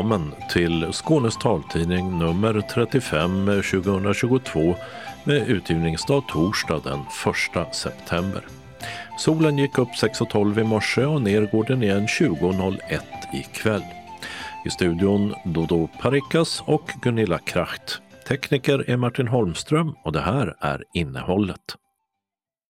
Välkommen 0.00 0.34
till 0.50 0.92
Skånes 0.92 1.36
taltidning 1.36 2.18
nummer 2.18 2.60
35 2.60 3.46
2022 3.46 4.74
med 5.24 5.48
utgivningsdag 5.48 6.28
torsdag 6.28 6.80
den 6.84 7.00
1 7.64 7.74
september. 7.74 8.46
Solen 9.18 9.58
gick 9.58 9.78
upp 9.78 9.88
6.12 9.88 10.60
i 10.60 10.64
morse 10.64 11.04
och 11.04 11.22
ner 11.22 11.42
går 11.52 11.64
den 11.64 11.82
igen 11.82 12.06
20.01 12.06 13.00
ikväll. 13.32 13.82
I 14.66 14.70
studion 14.70 15.34
Dodo 15.44 15.88
Parikas 16.00 16.62
och 16.66 16.90
Gunilla 17.02 17.38
Kracht. 17.38 18.00
Tekniker 18.28 18.90
är 18.90 18.96
Martin 18.96 19.28
Holmström 19.28 19.94
och 20.04 20.12
det 20.12 20.20
här 20.20 20.56
är 20.60 20.84
innehållet. 20.94 21.76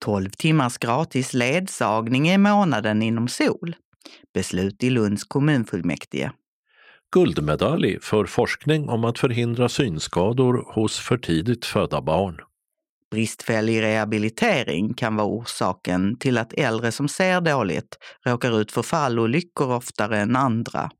12 0.05 0.30
timmars 0.30 0.78
gratis 0.78 1.34
ledsagning 1.34 2.28
i 2.28 2.38
månaden 2.38 3.02
inom 3.02 3.28
SOL. 3.28 3.77
Beslut 4.34 4.83
i 4.83 4.91
Lunds 4.91 5.24
kommunfullmäktige. 5.24 6.30
Guldmedalj 7.12 8.00
för 8.00 8.27
forskning 8.27 8.88
om 8.88 9.05
att 9.05 9.19
förhindra 9.19 9.69
synskador 9.69 10.64
hos 10.74 10.98
för 10.98 11.19
tidigt 11.19 11.64
födda 11.64 12.00
barn. 12.00 12.41
Bristfällig 13.10 13.83
rehabilitering 13.83 14.95
kan 14.95 15.16
vara 15.16 15.27
orsaken 15.27 16.19
till 16.19 16.38
att 16.38 16.52
äldre 16.52 16.92
som 16.92 17.09
ser 17.09 17.41
dåligt 17.41 17.98
råkar 18.27 18.60
ut 18.60 18.73
för 18.73 18.83
fallolyckor 18.83 19.73
oftare 19.73 20.19
än 20.19 20.36
andra. 20.36 20.91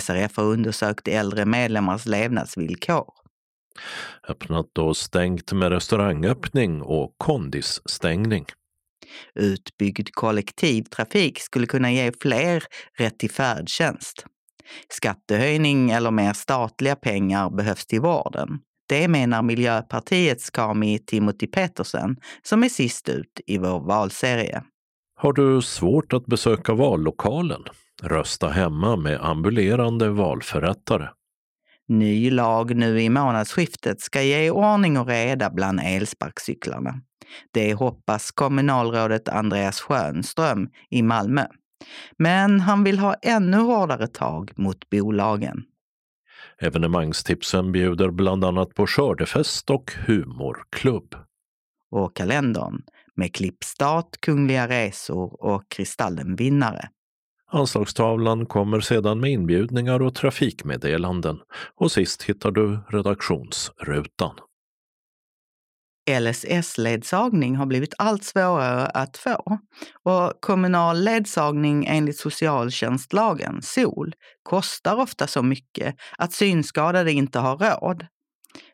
SRF 0.00 0.36
har 0.36 0.44
undersökt 0.44 1.08
äldre 1.08 1.44
medlemmars 1.44 2.06
levnadsvillkor. 2.06 3.06
Öppnat 4.28 4.78
och 4.78 4.96
stängt 4.96 5.52
med 5.52 5.72
restaurangöppning 5.72 6.82
och 6.82 7.14
kondisstängning. 7.18 8.46
Utbyggd 9.34 10.08
kollektivtrafik 10.12 11.40
skulle 11.40 11.66
kunna 11.66 11.92
ge 11.92 12.12
fler 12.20 12.64
rätt 12.98 13.18
till 13.18 13.30
färdtjänst. 13.30 14.26
Skattehöjning 14.88 15.90
eller 15.90 16.10
mer 16.10 16.32
statliga 16.32 16.96
pengar 16.96 17.50
behövs 17.50 17.86
till 17.86 18.00
vården. 18.00 18.48
Det 18.88 19.08
menar 19.08 19.42
Miljöpartiets 19.42 20.50
Kami 20.50 20.98
Timothy 20.98 21.46
Petersen 21.46 22.16
som 22.42 22.64
är 22.64 22.68
sist 22.68 23.08
ut 23.08 23.40
i 23.46 23.58
vår 23.58 23.80
valserie. 23.80 24.62
Har 25.16 25.32
du 25.32 25.62
svårt 25.62 26.12
att 26.12 26.26
besöka 26.26 26.74
vallokalen? 26.74 27.62
Rösta 28.02 28.48
hemma 28.48 28.96
med 28.96 29.20
ambulerande 29.20 30.08
valförrättare. 30.08 31.08
Ny 31.88 32.30
lag 32.30 32.76
nu 32.76 33.00
i 33.00 33.08
månadsskiftet 33.08 34.00
ska 34.00 34.22
ge 34.22 34.50
ordning 34.50 34.98
och 34.98 35.06
reda 35.06 35.50
bland 35.50 35.80
elsparkcyklarna. 35.84 36.94
Det 37.52 37.74
hoppas 37.74 38.30
kommunalrådet 38.30 39.28
Andreas 39.28 39.80
Schönström 39.80 40.68
i 40.90 41.02
Malmö. 41.02 41.44
Men 42.16 42.60
han 42.60 42.84
vill 42.84 42.98
ha 42.98 43.14
ännu 43.14 43.56
hårdare 43.56 44.06
tag 44.06 44.52
mot 44.56 44.90
bolagen. 44.90 45.62
Evenemangstipsen 46.58 47.72
bjuder 47.72 48.10
bland 48.10 48.44
annat 48.44 48.74
på 48.74 48.86
skördefest 48.86 49.70
och 49.70 49.92
humorklubb. 50.06 51.14
Och 51.90 52.16
kalendern 52.16 52.82
med 53.14 53.34
klippstart, 53.34 54.20
kungliga 54.20 54.68
resor 54.68 55.44
och 55.44 55.68
Kristallenvinnare. 55.68 56.88
Anslagstavlan 57.52 58.46
kommer 58.46 58.80
sedan 58.80 59.20
med 59.20 59.30
inbjudningar 59.30 60.02
och 60.02 60.14
trafikmeddelanden 60.14 61.38
och 61.76 61.92
sist 61.92 62.22
hittar 62.22 62.50
du 62.50 62.78
redaktionsrutan. 62.88 64.34
LSS-ledsagning 66.18 67.56
har 67.56 67.66
blivit 67.66 67.94
allt 67.98 68.24
svårare 68.24 68.86
att 68.86 69.16
få 69.16 69.58
och 70.04 70.40
kommunal 70.40 71.00
ledsagning 71.00 71.86
enligt 71.88 72.18
socialtjänstlagen, 72.18 73.62
SOL, 73.62 74.14
kostar 74.42 74.96
ofta 74.96 75.26
så 75.26 75.42
mycket 75.42 75.94
att 76.18 76.32
synskadade 76.32 77.12
inte 77.12 77.38
har 77.38 77.56
råd. 77.56 78.06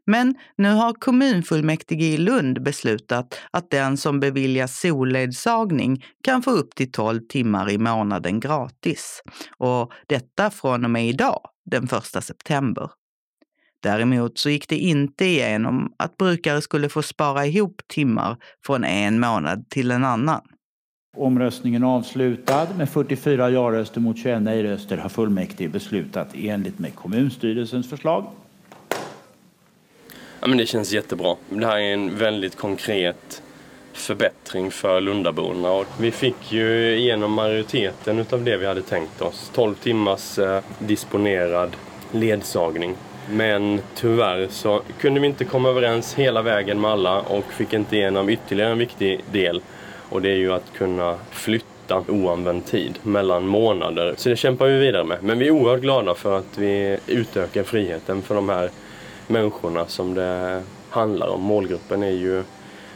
Men 0.06 0.34
nu 0.56 0.68
har 0.68 0.92
kommunfullmäktige 0.92 2.04
i 2.04 2.18
Lund 2.18 2.62
beslutat 2.62 3.40
att 3.50 3.70
den 3.70 3.96
som 3.96 4.20
beviljas 4.20 4.80
solledsagning 4.80 6.04
kan 6.24 6.42
få 6.42 6.50
upp 6.50 6.74
till 6.74 6.92
12 6.92 7.20
timmar 7.28 7.70
i 7.70 7.78
månaden 7.78 8.40
gratis. 8.40 9.22
Och 9.58 9.92
detta 10.06 10.50
från 10.50 10.84
och 10.84 10.90
med 10.90 11.08
idag, 11.08 11.40
den 11.70 11.84
1 11.84 12.24
september. 12.24 12.90
Däremot 13.86 14.38
så 14.38 14.50
gick 14.50 14.68
det 14.68 14.76
inte 14.76 15.24
igenom 15.24 15.92
att 15.96 16.16
brukare 16.16 16.60
skulle 16.60 16.88
få 16.88 17.02
spara 17.02 17.46
ihop 17.46 17.82
timmar 17.88 18.36
från 18.66 18.84
en 18.84 19.20
månad 19.20 19.70
till 19.70 19.90
en 19.90 20.04
annan. 20.04 20.40
Omröstningen 21.16 21.84
avslutad 21.84 22.66
med 22.78 22.88
44 22.88 23.50
ja-röster 23.50 24.00
mot 24.00 24.18
21 24.18 24.42
nej-röster 24.42 24.96
har 24.96 25.08
fullmäktige 25.08 25.68
beslutat 25.68 26.28
enligt 26.34 26.78
med 26.78 26.94
kommunstyrelsens 26.94 27.90
förslag. 27.90 28.26
Ja, 30.40 30.46
men 30.46 30.58
det 30.58 30.66
känns 30.66 30.92
jättebra. 30.92 31.36
Det 31.48 31.66
här 31.66 31.78
är 31.78 31.92
en 31.94 32.18
väldigt 32.18 32.56
konkret 32.56 33.42
förbättring 33.92 34.70
för 34.70 35.00
Lundaborna. 35.00 35.72
Och 35.72 35.86
vi 36.00 36.10
fick 36.10 36.52
ju 36.52 36.96
igenom 36.96 37.32
majoriteten 37.32 38.24
av 38.30 38.44
det 38.44 38.56
vi 38.56 38.66
hade 38.66 38.82
tänkt 38.82 39.22
oss. 39.22 39.50
12 39.54 39.74
timmars 39.74 40.38
eh, 40.38 40.62
disponerad 40.78 41.76
ledsagning 42.12 42.96
men 43.30 43.80
tyvärr 43.94 44.48
så 44.50 44.82
kunde 45.00 45.20
vi 45.20 45.26
inte 45.26 45.44
komma 45.44 45.68
överens 45.68 46.14
hela 46.14 46.42
vägen 46.42 46.80
med 46.80 46.90
alla 46.90 47.20
och 47.20 47.52
fick 47.52 47.72
inte 47.72 47.96
igenom 47.96 48.28
ytterligare 48.28 48.72
en 48.72 48.78
viktig 48.78 49.20
del. 49.32 49.60
Och 50.08 50.22
det 50.22 50.30
är 50.30 50.36
ju 50.36 50.52
att 50.52 50.72
kunna 50.72 51.16
flytta 51.30 52.02
oanvänd 52.08 52.66
tid 52.66 52.98
mellan 53.02 53.46
månader. 53.46 54.14
Så 54.16 54.28
det 54.28 54.36
kämpar 54.36 54.66
vi 54.66 54.78
vidare 54.78 55.04
med. 55.04 55.18
Men 55.22 55.38
vi 55.38 55.46
är 55.46 55.50
oerhört 55.50 55.80
glada 55.80 56.14
för 56.14 56.38
att 56.38 56.58
vi 56.58 56.98
utökar 57.06 57.62
friheten 57.62 58.22
för 58.22 58.34
de 58.34 58.48
här 58.48 58.70
människorna 59.26 59.86
som 59.86 60.14
det 60.14 60.62
handlar 60.90 61.28
om. 61.28 61.42
Målgruppen 61.42 62.02
är 62.02 62.10
ju 62.10 62.42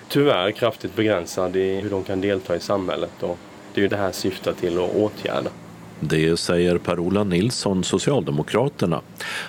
tyvärr 0.09 0.51
kraftigt 0.51 0.97
begränsad 0.97 1.57
i 1.57 1.81
hur 1.81 1.91
de 1.91 2.05
kan 2.05 2.21
delta 2.21 2.57
i 2.57 2.61
samhället 2.61 3.23
och 3.23 3.39
det 3.75 3.81
är 3.81 3.83
ju 3.83 3.89
det 3.89 3.97
här 3.97 4.13
syftar 4.13 4.53
till 4.53 4.79
att 4.79 4.95
åtgärda. 4.95 5.51
Det 6.01 6.37
säger 6.37 6.79
Per-Ola 6.79 7.25
Nilsson, 7.25 7.85
Socialdemokraterna, 7.85 9.01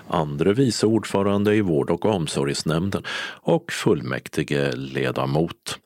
andre 0.07 0.53
vice 0.53 0.85
ordförande 0.85 1.55
i 1.55 1.61
vård 1.61 1.89
och 1.89 2.05
omsorgsnämnden 2.05 3.03
och 3.41 3.71
fullmäktige 3.71 4.71
ledamot. 4.75 5.79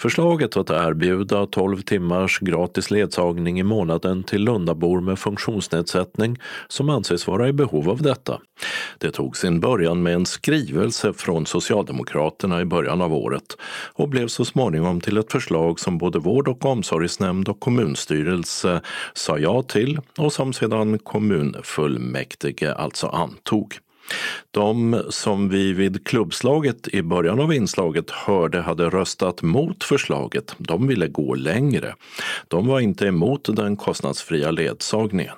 Förslaget 0.00 0.56
att 0.56 0.70
erbjuda 0.70 1.46
12 1.46 1.82
timmars 1.82 2.38
gratis 2.38 2.90
ledsagning 2.90 3.60
i 3.60 3.62
månaden 3.62 4.22
till 4.22 4.44
Lundabor 4.44 5.00
med 5.00 5.18
funktionsnedsättning 5.18 6.36
som 6.68 6.90
anses 6.90 7.26
vara 7.26 7.48
i 7.48 7.52
behov 7.52 7.90
av 7.90 8.02
detta. 8.02 8.40
Det 8.98 9.10
tog 9.10 9.36
sin 9.36 9.60
början 9.60 10.02
med 10.02 10.14
en 10.14 10.26
skrivelse 10.26 11.12
från 11.12 11.46
Socialdemokraterna 11.46 12.60
i 12.60 12.64
början 12.64 13.00
av 13.00 13.14
året 13.14 13.56
och 13.94 14.08
blev 14.08 14.28
så 14.28 14.44
småningom 14.44 15.00
till 15.00 15.16
ett 15.16 15.32
förslag 15.32 15.80
som 15.80 15.98
både 15.98 16.18
vård 16.18 16.48
och 16.48 16.64
omsorgsnämnd 16.64 17.48
och 17.48 17.60
kommunstyrelse 17.60 18.80
sa 19.14 19.38
ja 19.38 19.62
till 19.62 20.00
och 20.18 20.32
som 20.32 20.52
sedan 20.52 20.98
kommunfullmäktige 20.98 22.74
alltså 22.74 23.06
antog. 23.06 23.78
De 24.50 25.02
som 25.08 25.48
vi 25.48 25.72
vid 25.72 26.06
klubbslaget 26.06 26.88
i 26.88 27.02
början 27.02 27.40
av 27.40 27.54
inslaget 27.54 28.10
hörde 28.10 28.60
hade 28.60 28.90
röstat 28.90 29.42
mot 29.42 29.84
förslaget, 29.84 30.54
de 30.58 30.86
ville 30.86 31.08
gå 31.08 31.34
längre. 31.34 31.94
De 32.48 32.66
var 32.66 32.80
inte 32.80 33.06
emot 33.06 33.56
den 33.56 33.76
kostnadsfria 33.76 34.50
ledsagningen. 34.50 35.36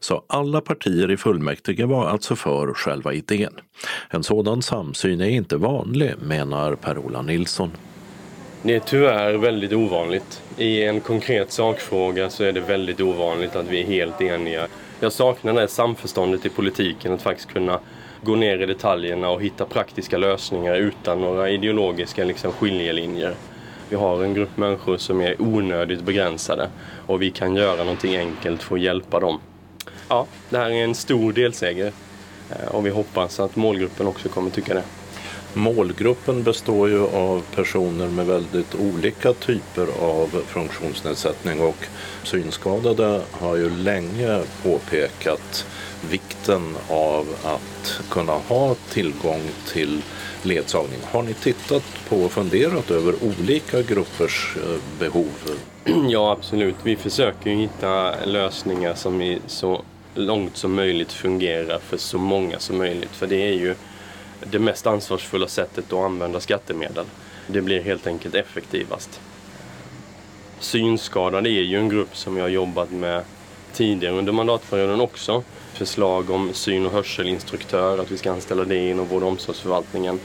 Så 0.00 0.24
alla 0.26 0.60
partier 0.60 1.10
i 1.10 1.16
fullmäktige 1.16 1.86
var 1.86 2.06
alltså 2.06 2.36
för 2.36 2.74
själva 2.74 3.12
idén. 3.12 3.52
En 4.10 4.22
sådan 4.22 4.62
samsyn 4.62 5.20
är 5.20 5.28
inte 5.28 5.56
vanlig, 5.56 6.12
menar 6.22 6.74
Per-Ola 6.74 7.22
Nilsson. 7.22 7.70
Det 8.62 8.74
är 8.74 8.80
tyvärr 8.80 9.34
väldigt 9.34 9.72
ovanligt. 9.72 10.42
I 10.58 10.82
en 10.82 11.00
konkret 11.00 11.52
sakfråga 11.52 12.30
så 12.30 12.44
är 12.44 12.52
det 12.52 12.60
väldigt 12.60 13.00
ovanligt 13.00 13.56
att 13.56 13.68
vi 13.68 13.80
är 13.80 13.86
helt 13.86 14.20
eniga. 14.20 14.66
Jag 15.00 15.12
saknar 15.12 15.52
det 15.52 15.68
samförståndet 15.68 16.46
i 16.46 16.48
politiken, 16.48 17.14
att 17.14 17.22
faktiskt 17.22 17.52
kunna 17.52 17.80
gå 18.22 18.34
ner 18.34 18.58
i 18.58 18.66
detaljerna 18.66 19.30
och 19.30 19.42
hitta 19.42 19.64
praktiska 19.64 20.18
lösningar 20.18 20.74
utan 20.74 21.20
några 21.20 21.50
ideologiska 21.50 22.24
liksom, 22.24 22.52
skiljelinjer. 22.52 23.34
Vi 23.88 23.96
har 23.96 24.24
en 24.24 24.34
grupp 24.34 24.56
människor 24.56 24.96
som 24.96 25.20
är 25.20 25.42
onödigt 25.42 26.02
begränsade 26.02 26.68
och 27.06 27.22
vi 27.22 27.30
kan 27.30 27.54
göra 27.54 27.76
någonting 27.76 28.16
enkelt 28.16 28.62
för 28.62 28.74
att 28.74 28.80
hjälpa 28.80 29.20
dem. 29.20 29.40
Ja, 30.08 30.26
det 30.50 30.58
här 30.58 30.70
är 30.70 30.84
en 30.84 30.94
stor 30.94 31.32
delseger 31.32 31.92
eh, 32.50 32.74
och 32.74 32.86
vi 32.86 32.90
hoppas 32.90 33.40
att 33.40 33.56
målgruppen 33.56 34.06
också 34.06 34.28
kommer 34.28 34.50
tycka 34.50 34.74
det. 34.74 34.82
Målgruppen 35.56 36.42
består 36.42 36.88
ju 36.88 37.06
av 37.06 37.42
personer 37.54 38.08
med 38.08 38.26
väldigt 38.26 38.74
olika 38.74 39.32
typer 39.32 39.86
av 40.00 40.42
funktionsnedsättning 40.46 41.60
och 41.60 41.84
synskadade 42.22 43.20
har 43.30 43.56
ju 43.56 43.70
länge 43.70 44.42
påpekat 44.62 45.66
vikten 46.10 46.76
av 46.88 47.26
att 47.44 48.00
kunna 48.10 48.32
ha 48.32 48.74
tillgång 48.74 49.42
till 49.72 50.02
ledsagning. 50.42 51.00
Har 51.04 51.22
ni 51.22 51.34
tittat 51.34 51.84
på 52.08 52.16
och 52.16 52.32
funderat 52.32 52.90
över 52.90 53.14
olika 53.22 53.82
gruppers 53.82 54.56
eh, 54.56 54.80
behov? 54.98 55.32
Ja, 56.08 56.32
absolut. 56.32 56.76
Vi 56.82 56.96
försöker 56.96 57.50
hitta 57.50 58.24
lösningar 58.24 58.94
som 58.94 59.20
är 59.20 59.38
så 59.46 59.82
långt 60.14 60.56
som 60.56 60.74
möjligt 60.74 61.12
fungerar 61.12 61.78
för 61.78 61.96
så 61.96 62.18
många 62.18 62.58
som 62.58 62.78
möjligt. 62.78 63.10
För 63.12 63.26
det 63.26 63.48
är 63.48 63.52
ju 63.52 63.74
det 64.44 64.58
mest 64.58 64.86
ansvarsfulla 64.86 65.48
sättet 65.48 65.92
att 65.92 66.04
använda 66.04 66.40
skattemedel. 66.40 67.04
Det 67.46 67.60
blir 67.60 67.82
helt 67.82 68.06
enkelt 68.06 68.34
effektivast. 68.34 69.20
Synskadade 70.60 71.50
är 71.50 71.62
ju 71.62 71.78
en 71.78 71.88
grupp 71.88 72.16
som 72.16 72.36
jag 72.36 72.44
har 72.44 72.48
jobbat 72.48 72.90
med 72.90 73.22
tidigare 73.72 74.14
under 74.14 74.32
mandatperioden 74.32 75.00
också. 75.00 75.42
Förslag 75.74 76.30
om 76.30 76.52
syn 76.52 76.86
och 76.86 76.92
hörselinstruktör, 76.92 77.98
att 77.98 78.10
vi 78.10 78.18
ska 78.18 78.32
anställa 78.32 78.64
det 78.64 78.90
inom 78.90 79.06
vård 79.06 79.22
och 79.22 79.28
omsorgsförvaltningen 79.28 80.20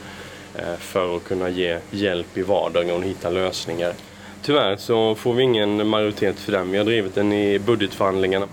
eh, 0.54 0.76
för 0.78 1.16
att 1.16 1.24
kunna 1.24 1.48
ge 1.48 1.78
hjälp 1.90 2.38
i 2.38 2.42
vardagen 2.42 2.96
och 2.96 3.02
hitta 3.02 3.30
lösningar. 3.30 3.94
Tyvärr 4.42 4.76
så 4.76 5.14
får 5.14 5.34
vi 5.34 5.42
ingen 5.42 5.88
majoritet 5.88 6.38
för 6.38 6.52
den. 6.52 6.70
Vi 6.70 6.78
har 6.78 6.84
drivit 6.84 7.14
den 7.14 7.32
i 7.32 7.58
budgetförhandlingarna. 7.58 8.48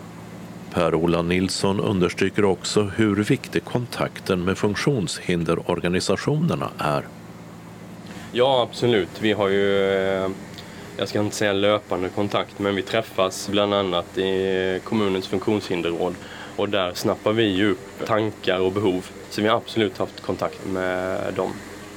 Per-Ola 0.74 1.22
Nilsson 1.22 1.80
understryker 1.80 2.46
också 2.46 2.84
hur 2.84 3.16
viktig 3.16 3.64
kontakten 3.64 4.44
med 4.44 4.58
funktionshinderorganisationerna 4.58 6.70
är. 6.78 7.04
Ja, 8.32 8.68
absolut. 8.70 9.10
Vi 9.20 9.32
har 9.32 9.50
ju, 9.50 9.90
eh, 9.90 10.30
jag 10.98 11.10
ska 11.10 11.20
inte 11.20 11.36
säga 11.36 11.54
löpande 11.54 12.10
kontakt, 12.10 12.60
men 12.60 12.76
vi 12.76 12.82
träffas 12.82 13.50
bland 13.50 13.74
annat 13.74 14.18
i 14.18 14.80
kommunens 14.84 15.28
funktionshinderråd 15.28 16.16
och 16.56 16.70
där 16.70 16.94
snappar 16.94 17.34
vi 17.34 17.44
ju 17.44 17.72
upp 17.72 18.06
tankar 18.06 18.60
och 18.60 18.72
behov. 18.72 19.10
Så 19.30 19.42
vi 19.42 19.48
har 19.48 19.58
absolut 19.58 19.98
haft 19.98 20.22
kontakt 20.22 20.68
med 20.68 21.34
dem. 21.34 21.54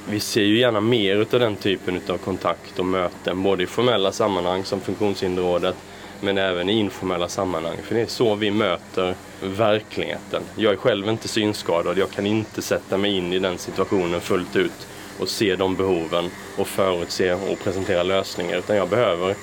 Vi 0.09 0.19
ser 0.19 0.43
ju 0.43 0.59
gärna 0.59 0.81
mer 0.81 1.27
av 1.33 1.39
den 1.39 1.55
typen 1.55 2.01
av 2.09 2.17
kontakt 2.17 2.79
och 2.79 2.85
möten, 2.85 3.43
både 3.43 3.63
i 3.63 3.65
formella 3.65 4.11
sammanhang 4.11 4.63
som 4.63 4.81
Funktionshinderrådet, 4.81 5.75
men 6.23 6.37
även 6.37 6.69
i 6.69 6.79
informella 6.79 7.27
sammanhang. 7.27 7.77
För 7.83 7.95
det 7.95 8.01
är 8.01 8.05
så 8.05 8.35
vi 8.35 8.51
möter 8.51 9.15
verkligheten. 9.41 10.43
Jag 10.55 10.73
är 10.73 10.77
själv 10.77 11.09
inte 11.09 11.27
synskadad, 11.27 11.97
jag 11.97 12.11
kan 12.11 12.25
inte 12.25 12.61
sätta 12.61 12.97
mig 12.97 13.17
in 13.17 13.33
i 13.33 13.39
den 13.39 13.57
situationen 13.57 14.21
fullt 14.21 14.55
ut 14.55 14.87
och 15.19 15.29
se 15.29 15.55
de 15.55 15.75
behoven 15.75 16.29
och 16.57 16.67
förutse 16.67 17.33
och 17.33 17.59
presentera 17.63 18.03
lösningar. 18.03 18.57
Utan 18.57 18.75
jag 18.75 18.89
behöver 18.89 19.35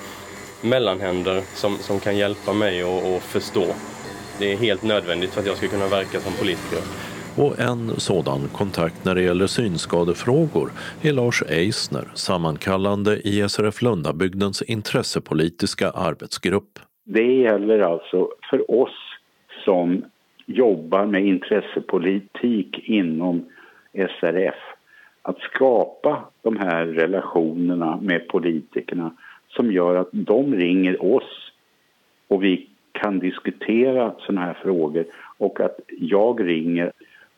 mellanhänder 0.61 1.43
som, 1.55 1.77
som 1.77 1.99
kan 1.99 2.17
hjälpa 2.17 2.53
mig 2.53 2.81
att 2.81 3.23
förstå. 3.23 3.65
Det 4.39 4.53
är 4.53 4.57
helt 4.57 4.83
nödvändigt 4.83 5.33
för 5.33 5.41
att 5.41 5.47
jag 5.47 5.57
ska 5.57 5.67
kunna 5.67 5.87
verka 5.87 6.19
som 6.21 6.33
politiker. 6.33 6.79
Och 7.41 7.59
en 7.59 7.89
sådan 7.89 8.39
kontakt 8.53 9.05
när 9.05 9.15
det 9.15 9.21
gäller 9.21 9.47
synskadefrågor 9.47 10.71
är 11.01 11.13
Lars 11.13 11.43
Eisner, 11.49 12.03
sammankallande 12.13 13.15
i 13.15 13.49
SRF 13.49 13.81
Lundabygdens 13.81 14.61
intressepolitiska 14.61 15.89
arbetsgrupp. 15.89 16.79
Det 17.03 17.33
gäller 17.33 17.79
alltså 17.79 18.29
för 18.49 18.81
oss 18.81 18.97
som 19.65 20.03
jobbar 20.45 21.05
med 21.05 21.25
intressepolitik 21.25 22.79
inom 22.89 23.45
SRF 23.93 24.55
att 25.21 25.39
skapa 25.39 26.23
de 26.41 26.57
här 26.57 26.85
relationerna 26.85 27.99
med 28.01 28.27
politikerna 28.27 29.11
som 29.49 29.71
gör 29.71 29.95
att 29.95 30.09
de 30.11 30.55
ringer 30.55 31.15
oss 31.15 31.51
och 32.27 32.43
vi 32.43 32.67
kan 32.91 33.19
diskutera 33.19 34.13
sådana 34.19 34.41
här 34.41 34.57
frågor 34.63 35.05
och 35.37 35.59
att 35.59 35.79
jag 35.99 36.47
ringer 36.47 36.91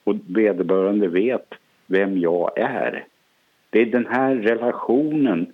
och 0.04 0.16
vederbörande 0.28 1.08
vet 1.08 1.54
vem 1.88 2.18
jag 2.18 2.58
är. 2.58 3.06
Det 3.70 3.82
är 3.82 3.86
den 3.86 4.06
här 4.06 4.36
relationen 4.36 5.54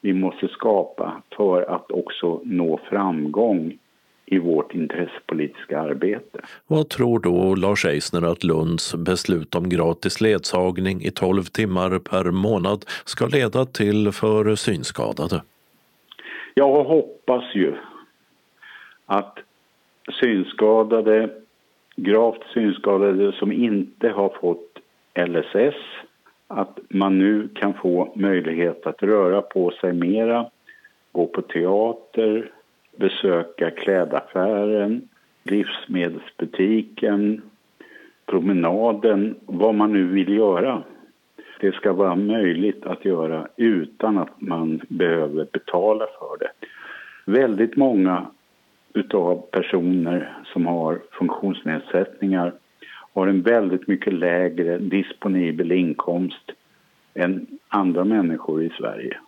vi 0.00 0.12
måste 0.12 0.48
skapa 0.48 1.22
för 1.36 1.62
att 1.62 1.90
också 1.90 2.40
nå 2.44 2.80
framgång 2.90 3.78
i 4.26 4.38
vårt 4.38 4.74
intressepolitiska 4.74 5.80
arbete. 5.80 6.40
Vad 6.66 6.88
tror 6.88 7.18
då 7.18 7.54
Lars 7.54 7.84
Eisner 7.84 8.32
att 8.32 8.44
Lunds 8.44 8.94
beslut 8.94 9.54
om 9.54 9.68
gratis 9.68 10.20
ledsagning 10.20 11.02
i 11.02 11.10
12 11.10 11.42
timmar 11.42 11.98
per 11.98 12.30
månad 12.30 12.84
ska 13.04 13.26
leda 13.26 13.64
till 13.64 14.12
för 14.12 14.54
synskadade? 14.54 15.42
Jag 16.54 16.84
hoppas 16.84 17.54
ju 17.54 17.74
att 19.06 19.38
synskadade, 20.20 21.30
gravt 22.02 22.42
synskadade 22.54 23.32
som 23.32 23.52
inte 23.52 24.08
har 24.08 24.28
fått 24.28 24.78
LSS, 25.14 25.76
att 26.48 26.78
man 26.88 27.18
nu 27.18 27.48
kan 27.54 27.74
få 27.74 28.12
möjlighet 28.16 28.86
att 28.86 29.02
röra 29.02 29.42
på 29.42 29.70
sig 29.70 29.92
mera, 29.92 30.46
gå 31.12 31.26
på 31.26 31.42
teater, 31.42 32.50
besöka 32.96 33.70
klädaffären, 33.70 35.08
livsmedelsbutiken, 35.42 37.42
promenaden, 38.26 39.36
vad 39.46 39.74
man 39.74 39.92
nu 39.92 40.06
vill 40.06 40.36
göra. 40.36 40.82
Det 41.60 41.74
ska 41.74 41.92
vara 41.92 42.14
möjligt 42.14 42.86
att 42.86 43.04
göra 43.04 43.48
utan 43.56 44.18
att 44.18 44.40
man 44.40 44.80
behöver 44.88 45.46
betala 45.52 46.06
för 46.18 46.38
det. 46.38 46.50
Väldigt 47.32 47.76
många 47.76 48.26
utav 48.94 49.42
personer 49.50 50.38
som 50.52 50.66
har 50.66 51.00
funktionsnedsättningar 51.12 52.52
har 53.12 53.26
en 53.26 53.42
väldigt 53.42 53.88
mycket 53.88 54.12
lägre 54.12 54.78
disponibel 54.78 55.72
inkomst 55.72 56.50
än 57.14 57.46
andra 57.68 58.04
människor 58.04 58.62
i 58.62 58.70
Sverige. 58.78 59.18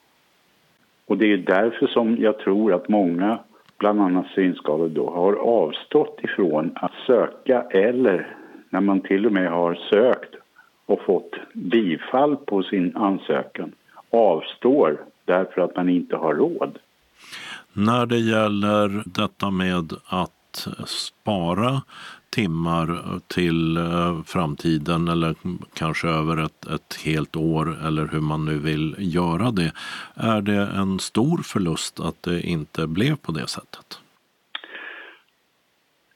Och 1.07 1.19
det 1.19 1.33
är 1.33 1.37
därför 1.37 1.87
som 1.87 2.17
jag 2.21 2.39
tror 2.39 2.73
att 2.75 2.89
många, 2.89 3.39
bland 3.79 4.01
annat 4.01 4.27
synskadade, 4.35 4.89
då, 4.89 5.11
har 5.11 5.35
avstått 5.35 6.21
ifrån 6.23 6.73
att 6.75 6.93
söka 7.07 7.63
eller 7.71 8.37
när 8.71 8.81
man 8.81 9.01
till 9.01 9.27
och 9.27 9.33
med 9.33 9.51
har 9.51 9.75
sökt 9.75 10.35
och 10.87 11.01
fått 11.01 11.37
bifall 11.53 12.37
på 12.37 12.63
sin 12.63 12.97
ansökan 12.97 13.73
avstår 14.11 15.01
därför 15.25 15.61
att 15.61 15.77
man 15.77 15.89
inte 15.89 16.17
har 16.17 16.35
råd. 16.35 16.79
När 17.73 18.07
det 18.07 18.19
gäller 18.19 19.03
detta 19.07 19.51
med 19.51 19.93
att 20.07 20.69
spara 20.87 21.83
timmar 22.31 22.99
till 23.27 23.77
eh, 23.77 24.23
framtiden 24.27 25.09
eller 25.09 25.35
kanske 25.75 26.09
över 26.09 26.45
ett, 26.45 26.67
ett 26.67 27.01
helt 27.05 27.37
år 27.37 27.77
eller 27.87 28.07
hur 28.13 28.21
man 28.21 28.45
nu 28.45 28.59
vill 28.59 28.95
göra 28.99 29.51
det. 29.51 29.73
Är 30.15 30.41
det 30.41 30.69
en 30.77 30.99
stor 30.99 31.39
förlust 31.39 32.01
att 32.01 32.23
det 32.23 32.41
inte 32.43 32.87
blev 32.87 33.17
på 33.17 33.33
det 33.33 33.47
sättet? 33.47 33.99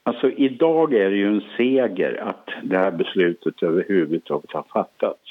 Alltså 0.03 0.31
idag 0.31 0.95
är 0.95 1.11
det 1.11 1.17
ju 1.17 1.27
en 1.27 1.43
seger 1.57 2.23
att 2.23 2.49
det 2.63 2.79
här 2.79 2.91
beslutet 2.91 3.63
överhuvudtaget 3.63 4.53
har 4.53 4.65
fattats. 4.73 5.23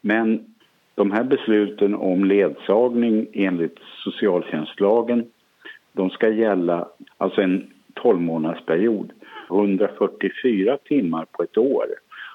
Men 0.00 0.54
de 0.94 1.10
här 1.10 1.24
besluten 1.24 1.94
om 1.94 2.24
ledsagning 2.24 3.26
enligt 3.32 3.78
socialtjänstlagen 4.04 5.26
de 5.98 6.10
ska 6.10 6.28
gälla 6.28 6.88
alltså 7.18 7.40
en 7.40 7.66
12 7.94 8.20
månadersperiod, 8.20 9.12
144 9.50 10.78
timmar 10.84 11.26
på 11.32 11.42
ett 11.42 11.58
år. 11.58 11.86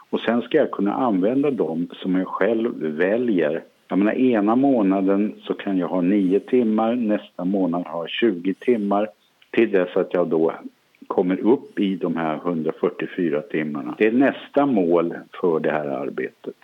Och 0.09 0.19
sen 0.19 0.41
ska 0.41 0.57
jag 0.57 0.71
kunna 0.71 0.93
använda 0.93 1.51
dem 1.51 1.87
som 1.93 2.15
jag 2.15 2.27
själv 2.27 2.71
väljer. 2.81 3.63
Jag 3.87 3.99
menar, 3.99 4.13
ena 4.13 4.55
månaden 4.55 5.33
så 5.43 5.53
kan 5.53 5.77
jag 5.77 5.87
ha 5.87 6.01
9 6.01 6.39
timmar, 6.39 6.95
nästa 6.95 7.45
månad 7.45 7.87
ha 7.87 8.07
20 8.07 8.53
timmar 8.53 9.09
till 9.51 9.71
dess 9.71 9.97
att 9.97 10.13
jag 10.13 10.27
då 10.27 10.53
kommer 11.07 11.39
upp 11.39 11.79
i 11.79 11.95
de 11.95 12.17
här 12.17 12.35
144 12.35 13.41
timmarna. 13.41 13.95
Det 13.97 14.07
är 14.07 14.11
nästa 14.11 14.65
mål 14.65 15.13
för 15.41 15.59
det 15.59 15.71
här 15.71 15.87
arbetet 15.87 16.55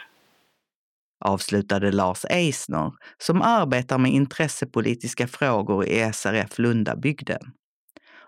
avslutade 1.19 1.91
Lars 1.91 2.25
Eisner 2.29 2.91
som 3.17 3.41
arbetar 3.41 3.97
med 3.97 4.11
intressepolitiska 4.11 5.27
frågor 5.27 5.85
i 5.85 6.11
SRF 6.13 6.59
Lundabygden. 6.59 7.41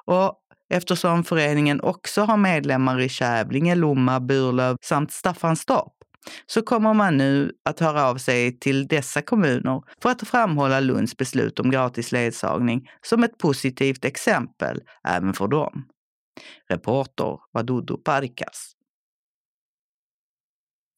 Och 0.06 0.38
eftersom 0.70 1.24
föreningen 1.24 1.82
också 1.82 2.22
har 2.22 2.38
medlemmar 2.38 3.00
i 3.00 3.10
Kävlinge, 3.10 3.76
Lomma, 3.76 4.20
Burlöv 4.20 4.78
samt 4.82 5.12
Staffanstorp 5.12 5.94
så 6.46 6.62
kommer 6.62 6.94
man 6.94 7.18
nu 7.18 7.52
att 7.66 7.80
höra 7.80 8.06
av 8.06 8.18
sig 8.18 8.60
till 8.60 8.88
dessa 8.88 9.22
kommuner 9.22 9.82
för 10.02 10.10
att 10.10 10.28
framhålla 10.28 10.80
Lunds 10.80 11.18
beslut 11.18 11.60
om 11.60 11.72
gratis 11.72 12.12
ledsagning 12.12 12.90
som 13.02 13.24
ett 13.24 13.38
positivt 13.38 14.06
exempel 14.06 14.80
även 15.08 15.34
för 15.34 15.48
dem. 15.48 15.86
Reporter 16.70 17.40
var 17.52 17.64
Dodo 17.64 17.98
Parikas. 17.98 18.76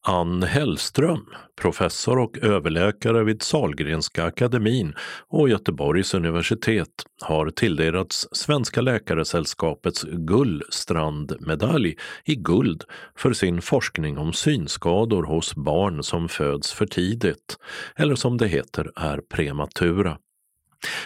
Ann 0.05 0.43
Hellström, 0.43 1.25
professor 1.61 2.19
och 2.19 2.37
överläkare 2.37 3.23
vid 3.23 3.41
Salgrenska 3.41 4.23
akademin 4.23 4.93
och 5.29 5.49
Göteborgs 5.49 6.13
universitet, 6.13 6.89
har 7.21 7.49
tilldelats 7.49 8.27
Svenska 8.31 8.81
Läkaresällskapets 8.81 10.03
Gullstrandmedalj 10.03 11.95
i 12.25 12.35
guld 12.35 12.83
för 13.17 13.33
sin 13.33 13.61
forskning 13.61 14.17
om 14.17 14.33
synskador 14.33 15.23
hos 15.23 15.55
barn 15.55 16.03
som 16.03 16.29
föds 16.29 16.73
för 16.73 16.85
tidigt, 16.85 17.57
eller 17.95 18.15
som 18.15 18.37
det 18.37 18.47
heter 18.47 18.91
är 18.95 19.21
prematura. 19.33 20.17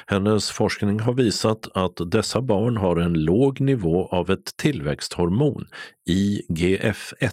Hennes 0.06 0.52
forskning 0.52 1.00
har 1.00 1.14
visat 1.14 1.68
att 1.74 2.12
dessa 2.12 2.42
barn 2.42 2.78
har 2.78 2.98
en 2.98 3.14
låg 3.14 3.60
nivå 3.60 4.08
av 4.08 4.30
ett 4.30 4.58
tillväxthormon, 4.58 5.68
IGF-1. 6.10 7.32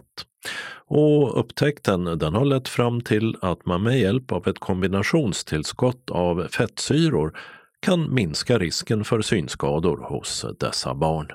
Och 0.87 1.41
upptäckten 1.41 2.05
den 2.05 2.35
har 2.35 2.45
lett 2.45 2.69
fram 2.69 3.01
till 3.01 3.37
att 3.41 3.67
man 3.67 3.83
med 3.83 3.99
hjälp 3.99 4.33
av 4.33 4.49
ett 4.49 4.59
kombinationstillskott 4.59 6.11
av 6.11 6.49
fettsyror 6.49 7.39
kan 7.81 8.15
minska 8.15 8.59
risken 8.59 9.05
för 9.05 9.21
synskador 9.21 9.97
hos 10.09 10.47
dessa 10.61 10.95
barn. 10.95 11.29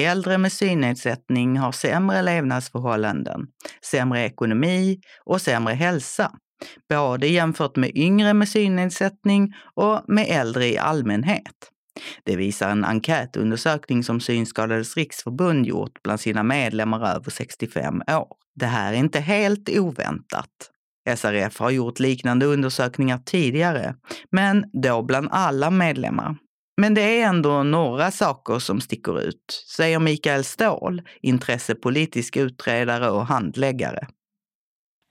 Äldre 0.00 0.38
med 0.38 0.52
synnedsättning 0.52 1.58
har 1.58 1.72
sämre 1.72 2.22
levnadsförhållanden, 2.22 3.46
sämre 3.90 4.24
ekonomi 4.24 5.00
och 5.24 5.40
sämre 5.40 5.74
hälsa, 5.74 6.32
både 6.88 7.26
jämfört 7.26 7.76
med 7.76 7.96
yngre 7.96 8.34
med 8.34 8.48
synnedsättning 8.48 9.54
och 9.74 10.02
med 10.08 10.26
äldre 10.28 10.66
i 10.66 10.78
allmänhet. 10.78 11.70
Det 12.24 12.36
visar 12.36 12.70
en 12.70 12.84
enkätundersökning 12.84 14.02
som 14.02 14.20
Synskadades 14.20 14.96
riksförbund 14.96 15.66
gjort 15.66 16.02
bland 16.02 16.20
sina 16.20 16.42
medlemmar 16.42 17.16
över 17.16 17.30
65 17.30 18.02
år. 18.08 18.28
Det 18.54 18.66
här 18.66 18.92
är 18.92 18.96
inte 18.96 19.20
helt 19.20 19.78
oväntat. 19.78 20.70
SRF 21.16 21.58
har 21.58 21.70
gjort 21.70 22.00
liknande 22.00 22.46
undersökningar 22.46 23.18
tidigare, 23.18 23.94
men 24.30 24.64
då 24.82 25.02
bland 25.02 25.28
alla 25.30 25.70
medlemmar. 25.70 26.36
Men 26.80 26.94
det 26.94 27.20
är 27.20 27.28
ändå 27.28 27.62
några 27.62 28.10
saker 28.10 28.58
som 28.58 28.80
sticker 28.80 29.20
ut, 29.20 29.64
säger 29.76 29.98
Mikael 29.98 30.44
Ståhl, 30.44 31.02
intressepolitisk 31.22 32.36
utredare 32.36 33.10
och 33.10 33.26
handläggare. 33.26 34.06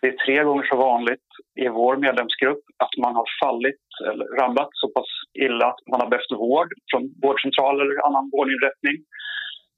Det 0.01 0.07
är 0.07 0.25
tre 0.25 0.43
gånger 0.43 0.63
så 0.63 0.77
vanligt 0.77 1.24
i 1.63 1.67
vår 1.67 1.97
medlemsgrupp 1.97 2.63
att 2.83 2.97
man 3.03 3.15
har 3.15 3.27
fallit 3.43 3.85
eller 4.09 4.25
ramlat 4.41 4.69
så 4.71 4.87
pass 4.95 5.11
illa 5.45 5.65
att 5.67 5.81
man 5.91 6.01
har 6.01 6.09
behövt 6.09 6.31
vård 6.31 6.69
från 6.91 7.03
vårdcentral 7.23 7.81
eller 7.81 8.05
annan 8.07 8.29
vårdinrättning. 8.35 8.95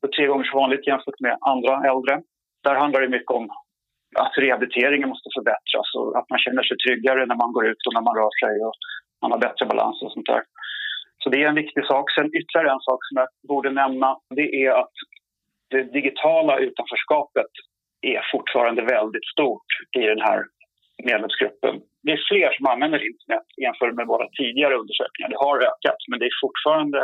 Det 0.01 0.07
är 0.07 0.11
tre 0.11 0.27
gånger 0.27 0.43
så 0.43 0.57
vanligt 0.57 0.87
jämfört 0.87 1.19
med 1.19 1.37
andra 1.41 1.73
äldre. 1.91 2.21
Där 2.63 2.75
handlar 2.75 3.01
det 3.01 3.15
mycket 3.17 3.31
om 3.39 3.49
att 4.15 4.37
rehabiliteringen 4.37 5.09
måste 5.09 5.29
förbättras 5.37 5.87
och 5.97 6.17
att 6.19 6.29
man 6.29 6.39
känner 6.39 6.63
sig 6.63 6.77
tryggare 6.77 7.25
när 7.25 7.39
man 7.43 7.53
går 7.53 7.65
ut 7.71 7.87
och 7.87 7.93
när 7.93 8.05
man 8.07 8.17
rör 8.21 8.33
sig 8.43 8.55
och 8.65 8.75
man 9.21 9.31
har 9.31 9.39
bättre 9.39 9.65
balans 9.65 10.01
och 10.03 10.11
sånt 10.11 10.31
där. 10.33 10.43
Så 11.21 11.29
det 11.29 11.43
är 11.43 11.47
en 11.47 11.61
viktig 11.63 11.85
sak. 11.85 12.05
Sen 12.11 12.35
ytterligare 12.39 12.71
en 12.71 12.87
sak 12.89 12.99
som 13.07 13.17
jag 13.21 13.27
borde 13.47 13.71
nämna 13.71 14.17
det 14.29 14.47
är 14.65 14.71
att 14.81 14.95
det 15.69 15.83
digitala 15.83 16.57
utanförskapet 16.57 17.51
är 18.01 18.21
fortfarande 18.31 18.81
väldigt 18.81 19.27
stort 19.33 19.69
i 19.97 20.01
den 20.01 20.21
här 20.21 20.39
medlemsgruppen. 21.03 21.81
Det 22.03 22.11
är 22.11 22.21
fler 22.31 22.49
som 22.57 22.65
använder 22.73 23.07
internet 23.11 23.47
jämfört 23.63 23.95
med 23.95 24.07
våra 24.07 24.27
tidigare 24.39 24.75
undersökningar. 24.81 25.29
Det 25.29 25.45
har 25.47 25.57
ökat, 25.71 26.01
men 26.09 26.19
det 26.19 26.25
är 26.25 26.43
fortfarande 26.45 26.99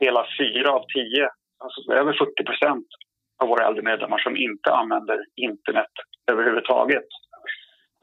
hela 0.00 0.26
fyra 0.38 0.70
av 0.78 0.84
tio, 0.94 1.28
alltså 1.64 1.92
över 1.92 2.12
40 2.12 2.44
procent 2.44 2.86
av 3.42 3.48
våra 3.48 3.66
äldre 3.66 3.82
medlemmar 3.82 4.18
som 4.18 4.36
inte 4.36 4.68
använder 4.80 5.18
internet 5.36 5.94
överhuvudtaget. 6.32 7.08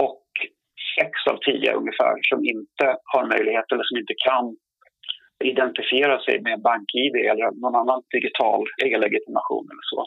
Och 0.08 0.26
sex 1.00 1.12
av 1.32 1.38
tio 1.38 1.74
ungefär 1.74 2.14
som 2.30 2.40
inte 2.54 2.86
har 3.04 3.26
möjlighet 3.34 3.68
eller 3.72 3.84
som 3.84 3.98
inte 3.98 4.16
kan 4.28 4.46
identifiera 5.44 6.20
sig 6.20 6.42
med 6.42 6.62
bank-id 6.62 7.16
eller 7.16 7.62
någon 7.62 7.76
annan 7.76 8.02
digital 8.18 8.64
e-legitimation 8.86 9.66
eller 9.72 9.86
så. 9.94 10.02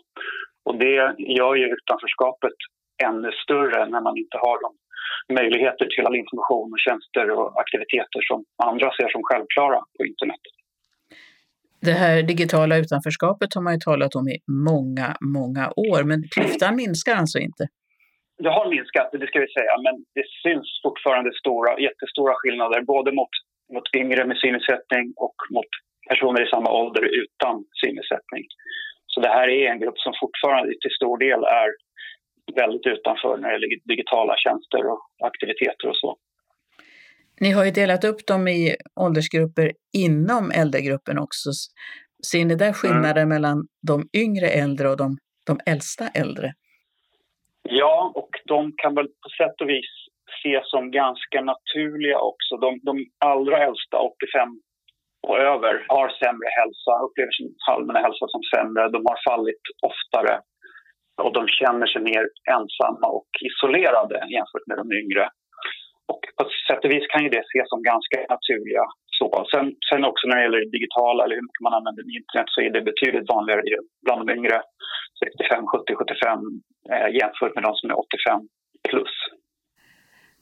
Och 0.64 0.76
det 0.78 1.14
gör 1.18 1.54
ju 1.54 1.66
utanförskapet 1.76 2.58
ännu 3.04 3.30
större 3.32 3.86
när 3.86 4.00
man 4.00 4.16
inte 4.16 4.38
har 4.44 4.56
de 4.62 4.70
möjligheter 5.38 5.86
till 5.92 6.06
all 6.06 6.16
information 6.22 6.68
och 6.74 6.82
tjänster 6.86 7.24
och 7.36 7.60
aktiviteter 7.62 8.20
som 8.28 8.38
andra 8.68 8.88
ser 8.96 9.08
som 9.14 9.22
självklara 9.28 9.78
på 9.96 10.00
internet. 10.10 10.44
Det 11.88 11.96
här 12.04 12.22
digitala 12.22 12.74
utanförskapet 12.82 13.54
har 13.54 13.62
man 13.62 13.74
ju 13.76 13.80
talat 13.80 14.14
om 14.14 14.26
i 14.34 14.36
många, 14.70 15.08
många 15.38 15.64
år, 15.90 16.00
men 16.10 16.18
klyftan 16.34 16.76
minskar 16.82 17.14
alltså 17.22 17.38
inte? 17.48 17.64
Det 18.44 18.52
har 18.58 18.66
minskat, 18.76 19.08
det 19.12 19.26
ska 19.30 19.38
vi 19.46 19.52
säga, 19.58 19.74
men 19.86 19.94
det 20.16 20.26
syns 20.42 20.68
fortfarande 20.86 21.30
stora, 21.42 21.70
jättestora 21.86 22.34
skillnader 22.40 22.80
både 22.94 23.10
mot, 23.18 23.34
mot 23.74 23.86
yngre 24.02 24.22
med 24.28 24.36
synnedsättning 24.42 25.04
och 25.26 25.38
mot 25.54 25.72
personer 26.10 26.40
i 26.46 26.50
samma 26.54 26.70
ålder 26.80 27.04
utan 27.22 27.54
synnedsättning. 27.82 28.44
Så 29.12 29.20
det 29.20 29.32
här 29.36 29.48
är 29.48 29.64
en 29.72 29.80
grupp 29.80 29.98
som 30.04 30.12
fortfarande 30.22 30.68
till 30.82 30.96
stor 31.00 31.16
del 31.26 31.40
är 31.62 31.68
väldigt 32.56 32.86
utanför 32.86 33.36
när 33.36 33.48
det 33.48 33.54
gäller 33.54 33.68
digitala 33.84 34.34
tjänster 34.36 34.86
och 34.90 35.00
aktiviteter 35.26 35.88
och 35.88 35.96
så. 35.96 36.16
Ni 37.40 37.50
har 37.50 37.64
ju 37.64 37.70
delat 37.70 38.04
upp 38.04 38.26
dem 38.26 38.48
i 38.48 38.76
åldersgrupper 39.00 39.72
inom 39.92 40.50
äldregruppen 40.50 41.18
också. 41.18 41.50
Ser 42.30 42.44
ni 42.44 42.54
där 42.54 42.72
skillnader 42.72 43.22
mm. 43.22 43.28
mellan 43.28 43.56
de 43.90 43.96
yngre 44.24 44.48
äldre 44.48 44.88
och 44.88 44.96
de, 44.96 45.16
de 45.46 45.60
äldsta 45.66 46.08
äldre? 46.08 46.52
Ja, 47.62 48.12
och 48.14 48.30
de 48.44 48.72
kan 48.76 48.94
väl 48.94 49.06
på 49.06 49.28
sätt 49.38 49.60
och 49.60 49.68
vis 49.68 49.92
ses 50.38 50.70
som 50.70 50.90
ganska 50.90 51.40
naturliga 51.40 52.18
också. 52.18 52.56
De, 52.64 52.80
de 52.82 52.94
allra 53.18 53.56
äldsta, 53.66 53.96
85 53.98 54.48
och 55.28 55.38
över 55.38 55.74
har 55.88 56.08
sämre 56.22 56.48
hälsa, 56.60 56.92
upplever 57.04 57.32
sin 57.32 57.54
allmänna 57.72 58.00
hälsa 58.06 58.26
som 58.34 58.42
sämre. 58.54 58.88
De 58.96 59.00
har 59.10 59.18
fallit 59.30 59.64
oftare 59.90 60.34
och 61.24 61.32
de 61.38 61.42
känner 61.60 61.86
sig 61.92 62.02
mer 62.10 62.24
ensamma 62.56 63.06
och 63.18 63.30
isolerade 63.48 64.16
jämfört 64.36 64.66
med 64.68 64.76
de 64.82 64.86
yngre. 65.02 65.24
Och 66.12 66.22
på 66.36 66.42
sätt 66.68 66.84
och 66.84 66.92
vis 66.94 67.06
kan 67.12 67.22
ju 67.24 67.30
det 67.36 67.44
ses 67.48 67.68
som 67.72 67.82
ganska 67.92 68.16
naturliga. 68.34 68.84
Så. 69.18 69.26
Sen, 69.52 69.66
sen 69.88 70.04
också 70.10 70.24
när 70.26 70.36
det 70.36 70.44
gäller 70.46 70.64
det 70.64 70.76
digitala 70.78 71.20
eller 71.24 71.36
hur 71.38 71.46
mycket 71.48 71.66
man 71.66 71.76
använder 71.78 72.02
internet 72.18 72.48
så 72.54 72.58
är 72.66 72.70
det 72.74 72.88
betydligt 72.90 73.28
vanligare 73.34 73.62
bland 74.04 74.18
de 74.20 74.32
yngre 74.36 74.56
65, 75.24 75.66
70, 75.66 75.94
75 75.94 76.38
eh, 76.92 77.08
jämfört 77.20 77.54
med 77.54 77.64
de 77.66 77.72
som 77.78 77.86
är 77.90 77.96
85 77.98 78.40
plus. 78.88 79.14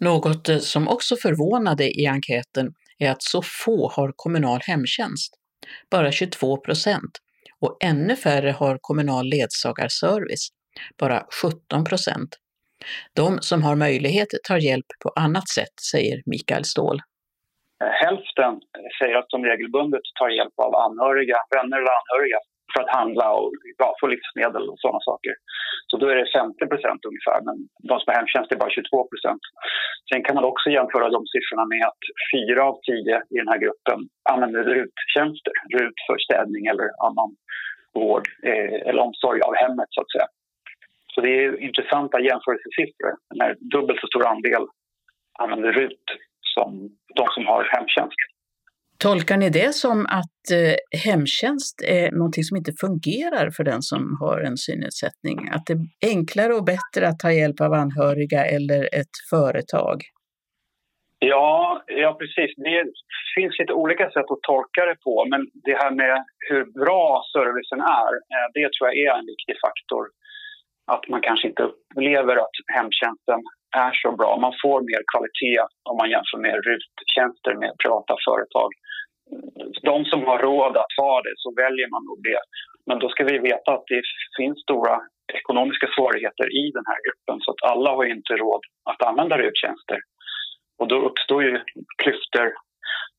Något 0.08 0.48
eh, 0.48 0.56
som 0.72 0.88
också 0.88 1.14
förvånade 1.24 1.84
i 2.00 2.02
enkäten 2.14 2.66
är 2.98 3.10
att 3.10 3.22
så 3.22 3.40
få 3.64 3.78
har 3.96 4.12
kommunal 4.16 4.60
hemtjänst, 4.70 5.30
bara 5.90 6.12
22 6.12 6.56
procent, 6.56 7.12
och 7.60 7.76
ännu 7.84 8.16
färre 8.16 8.50
har 8.50 8.78
kommunal 8.80 9.26
ledsagarservice, 9.26 10.48
bara 11.00 11.18
17 11.42 11.84
procent. 11.84 12.30
De 13.16 13.38
som 13.40 13.62
har 13.62 13.76
möjlighet 13.76 14.28
tar 14.48 14.58
hjälp 14.58 14.90
på 15.02 15.08
annat 15.24 15.48
sätt, 15.48 15.76
säger 15.92 16.16
Mikael 16.26 16.64
Ståhl. 16.64 16.98
Hälften 18.04 18.54
säger 18.98 19.16
att 19.20 19.30
de 19.34 19.44
regelbundet 19.44 20.06
tar 20.18 20.28
hjälp 20.28 20.56
av 20.66 20.72
anhöriga, 20.86 21.38
vänner 21.56 21.76
eller 21.80 21.94
anhöriga 22.00 22.40
för 22.72 22.80
att 22.82 22.96
handla 22.98 23.26
och 23.40 23.52
ja, 23.82 23.88
få 24.00 24.06
livsmedel 24.06 24.64
och 24.70 24.78
sådana 24.82 25.00
saker. 25.10 25.34
Så 25.90 25.94
då 26.00 26.06
är 26.12 26.16
det 26.16 26.36
50 26.40 26.66
procent 26.72 27.00
ungefär, 27.10 27.38
men 27.46 27.56
de 27.88 27.94
som 27.98 28.08
har 28.08 28.16
hemtjänst 28.20 28.52
är 28.52 28.62
bara 28.62 28.70
22 28.70 29.08
procent. 29.10 29.42
Sen 30.08 30.22
kan 30.24 30.34
man 30.38 30.50
också 30.52 30.66
jämföra 30.78 31.14
de 31.16 31.20
siffrorna 31.32 31.64
med 31.74 31.84
att 31.90 32.02
fyra 32.32 32.60
av 32.70 32.76
tio 32.88 33.16
i 33.34 33.36
den 33.42 33.52
här 33.52 33.60
gruppen 33.64 33.98
använder 34.32 34.62
RUT-tjänster, 34.74 35.54
RUT 35.76 35.98
för 36.06 36.18
städning 36.26 36.62
eller 36.72 36.88
annan 37.06 37.30
vård 37.98 38.24
eh, 38.48 38.88
eller 38.88 39.02
omsorg 39.08 39.40
av 39.48 39.54
hemmet 39.62 39.90
så 39.90 40.00
att 40.02 40.12
säga. 40.14 40.28
Så 41.14 41.20
det 41.20 41.44
är 41.44 41.60
intressanta 41.60 42.20
jämförelsesiffror 42.20 43.12
när 43.34 43.56
dubbelt 43.74 44.00
så 44.00 44.06
stor 44.06 44.26
andel 44.26 44.64
använder 45.38 45.72
RUT 45.72 46.06
som 46.54 46.70
de 47.16 47.26
som 47.34 47.46
har 47.46 47.64
hemtjänst. 47.64 48.20
Tolkar 49.02 49.36
ni 49.36 49.50
det 49.50 49.74
som 49.74 50.06
att 50.06 50.42
eh, 50.58 51.00
hemtjänst 51.04 51.76
är 51.82 52.10
någonting 52.10 52.44
som 52.44 52.56
inte 52.56 52.72
fungerar 52.80 53.50
för 53.56 53.64
den 53.64 53.82
som 53.82 54.16
har 54.20 54.40
en 54.40 54.56
synnedsättning? 54.56 55.38
Att 55.54 55.66
det 55.66 55.72
är 55.72 56.10
enklare 56.14 56.52
och 56.54 56.64
bättre 56.64 57.08
att 57.08 57.18
ta 57.18 57.30
hjälp 57.32 57.60
av 57.60 57.72
anhöriga 57.72 58.44
eller 58.56 58.82
ett 59.00 59.16
företag? 59.30 59.96
Ja, 61.18 61.82
ja 61.86 62.10
precis. 62.20 62.50
Det 62.56 62.84
finns 63.34 63.58
lite 63.58 63.72
olika 63.72 64.06
sätt 64.10 64.28
att 64.34 64.42
tolka 64.52 64.80
det 64.90 64.98
på. 65.06 65.14
Men 65.30 65.40
det 65.66 65.76
här 65.82 65.92
med 66.02 66.24
hur 66.48 66.64
bra 66.80 67.04
servicen 67.36 67.80
är, 67.80 68.12
eh, 68.32 68.46
det 68.56 68.66
tror 68.72 68.84
jag 68.88 68.96
är 69.06 69.12
en 69.18 69.26
viktig 69.34 69.56
faktor. 69.66 70.04
Att 70.94 71.04
man 71.12 71.20
kanske 71.28 71.48
inte 71.48 71.62
upplever 71.62 72.36
att 72.44 72.56
hemtjänsten 72.76 73.40
är 73.86 73.92
så 74.02 74.10
bra. 74.18 74.30
Man 74.46 74.54
får 74.62 74.78
mer 74.90 75.02
kvalitet 75.12 75.60
om 75.90 75.96
man 76.00 76.10
jämför 76.14 76.38
med 76.46 76.54
RUT-tjänster 76.66 77.54
med 77.62 77.72
privata 77.82 78.14
företag 78.28 78.70
de 79.82 80.04
som 80.04 80.20
har 80.28 80.38
råd 80.38 80.76
att 80.76 80.94
ha 81.02 81.22
det 81.26 81.34
så 81.36 81.48
väljer 81.62 81.88
man 81.94 82.04
nog 82.04 82.18
det. 82.30 82.42
Men 82.86 82.98
då 82.98 83.08
ska 83.08 83.24
vi 83.24 83.38
veta 83.38 83.68
att 83.72 83.86
det 83.86 84.02
finns 84.38 84.58
stora 84.66 84.94
ekonomiska 85.40 85.86
svårigheter 85.96 86.46
i 86.62 86.64
den 86.76 86.86
här 86.90 87.00
gruppen 87.06 87.36
så 87.40 87.50
att 87.50 87.62
alla 87.70 87.90
har 87.90 88.04
inte 88.04 88.32
råd 88.36 88.62
att 88.90 89.02
använda 89.08 89.38
RUT-tjänster. 89.38 89.98
Och 90.78 90.88
då 90.88 90.96
uppstår 91.08 91.42
ju 91.42 91.52
klyftor. 92.02 92.48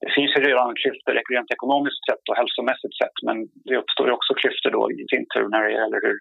Det 0.01 0.11
finns 0.17 0.31
ju 0.35 0.39
redan 0.49 0.75
klyftor 0.81 1.13
rent 1.33 1.51
ekonomiskt 1.51 2.05
sett 2.09 2.29
och 2.29 2.37
hälsomässigt 2.39 2.95
sett 3.01 3.17
men 3.27 3.37
det 3.67 3.77
uppstår 3.81 4.05
ju 4.07 4.13
också 4.13 4.33
klyftor 4.33 4.71
då 4.77 4.83
i 4.91 5.05
sin 5.11 5.25
tur 5.33 5.47
när 5.53 5.61
det 5.63 5.77
gäller 5.79 5.99
hur, 6.05 6.17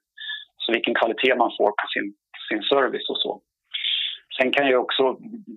så 0.62 0.72
vilken 0.72 0.94
kvalitet 0.94 1.34
man 1.42 1.50
får 1.58 1.70
på 1.80 1.86
sin, 1.94 2.06
sin 2.48 2.62
service 2.72 3.08
och 3.12 3.20
så. 3.24 3.32
Sen 4.36 4.50
kan 4.52 4.66
jag 4.68 4.80
också, 4.86 5.04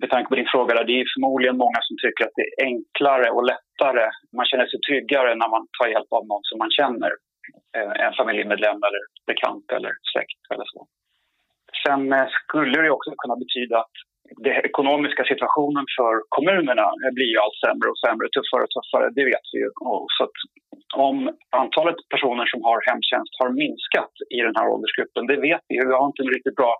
med 0.00 0.10
tanke 0.10 0.28
på 0.28 0.34
din 0.34 0.52
fråga, 0.54 0.74
där, 0.74 0.84
det 0.84 1.00
är 1.00 1.14
förmodligen 1.14 1.56
många 1.64 1.80
som 1.86 1.96
tycker 2.04 2.24
att 2.24 2.36
det 2.38 2.46
är 2.46 2.54
enklare 2.70 3.28
och 3.36 3.44
lättare. 3.52 4.06
Man 4.36 4.46
känner 4.46 4.66
sig 4.66 4.80
tryggare 4.80 5.30
när 5.34 5.50
man 5.54 5.64
tar 5.76 5.88
hjälp 5.94 6.12
av 6.18 6.26
någon 6.26 6.44
som 6.48 6.58
man 6.58 6.70
känner. 6.78 7.12
Eh, 7.76 7.94
en 8.06 8.14
familjemedlem 8.18 8.80
eller 8.88 9.02
bekant 9.30 9.66
eller 9.76 9.92
släkt 10.12 10.42
eller 10.52 10.66
så. 10.72 10.80
Sen 11.86 12.12
eh, 12.12 12.28
skulle 12.38 12.82
det 12.82 12.90
också 12.90 13.10
kunna 13.22 13.36
betyda 13.44 13.78
att 13.78 13.96
den 14.46 14.56
ekonomiska 14.70 15.24
situationen 15.32 15.84
för 15.96 16.12
kommunerna 16.36 16.86
blir 17.16 17.30
ju 17.34 17.38
allt 17.44 17.58
sämre 17.64 17.88
och 17.92 18.00
sämre, 18.04 18.26
tuffare 18.36 18.62
och 18.66 18.74
tuffare, 18.76 19.06
det 19.18 19.24
vet 19.32 19.46
vi 19.52 19.58
ju. 19.64 19.70
Så 20.16 20.20
att 20.26 20.36
om 21.08 21.16
antalet 21.62 21.98
personer 22.12 22.46
som 22.52 22.60
har 22.68 22.78
hemtjänst 22.90 23.32
har 23.40 23.50
minskat 23.62 24.14
i 24.36 24.38
den 24.46 24.56
här 24.58 24.66
åldersgruppen, 24.74 25.22
det 25.30 25.38
vet 25.48 25.64
vi 25.68 25.74
ju. 25.76 25.82
Vi 25.90 25.94
har 25.98 26.06
inte 26.10 26.22
en 26.22 26.34
riktigt 26.36 26.58
bra 26.60 26.72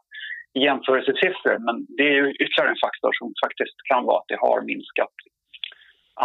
jämförelsesiffror, 0.66 1.56
men 1.66 1.76
det 1.96 2.06
är 2.12 2.16
ju 2.22 2.26
ytterligare 2.42 2.70
en 2.74 2.84
faktor 2.86 3.12
som 3.18 3.26
faktiskt 3.44 3.76
kan 3.90 4.02
vara 4.08 4.18
att 4.20 4.30
det 4.32 4.40
har 4.46 4.58
minskat. 4.72 5.14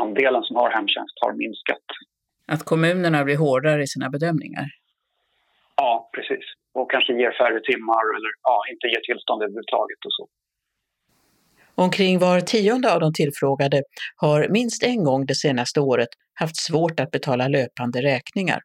Andelen 0.04 0.44
som 0.48 0.56
har 0.62 0.70
hemtjänst 0.78 1.16
har 1.24 1.34
minskat. 1.44 1.88
Att 2.54 2.64
kommunerna 2.72 3.20
blir 3.28 3.38
hårdare 3.46 3.82
i 3.84 3.90
sina 3.94 4.10
bedömningar? 4.16 4.66
Ja, 5.82 6.10
precis. 6.16 6.46
Och 6.78 6.92
kanske 6.92 7.12
ger 7.22 7.34
färre 7.42 7.60
timmar 7.70 8.04
eller 8.16 8.32
ja, 8.50 8.56
inte 8.72 8.86
ger 8.94 9.04
tillstånd 9.10 9.40
överhuvudtaget 9.44 10.02
och 10.08 10.14
så. 10.18 10.26
Omkring 11.80 12.20
var 12.20 12.42
tionde 12.42 12.94
av 12.94 13.00
de 13.00 13.14
tillfrågade 13.14 13.84
har 14.16 14.48
minst 14.50 14.84
en 14.84 15.04
gång 15.04 15.26
det 15.26 15.36
senaste 15.36 15.80
året 15.80 16.08
haft 16.34 16.58
svårt 16.58 17.00
att 17.00 17.12
betala 17.12 17.48
löpande 17.48 18.02
räkningar, 18.02 18.60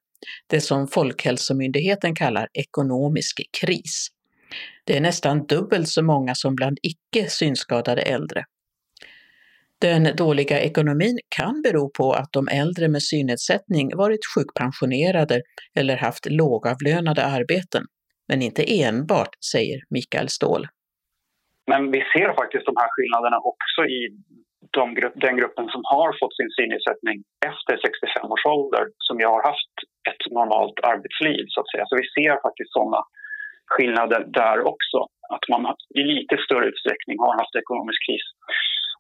det 0.47 0.61
som 0.61 0.89
Folkhälsomyndigheten 0.89 2.15
kallar 2.15 2.49
ekonomisk 2.53 3.41
kris. 3.61 4.09
Det 4.85 4.97
är 4.97 5.01
nästan 5.01 5.47
dubbelt 5.47 5.89
så 5.89 6.03
många 6.03 6.35
som 6.35 6.55
bland 6.55 6.79
icke 6.83 7.31
synskadade 7.31 8.03
äldre. 8.03 8.45
Den 9.81 10.17
dåliga 10.17 10.61
ekonomin 10.61 11.19
kan 11.29 11.63
bero 11.63 11.91
på 11.91 12.13
att 12.13 12.33
de 12.33 12.49
äldre 12.49 12.89
med 12.89 13.03
synnedsättning 13.03 13.97
varit 13.97 14.27
sjukpensionerade 14.35 15.43
eller 15.75 15.97
haft 15.97 16.27
lågavlönade 16.27 17.25
arbeten, 17.25 17.85
men 18.29 18.43
inte 18.43 18.83
enbart, 18.83 19.45
säger 19.53 19.81
Mikael 19.91 20.29
Ståhl. 20.29 20.67
Men 21.71 21.91
vi 21.95 22.01
ser 22.13 22.29
faktiskt 22.41 22.67
de 22.67 22.77
här 22.83 22.91
skillnaderna 22.95 23.39
också 23.53 23.81
i 23.99 24.01
de 24.79 24.95
grupp, 24.95 25.17
den 25.27 25.37
gruppen 25.37 25.67
som 25.75 25.83
har 25.95 26.11
fått 26.21 26.37
sin 26.37 26.51
synnedsättning 26.59 27.17
efter 27.51 27.75
65 27.77 28.33
års 28.33 28.47
ålder 28.57 28.85
som 29.07 29.21
ju 29.21 29.27
har 29.35 29.43
haft 29.51 29.75
ett 30.11 30.25
normalt 30.39 30.79
arbetsliv. 30.93 31.45
så 31.49 31.61
att 31.61 31.71
säga. 31.71 31.85
Så 31.87 31.97
vi 32.03 32.07
ser 32.17 32.35
faktiskt 32.47 32.73
sådana 32.73 33.01
skillnader 33.75 34.21
där 34.41 34.59
också. 34.73 34.99
Att 35.35 35.45
man 35.53 35.63
i 36.01 36.03
lite 36.15 36.37
större 36.45 36.67
utsträckning 36.71 37.17
har 37.25 37.35
haft 37.41 37.55
ekonomisk 37.63 38.01
kris. 38.07 38.27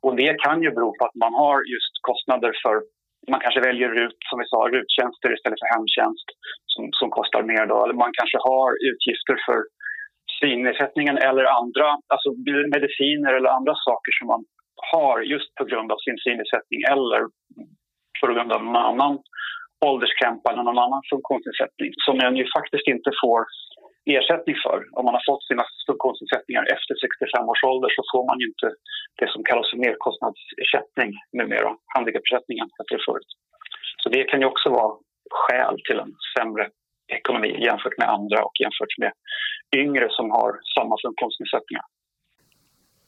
Och 0.04 0.16
det 0.23 0.33
kan 0.44 0.62
ju 0.62 0.71
bero 0.76 0.90
på 0.99 1.02
att 1.04 1.21
man 1.25 1.35
har 1.42 1.56
just 1.75 1.94
kostnader 2.09 2.52
för 2.62 2.75
man 3.33 3.40
kanske 3.44 3.61
väljer 3.68 3.88
RUT, 3.88 4.18
som 4.28 4.38
vi 4.40 4.47
sa, 4.52 4.59
RUT-tjänster 4.75 5.28
istället 5.37 5.61
för 5.62 5.75
hemtjänst 5.76 6.28
som, 6.73 6.83
som 7.00 7.09
kostar 7.18 7.42
mer. 7.52 7.64
Då. 7.66 7.76
Eller 7.85 8.02
man 8.04 8.12
kanske 8.18 8.38
har 8.50 8.71
utgifter 8.90 9.37
för 9.47 9.59
synnedsättningen 10.45 11.17
eller 11.29 11.45
andra, 11.61 11.87
alltså 12.13 12.29
mediciner 12.77 13.33
eller 13.35 13.51
andra 13.59 13.75
saker 13.89 14.11
som 14.19 14.27
man 14.33 14.43
har 14.93 15.17
just 15.35 15.55
på 15.55 15.65
grund 15.65 15.93
av 15.93 15.99
sin 16.07 16.19
synnedsättning 16.25 16.81
eller 16.95 17.21
på 18.21 18.27
grund 18.33 18.53
av 18.53 18.65
någon 18.65 18.85
annan 18.91 19.15
ålderskrämpa 19.89 20.47
eller 20.53 20.63
någon 20.69 20.85
annan 20.87 21.03
funktionsnedsättning 21.13 21.91
som 22.07 22.15
man 22.23 22.37
ju 22.41 22.47
faktiskt 22.57 22.87
inte 22.95 23.11
får 23.23 23.41
ersättning 24.17 24.57
för. 24.65 24.79
Om 24.99 25.05
man 25.07 25.15
har 25.17 25.25
fått 25.30 25.45
sina 25.50 25.65
funktionsnedsättningar 25.89 26.65
efter 26.75 26.95
65 26.95 27.49
års 27.50 27.65
ålder 27.71 27.91
så 27.97 28.02
får 28.13 28.23
man 28.30 28.39
ju 28.41 28.47
inte 28.52 28.69
det 29.21 29.28
som 29.33 29.41
kallas 29.49 29.71
för 29.71 29.78
merkostnadsersättning 29.87 31.11
numera, 31.39 31.71
handikappersättningen 31.95 32.67
hette 32.76 32.95
det 32.97 33.07
förut. 33.09 33.30
Så 34.02 34.07
det 34.15 34.25
kan 34.30 34.41
ju 34.41 34.47
också 34.52 34.69
vara 34.78 34.93
skäl 35.41 35.76
till 35.87 35.99
en 36.04 36.13
sämre 36.35 36.65
ekonomi 37.08 37.64
jämfört 37.64 37.99
med 37.99 38.08
andra 38.08 38.45
och 38.45 38.56
jämfört 38.60 38.99
med 38.99 39.12
yngre 39.76 40.06
som 40.10 40.30
har 40.30 40.50
samma 40.78 40.97
funktionsnedsättningar. 41.06 41.84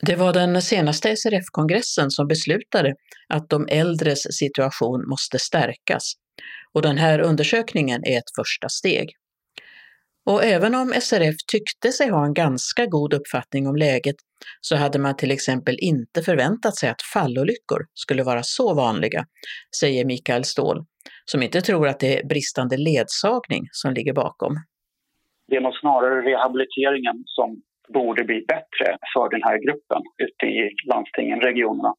Det 0.00 0.16
var 0.16 0.32
den 0.32 0.62
senaste 0.62 1.16
SRF-kongressen 1.16 2.10
som 2.10 2.28
beslutade 2.28 2.94
att 3.28 3.48
de 3.48 3.68
äldres 3.70 4.22
situation 4.38 5.08
måste 5.08 5.38
stärkas 5.38 6.12
och 6.72 6.82
den 6.82 6.98
här 6.98 7.20
undersökningen 7.20 8.04
är 8.04 8.18
ett 8.18 8.34
första 8.38 8.68
steg. 8.68 9.08
Och 10.26 10.44
även 10.44 10.74
om 10.74 10.92
SRF 11.00 11.34
tyckte 11.52 11.92
sig 11.92 12.08
ha 12.08 12.26
en 12.26 12.34
ganska 12.34 12.86
god 12.86 13.14
uppfattning 13.14 13.66
om 13.66 13.76
läget 13.76 14.16
så 14.60 14.76
hade 14.76 14.98
man 14.98 15.16
till 15.16 15.30
exempel 15.30 15.76
inte 15.78 16.22
förväntat 16.22 16.76
sig 16.76 16.88
att 16.88 17.02
fallolyckor 17.02 17.86
skulle 17.94 18.22
vara 18.22 18.42
så 18.42 18.74
vanliga, 18.74 19.24
säger 19.80 20.04
Mikael 20.04 20.44
Ståhl, 20.44 20.84
som 21.24 21.42
inte 21.42 21.60
tror 21.60 21.88
att 21.88 22.00
det 22.00 22.18
är 22.18 22.26
bristande 22.26 22.76
ledsagning 22.76 23.62
som 23.70 23.92
ligger 23.92 24.12
bakom. 24.12 24.52
Det 25.48 25.56
är 25.56 25.60
nog 25.60 25.74
snarare 25.74 26.22
rehabiliteringen 26.30 27.22
som 27.26 27.62
borde 27.88 28.24
bli 28.24 28.44
bättre 28.48 28.88
för 29.14 29.28
den 29.30 29.42
här 29.42 29.58
gruppen 29.64 30.02
ute 30.18 30.46
i 30.46 30.70
landstingen, 30.92 31.40
regionerna. 31.40 31.94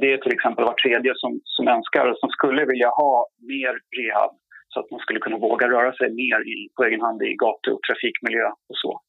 Det 0.00 0.12
är 0.12 0.18
till 0.18 0.32
exempel 0.32 0.64
var 0.64 0.72
tredje 0.72 1.12
som, 1.16 1.40
som 1.44 1.68
önskar, 1.68 2.14
som 2.20 2.28
skulle 2.28 2.64
vilja 2.64 2.88
ha 2.88 3.26
mer 3.38 3.72
rehab 3.98 4.32
så 4.68 4.80
att 4.80 4.90
man 4.90 5.00
skulle 5.00 5.20
kunna 5.20 5.38
våga 5.38 5.68
röra 5.68 5.92
sig 5.92 6.10
mer 6.10 6.40
i, 6.54 6.68
på 6.76 6.84
egen 6.84 7.00
hand 7.00 7.22
i 7.22 7.36
gatu 7.42 7.70
och 7.70 7.82
trafikmiljö 7.88 8.46
och 8.70 8.78
så. 8.82 9.00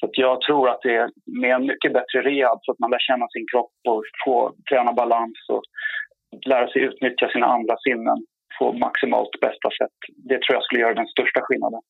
Så 0.00 0.06
att 0.06 0.18
jag 0.18 0.40
tror 0.40 0.68
att 0.70 0.82
det 0.82 0.94
är 0.94 1.10
med 1.40 1.54
en 1.54 1.66
mycket 1.66 1.92
bättre 1.92 2.18
rehab 2.22 2.58
så 2.62 2.72
att 2.72 2.78
man 2.78 2.90
lär 2.90 3.06
känna 3.08 3.26
sin 3.28 3.46
kropp 3.52 3.72
och 3.88 4.02
få 4.24 4.54
träna 4.70 4.92
balans 4.92 5.38
och 5.48 5.62
lära 6.46 6.68
sig 6.68 6.82
utnyttja 6.82 7.28
sina 7.28 7.46
andra 7.46 7.76
sinnen 7.86 8.18
på 8.58 8.72
maximalt 8.72 9.40
bästa 9.40 9.68
sätt. 9.78 9.98
Det 10.28 10.38
tror 10.42 10.54
jag 10.56 10.64
skulle 10.64 10.80
göra 10.80 10.94
den 10.94 11.06
största 11.06 11.40
skillnaden. 11.42 11.80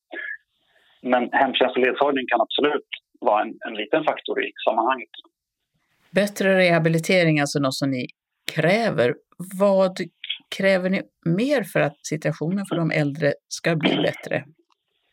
Men 1.03 1.23
hemtjänst 1.33 1.77
och 1.77 1.83
ledsagning 1.87 2.27
kan 2.33 2.41
absolut 2.41 2.89
vara 3.21 3.43
en, 3.43 3.55
en 3.69 3.75
liten 3.75 4.05
faktor 4.05 4.45
i 4.45 4.53
sammanhanget. 4.69 5.15
Bättre 6.11 6.59
rehabilitering, 6.59 7.41
alltså 7.41 7.59
något 7.59 7.75
som 7.75 7.91
ni 7.91 8.07
kräver. 8.55 9.15
Vad 9.61 9.97
kräver 10.57 10.91
ni 10.91 11.03
mer 11.25 11.63
för 11.73 11.81
att 11.81 12.07
situationen 12.07 12.65
för 12.69 12.77
de 12.77 12.91
äldre 12.91 13.33
ska 13.49 13.77
bli 13.77 13.97
bättre? 13.97 14.45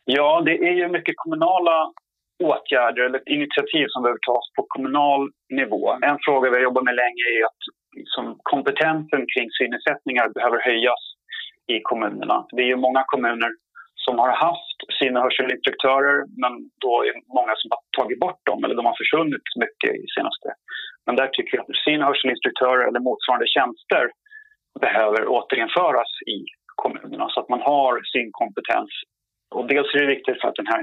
Ja, 0.04 0.42
det 0.46 0.56
är 0.68 0.72
ju 0.72 0.88
mycket 0.88 1.14
kommunala 1.16 1.92
åtgärder 2.42 3.02
eller 3.02 3.32
initiativ 3.36 3.86
som 3.88 4.02
behöver 4.02 4.18
tas 4.18 4.46
på 4.56 4.66
kommunal 4.68 5.30
nivå. 5.48 5.92
En 5.92 6.18
fråga 6.26 6.50
vi 6.50 6.56
har 6.56 6.62
jobbat 6.62 6.84
med 6.84 6.94
länge 6.94 7.24
är 7.36 7.44
att 7.50 7.62
liksom, 7.96 8.24
kompetensen 8.52 9.22
kring 9.32 9.48
synnedsättningar 9.58 10.28
behöver 10.28 10.60
höjas 10.70 11.02
i 11.74 11.76
kommunerna. 11.90 12.46
Det 12.56 12.62
är 12.62 12.70
ju 12.74 12.76
många 12.76 13.02
kommuner 13.12 13.50
som 14.06 14.18
har 14.18 14.32
haft 14.46 14.78
syn 14.98 15.16
och 15.16 15.22
hörselinstruktörer 15.22 16.16
men 16.42 16.52
då 16.84 16.92
är 17.06 17.12
det 17.12 17.22
många 17.38 17.54
som 17.60 17.68
har 17.74 17.82
tagit 17.98 18.20
bort 18.24 18.40
dem 18.50 18.64
eller 18.64 18.74
de 18.74 18.84
har 18.86 18.98
försvunnit 19.02 19.46
mycket 19.64 19.90
i 20.02 20.04
senaste. 20.16 20.48
Men 21.06 21.16
där 21.20 21.28
tycker 21.32 21.56
jag 21.56 21.62
att 21.64 21.84
syn 21.84 22.00
och 22.02 22.08
hörselinstruktörer 22.10 22.82
eller 22.88 23.00
motsvarande 23.08 23.48
tjänster 23.56 24.04
behöver 24.84 25.20
återinföras 25.36 26.10
i 26.36 26.38
kommunerna 26.82 27.26
så 27.28 27.40
att 27.40 27.48
man 27.54 27.62
har 27.72 27.92
sin 28.12 28.28
kompetens. 28.40 28.90
Och 29.54 29.66
dels 29.72 29.94
är 29.94 30.00
det 30.00 30.14
viktigt 30.16 30.40
för 30.40 30.48
att 30.48 30.60
den 30.62 30.72
här 30.74 30.82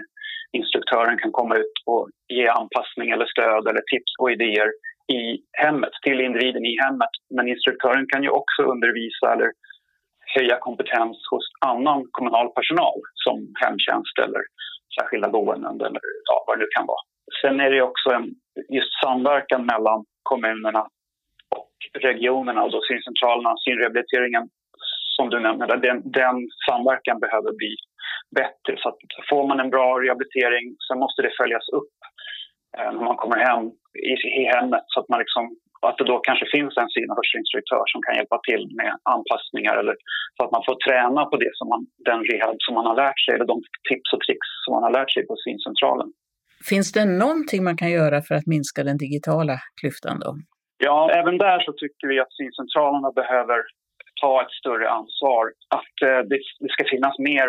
instruktören 0.52 1.17
kan 1.17 1.32
komma 1.32 1.56
ut 1.63 1.76
och 1.86 2.10
ge 2.28 2.47
anpassning 2.47 3.10
eller 3.10 3.26
stöd 3.26 3.63
eller 3.69 3.84
tips 3.91 4.12
och 4.19 4.32
idéer 4.32 4.69
i 5.08 5.42
hemmet, 5.52 5.94
till 6.04 6.22
individen 6.22 6.66
i 6.66 6.78
hemmet. 6.84 7.13
Men 7.30 7.48
instruktören 7.48 8.06
kan 8.08 8.24
ju 8.24 8.30
också 8.30 8.62
undervisa 8.63 9.34
eller 9.34 9.52
höja 10.36 10.58
kompetens 10.60 11.18
hos 11.32 11.46
annan 11.66 12.06
kommunal 12.12 12.50
personal 12.50 13.00
som 13.13 13.38
hemtjänst 13.62 14.20
eller 14.24 14.42
särskilda 15.00 15.30
boenden 15.30 15.82
eller 15.82 16.02
ja, 16.30 16.44
vad 16.48 16.58
det 16.58 16.63
nu 16.63 16.68
kan 16.78 16.86
vara. 16.86 17.04
Sen 17.42 17.60
är 17.60 17.72
det 17.72 17.82
också 17.82 18.10
en 18.10 18.28
just 18.70 18.94
samverkan 19.04 19.66
mellan 19.66 20.06
kommunerna 20.24 20.88
och 21.56 21.72
regionerna 22.02 22.63
och 22.63 22.72
då 22.72 22.82
syncentralerna, 22.82 23.54
synrehabiliteringen 23.58 24.50
som 25.16 25.30
du 25.30 25.39
nämnde, 25.39 25.78
den, 25.78 26.12
den 26.12 26.36
samverkan 26.70 27.20
behöver 27.20 27.52
bli 27.62 27.76
bättre. 28.36 28.74
Så 28.78 28.89
att 28.89 28.98
får 29.30 29.48
man 29.48 29.60
en 29.60 29.70
bra 29.70 30.00
rehabilitering 30.00 30.76
så 30.80 30.96
måste 30.96 31.22
det 31.22 31.32
följas 31.42 31.70
upp 31.70 31.94
när 32.77 33.05
man 33.09 33.21
kommer 33.21 33.39
hem 33.47 33.63
i, 34.12 34.13
i 34.41 34.43
hemmet 34.55 34.86
så 34.88 34.99
att 34.99 35.09
man 35.09 35.19
liksom 35.19 35.43
att 35.88 35.97
det 35.97 36.12
då 36.13 36.17
kanske 36.19 36.45
finns 36.55 36.73
en 36.77 36.89
syn 36.95 37.09
och 37.12 37.17
hörselinstruktör 37.19 37.83
som 37.91 37.99
kan 38.05 38.15
hjälpa 38.19 38.39
till 38.47 38.63
med 38.79 38.91
anpassningar 39.15 39.75
eller 39.81 39.95
så 40.36 40.39
att 40.43 40.51
man 40.55 40.63
får 40.67 40.77
träna 40.88 41.21
på 41.31 41.36
det 41.43 41.51
som 41.59 41.67
man, 41.73 41.81
den 42.09 42.19
rehab 42.29 42.57
som 42.65 42.73
man 42.77 42.86
har 42.89 42.97
lärt 43.03 43.19
sig 43.23 43.31
eller 43.36 43.49
de 43.53 43.57
tips 43.89 44.09
och 44.15 44.21
tricks 44.25 44.49
som 44.63 44.71
man 44.75 44.83
har 44.88 44.93
lärt 44.97 45.12
sig 45.13 45.23
på 45.29 45.36
syncentralen. 45.45 46.09
Finns 46.71 46.91
det 46.91 47.05
någonting 47.05 47.62
man 47.63 47.77
kan 47.81 47.91
göra 47.99 48.17
för 48.27 48.36
att 48.36 48.47
minska 48.55 48.83
den 48.89 48.97
digitala 49.05 49.55
klyftan 49.81 50.15
då? 50.23 50.31
Ja, 50.88 51.12
även 51.19 51.38
där 51.38 51.59
så 51.59 51.71
tycker 51.81 52.07
vi 52.07 52.19
att 52.19 52.33
syncentralerna 52.39 53.12
behöver 53.21 53.59
ta 54.21 54.41
ett 54.41 54.53
större 54.62 54.88
ansvar. 54.89 55.43
Att 55.77 55.95
eh, 56.07 56.19
det, 56.29 56.39
det 56.63 56.71
ska 56.75 56.83
finnas 56.93 57.15
mer 57.19 57.47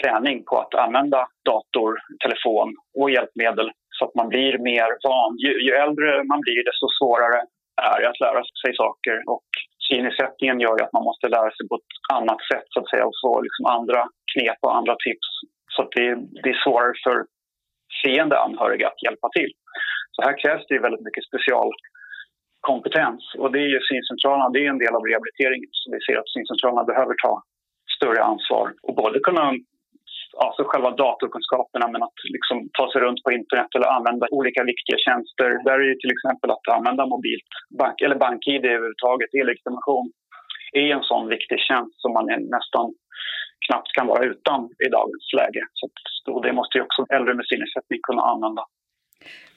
träning 0.00 0.44
på 0.48 0.54
att 0.58 0.74
använda 0.74 1.20
dator, 1.44 1.90
telefon 2.24 2.68
och 2.98 3.10
hjälpmedel 3.10 3.68
så 3.98 4.04
att 4.04 4.14
man 4.20 4.28
blir 4.28 4.58
mer 4.70 4.90
van. 5.06 5.32
Ju, 5.44 5.52
ju 5.66 5.72
äldre 5.84 6.24
man 6.32 6.40
blir 6.44 6.60
desto 6.68 6.86
svårare 6.98 7.40
är 7.90 8.00
det 8.00 8.08
att 8.08 8.20
lära 8.26 8.42
sig 8.62 8.72
saker 8.84 9.16
och 9.34 9.48
synnedsättningen 9.88 10.60
gör 10.60 10.76
ju 10.78 10.84
att 10.84 10.96
man 10.98 11.08
måste 11.10 11.28
lära 11.28 11.50
sig 11.56 11.68
på 11.68 11.74
ett 11.80 11.96
annat 12.18 12.40
sätt 12.50 12.66
så 12.72 12.80
att 12.80 12.90
säga 12.90 13.04
och 13.06 13.20
få 13.24 13.32
liksom 13.46 13.64
andra 13.76 14.00
knep 14.32 14.58
och 14.60 14.76
andra 14.76 14.94
tips. 15.06 15.28
Så 15.74 15.78
att 15.82 15.92
det, 15.96 16.08
det 16.42 16.50
är 16.54 16.62
svårare 16.64 16.94
för 17.04 17.16
seende 18.02 18.36
anhöriga 18.46 18.86
att 18.88 19.02
hjälpa 19.06 19.28
till. 19.36 19.52
Så 20.16 20.22
här 20.22 20.34
krävs 20.42 20.64
det 20.68 20.84
väldigt 20.86 21.06
mycket 21.08 21.28
specialkompetens 21.30 23.22
och 23.40 23.52
det 23.52 23.60
är 23.66 23.70
ju 23.74 23.80
syncentralerna, 23.90 24.52
det 24.54 24.60
är 24.64 24.70
en 24.70 24.82
del 24.84 24.94
av 24.98 25.04
rehabiliteringen. 25.10 25.70
Så 25.72 25.84
vi 25.94 26.00
ser 26.06 26.16
att 26.18 26.32
syncentralerna 26.36 26.84
behöver 26.92 27.14
ta 27.24 27.32
större 27.96 28.22
ansvar 28.32 28.66
och 28.86 28.94
både 28.94 29.18
kunna 29.28 29.46
alltså 30.44 30.62
själva 30.66 30.90
datorkunskaperna 31.02 31.86
men 31.92 32.02
att 32.06 32.18
liksom 32.36 32.56
ta 32.78 32.84
sig 32.92 33.00
runt 33.04 33.20
på 33.24 33.30
internet 33.38 33.70
eller 33.74 33.88
använda 33.98 34.26
olika 34.38 34.62
viktiga 34.72 34.98
tjänster. 35.06 35.48
Där 35.66 35.78
är 35.82 35.88
ju 35.92 35.96
till 35.98 36.14
exempel 36.16 36.50
att 36.50 36.68
använda 36.76 37.02
mobilt 37.14 37.52
bank 37.80 37.96
eller 38.04 38.18
bank-id 38.24 38.64
överhuvudtaget, 38.64 39.30
e-legitimation 39.38 40.06
är 40.72 40.88
en 40.96 41.02
sån 41.10 41.28
viktig 41.28 41.58
tjänst 41.68 41.96
som 42.02 42.10
man 42.16 42.26
nästan 42.56 42.86
knappt 43.66 43.90
kan 43.96 44.06
vara 44.06 44.24
utan 44.24 44.60
i 44.86 44.88
dagens 44.98 45.26
läge. 45.38 45.62
Så 46.24 46.40
det 46.46 46.52
måste 46.52 46.78
ju 46.78 46.82
också 46.84 47.00
äldre 47.16 47.34
med 47.34 47.46
synnedsättning 47.46 47.98
kunna 48.08 48.22
använda. 48.22 48.62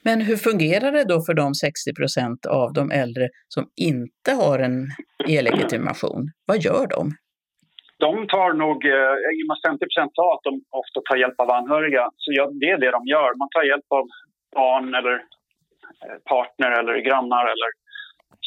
Men 0.02 0.20
hur 0.20 0.36
fungerar 0.36 0.92
det 0.92 1.04
då 1.04 1.20
för 1.26 1.34
de 1.34 1.54
60 1.54 1.94
procent 1.94 2.46
av 2.46 2.72
de 2.72 2.90
äldre 2.90 3.28
som 3.48 3.64
inte 3.76 4.32
har 4.32 4.58
en 4.58 4.76
e-legitimation? 5.28 6.20
Vad 6.46 6.58
gör 6.58 6.86
de? 6.86 7.12
De 8.00 8.26
tar 8.26 8.52
nog, 8.52 8.78
eh, 8.84 9.16
i 9.36 9.38
och 9.42 9.50
med 9.50 9.58
50 9.66 9.86
sa 10.14 10.34
att 10.34 10.44
de 10.48 10.52
ofta 10.82 11.00
tar 11.04 11.16
hjälp 11.16 11.40
av 11.40 11.50
anhöriga, 11.50 12.04
så 12.16 12.30
det 12.60 12.70
är 12.70 12.78
det 12.78 12.90
de 12.90 13.06
gör. 13.06 13.30
Man 13.42 13.48
tar 13.54 13.62
hjälp 13.62 13.88
av 13.88 14.04
barn 14.56 14.94
eller 14.94 15.14
eh, 16.04 16.18
partner 16.30 16.70
eller 16.78 16.96
grannar 17.08 17.44
eller 17.44 17.70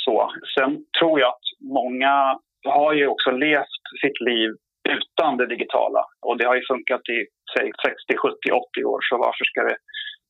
så. 0.06 0.32
Sen 0.56 0.72
tror 1.00 1.20
jag 1.20 1.30
att 1.30 1.48
många 1.80 2.40
har 2.66 2.94
ju 2.94 3.08
också 3.08 3.32
levt 3.32 3.84
sitt 4.02 4.20
liv 4.30 4.50
utan 4.90 5.38
det 5.38 5.48
digitala. 5.48 6.02
Och 6.26 6.38
det 6.38 6.46
har 6.48 6.56
ju 6.56 6.66
funkat 6.72 7.10
i 7.10 7.20
säg, 7.54 7.72
60, 7.86 8.18
70, 8.18 8.52
80 8.52 8.84
år, 8.84 9.00
så 9.10 9.18
varför 9.18 9.46
ska 9.46 9.62
det... 9.64 9.78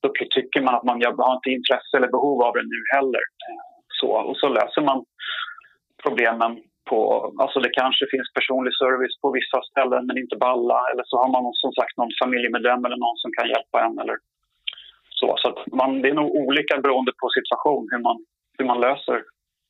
Då 0.02 0.10
tycker 0.36 0.62
man 0.62 0.76
att 0.76 0.84
man 0.84 1.02
har 1.04 1.36
inte 1.36 1.50
intresse 1.60 1.94
eller 1.98 2.16
behov 2.18 2.44
av 2.44 2.54
det 2.54 2.64
nu 2.74 2.82
heller. 2.96 3.24
Eh, 3.48 3.64
så, 4.00 4.08
och 4.08 4.38
så 4.38 4.50
löser 4.50 4.82
man 4.82 5.06
problemen 6.04 6.52
på... 6.94 7.00
Alltså 7.44 7.60
det 7.66 7.78
kanske 7.82 8.06
finns 8.14 8.30
personlig 8.38 8.74
service 8.84 9.16
på 9.24 9.28
vissa 9.40 9.60
ställen, 9.72 10.02
men 10.08 10.18
inte 10.24 10.36
på 10.42 10.48
alla. 10.56 10.80
Eller 10.90 11.04
så 11.10 11.16
har 11.22 11.30
man 11.36 11.44
som 11.64 11.72
sagt 11.80 11.98
någon 11.98 12.18
familjemedlem 12.22 12.82
eller 12.86 13.00
någon 13.06 13.22
som 13.24 13.32
kan 13.38 13.48
hjälpa 13.54 13.78
en. 13.86 13.96
Eller 14.02 14.18
så 15.20 15.28
så 15.42 15.48
man, 15.80 16.02
det 16.02 16.10
är 16.10 16.20
nog 16.22 16.32
olika 16.46 16.76
beroende 16.84 17.12
på 17.20 17.26
situation 17.38 17.84
hur 17.92 18.02
man, 18.08 18.18
hur 18.58 18.66
man 18.72 18.80
löser 18.88 19.20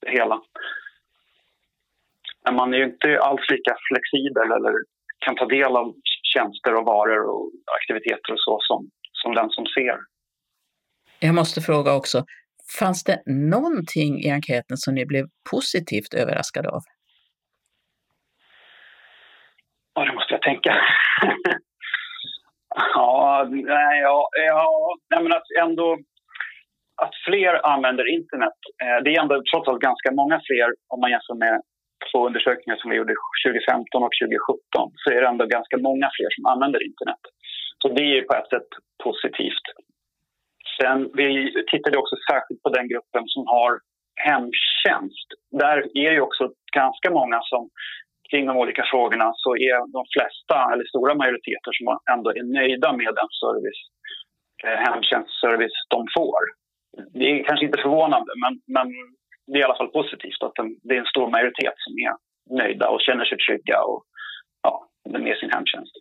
det 0.01 0.11
hela. 0.19 0.37
Men 2.43 2.53
man 2.59 2.73
är 2.73 2.77
ju 2.77 2.85
inte 2.93 3.09
alls 3.27 3.45
lika 3.53 3.73
flexibel 3.87 4.47
eller 4.57 4.73
kan 5.25 5.35
ta 5.35 5.45
del 5.45 5.71
av 5.81 5.87
tjänster 6.33 6.71
och 6.77 6.85
varor 6.85 7.23
och 7.33 7.45
aktiviteter 7.79 8.31
och 8.35 8.43
så 8.47 8.57
som, 8.67 8.79
som 9.21 9.35
den 9.39 9.49
som 9.49 9.65
ser. 9.65 9.97
Jag 11.19 11.35
måste 11.35 11.61
fråga 11.61 11.93
också, 11.93 12.25
fanns 12.79 13.03
det 13.03 13.23
någonting 13.25 14.11
i 14.25 14.29
enkäten 14.29 14.77
som 14.77 14.95
ni 14.95 15.05
blev 15.05 15.25
positivt 15.51 16.13
överraskade 16.13 16.69
av? 16.69 16.81
Ja, 19.93 20.05
det 20.05 20.13
måste 20.13 20.33
jag 20.33 20.41
tänka. 20.41 20.75
ja, 22.95 23.47
nej, 23.49 24.01
ja, 24.01 24.29
ja, 24.47 24.95
nej, 25.09 25.23
men 25.23 25.33
att 25.33 25.51
ändå 25.61 25.97
att 27.01 27.15
fler 27.27 27.65
använder 27.73 28.05
internet. 28.17 28.59
Eh, 28.83 29.03
det 29.03 29.09
är 29.15 29.21
ändå 29.21 29.41
trots 29.51 29.67
allt 29.67 29.87
ganska 29.89 30.11
många 30.11 30.41
fler 30.47 30.67
om 30.87 30.99
man 31.01 31.11
jämför 31.11 31.35
med 31.45 31.61
två 32.11 32.27
undersökningar 32.27 32.77
som 32.77 32.89
vi 32.89 32.97
gjorde 32.97 33.15
2015 33.45 34.03
och 34.03 34.13
2017 34.21 34.91
så 35.01 35.07
är 35.11 35.21
det 35.21 35.27
ändå 35.27 35.45
ganska 35.45 35.77
många 35.87 36.07
fler 36.15 36.29
som 36.35 36.45
använder 36.45 36.81
internet. 36.89 37.23
Så 37.81 37.87
det 37.97 38.05
är 38.17 38.21
på 38.21 38.33
ett 38.35 38.49
sätt 38.53 38.69
positivt. 39.03 39.65
Sen 40.77 40.97
vi 41.13 41.29
tittade 41.71 41.97
också 41.97 42.15
särskilt 42.31 42.61
på 42.63 42.69
den 42.69 42.87
gruppen 42.93 43.23
som 43.33 43.43
har 43.47 43.71
hemtjänst. 44.27 45.29
Där 45.61 45.77
är 46.03 46.11
det 46.11 46.21
också 46.21 46.43
ganska 46.81 47.09
många 47.19 47.39
som 47.51 47.69
kring 48.29 48.45
de 48.45 48.57
olika 48.57 48.83
frågorna 48.91 49.27
så 49.35 49.55
är 49.55 49.75
de 49.97 50.03
flesta, 50.15 50.57
eller 50.73 50.85
stora 50.85 51.15
majoriteter, 51.15 51.71
som 51.77 51.85
ändå 52.13 52.29
är 52.39 52.43
nöjda 52.59 52.89
med 53.01 53.11
den 53.19 53.29
service, 53.43 53.81
eh, 54.65 54.77
hemtjänstservice 54.85 55.79
de 55.95 55.99
får. 56.17 56.41
Det 57.19 57.25
är 57.31 57.43
kanske 57.43 57.65
inte 57.65 57.81
förvånande, 57.81 58.31
men, 58.43 58.53
men 58.75 58.87
det 59.47 59.57
är 59.57 59.61
i 59.61 59.63
alla 59.63 59.79
fall 59.81 59.95
positivt 59.99 60.43
att 60.43 60.55
det 60.83 60.93
är 60.95 60.99
en 60.99 61.13
stor 61.15 61.29
majoritet 61.29 61.73
som 61.85 61.93
är 62.05 62.13
nöjda 62.59 62.89
och 62.89 63.01
känner 63.01 63.25
sig 63.25 63.37
trygga 63.37 63.77
och 63.81 64.03
ja, 64.63 64.89
med 65.09 65.37
sin 65.37 65.51
hemtjänst. 65.51 65.95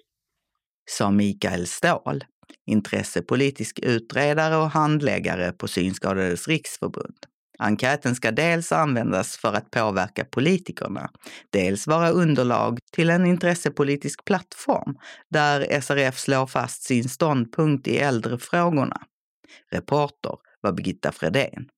Sa 0.90 1.10
Mikael 1.10 1.66
Ståhl, 1.66 2.20
intressepolitisk 2.66 3.80
utredare 3.82 4.56
och 4.56 4.70
handläggare 4.70 5.52
på 5.52 5.68
Synskadades 5.68 6.48
riksförbund. 6.48 7.18
Enkäten 7.62 8.14
ska 8.14 8.30
dels 8.30 8.72
användas 8.72 9.36
för 9.36 9.52
att 9.52 9.70
påverka 9.70 10.24
politikerna, 10.24 11.10
dels 11.50 11.86
vara 11.86 12.10
underlag 12.10 12.78
till 12.92 13.10
en 13.10 13.26
intressepolitisk 13.26 14.24
plattform 14.24 14.98
där 15.30 15.80
SRF 15.80 16.18
slår 16.18 16.46
fast 16.46 16.82
sin 16.82 17.08
ståndpunkt 17.08 17.88
i 17.88 17.98
äldrefrågorna. 17.98 19.02
Reporter 19.70 20.36
var 20.60 20.72
Birgitta 20.72 21.12
Fredén. 21.12 21.68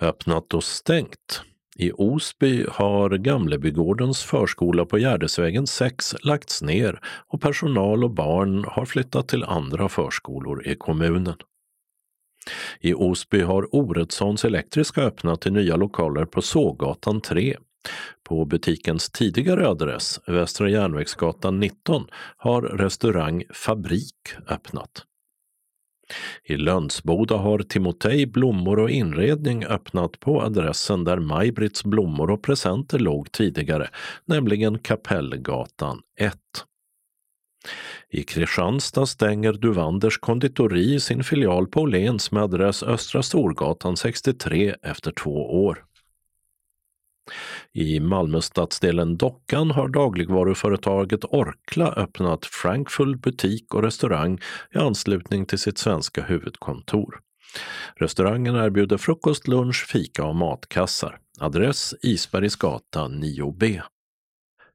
Öppnat 0.00 0.54
och 0.54 0.64
stängt. 0.64 1.42
I 1.76 1.92
Osby 1.92 2.66
har 2.68 3.10
Gamlebygårdens 3.10 4.22
förskola 4.22 4.84
på 4.84 4.98
Gärdesvägen 4.98 5.66
6 5.66 6.14
lagts 6.24 6.62
ner 6.62 7.00
och 7.28 7.40
personal 7.40 8.04
och 8.04 8.10
barn 8.10 8.64
har 8.64 8.84
flyttat 8.84 9.28
till 9.28 9.44
andra 9.44 9.88
förskolor 9.88 10.66
i 10.66 10.76
kommunen. 10.76 11.34
I 12.80 12.94
Osby 12.94 13.40
har 13.40 13.74
Oredssons 13.74 14.44
Elektriska 14.44 15.00
öppnat 15.02 15.46
i 15.46 15.50
nya 15.50 15.76
lokaler 15.76 16.24
på 16.24 16.42
Sågatan 16.42 17.20
3. 17.20 17.56
På 18.24 18.44
butikens 18.44 19.10
tidigare 19.10 19.68
adress, 19.68 20.20
Västra 20.26 20.70
Järnvägsgatan 20.70 21.60
19, 21.60 22.06
har 22.36 22.62
restaurang 22.62 23.44
Fabrik 23.50 24.16
öppnat. 24.48 25.04
I 26.44 26.56
Lönsboda 26.56 27.36
har 27.36 27.58
Timotej 27.58 28.26
Blommor 28.26 28.78
och 28.78 28.90
inredning 28.90 29.64
öppnat 29.64 30.20
på 30.20 30.42
adressen 30.42 31.04
där 31.04 31.18
Maj-Britts 31.18 31.84
blommor 31.84 32.30
och 32.30 32.42
presenter 32.42 32.98
låg 32.98 33.32
tidigare, 33.32 33.88
nämligen 34.24 34.78
Kapellgatan 34.78 36.00
1. 36.18 36.36
I 38.14 38.22
Kristianstad 38.22 39.06
stänger 39.06 39.52
Duvanders 39.52 40.18
konditori 40.18 41.00
sin 41.00 41.24
filial 41.24 41.66
på 41.66 41.80
Åhléns 41.80 42.32
med 42.32 42.42
adress 42.42 42.82
Östra 42.82 43.22
Storgatan 43.22 43.96
63 43.96 44.74
efter 44.82 45.10
två 45.10 45.64
år. 45.64 45.84
I 47.72 48.00
Malmö-stadsdelen 48.00 49.16
Dockan 49.16 49.70
har 49.70 49.88
dagligvaruföretaget 49.88 51.24
Orkla 51.24 51.92
öppnat 51.92 52.46
Frankfull 52.46 53.16
butik 53.16 53.74
och 53.74 53.82
restaurang 53.82 54.38
i 54.74 54.78
anslutning 54.78 55.46
till 55.46 55.58
sitt 55.58 55.78
svenska 55.78 56.22
huvudkontor. 56.22 57.20
Restaurangen 57.96 58.56
erbjuder 58.56 58.96
frukost, 58.96 59.48
lunch, 59.48 59.86
fika 59.88 60.24
och 60.24 60.36
matkassar. 60.36 61.18
Adress 61.40 61.94
Isbergsgatan 62.02 63.24
9B. 63.24 63.82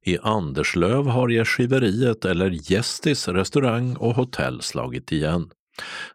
I 0.06 0.18
Anderslöv 0.22 1.08
har 1.08 1.30
Gästgiveriet 1.30 2.26
eller 2.26 2.72
Gästis 2.72 3.28
restaurang 3.28 3.96
och 3.96 4.16
hotell 4.16 4.62
slagit 4.62 5.12
igen. 5.12 5.50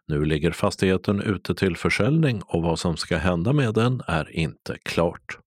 Nu 0.07 0.25
ligger 0.25 0.51
fastigheten 0.51 1.21
ute 1.21 1.55
till 1.55 1.77
försäljning 1.77 2.41
och 2.45 2.63
vad 2.63 2.79
som 2.79 2.97
ska 2.97 3.17
hända 3.17 3.53
med 3.53 3.73
den 3.73 4.01
är 4.07 4.35
inte 4.35 4.77
klart. 4.83 5.37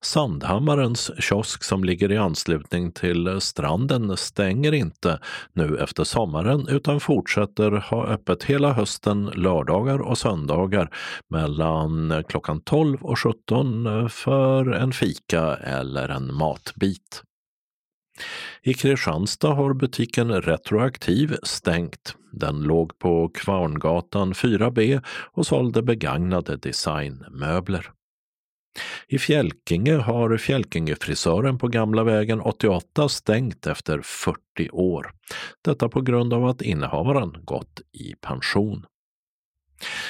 Sandhammarens 0.00 1.10
kiosk 1.18 1.64
som 1.64 1.84
ligger 1.84 2.12
i 2.12 2.16
anslutning 2.16 2.92
till 2.92 3.40
stranden 3.40 4.16
stänger 4.16 4.72
inte 4.72 5.18
nu 5.52 5.78
efter 5.78 6.04
sommaren 6.04 6.68
utan 6.68 7.00
fortsätter 7.00 7.70
ha 7.70 8.06
öppet 8.06 8.44
hela 8.44 8.72
hösten 8.72 9.24
lördagar 9.24 9.98
och 9.98 10.18
söndagar 10.18 10.90
mellan 11.30 12.24
klockan 12.28 12.60
12 12.60 13.02
och 13.02 13.18
17 13.18 14.10
för 14.10 14.72
en 14.72 14.92
fika 14.92 15.56
eller 15.56 16.08
en 16.08 16.34
matbit. 16.34 17.22
I 18.62 18.74
Kristianstad 18.74 19.54
har 19.54 19.74
butiken 19.74 20.42
Retroaktiv 20.42 21.36
stängt. 21.42 22.16
Den 22.32 22.62
låg 22.62 22.98
på 22.98 23.28
Kvarngatan 23.28 24.32
4B 24.32 25.02
och 25.32 25.46
sålde 25.46 25.82
begagnade 25.82 26.56
designmöbler. 26.56 27.90
I 29.06 29.18
Fjälkinge 29.18 29.94
har 29.94 30.36
Fjälkingefrisören 30.36 31.58
på 31.58 31.68
Gamla 31.68 32.04
vägen 32.04 32.40
88 32.40 33.08
stängt 33.08 33.66
efter 33.66 34.00
40 34.02 34.70
år. 34.72 35.12
Detta 35.62 35.88
på 35.88 36.00
grund 36.00 36.34
av 36.34 36.46
att 36.46 36.62
innehavaren 36.62 37.36
gått 37.44 37.80
i 37.92 38.14
pension. 38.20 38.86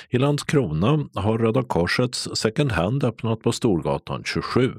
I 0.08 0.18
Landskrona 0.18 1.08
har 1.14 1.38
Röda 1.38 1.62
Korsets 1.62 2.28
second 2.34 2.72
hand 2.72 3.04
öppnat 3.04 3.40
på 3.40 3.52
Storgatan 3.52 4.22
27. 4.24 4.72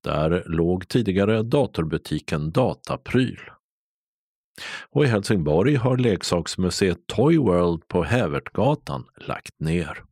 Där 0.00 0.44
låg 0.46 0.88
tidigare 0.88 1.42
datorbutiken 1.42 2.52
Datapryl. 2.52 3.40
Och 4.90 5.04
i 5.04 5.06
Helsingborg 5.06 5.74
har 5.74 5.96
leksaksmuseet 5.96 7.06
Toy 7.06 7.38
World 7.38 7.88
på 7.88 8.02
Hävertgatan 8.02 9.04
lagt 9.16 9.60
ner. 9.60 10.04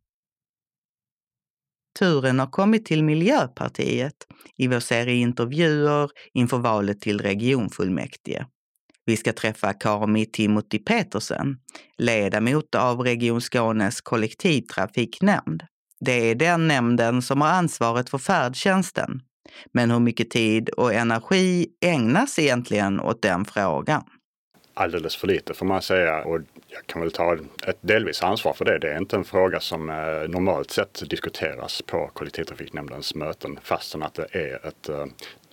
Turen 1.99 2.39
har 2.39 2.47
kommit 2.47 2.87
till 2.87 3.05
Miljöpartiet 3.05 4.15
i 4.57 4.67
vår 4.67 4.81
serie 4.81 5.15
intervjuer 5.15 6.11
inför 6.33 6.59
valet 6.59 7.01
till 7.01 7.21
regionfullmäktige. 7.21 8.47
Vi 9.07 9.17
ska 9.17 9.33
träffa 9.33 9.73
Kami 9.73 10.27
Timothy 10.27 10.79
Petersen, 10.79 11.57
ledamot 11.99 12.75
av 12.75 13.01
Region 13.01 13.41
Skånes 13.41 14.01
kollektivtrafiknämnd. 14.01 15.63
Det 16.01 16.31
är 16.31 16.35
den 16.35 16.69
nämnden 16.69 17.23
som 17.23 17.41
har 17.41 17.49
ansvaret 17.49 18.11
för 18.11 18.19
färdtjänsten. 18.19 19.21
Men 19.73 19.91
hur 19.91 20.01
mycket 20.01 20.31
tid 20.31 20.69
och 20.69 20.95
energi 20.95 21.67
ägnas 21.85 22.39
egentligen 22.39 23.01
åt 23.01 23.23
den 23.23 23.45
frågan? 23.45 24.05
Alldeles 24.75 25.17
för 25.17 25.27
lite 25.27 25.55
får 25.55 25.67
man 25.67 25.83
säga 25.83 26.25
och 26.25 26.41
jag 26.69 26.87
kan 26.87 27.01
väl 27.01 27.11
ta 27.11 27.35
ett 27.67 27.79
delvis 27.81 28.23
ansvar 28.23 28.53
för 28.53 28.65
det. 28.65 28.79
Det 28.79 28.93
är 28.93 28.99
inte 28.99 29.17
en 29.17 29.25
fråga 29.25 29.61
som 29.61 29.91
eh, 29.91 30.29
normalt 30.29 30.71
sett 30.71 31.11
diskuteras 31.11 31.83
på 31.83 32.11
kollektivtrafiknämndens 32.13 33.15
möten 33.15 33.59
fastän 33.63 34.03
att 34.03 34.15
det 34.15 34.27
är 34.31 34.67
ett, 34.67 34.89
eh, 34.89 35.07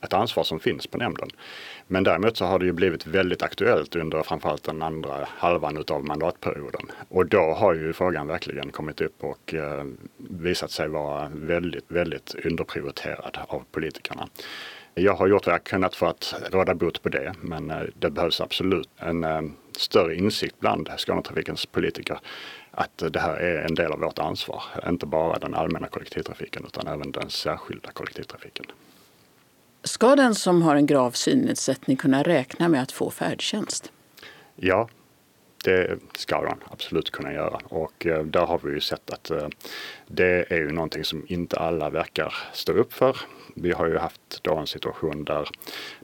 ett 0.03 0.13
ansvar 0.13 0.43
som 0.43 0.60
finns 0.60 0.88
på 0.88 0.97
nämnden. 0.97 1.29
Men 1.88 2.03
däremot 2.03 2.38
så 2.38 2.45
har 2.45 2.60
det 2.60 2.65
ju 2.65 2.71
blivit 2.71 3.07
väldigt 3.07 3.41
aktuellt 3.41 3.95
under 3.95 4.23
framförallt 4.23 4.63
den 4.63 4.81
andra 4.81 5.27
halvan 5.38 5.77
utav 5.77 6.05
mandatperioden. 6.05 6.91
Och 7.10 7.25
då 7.25 7.53
har 7.53 7.73
ju 7.73 7.93
frågan 7.93 8.27
verkligen 8.27 8.71
kommit 8.71 9.01
upp 9.01 9.23
och 9.23 9.53
eh, 9.53 9.86
visat 10.17 10.71
sig 10.71 10.88
vara 10.88 11.31
väldigt, 11.34 11.86
väldigt 11.88 12.36
underprioriterad 12.45 13.38
av 13.47 13.63
politikerna. 13.71 14.27
Jag 14.93 15.13
har 15.13 15.27
gjort 15.27 15.45
vad 15.45 15.56
jag 15.56 15.63
kunnat 15.63 15.95
för 15.95 16.08
att 16.08 16.34
råda 16.51 16.75
bot 16.75 17.04
på 17.04 17.10
det, 17.10 17.34
men 17.41 17.71
eh, 17.71 17.82
det 17.99 18.10
behövs 18.10 18.41
absolut 18.41 18.89
en 18.97 19.23
eh, 19.23 19.41
större 19.77 20.15
insikt 20.15 20.60
bland 20.60 20.89
Skånetrafikens 20.97 21.65
politiker 21.65 22.19
att 22.71 23.04
det 23.12 23.19
här 23.19 23.36
är 23.36 23.65
en 23.65 23.75
del 23.75 23.91
av 23.91 23.99
vårt 23.99 24.19
ansvar. 24.19 24.63
Inte 24.88 25.06
bara 25.06 25.39
den 25.39 25.54
allmänna 25.54 25.88
kollektivtrafiken 25.88 26.63
utan 26.65 26.88
även 26.88 27.12
den 27.12 27.30
särskilda 27.30 27.91
kollektivtrafiken. 27.91 28.65
Ska 29.84 30.15
den 30.15 30.36
som 30.36 30.62
har 30.62 30.75
en 30.75 30.86
grav 30.86 31.12
synnedsättning 31.12 31.97
kunna 31.97 32.23
räkna 32.23 32.69
med 32.69 32.82
att 32.82 32.91
få 32.91 33.10
färdtjänst? 33.10 33.91
Ja, 34.56 34.89
det 35.63 35.99
ska 36.17 36.41
de 36.41 36.56
absolut 36.71 37.12
kunna 37.12 37.34
göra 37.34 37.60
och 37.63 38.06
eh, 38.06 38.23
där 38.23 38.45
har 38.45 38.60
vi 38.63 38.73
ju 38.73 38.80
sett 38.80 39.10
att 39.10 39.32
det 40.08 40.51
är 40.51 40.58
ju 40.58 40.71
någonting 40.71 41.04
som 41.04 41.25
inte 41.27 41.58
alla 41.58 41.89
verkar 41.89 42.34
stå 42.54 42.73
upp 42.73 42.93
för 42.93 43.17
vi 43.56 43.72
har 43.72 43.88
ju 43.88 43.98
haft 43.98 44.44
då 44.44 44.56
en 44.56 44.68
situation 44.68 45.24
där 45.24 45.50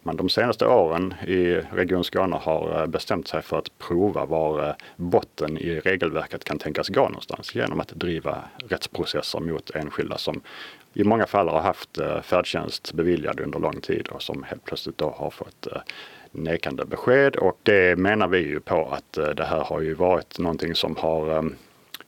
man 0.03 0.15
de 0.15 0.29
senaste 0.29 0.67
åren 0.67 1.13
i 1.27 1.61
Region 1.71 2.03
Skåne 2.03 2.35
har 2.35 2.81
eh, 2.81 2.87
bestämt 2.87 3.27
sig 3.27 3.41
för 3.41 3.57
att 3.57 3.77
prova 3.77 4.25
var 4.25 4.69
eh, 4.69 4.75
botten 4.95 5.57
i 5.57 5.79
regelverket 5.79 6.43
kan 6.43 6.59
tänkas 6.59 6.89
gå 6.89 7.01
någonstans 7.01 7.55
genom 7.55 7.79
att 7.79 7.89
driva 7.89 8.43
rättsprocesser 8.69 9.39
mot 9.39 9.69
enskilda 9.69 10.17
som 10.17 10.41
i 10.93 11.03
många 11.03 11.25
fall 11.25 11.47
har 11.47 11.61
haft 11.61 11.97
eh, 11.97 12.21
färdtjänst 12.21 12.93
beviljad 12.93 13.39
under 13.39 13.59
lång 13.59 13.81
tid 13.81 14.07
och 14.07 14.21
som 14.21 14.43
helt 14.43 14.65
plötsligt 14.65 14.97
då 14.97 15.09
har 15.09 15.29
fått 15.29 15.67
nekande 16.31 16.85
besked. 16.85 17.35
Och 17.35 17.59
det 17.63 17.99
menar 17.99 18.27
vi 18.27 18.37
ju 18.37 18.59
på 18.59 18.89
att 18.91 19.13
det 19.35 19.43
här 19.43 19.63
har 19.63 19.81
ju 19.81 19.93
varit 19.93 20.39
någonting 20.39 20.75
som 20.75 20.95
har 20.95 21.51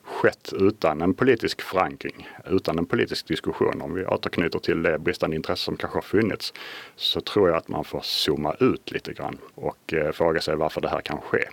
skett 0.09 0.53
utan 0.53 1.01
en 1.01 1.13
politisk 1.13 1.61
förankring, 1.61 2.29
utan 2.45 2.77
en 2.77 2.85
politisk 2.85 3.27
diskussion. 3.27 3.81
Om 3.81 3.93
vi 3.93 4.05
återknyter 4.05 4.59
till 4.59 4.83
det 4.83 4.99
bristande 4.99 5.35
intresse 5.35 5.63
som 5.63 5.77
kanske 5.77 5.97
har 5.97 6.01
funnits 6.01 6.53
så 6.95 7.21
tror 7.21 7.49
jag 7.49 7.57
att 7.57 7.67
man 7.67 7.83
får 7.83 8.01
zooma 8.03 8.55
ut 8.59 8.91
lite 8.91 9.13
grann 9.13 9.37
och 9.55 9.93
eh, 9.93 10.11
fråga 10.11 10.41
sig 10.41 10.55
varför 10.55 10.81
det 10.81 10.89
här 10.89 11.01
kan 11.01 11.21
ske. 11.21 11.43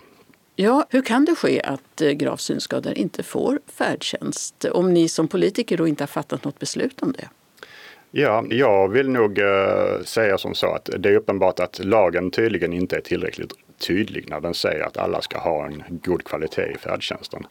Ja, 0.55 0.85
hur 0.89 1.01
kan 1.01 1.25
det 1.25 1.35
ske 1.35 1.61
att 1.61 2.01
eh, 2.01 2.11
gravt 2.11 2.41
synskadade 2.41 2.99
inte 2.99 3.23
får 3.23 3.59
färdtjänst 3.67 4.65
om 4.65 4.93
ni 4.93 5.09
som 5.09 5.27
politiker 5.27 5.77
då 5.77 5.87
inte 5.87 6.03
har 6.03 6.07
fattat 6.07 6.43
något 6.43 6.59
beslut 6.59 7.01
om 7.01 7.11
det? 7.11 7.29
Ja, 8.11 8.45
jag 8.49 8.87
vill 8.89 9.09
nog 9.09 9.39
uh, 9.39 10.03
säga 10.03 10.37
som 10.37 10.55
så 10.55 10.67
att 10.67 10.89
det 10.97 11.09
är 11.09 11.15
uppenbart 11.15 11.59
att 11.59 11.85
lagen 11.85 12.31
tydligen 12.31 12.73
inte 12.73 12.95
är 12.95 13.01
tillräckligt 13.01 13.53
tydlig 13.77 14.29
när 14.29 14.41
den 14.41 14.53
säger 14.53 14.83
att 14.83 14.97
alla 14.97 15.21
ska 15.21 15.39
ha 15.39 15.65
en 15.65 15.83
god 15.89 16.23
kvalitet 16.23 16.71
i 16.75 16.77
färdtjänsten. 16.77 17.47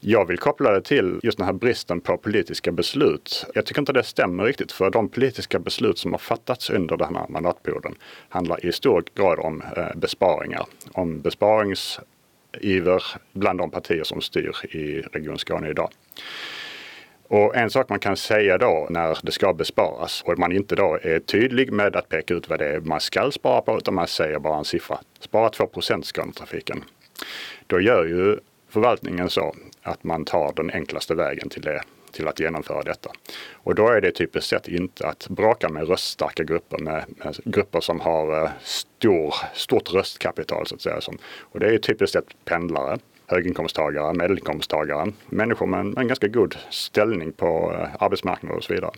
Jag 0.00 0.26
vill 0.26 0.38
koppla 0.38 0.72
det 0.72 0.82
till 0.82 1.20
just 1.22 1.38
den 1.38 1.46
här 1.46 1.52
bristen 1.52 2.00
på 2.00 2.16
politiska 2.16 2.72
beslut. 2.72 3.46
Jag 3.54 3.66
tycker 3.66 3.80
inte 3.80 3.92
det 3.92 4.02
stämmer 4.02 4.44
riktigt 4.44 4.72
för 4.72 4.90
de 4.90 5.08
politiska 5.08 5.58
beslut 5.58 5.98
som 5.98 6.12
har 6.12 6.18
fattats 6.18 6.70
under 6.70 6.96
den 6.96 7.16
här 7.16 7.26
mandatperioden 7.28 7.94
handlar 8.28 8.66
i 8.66 8.72
stor 8.72 9.04
grad 9.14 9.38
om 9.38 9.62
eh, 9.76 9.96
besparingar. 9.96 10.66
Om 10.92 11.20
besparingsiver 11.20 13.02
bland 13.32 13.58
de 13.58 13.70
partier 13.70 14.04
som 14.04 14.20
styr 14.20 14.56
i 14.62 15.00
Region 15.00 15.38
Skåne 15.38 15.68
idag. 15.68 15.90
Och 17.28 17.56
en 17.56 17.70
sak 17.70 17.88
man 17.88 17.98
kan 17.98 18.16
säga 18.16 18.58
då 18.58 18.86
när 18.90 19.18
det 19.22 19.32
ska 19.32 19.52
besparas 19.52 20.22
och 20.26 20.38
man 20.38 20.52
inte 20.52 20.76
då 20.76 20.98
är 21.02 21.18
tydlig 21.18 21.72
med 21.72 21.96
att 21.96 22.08
peka 22.08 22.34
ut 22.34 22.48
vad 22.48 22.58
det 22.58 22.66
är 22.66 22.80
man 22.80 23.00
ska 23.00 23.30
spara 23.30 23.60
på 23.60 23.76
utan 23.78 23.94
man 23.94 24.06
säger 24.06 24.38
bara 24.38 24.58
en 24.58 24.64
siffra. 24.64 24.98
Spara 25.20 25.50
2 25.50 25.68
Skånetrafiken. 26.02 26.84
Då 27.66 27.80
gör 27.80 28.04
ju 28.04 28.38
förvaltningen 28.68 29.30
så 29.30 29.54
att 29.88 30.04
man 30.04 30.24
tar 30.24 30.52
den 30.56 30.70
enklaste 30.70 31.14
vägen 31.14 31.48
till 31.48 31.62
det 31.62 31.82
till 32.12 32.28
att 32.28 32.40
genomföra 32.40 32.82
detta. 32.82 33.10
Och 33.52 33.74
då 33.74 33.88
är 33.88 34.00
det 34.00 34.10
typiskt 34.10 34.50
sett 34.50 34.68
inte 34.68 35.06
att 35.06 35.28
bråka 35.28 35.68
med 35.68 35.88
röststarka 35.88 36.44
grupper, 36.44 36.78
med, 36.78 37.04
med 37.08 37.36
grupper 37.44 37.80
som 37.80 38.00
har 38.00 38.44
eh, 38.44 38.50
stor, 38.62 39.34
stort 39.54 39.92
röstkapital 39.92 40.66
så 40.66 40.74
att 40.74 40.80
säga. 40.80 41.00
Och 41.40 41.60
det 41.60 41.74
är 41.74 41.78
typiskt 41.78 42.12
sett 42.12 42.44
pendlare, 42.44 42.98
höginkomsttagare, 43.26 44.14
medelinkomsttagare, 44.14 45.12
människor 45.26 45.66
med 45.66 45.80
en, 45.80 45.96
en 45.98 46.08
ganska 46.08 46.28
god 46.28 46.56
ställning 46.70 47.32
på 47.32 47.72
eh, 47.78 48.02
arbetsmarknaden 48.02 48.56
och 48.56 48.64
så 48.64 48.74
vidare. 48.74 48.92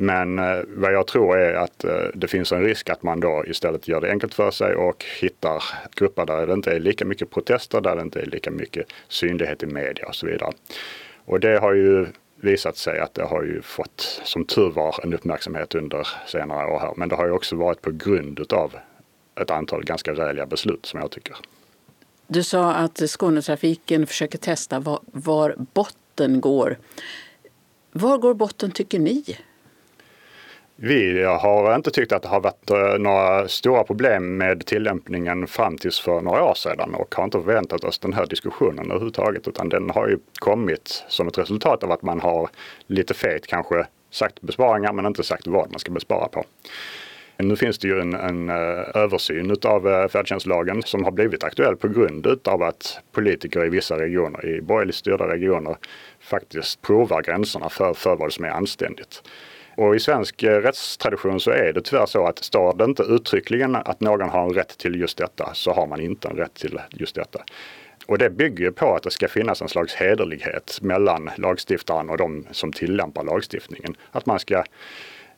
Men 0.00 0.38
eh, 0.38 0.60
vad 0.66 0.92
jag 0.92 1.06
tror 1.06 1.38
är 1.38 1.54
att 1.54 1.84
eh, 1.84 2.04
det 2.14 2.28
finns 2.28 2.52
en 2.52 2.62
risk 2.62 2.90
att 2.90 3.02
man 3.02 3.20
då 3.20 3.44
istället 3.46 3.88
gör 3.88 4.00
det 4.00 4.10
enkelt 4.10 4.34
för 4.34 4.50
sig 4.50 4.74
och 4.74 5.04
hittar 5.20 5.64
grupper 5.96 6.26
där 6.26 6.46
det 6.46 6.52
inte 6.52 6.70
är 6.70 6.80
lika 6.80 7.04
mycket 7.04 7.30
protester, 7.30 7.80
där 7.80 7.96
det 7.96 8.02
inte 8.02 8.20
är 8.20 8.26
lika 8.26 8.50
mycket 8.50 8.86
synlighet 9.08 9.62
i 9.62 9.66
media 9.66 10.06
och 10.06 10.14
så 10.14 10.26
vidare. 10.26 10.52
Och 11.24 11.40
det 11.40 11.58
har 11.58 11.72
ju 11.72 12.06
visat 12.36 12.76
sig 12.76 12.98
att 12.98 13.14
det 13.14 13.24
har 13.24 13.42
ju 13.42 13.62
fått, 13.62 14.20
som 14.24 14.44
tur 14.44 14.70
var, 14.70 15.00
en 15.02 15.14
uppmärksamhet 15.14 15.74
under 15.74 16.08
senare 16.26 16.66
år 16.66 16.78
här. 16.78 16.92
Men 16.96 17.08
det 17.08 17.16
har 17.16 17.26
ju 17.26 17.32
också 17.32 17.56
varit 17.56 17.82
på 17.82 17.90
grund 17.90 18.40
utav 18.40 18.76
ett 19.40 19.50
antal 19.50 19.84
ganska 19.84 20.12
räliga 20.12 20.46
beslut 20.46 20.86
som 20.86 21.00
jag 21.00 21.10
tycker. 21.10 21.36
Du 22.26 22.42
sa 22.42 22.72
att 22.72 23.10
Skånetrafiken 23.10 24.06
försöker 24.06 24.38
testa 24.38 24.80
var, 24.80 25.00
var 25.06 25.54
botten 25.58 26.40
går. 26.40 26.78
Var 27.92 28.18
går 28.18 28.34
botten 28.34 28.70
tycker 28.70 28.98
ni? 28.98 29.24
Vi 30.80 31.24
har 31.24 31.74
inte 31.74 31.90
tyckt 31.90 32.12
att 32.12 32.22
det 32.22 32.28
har 32.28 32.40
varit 32.40 32.70
eh, 32.70 32.98
några 32.98 33.48
stora 33.48 33.84
problem 33.84 34.36
med 34.36 34.66
tillämpningen 34.66 35.46
fram 35.46 35.78
tills 35.78 36.00
för 36.00 36.20
några 36.20 36.44
år 36.44 36.54
sedan 36.54 36.94
och 36.94 37.14
har 37.14 37.24
inte 37.24 37.38
förväntat 37.38 37.84
oss 37.84 37.98
den 37.98 38.12
här 38.12 38.26
diskussionen 38.26 38.90
överhuvudtaget 38.90 39.48
utan 39.48 39.68
den 39.68 39.90
har 39.90 40.08
ju 40.08 40.18
kommit 40.38 41.04
som 41.08 41.28
ett 41.28 41.38
resultat 41.38 41.84
av 41.84 41.92
att 41.92 42.02
man 42.02 42.20
har 42.20 42.48
lite 42.86 43.14
fet 43.14 43.46
kanske 43.46 43.86
sagt 44.10 44.40
besparingar 44.40 44.92
men 44.92 45.06
inte 45.06 45.22
sagt 45.22 45.46
vad 45.46 45.70
man 45.70 45.78
ska 45.78 45.92
bespara 45.92 46.28
på. 46.28 46.44
Nu 47.36 47.56
finns 47.56 47.78
det 47.78 47.88
ju 47.88 48.00
en, 48.00 48.14
en 48.14 48.48
eh, 48.48 48.96
översyn 48.96 49.56
av 49.64 49.88
eh, 49.88 50.08
färdtjänstlagen 50.08 50.82
som 50.82 51.04
har 51.04 51.10
blivit 51.10 51.44
aktuell 51.44 51.76
på 51.76 51.88
grund 51.88 52.26
av 52.44 52.62
att 52.62 53.00
politiker 53.12 53.64
i 53.64 53.68
vissa 53.68 53.98
regioner, 53.98 54.46
i 54.46 54.60
borgerligt 54.60 54.96
styrda 54.96 55.28
regioner, 55.28 55.76
faktiskt 56.20 56.82
provar 56.82 57.22
gränserna 57.22 57.68
för, 57.68 57.94
för 57.94 58.16
vad 58.16 58.32
som 58.32 58.44
är 58.44 58.50
anständigt. 58.50 59.22
Och 59.78 59.96
i 59.96 60.00
svensk 60.00 60.42
eh, 60.42 60.60
rättstradition 60.60 61.40
så 61.40 61.50
är 61.50 61.72
det 61.72 61.80
tyvärr 61.80 62.06
så 62.06 62.26
att 62.26 62.44
står 62.44 62.74
det 62.76 62.84
inte 62.84 63.02
uttryckligen 63.02 63.76
att 63.76 64.00
någon 64.00 64.28
har 64.28 64.44
en 64.44 64.54
rätt 64.54 64.78
till 64.78 65.00
just 65.00 65.18
detta 65.18 65.54
så 65.54 65.72
har 65.72 65.86
man 65.86 66.00
inte 66.00 66.28
en 66.28 66.36
rätt 66.36 66.54
till 66.54 66.80
just 66.90 67.14
detta. 67.14 67.44
Och 68.06 68.18
det 68.18 68.30
bygger 68.30 68.70
på 68.70 68.94
att 68.94 69.02
det 69.02 69.10
ska 69.10 69.28
finnas 69.28 69.62
en 69.62 69.68
slags 69.68 69.94
hederlighet 69.94 70.78
mellan 70.82 71.30
lagstiftaren 71.36 72.10
och 72.10 72.16
de 72.16 72.46
som 72.50 72.72
tillämpar 72.72 73.24
lagstiftningen. 73.24 73.94
Att 74.10 74.26
man 74.26 74.38
ska 74.38 74.64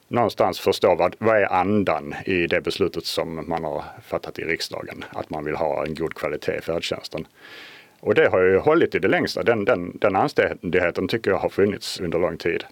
någonstans 0.09 0.61
förstå 0.61 0.95
vad, 0.95 1.17
vad 1.19 1.37
är 1.37 1.53
andan 1.53 2.15
i 2.25 2.47
det 2.47 2.61
beslutet 2.61 3.07
som 3.07 3.45
man 3.49 3.65
har 3.65 3.85
fattat 4.07 4.39
i 4.39 4.43
riksdagen. 4.43 5.05
Att 5.11 5.31
man 5.31 5.45
vill 5.45 5.57
ha 5.57 5.87
en 5.87 5.95
god 5.95 6.15
kvalitet 6.15 6.59
i 6.59 6.61
färdtjänsten. 6.61 7.27
Och 8.01 8.15
det 8.15 8.29
har 8.29 8.41
ju 8.41 8.59
hållit 8.59 8.95
i 8.95 8.99
det 8.99 9.09
längsta. 9.09 9.43
Den, 9.43 9.65
den, 9.65 9.99
den 10.01 10.17
anständigheten 10.17 11.09
tycker 11.09 11.31
jag 11.31 11.39
har 11.39 11.49
funnits 11.49 12.01
under 12.01 12.19
lång 12.19 12.37
tid. 12.37 12.65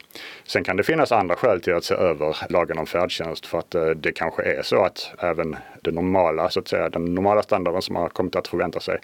Sen 0.44 0.64
kan 0.64 0.76
det 0.76 0.82
finnas 0.82 1.12
andra 1.12 1.36
skäl 1.36 1.60
till 1.60 1.74
att 1.74 1.84
se 1.84 1.94
över 1.94 2.36
lagen 2.48 2.78
om 2.78 2.86
färdtjänst 2.86 3.46
för 3.46 3.58
att 3.58 3.74
eh, 3.74 3.86
det 3.86 4.12
kanske 4.12 4.42
är 4.42 4.62
så 4.62 4.84
att 4.84 5.10
även 5.18 5.56
det 5.82 5.90
normala, 5.90 6.50
så 6.50 6.60
att 6.60 6.68
säga, 6.68 6.88
den 6.88 7.14
normala 7.14 7.42
standarden 7.42 7.82
som 7.82 7.92
man 7.92 8.02
har 8.02 8.08
kommit 8.08 8.36
att 8.36 8.48
förvänta 8.48 8.80
sig 8.80 8.98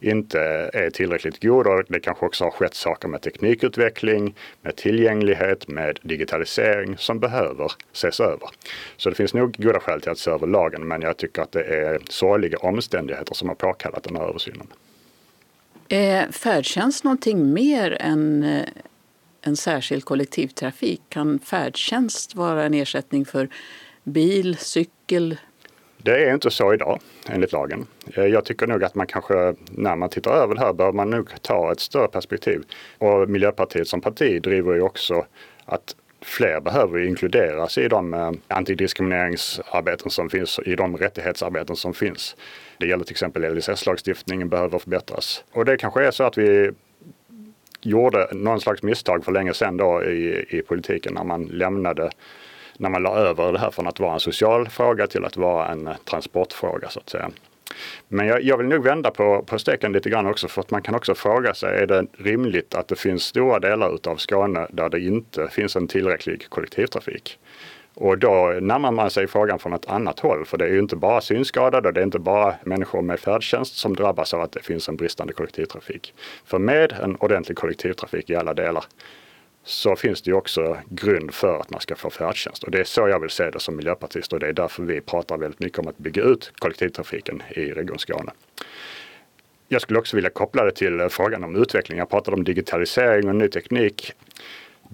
inte 0.00 0.40
är 0.72 0.90
tillräckligt 0.90 1.42
god 1.42 1.66
och 1.66 1.84
det 1.88 2.00
kanske 2.00 2.26
också 2.26 2.44
har 2.44 2.50
skett 2.50 2.74
saker 2.74 3.08
med 3.08 3.22
teknikutveckling, 3.22 4.34
med 4.62 4.76
tillgänglighet, 4.76 5.68
med 5.68 5.98
digitalisering 6.02 6.96
som 6.98 7.20
behöver 7.20 7.72
ses 7.92 8.20
över. 8.20 8.48
Så 8.96 9.10
det 9.10 9.16
finns 9.16 9.34
nog 9.34 9.56
goda 9.58 9.80
skäl 9.80 10.00
till 10.00 10.10
att 10.10 10.18
se 10.18 10.30
över 10.30 10.46
lagen 10.46 10.88
men 10.88 11.02
jag 11.02 11.16
tycker 11.16 11.42
att 11.42 11.52
det 11.52 11.62
är 11.62 11.98
sorgliga 12.08 12.58
omständigheter 12.58 13.34
som 13.34 13.48
har 13.48 13.56
påkallat 13.56 14.02
den 14.02 14.16
här 14.16 14.28
översynen. 14.28 14.66
Är 15.94 16.32
färdtjänst 16.32 17.04
någonting 17.04 17.52
mer 17.52 17.96
än 18.00 18.42
eh, 18.42 18.64
en 19.42 19.56
särskild 19.56 20.04
kollektivtrafik? 20.04 21.02
Kan 21.08 21.38
färdtjänst 21.38 22.34
vara 22.34 22.64
en 22.64 22.74
ersättning 22.74 23.24
för 23.24 23.48
bil, 24.04 24.56
cykel, 24.58 25.36
det 26.04 26.24
är 26.24 26.34
inte 26.34 26.50
så 26.50 26.74
idag 26.74 27.00
enligt 27.28 27.52
lagen. 27.52 27.86
Eh, 28.14 28.24
jag 28.24 28.44
tycker 28.44 28.66
nog 28.66 28.84
att 28.84 28.94
man 28.94 29.06
kanske 29.06 29.54
när 29.70 29.96
man 29.96 30.08
tittar 30.08 30.30
över 30.30 30.54
det 30.54 30.60
här 30.60 30.72
bör 30.72 30.92
man 30.92 31.10
nog 31.10 31.42
ta 31.42 31.72
ett 31.72 31.80
större 31.80 32.08
perspektiv. 32.08 32.62
Och 32.98 33.30
Miljöpartiet 33.30 33.88
som 33.88 34.00
parti 34.00 34.42
driver 34.42 34.74
ju 34.74 34.80
också 34.80 35.26
att 35.64 35.96
fler 36.22 36.60
behöver 36.60 37.06
inkluderas 37.06 37.78
i 37.78 37.88
de 37.88 38.36
antidiskrimineringsarbeten 38.48 40.10
som 40.10 40.30
finns, 40.30 40.60
i 40.66 40.76
de 40.76 40.96
rättighetsarbeten 40.96 41.76
som 41.76 41.94
finns. 41.94 42.36
Det 42.78 42.86
gäller 42.86 43.04
till 43.04 43.12
exempel 43.12 43.44
LSS-lagstiftningen 43.56 44.48
behöver 44.48 44.78
förbättras. 44.78 45.44
Och 45.52 45.64
det 45.64 45.76
kanske 45.76 46.06
är 46.06 46.10
så 46.10 46.24
att 46.24 46.38
vi 46.38 46.70
gjorde 47.80 48.28
någon 48.32 48.60
slags 48.60 48.82
misstag 48.82 49.24
för 49.24 49.32
länge 49.32 49.54
sedan 49.54 49.76
då 49.76 50.04
i, 50.04 50.46
i 50.48 50.62
politiken 50.62 51.14
när 51.14 51.24
man 51.24 51.44
lämnade 51.44 52.10
när 52.76 52.90
man 52.90 53.02
la 53.02 53.16
över 53.16 53.52
det 53.52 53.58
här 53.58 53.70
från 53.70 53.86
att 53.86 54.00
vara 54.00 54.14
en 54.14 54.20
social 54.20 54.68
fråga 54.68 55.06
till 55.06 55.24
att 55.24 55.36
vara 55.36 55.68
en 55.68 55.86
eh, 55.86 55.96
transportfråga 56.04 56.88
så 56.88 57.00
att 57.00 57.10
säga. 57.10 57.30
Men 58.08 58.26
jag, 58.26 58.42
jag, 58.42 58.58
vill 58.58 58.66
nog 58.66 58.84
vända 58.84 59.10
på, 59.10 59.42
på 59.42 59.58
steken 59.58 59.92
lite 59.92 60.10
grann 60.10 60.26
också 60.26 60.48
för 60.48 60.60
att 60.60 60.70
man 60.70 60.82
kan 60.82 60.94
också 60.94 61.14
fråga 61.14 61.54
sig, 61.54 61.82
är 61.82 61.86
det 61.86 62.06
rimligt 62.18 62.74
att 62.74 62.88
det 62.88 62.96
finns 62.96 63.22
stora 63.22 63.58
delar 63.58 63.94
utav 63.94 64.16
Skåne 64.16 64.66
där 64.70 64.88
det 64.88 65.00
inte 65.00 65.48
finns 65.48 65.76
en 65.76 65.88
tillräcklig 65.88 66.46
kollektivtrafik? 66.48 67.38
Och 67.94 68.18
då 68.18 68.58
närmar 68.60 68.90
man 68.92 69.10
sig 69.10 69.26
frågan 69.26 69.58
från 69.58 69.72
ett 69.72 69.88
annat 69.88 70.20
håll, 70.20 70.44
för 70.44 70.58
det 70.58 70.64
är 70.64 70.72
ju 70.72 70.78
inte 70.78 70.96
bara 70.96 71.20
synskadade, 71.20 71.88
och 71.88 71.94
det 71.94 72.00
är 72.00 72.04
inte 72.04 72.18
bara 72.18 72.54
människor 72.62 73.02
med 73.02 73.20
färdtjänst 73.20 73.76
som 73.76 73.96
drabbas 73.96 74.34
av 74.34 74.40
att 74.40 74.52
det 74.52 74.62
finns 74.62 74.88
en 74.88 74.96
bristande 74.96 75.32
kollektivtrafik. 75.32 76.14
För 76.44 76.58
med 76.58 76.92
en 76.92 77.16
ordentlig 77.16 77.56
kollektivtrafik 77.56 78.30
i 78.30 78.36
alla 78.36 78.54
delar 78.54 78.84
så 79.64 79.96
finns 79.96 80.22
det 80.22 80.30
ju 80.30 80.36
också 80.36 80.76
grund 80.88 81.34
för 81.34 81.60
att 81.60 81.70
man 81.70 81.80
ska 81.80 81.96
få 81.96 82.10
färdtjänst. 82.10 82.62
Och 82.62 82.70
det 82.70 82.80
är 82.80 82.84
så 82.84 83.08
jag 83.08 83.20
vill 83.20 83.30
se 83.30 83.50
det 83.50 83.60
som 83.60 83.76
miljöpartist 83.76 84.32
och 84.32 84.40
det 84.40 84.48
är 84.48 84.52
därför 84.52 84.82
vi 84.82 85.00
pratar 85.00 85.38
väldigt 85.38 85.60
mycket 85.60 85.78
om 85.78 85.88
att 85.88 85.98
bygga 85.98 86.22
ut 86.22 86.52
kollektivtrafiken 86.58 87.42
i 87.50 87.72
Region 87.72 87.98
Skåne. 87.98 88.32
Jag 89.68 89.82
skulle 89.82 89.98
också 89.98 90.16
vilja 90.16 90.30
koppla 90.30 90.64
det 90.64 90.72
till 90.72 91.08
frågan 91.10 91.44
om 91.44 91.56
utveckling. 91.56 91.98
Jag 91.98 92.10
pratade 92.10 92.36
om 92.36 92.44
digitalisering 92.44 93.28
och 93.28 93.36
ny 93.36 93.48
teknik. 93.48 94.12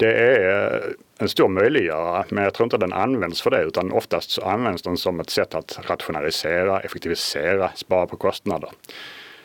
Det 0.00 0.12
är 0.12 0.94
en 1.18 1.28
stor 1.28 1.48
möjliggörare, 1.48 2.24
men 2.28 2.44
jag 2.44 2.54
tror 2.54 2.64
inte 2.64 2.76
den 2.76 2.92
används 2.92 3.42
för 3.42 3.50
det, 3.50 3.62
utan 3.62 3.92
oftast 3.92 4.30
så 4.30 4.42
används 4.42 4.82
den 4.82 4.96
som 4.96 5.20
ett 5.20 5.30
sätt 5.30 5.54
att 5.54 5.80
rationalisera, 5.90 6.80
effektivisera, 6.80 7.70
spara 7.74 8.06
på 8.06 8.16
kostnader. 8.16 8.70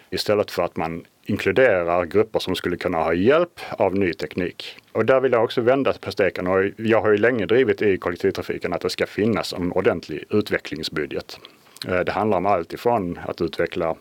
Istället 0.10 0.52
för 0.52 0.64
att 0.64 0.78
man 0.78 1.06
inkluderar 1.26 2.06
grupper 2.06 2.40
som 2.40 2.56
skulle 2.56 2.78
kunna 2.78 2.98
ha 2.98 3.14
hjälp 3.14 3.60
av 3.70 3.96
ny 3.96 4.14
teknik. 4.14 4.78
Och 4.92 5.06
där 5.06 5.20
vill 5.20 5.32
jag 5.32 5.44
också 5.44 5.62
vända 5.62 5.94
på 5.94 6.12
steken 6.12 6.48
och 6.48 6.64
jag 6.78 7.02
har 7.02 7.12
ju 7.12 7.18
länge 7.18 7.46
drivit 7.46 7.82
i 7.82 7.98
kollektivtrafiken 7.98 8.74
att 8.74 8.82
det 8.82 8.90
ska 8.90 9.06
finnas 9.06 9.54
en 9.54 9.72
ordentlig 9.72 10.24
utvecklingsbudget. 10.30 11.40
Eh, 11.88 12.00
det 12.00 12.12
handlar 12.12 12.38
om 12.38 12.46
allt 12.46 12.74
ifrån 12.74 13.20
att 13.28 13.42
utveckla 13.42 13.96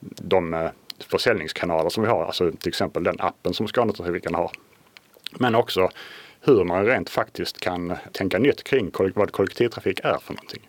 de 0.00 0.54
eh, 0.54 0.70
försäljningskanaler 0.98 1.90
som 1.90 2.02
vi 2.02 2.08
har, 2.08 2.24
alltså 2.24 2.52
till 2.52 2.68
exempel 2.68 3.04
den 3.04 3.16
appen 3.18 3.54
som 3.54 3.68
Skånetrafiken 3.68 4.34
har. 4.34 4.50
Men 5.38 5.54
också 5.54 5.90
hur 6.40 6.64
man 6.64 6.86
rent 6.86 7.10
faktiskt 7.10 7.60
kan 7.60 7.96
tänka 8.12 8.38
nytt 8.38 8.64
kring 8.64 8.90
vad 9.14 9.32
kollektivtrafik 9.32 10.00
är 10.00 10.18
för 10.18 10.34
någonting. 10.34 10.68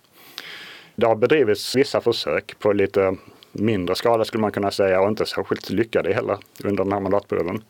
Det 0.96 1.06
har 1.06 1.16
bedrivits 1.16 1.76
vissa 1.76 2.02
försök 2.02 2.60
på 2.60 2.74
lite 2.74 3.16
mindre 3.52 3.96
skala 3.96 4.26
skulle 4.26 4.42
man 4.42 4.52
kunna 4.52 4.72
säga 4.72 5.02
och 5.02 5.10
inte 5.10 5.26
särskilt 5.26 5.70
lyckade 5.70 6.14
heller 6.14 6.38
under 6.64 6.84
den 6.84 6.94
här 6.94 7.00
mandatperioden. 7.00 7.64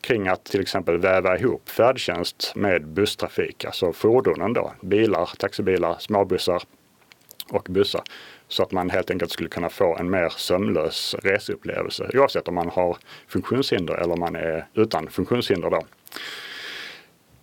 Kring 0.00 0.28
att 0.28 0.44
till 0.44 0.60
exempel 0.60 0.98
väva 0.98 1.38
ihop 1.38 1.68
färdtjänst 1.68 2.52
med 2.56 2.86
busstrafik, 2.86 3.64
alltså 3.64 3.92
fordonen 3.92 4.52
då, 4.52 4.72
bilar, 4.80 5.30
taxibilar, 5.38 5.96
småbussar 5.98 6.62
och 7.50 7.66
bussar. 7.70 8.02
Så 8.48 8.62
att 8.62 8.72
man 8.72 8.90
helt 8.90 9.10
enkelt 9.10 9.32
skulle 9.32 9.48
kunna 9.48 9.68
få 9.68 9.96
en 9.96 10.10
mer 10.10 10.28
sömlös 10.28 11.14
reseupplevelse 11.22 12.10
oavsett 12.14 12.48
om 12.48 12.54
man 12.54 12.68
har 12.68 12.96
funktionshinder 13.28 13.94
eller 13.94 14.12
om 14.12 14.20
man 14.20 14.36
är 14.36 14.66
utan 14.74 15.08
funktionshinder. 15.10 15.70
Då. 15.70 15.82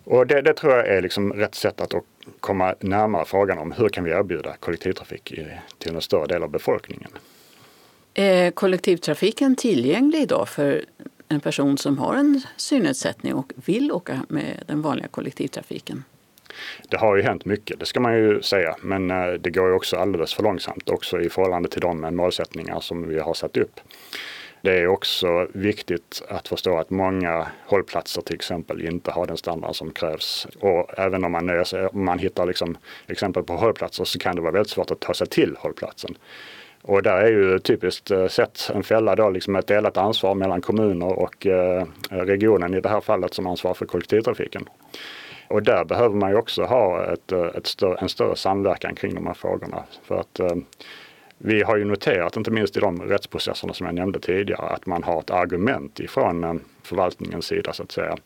Och 0.04 0.26
det, 0.26 0.42
det, 0.42 0.54
tror 0.54 0.72
jag 0.72 0.88
är 0.88 1.02
liksom 1.02 1.32
rätt 1.32 1.54
sätt 1.54 1.80
att 1.80 1.94
komma 2.40 2.74
närmare 2.80 3.24
frågan 3.24 3.58
om 3.58 3.72
hur 3.72 3.88
kan 3.88 4.04
vi 4.04 4.10
erbjuda 4.10 4.56
kollektivtrafik 4.60 5.32
i, 5.32 5.46
till 5.78 5.94
en 5.94 6.00
större 6.00 6.26
del 6.26 6.42
av 6.42 6.50
befolkningen. 6.50 7.10
Är 8.14 8.50
kollektivtrafiken 8.50 9.56
tillgänglig 9.56 10.20
idag 10.20 10.48
för 10.48 10.84
en 11.28 11.40
person 11.40 11.78
som 11.78 11.98
har 11.98 12.14
en 12.14 12.42
synnedsättning 12.56 13.34
och 13.34 13.52
vill 13.54 13.92
åka 13.92 14.26
med 14.28 14.64
den 14.66 14.82
vanliga 14.82 15.08
kollektivtrafiken? 15.08 16.04
Det 16.88 16.96
har 16.96 17.16
ju 17.16 17.22
hänt 17.22 17.44
mycket, 17.44 17.80
det 17.80 17.86
ska 17.86 18.00
man 18.00 18.16
ju 18.16 18.42
säga, 18.42 18.76
men 18.80 19.10
eh, 19.10 19.32
det 19.32 19.50
går 19.50 19.68
ju 19.68 19.74
också 19.74 19.96
alldeles 19.96 20.34
för 20.34 20.42
långsamt 20.42 20.90
också 20.90 21.20
i 21.20 21.28
förhållande 21.28 21.68
till 21.68 21.80
de 21.80 22.16
målsättningar 22.16 22.80
som 22.80 23.08
vi 23.08 23.18
har 23.18 23.34
satt 23.34 23.56
upp. 23.56 23.80
Det 24.66 24.78
är 24.78 24.86
också 24.86 25.46
viktigt 25.52 26.22
att 26.28 26.48
förstå 26.48 26.78
att 26.78 26.90
många 26.90 27.46
hållplatser 27.66 28.22
till 28.22 28.34
exempel 28.34 28.86
inte 28.86 29.10
har 29.10 29.26
den 29.26 29.36
standard 29.36 29.74
som 29.74 29.90
krävs. 29.90 30.46
Och 30.60 30.98
även 30.98 31.24
om 31.24 31.32
man, 31.32 31.46
nöjer 31.46 31.64
sig, 31.64 31.86
om 31.86 32.04
man 32.04 32.18
hittar 32.18 32.46
liksom 32.46 32.78
exempel 33.06 33.42
på 33.42 33.56
hållplatser 33.56 34.04
så 34.04 34.18
kan 34.18 34.36
det 34.36 34.42
vara 34.42 34.52
väldigt 34.52 34.70
svårt 34.70 34.90
att 34.90 35.00
ta 35.00 35.14
sig 35.14 35.26
till 35.26 35.56
hållplatsen. 35.58 36.16
Och 36.82 37.02
där 37.02 37.16
är 37.16 37.30
ju 37.30 37.58
typiskt 37.58 38.10
eh, 38.10 38.26
sett 38.26 38.70
en 38.74 38.82
fälla 38.82 39.16
då 39.16 39.30
liksom 39.30 39.56
ett 39.56 39.66
delat 39.66 39.96
ansvar 39.96 40.34
mellan 40.34 40.60
kommuner 40.60 41.18
och 41.18 41.46
eh, 41.46 41.86
regionen 42.10 42.74
i 42.74 42.80
det 42.80 42.88
här 42.88 43.00
fallet 43.00 43.34
som 43.34 43.46
ansvarar 43.46 43.74
för 43.74 43.86
kollektivtrafiken. 43.86 44.68
Och 45.48 45.62
där 45.62 45.84
behöver 45.84 46.14
man 46.14 46.30
ju 46.30 46.36
också 46.36 46.64
ha 46.64 47.04
ett, 47.12 47.32
eh, 47.32 47.44
ett 47.44 47.66
större, 47.66 47.96
en 47.98 48.08
större 48.08 48.36
samverkan 48.36 48.94
kring 48.94 49.14
de 49.14 49.26
här 49.26 49.34
frågorna. 49.34 49.82
För 50.02 50.20
att 50.20 50.40
eh, 50.40 50.56
vi 51.38 51.62
har 51.62 51.76
ju 51.76 51.84
noterat, 51.84 52.36
inte 52.36 52.50
minst 52.50 52.76
i 52.76 52.80
de 52.80 53.02
rättsprocesserna 53.02 53.72
som 53.72 53.86
jag 53.86 53.94
nämnde 53.94 54.20
tidigare, 54.20 54.66
att 54.66 54.86
man 54.86 55.02
har 55.02 55.20
ett 55.20 55.30
argument 55.30 56.00
ifrån 56.00 56.44
eh, 56.44 56.54
förvaltningens 56.82 57.46
sida 57.46 57.72
så 57.72 57.82
att 57.82 57.92
säga. 57.92 58.16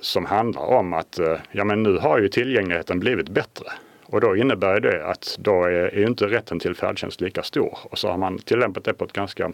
Som 0.00 0.24
handlar 0.24 0.62
om 0.62 0.92
att 0.92 1.18
ja 1.50 1.64
men 1.64 1.82
nu 1.82 1.98
har 1.98 2.18
ju 2.18 2.28
tillgängligheten 2.28 3.00
blivit 3.00 3.28
bättre. 3.28 3.66
Och 4.04 4.20
då 4.20 4.36
innebär 4.36 4.80
det 4.80 5.06
att 5.06 5.36
då 5.38 5.64
är, 5.64 5.70
är 5.70 6.06
inte 6.06 6.26
rätten 6.26 6.58
till 6.58 6.74
färdtjänst 6.74 7.20
lika 7.20 7.42
stor. 7.42 7.78
Och 7.82 7.98
så 7.98 8.08
har 8.08 8.18
man 8.18 8.38
tillämpat 8.38 8.84
det 8.84 8.94
på 8.94 9.04
ett 9.04 9.12
ganska 9.12 9.52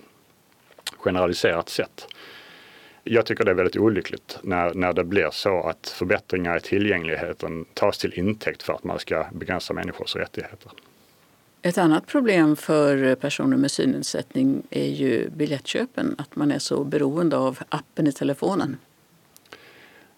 generaliserat 0.96 1.68
sätt. 1.68 2.06
Jag 3.04 3.26
tycker 3.26 3.44
det 3.44 3.50
är 3.50 3.54
väldigt 3.54 3.76
olyckligt 3.76 4.38
när, 4.42 4.74
när 4.74 4.92
det 4.92 5.04
blir 5.04 5.30
så 5.30 5.60
att 5.60 5.88
förbättringar 5.88 6.56
i 6.56 6.60
tillgängligheten 6.60 7.64
tas 7.74 7.98
till 7.98 8.18
intäkt 8.18 8.62
för 8.62 8.72
att 8.72 8.84
man 8.84 8.98
ska 8.98 9.26
begränsa 9.32 9.74
människors 9.74 10.16
rättigheter. 10.16 10.72
Ett 11.62 11.78
annat 11.78 12.06
problem 12.06 12.56
för 12.56 13.14
personer 13.14 13.56
med 13.56 13.70
synnedsättning 13.70 14.62
är 14.70 14.88
ju 14.88 15.30
biljettköpen, 15.30 16.14
att 16.18 16.36
man 16.36 16.50
är 16.50 16.58
så 16.58 16.84
beroende 16.84 17.36
av 17.36 17.58
appen 17.68 18.06
i 18.06 18.12
telefonen. 18.12 18.76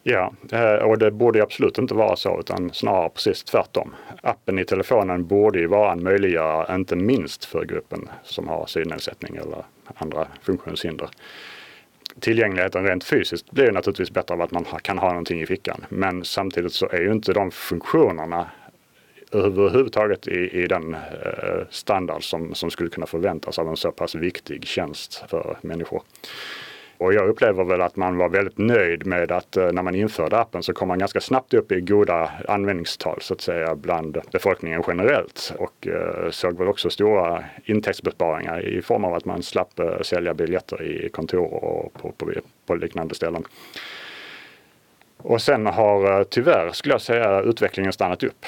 Ja, 0.03 0.33
eh, 0.53 0.75
och 0.75 0.99
det 0.99 1.11
borde 1.11 1.43
absolut 1.43 1.79
inte 1.79 1.95
vara 1.95 2.17
så 2.17 2.41
utan 2.41 2.71
snarare 2.73 3.09
precis 3.09 3.45
tvärtom. 3.45 3.95
Appen 4.23 4.59
i 4.59 4.65
telefonen 4.65 5.27
borde 5.27 5.59
ju 5.59 5.67
vara 5.67 5.93
en 5.93 6.03
möjliggörare, 6.03 6.75
inte 6.75 6.97
minst 6.97 7.45
för 7.45 7.65
gruppen 7.65 8.09
som 8.25 8.49
har 8.49 8.67
synnedsättning 8.67 9.37
eller 9.37 9.65
andra 9.95 10.29
funktionshinder. 10.43 11.09
Tillgängligheten 12.21 12.85
rent 12.87 13.05
fysiskt 13.05 13.51
blir 13.51 13.73
naturligtvis 13.73 14.11
bättre 14.11 14.35
av 14.35 14.43
att 14.43 14.51
man 14.51 14.65
kan 14.65 14.99
ha 14.99 15.09
någonting 15.09 15.41
i 15.41 15.47
fickan. 15.47 15.85
Men 15.89 16.25
samtidigt 16.25 16.73
så 16.73 16.89
är 16.89 17.01
ju 17.01 17.13
inte 17.13 17.33
de 17.33 17.51
funktionerna 17.51 18.51
överhuvudtaget 19.33 20.29
i, 20.29 20.63
i 20.63 20.67
den 20.67 20.95
eh, 20.95 21.01
standard 21.71 22.25
som, 22.25 22.55
som 22.55 22.71
skulle 22.71 22.91
kunna 22.91 23.07
förväntas 23.07 23.59
av 23.59 23.69
en 23.69 23.77
så 23.77 23.93
pass 23.93 24.15
viktig 24.15 24.67
tjänst 24.67 25.25
för 25.29 25.59
människor. 25.61 26.03
Och 26.99 27.15
jag 27.15 27.29
upplever 27.29 27.65
väl 27.65 27.81
att 27.81 27.97
man 27.97 28.17
var 28.17 28.29
väldigt 28.29 28.59
nöjd 28.59 29.07
med 29.07 29.33
att 29.33 29.57
eh, 29.57 29.73
när 29.73 29.83
man 29.83 29.95
införde 29.95 30.39
appen 30.39 30.63
så 30.63 30.73
kom 30.73 30.89
man 30.89 30.99
ganska 30.99 31.21
snabbt 31.21 31.55
upp 31.55 31.73
i 31.73 31.81
goda 31.81 32.31
användningstal 32.49 33.19
så 33.21 33.35
att 33.35 33.41
säga 33.41 33.75
bland 33.75 34.19
befolkningen 34.33 34.83
generellt 34.87 35.53
och 35.59 35.87
eh, 35.87 36.31
såg 36.31 36.59
väl 36.59 36.69
också 36.69 36.91
stora 36.91 37.45
intäktsbesparingar 37.65 38.67
i 38.67 38.83
form 38.83 39.05
av 39.05 39.15
att 39.15 39.25
man 39.25 39.43
slapp 39.43 39.79
eh, 39.79 40.01
sälja 40.01 40.35
biljetter 40.35 40.83
i 40.83 41.09
kontor 41.09 41.55
och 41.55 41.93
på, 41.93 42.13
på, 42.13 42.33
på 42.67 42.75
liknande 42.75 43.15
ställen. 43.15 43.45
Och 45.19 45.43
sen 45.43 45.67
har 45.67 46.25
tyvärr, 46.25 46.71
skulle 46.73 46.95
jag 46.95 47.01
säga, 47.01 47.41
utvecklingen 47.41 47.93
stannat 47.93 48.23
upp. 48.23 48.47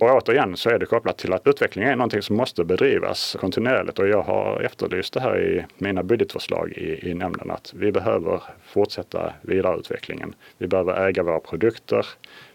Och 0.00 0.10
återigen 0.10 0.56
så 0.56 0.70
är 0.70 0.78
det 0.78 0.86
kopplat 0.86 1.18
till 1.18 1.32
att 1.32 1.46
utveckling 1.46 1.84
är 1.84 1.96
någonting 1.96 2.22
som 2.22 2.36
måste 2.36 2.64
bedrivas 2.64 3.36
kontinuerligt 3.40 3.98
och 3.98 4.08
jag 4.08 4.22
har 4.22 4.60
efterlyst 4.60 5.14
det 5.14 5.20
här 5.20 5.40
i 5.40 5.64
mina 5.78 6.02
budgetförslag 6.02 6.72
i, 6.72 7.10
i 7.10 7.14
nämnden 7.14 7.50
att 7.50 7.72
vi 7.76 7.92
behöver 7.92 8.42
fortsätta 8.64 9.32
vidareutvecklingen. 9.42 10.34
Vi 10.58 10.66
behöver 10.66 11.08
äga 11.08 11.22
våra 11.22 11.40
produkter. 11.40 12.06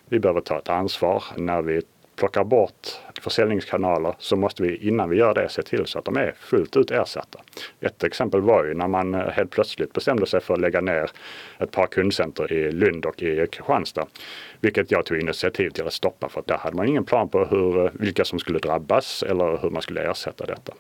Vi 0.10 0.20
behöver 0.20 0.42
ta 0.42 0.58
ett 0.58 0.70
ansvar 0.70 1.24
när 1.36 1.62
vi 1.62 1.82
plockar 2.16 2.44
bort 2.44 3.00
försäljningskanaler 3.22 4.16
så 4.20 4.36
måste 4.36 4.64
vi 4.64 4.76
innan 4.88 5.10
vi 5.10 5.18
gör 5.18 5.34
det 5.34 5.50
se 5.50 5.62
till 5.62 5.86
så 5.86 6.00
att 6.00 6.06
de 6.06 6.18
är 6.18 6.34
fullt 6.40 6.78
ut 6.78 6.92
ersatta. 6.92 7.40
Ett 7.80 8.04
exempel 8.04 8.42
var 8.42 8.66
ju 8.66 8.74
när 8.74 8.88
man 8.88 9.16
eh, 9.16 9.30
helt 9.30 9.52
plötsligt 9.52 9.94
bestämde 9.94 10.26
sig 10.26 10.42
för 10.42 10.54
att 10.54 10.60
lägga 10.60 10.82
ner 10.82 11.12
ett 11.60 11.72
par 11.72 11.88
kundcenter 11.88 12.54
i 12.54 12.72
Lund 12.72 13.06
och 13.06 13.22
i 13.22 13.48
Kristianstad. 13.52 14.06
Vilket 14.62 14.92
jag 14.92 15.06
tog 15.06 15.20
initiativ 15.20 15.70
till 15.70 15.88
att 15.88 15.94
stoppa 15.94 16.30
för 16.30 16.40
att 16.40 16.48
där 16.48 16.58
hade 16.58 16.76
man 16.76 16.88
ingen 16.88 17.06
plan 17.06 17.30
på 17.30 17.46
hur, 17.46 17.86
eh, 17.86 17.92
vilka 17.94 18.26
som 18.26 18.40
skulle 18.40 18.60
drabbas 18.60 19.24
eller 19.24 19.58
hur 19.62 19.70
man 19.70 19.82
skulle 19.82 20.12
ersätta 20.12 20.46
detta. 20.46 20.74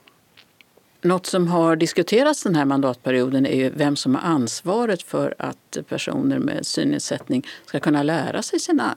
Något 1.02 1.26
som 1.26 1.48
har 1.48 1.76
diskuterats 1.76 2.44
den 2.44 2.56
här 2.56 2.66
mandatperioden 2.66 3.46
är 3.46 3.56
ju 3.56 3.70
vem 3.70 3.96
som 3.96 4.16
har 4.16 4.22
ansvaret 4.22 5.02
för 5.02 5.36
att 5.38 5.78
personer 5.90 6.40
med 6.40 6.66
synnedsättning 6.66 7.48
ska 7.66 7.80
kunna 7.80 8.04
lära 8.04 8.42
sig 8.42 8.60
sina 8.60 8.96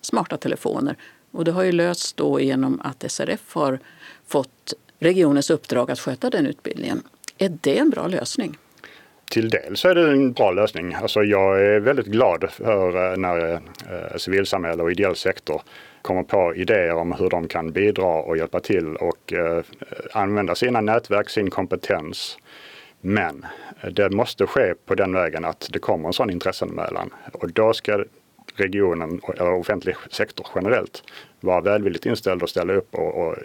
smarta 0.00 0.36
telefoner 0.36 0.96
och 1.32 1.44
det 1.44 1.52
har 1.52 1.62
ju 1.62 1.72
lösts 1.72 2.12
då 2.12 2.40
genom 2.40 2.80
att 2.84 3.12
SRF 3.12 3.54
har 3.54 3.78
fått 4.26 4.74
regionens 4.98 5.50
uppdrag 5.50 5.90
att 5.90 6.00
sköta 6.00 6.30
den 6.30 6.46
utbildningen. 6.46 7.02
Är 7.38 7.58
det 7.60 7.78
en 7.78 7.90
bra 7.90 8.06
lösning? 8.06 8.58
Till 9.30 9.50
del 9.50 9.76
så 9.76 9.88
är 9.88 9.94
det 9.94 10.10
en 10.10 10.32
bra 10.32 10.50
lösning. 10.50 10.94
Alltså 10.94 11.22
jag 11.22 11.60
är 11.66 11.80
väldigt 11.80 12.06
glad 12.06 12.50
för 12.50 13.12
eh, 13.12 13.16
när 13.16 13.52
eh, 13.52 13.60
civilsamhälle 14.16 14.82
och 14.82 14.92
ideell 14.92 15.16
sektor 15.16 15.62
kommer 16.02 16.22
på 16.22 16.54
idéer 16.54 16.94
om 16.94 17.12
hur 17.12 17.30
de 17.30 17.48
kan 17.48 17.72
bidra 17.72 18.06
och 18.06 18.36
hjälpa 18.36 18.60
till 18.60 18.96
och 18.96 19.32
eh, 19.32 19.64
använda 20.12 20.54
sina 20.54 20.80
nätverk, 20.80 21.30
sin 21.30 21.50
kompetens. 21.50 22.38
Men 23.00 23.46
det 23.90 24.10
måste 24.10 24.46
ske 24.46 24.74
på 24.86 24.94
den 24.94 25.12
vägen 25.12 25.44
att 25.44 25.68
det 25.72 25.78
kommer 25.78 26.08
en 26.08 26.12
sån 26.12 26.30
intresseanmälan 26.30 27.10
och 27.32 27.52
då 27.52 27.72
ska 27.72 28.04
regionen 28.62 29.20
eller 29.38 29.52
offentlig 29.52 29.96
sektor 30.10 30.46
generellt 30.54 31.02
vara 31.40 31.60
välvilligt 31.60 32.06
inställd 32.06 32.42
och 32.42 32.50
ställa 32.50 32.72
upp 32.72 32.94
och, 32.94 33.28
och 33.28 33.36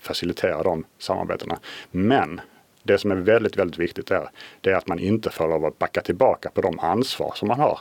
facilitera 0.00 0.62
de 0.62 0.84
samarbetena. 0.98 1.58
Men 1.90 2.40
det 2.82 2.98
som 2.98 3.10
är 3.10 3.16
väldigt, 3.16 3.56
väldigt 3.56 3.78
viktigt 3.78 4.10
är, 4.10 4.28
det 4.60 4.70
är 4.70 4.74
att 4.74 4.88
man 4.88 4.98
inte 4.98 5.30
får 5.30 5.48
lov 5.48 5.64
att 5.64 5.78
backa 5.78 6.00
tillbaka 6.00 6.50
på 6.50 6.60
de 6.60 6.78
ansvar 6.78 7.32
som 7.34 7.48
man 7.48 7.60
har. 7.60 7.80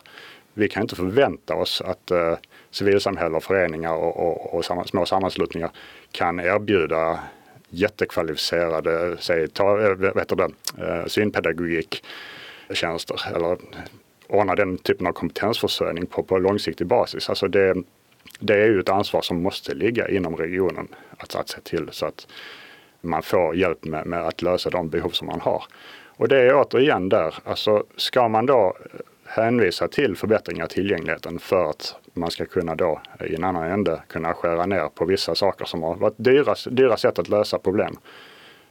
Vi 0.53 0.69
kan 0.69 0.81
inte 0.81 0.95
förvänta 0.95 1.55
oss 1.55 1.81
att 1.81 2.11
eh, 2.11 2.37
civilsamhälle 2.71 3.37
och 3.37 3.43
föreningar 3.43 3.93
och, 3.93 4.17
och, 4.17 4.53
och 4.53 4.65
samma, 4.65 4.83
små 4.83 5.05
sammanslutningar 5.05 5.71
kan 6.11 6.39
erbjuda 6.39 7.19
jättekvalificerade, 7.69 9.17
säg, 9.19 9.47
ta, 9.47 9.79
eh, 9.79 9.85
äh, 9.85 9.95
vet 9.95 10.29
det, 10.29 10.35
synpedagogik 10.35 10.73
eh, 10.77 11.05
synpedagogiktjänster 11.07 13.35
eller 13.35 13.57
ordna 14.31 14.55
den 14.55 14.77
typen 14.77 15.07
av 15.07 15.11
kompetensförsörjning 15.11 16.05
på, 16.05 16.23
på 16.23 16.37
långsiktig 16.37 16.87
basis. 16.87 17.29
Alltså 17.29 17.47
det, 17.47 17.75
det 18.39 18.53
är 18.53 18.67
ju 18.67 18.79
ett 18.79 18.89
ansvar 18.89 19.21
som 19.21 19.43
måste 19.43 19.73
ligga 19.73 20.09
inom 20.09 20.35
regionen 20.35 20.87
att, 21.17 21.35
att 21.35 21.49
se 21.49 21.61
till 21.61 21.89
så 21.91 22.05
att 22.05 22.27
man 23.01 23.23
får 23.23 23.55
hjälp 23.55 23.85
med, 23.85 24.05
med, 24.05 24.27
att 24.27 24.41
lösa 24.41 24.69
de 24.69 24.89
behov 24.89 25.09
som 25.09 25.27
man 25.27 25.41
har. 25.41 25.63
Och 26.07 26.27
det 26.27 26.41
är 26.41 26.55
återigen 26.55 27.09
där, 27.09 27.35
alltså 27.43 27.83
ska 27.95 28.27
man 28.27 28.45
då 28.45 28.77
hänvisa 29.25 29.87
till 29.87 30.15
förbättringar 30.15 30.63
av 30.63 30.67
tillgängligheten 30.67 31.39
för 31.39 31.69
att 31.69 31.95
man 32.13 32.31
ska 32.31 32.45
kunna 32.45 32.75
då 32.75 33.01
i 33.25 33.35
en 33.35 33.43
annan 33.43 33.71
ände 33.71 34.01
kunna 34.07 34.33
skära 34.33 34.65
ner 34.65 34.89
på 34.95 35.05
vissa 35.05 35.35
saker 35.35 35.65
som 35.65 35.83
har 35.83 35.95
varit 35.95 36.17
dyra, 36.17 36.55
dyra 36.65 36.97
sätt 36.97 37.19
att 37.19 37.29
lösa 37.29 37.59
problem. 37.59 37.97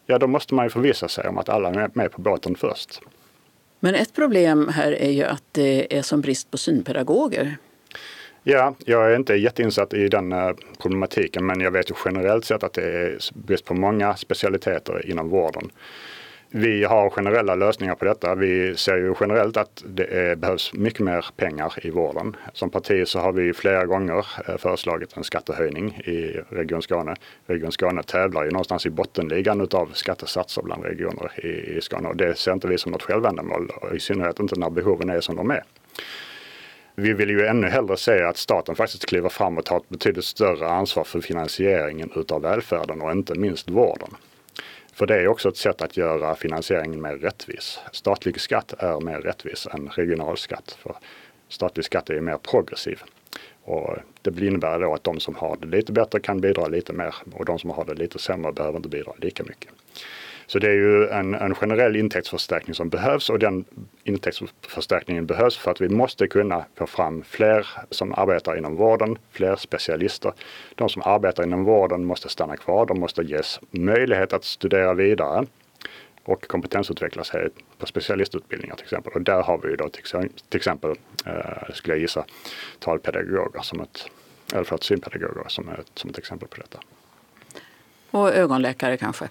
Ja, 0.06 0.18
då 0.18 0.26
måste 0.26 0.54
man 0.54 0.66
ju 0.66 0.70
förvissa 0.70 1.08
sig 1.08 1.28
om 1.28 1.38
att 1.38 1.48
alla 1.48 1.68
är 1.68 1.90
med 1.94 2.12
på 2.12 2.20
båten 2.20 2.54
först. 2.54 3.00
Men 3.81 3.95
ett 3.95 4.14
problem 4.14 4.68
här 4.68 4.93
är 4.93 5.11
ju 5.11 5.24
att 5.24 5.45
det 5.53 5.99
är 5.99 6.03
som 6.03 6.20
brist 6.20 6.51
på 6.51 6.59
synpedagoger. 6.59 7.57
Ja, 8.43 8.74
jag 8.85 9.12
är 9.12 9.16
inte 9.16 9.35
jätteinsatt 9.35 9.95
i 9.95 10.09
den 10.09 10.33
eh, 10.33 10.51
problematiken 10.78 11.47
men 11.47 11.61
jag 11.61 11.70
vet 11.70 11.91
ju 11.91 11.95
generellt 12.05 12.45
sett 12.45 12.62
att 12.62 12.72
det 12.72 12.83
är 12.83 13.18
brist 13.35 13.64
på 13.64 13.74
många 13.74 14.16
specialiteter 14.16 15.11
inom 15.11 15.28
vården. 15.28 15.70
Vi 16.53 16.84
har 16.84 17.11
generella 17.11 17.55
lösningar 17.55 17.94
på 17.94 18.05
detta. 18.05 18.34
Vi 18.34 18.76
ser 18.76 18.96
ju 18.96 19.14
generellt 19.20 19.57
att 19.57 19.84
det 19.86 20.05
är, 20.05 20.36
behövs 20.36 20.72
mycket 20.72 21.01
mer 21.01 21.26
pengar 21.36 21.74
i 21.82 21.90
vården. 21.90 22.36
Som 22.53 22.70
parti 22.70 23.09
så 23.09 23.18
har 23.18 23.32
vi 23.32 23.53
flera 23.53 23.86
gånger 23.86 24.26
eh, 24.48 24.57
föreslagit 24.57 25.16
en 25.16 25.24
skattehöjning 25.24 25.90
i 25.90 26.40
Region 26.48 26.82
Skåne. 26.82 27.16
Region 27.46 27.72
Skåne 27.72 28.03
tävlar 28.03 28.44
ju 28.44 28.51
någonstans 28.51 28.86
i 28.86 28.90
bottenligan 28.90 29.61
utav 29.61 29.90
skattesatser 29.92 30.62
bland 30.62 30.84
regioner 30.84 31.46
i, 31.46 31.76
i 31.76 31.80
Skåne 31.80 32.09
och 32.09 32.16
det 32.16 32.38
ser 32.38 32.53
inte 32.53 32.68
vi 32.68 32.78
som 32.78 32.92
något 32.92 33.03
självändamål 33.03 33.70
i 33.94 34.01
synnerhet 34.01 34.40
inte 34.40 34.59
när 34.59 34.70
behoven 34.70 35.11
är 35.11 35.20
som 35.20 35.36
de 35.36 35.51
är. 35.51 35.64
Vi 36.94 37.12
vill 37.12 37.30
ju 37.30 37.46
ännu 37.46 37.66
hellre 37.66 37.96
se 37.96 38.22
att 38.22 38.36
staten 38.36 38.74
faktiskt 38.74 39.07
kliver 39.07 39.28
fram 39.28 39.59
och 39.59 39.64
tar 39.64 39.76
ett 39.76 39.88
betydligt 39.88 40.24
större 40.24 40.68
ansvar 40.68 41.05
för 41.05 41.20
finansieringen 41.20 42.11
utav 42.16 42.42
välfärden 42.42 43.01
och 43.01 43.12
inte 43.12 43.34
minst 43.34 43.70
vården. 43.70 44.11
För 44.93 45.07
det 45.07 45.14
är 45.14 45.28
också 45.28 45.49
ett 45.49 45.57
sätt 45.57 45.82
att 45.82 45.97
göra 45.97 46.34
finansieringen 46.34 47.03
mer 47.03 47.16
rättvis. 47.16 47.78
Statlig 47.93 48.41
skatt 48.41 48.74
är 48.78 49.01
mer 49.01 49.20
rättvis 49.20 49.66
än 49.66 49.88
regional 49.88 50.36
skatt. 50.36 50.78
För 50.82 50.97
statlig 51.49 51.84
skatt 51.84 52.11
är 52.11 52.20
mer 52.20 52.36
progressiv. 52.36 53.03
Och 53.62 53.97
det 54.22 54.47
innebär 54.47 54.80
då 54.80 54.95
att 54.95 55.05
de 55.05 55.20
som 55.20 55.34
har 55.34 55.57
det 55.57 55.66
lite 55.66 55.93
bättre 55.93 56.20
kan 56.20 56.41
bidra 56.41 56.66
lite 56.66 56.93
mer 56.93 57.14
och 57.32 57.45
de 57.45 57.59
som 57.59 57.70
har 57.70 57.84
det 57.84 57.95
lite 57.95 58.18
sämre 58.18 58.53
behöver 58.53 58.76
inte 58.76 58.88
bidra 58.88 59.12
lika 59.18 59.45
mycket. 59.45 59.70
Så 60.51 60.59
det 60.59 60.66
är 60.66 60.74
ju 60.74 61.09
en, 61.09 61.34
en 61.34 61.55
generell 61.55 61.96
intäktsförstärkning 61.96 62.74
som 62.74 62.88
behövs 62.88 63.30
och 63.30 63.38
den 63.38 63.64
intäktsförstärkningen 64.05 65.26
behövs 65.26 65.57
för 65.57 65.70
att 65.70 65.80
vi 65.80 65.88
måste 65.88 66.26
kunna 66.26 66.64
få 66.74 66.86
fram 66.86 67.22
fler 67.22 67.66
som 67.90 68.14
arbetar 68.14 68.59
inom 68.59 68.76
vården, 68.76 69.18
fler 69.30 69.57
specialister. 69.57 70.32
De 70.74 70.88
som 70.88 71.03
arbetar 71.05 71.42
inom 71.42 71.64
vården 71.64 72.05
måste 72.05 72.28
stanna 72.28 72.57
kvar, 72.57 72.86
de 72.86 73.01
måste 73.01 73.22
ges 73.22 73.61
möjlighet 73.70 74.32
att 74.32 74.44
studera 74.44 74.94
vidare 74.94 75.46
och 76.24 76.46
kompetensutveckla 76.46 77.24
sig 77.24 77.48
på 77.78 77.86
specialistutbildningar 77.86 78.76
till 78.76 78.84
exempel. 78.84 79.12
Och 79.12 79.22
där 79.22 79.42
har 79.42 79.59
vi 79.59 79.68
ju 79.68 79.76
då 79.76 79.88
till, 79.88 80.57
exempel, 80.57 80.90
eh, 81.26 81.74
skulle 81.74 81.94
jag 81.94 82.01
gissa, 82.01 82.24
talpedagoger 82.78 83.62
som 83.62 83.80
ett, 83.80 84.11
eller 84.53 84.64
förlåt, 84.64 84.84
synpedagoger 84.84 85.48
som 85.48 85.68
ett, 85.68 85.90
som 85.94 86.11
ett 86.11 86.18
exempel 86.18 86.48
på 86.48 86.57
detta. 86.57 86.78
Och 88.11 88.34
ögonläkare 88.34 88.96
kanske? 88.96 89.28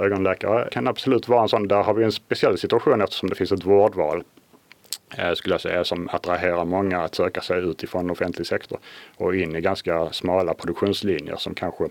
Ögonläkare 0.00 0.68
kan 0.70 0.88
absolut 0.88 1.28
vara 1.28 1.42
en 1.42 1.48
sån. 1.48 1.68
Där 1.68 1.82
har 1.82 1.94
vi 1.94 2.04
en 2.04 2.12
speciell 2.12 2.58
situation 2.58 3.00
eftersom 3.00 3.28
det 3.28 3.34
finns 3.34 3.52
ett 3.52 3.64
vårdval 3.64 4.22
eh, 5.18 5.32
skulle 5.32 5.54
jag 5.54 5.60
säga, 5.60 5.84
som 5.84 6.08
attraherar 6.12 6.64
många 6.64 7.02
att 7.02 7.14
söka 7.14 7.40
sig 7.40 7.60
utifrån 7.60 8.10
offentlig 8.10 8.46
sektor 8.46 8.78
och 9.16 9.36
in 9.36 9.56
i 9.56 9.60
ganska 9.60 10.12
smala 10.12 10.54
produktionslinjer 10.54 11.36
som 11.36 11.54
kanske 11.54 11.88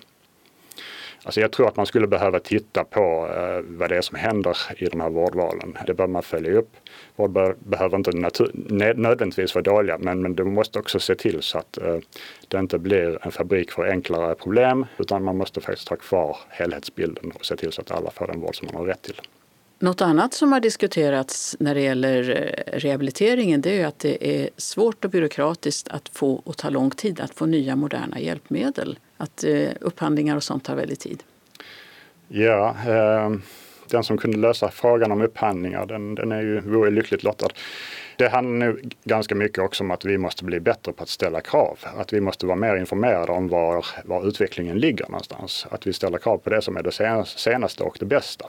Alltså 1.27 1.41
jag 1.41 1.51
tror 1.51 1.67
att 1.67 1.75
man 1.75 1.85
skulle 1.85 2.07
behöva 2.07 2.39
titta 2.39 2.83
på 2.83 3.29
eh, 3.35 3.63
vad 3.77 3.89
det 3.89 3.97
är 3.97 4.01
som 4.01 4.17
händer 4.17 4.57
i 4.77 4.85
de 4.85 5.01
här 5.01 5.09
vårdvalen. 5.09 5.77
Det 5.87 5.93
bör 5.93 6.07
man 6.07 6.23
följa 6.23 6.51
upp. 6.51 6.75
Vård 7.15 7.31
behöver 7.59 7.97
inte 7.97 8.11
nödvändigtvis 8.95 9.55
vara 9.55 9.63
dåliga 9.63 9.97
men, 9.97 10.21
men 10.21 10.35
du 10.35 10.43
måste 10.43 10.79
också 10.79 10.99
se 10.99 11.15
till 11.15 11.41
så 11.41 11.57
att 11.57 11.77
eh, 11.77 11.97
det 12.47 12.59
inte 12.59 12.79
blir 12.79 13.19
en 13.21 13.31
fabrik 13.31 13.71
för 13.71 13.87
enklare 13.87 14.35
problem 14.35 14.85
utan 14.97 15.23
man 15.23 15.37
måste 15.37 15.61
faktiskt 15.61 15.89
ha 15.89 15.95
kvar 15.95 16.37
helhetsbilden 16.49 17.31
och 17.31 17.45
se 17.45 17.55
till 17.55 17.71
så 17.71 17.81
att 17.81 17.91
alla 17.91 18.11
får 18.11 18.27
den 18.27 18.39
vård 18.39 18.55
som 18.55 18.65
man 18.65 18.75
har 18.75 18.85
rätt 18.85 19.01
till. 19.01 19.21
Något 19.79 20.01
annat 20.01 20.33
som 20.33 20.51
har 20.51 20.59
diskuterats 20.59 21.55
när 21.59 21.75
det 21.75 21.81
gäller 21.81 22.29
eh, 22.29 22.79
rehabiliteringen 22.79 23.61
det 23.61 23.81
är 23.81 23.87
att 23.87 23.99
det 23.99 24.41
är 24.41 24.49
svårt 24.57 25.05
och 25.05 25.11
byråkratiskt 25.11 25.87
att 25.87 26.09
få 26.09 26.41
och 26.45 26.57
ta 26.57 26.69
lång 26.69 26.91
tid 26.91 27.19
att 27.19 27.33
få 27.33 27.45
nya 27.45 27.75
moderna 27.75 28.19
hjälpmedel. 28.19 28.99
Att 29.17 29.43
eh, 29.43 29.69
upphandlingar 29.81 30.35
och 30.35 30.43
sånt 30.43 30.63
tar 30.63 30.75
väldigt 30.75 30.99
tid. 30.99 31.23
Ja, 32.27 32.75
eh, 32.87 33.31
den 33.89 34.03
som 34.03 34.17
kunde 34.17 34.37
lösa 34.37 34.71
frågan 34.71 35.11
om 35.11 35.21
upphandlingar 35.21 35.85
den, 35.85 36.15
den 36.15 36.31
är 36.31 36.41
ju, 36.41 36.59
vore 36.59 36.89
lyckligt 36.89 37.23
lottad. 37.23 37.49
Det 38.17 38.27
handlar 38.27 38.67
nu 38.67 38.81
ganska 39.03 39.35
mycket 39.35 39.63
också 39.63 39.83
om 39.83 39.91
att 39.91 40.05
vi 40.05 40.17
måste 40.17 40.43
bli 40.43 40.59
bättre 40.59 40.93
på 40.93 41.03
att 41.03 41.09
ställa 41.09 41.41
krav. 41.41 41.79
Att 41.97 42.13
vi 42.13 42.21
måste 42.21 42.45
vara 42.45 42.55
mer 42.55 42.75
informerade 42.75 43.31
om 43.31 43.47
var, 43.47 43.85
var 44.05 44.27
utvecklingen 44.27 44.79
ligger 44.79 45.05
någonstans. 45.05 45.67
Att 45.69 45.87
vi 45.87 45.93
ställer 45.93 46.17
krav 46.17 46.37
på 46.37 46.49
det 46.49 46.61
som 46.61 46.77
är 46.77 46.83
det 46.83 47.25
senaste 47.25 47.83
och 47.83 47.97
det 47.99 48.05
bästa. 48.05 48.45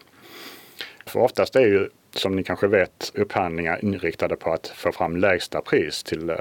För 1.08 1.20
oftast 1.20 1.56
är 1.56 1.66
ju 1.66 1.88
som 2.10 2.36
ni 2.36 2.44
kanske 2.44 2.66
vet 2.66 3.12
upphandlingar 3.14 3.84
inriktade 3.84 4.36
på 4.36 4.52
att 4.52 4.66
få 4.66 4.92
fram 4.92 5.16
lägsta 5.16 5.60
pris 5.60 6.02
till, 6.02 6.30
eh, 6.30 6.36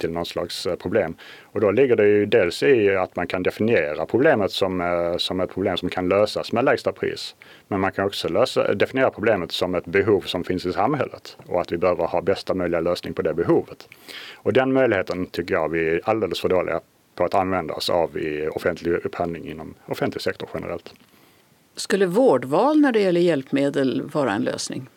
till 0.00 0.10
någon 0.10 0.26
slags 0.26 0.66
eh, 0.66 0.76
problem. 0.76 1.16
Och 1.42 1.60
då 1.60 1.70
ligger 1.70 1.96
det 1.96 2.08
ju 2.08 2.26
dels 2.26 2.62
i 2.62 2.90
att 2.90 3.16
man 3.16 3.26
kan 3.26 3.42
definiera 3.42 4.06
problemet 4.06 4.52
som, 4.52 4.80
eh, 4.80 5.16
som 5.16 5.40
ett 5.40 5.50
problem 5.50 5.76
som 5.76 5.88
kan 5.88 6.08
lösas 6.08 6.52
med 6.52 6.64
lägsta 6.64 6.92
pris. 6.92 7.34
Men 7.68 7.80
man 7.80 7.92
kan 7.92 8.06
också 8.06 8.28
lösa, 8.28 8.74
definiera 8.74 9.10
problemet 9.10 9.52
som 9.52 9.74
ett 9.74 9.86
behov 9.86 10.20
som 10.20 10.44
finns 10.44 10.66
i 10.66 10.72
samhället 10.72 11.36
och 11.46 11.60
att 11.60 11.72
vi 11.72 11.78
behöver 11.78 12.06
ha 12.06 12.20
bästa 12.20 12.54
möjliga 12.54 12.80
lösning 12.80 13.14
på 13.14 13.22
det 13.22 13.34
behovet. 13.34 13.88
Och 14.34 14.52
den 14.52 14.72
möjligheten 14.72 15.26
tycker 15.26 15.54
jag 15.54 15.68
vi 15.68 15.88
är 15.88 16.00
alldeles 16.04 16.40
för 16.40 16.48
dåliga 16.48 16.80
på 17.14 17.24
att 17.24 17.34
använda 17.34 17.74
oss 17.74 17.90
av 17.90 18.18
i 18.18 18.48
offentlig 18.48 18.92
upphandling 18.92 19.48
inom 19.48 19.74
offentlig 19.86 20.22
sektor 20.22 20.48
generellt. 20.54 20.94
Skulle 21.76 22.06
vårdval 22.06 22.80
när 22.80 22.92
det 22.92 23.00
gäller 23.00 23.20
hjälpmedel 23.20 24.02
vara 24.02 24.32
en 24.32 24.42
lösning? 24.42 24.88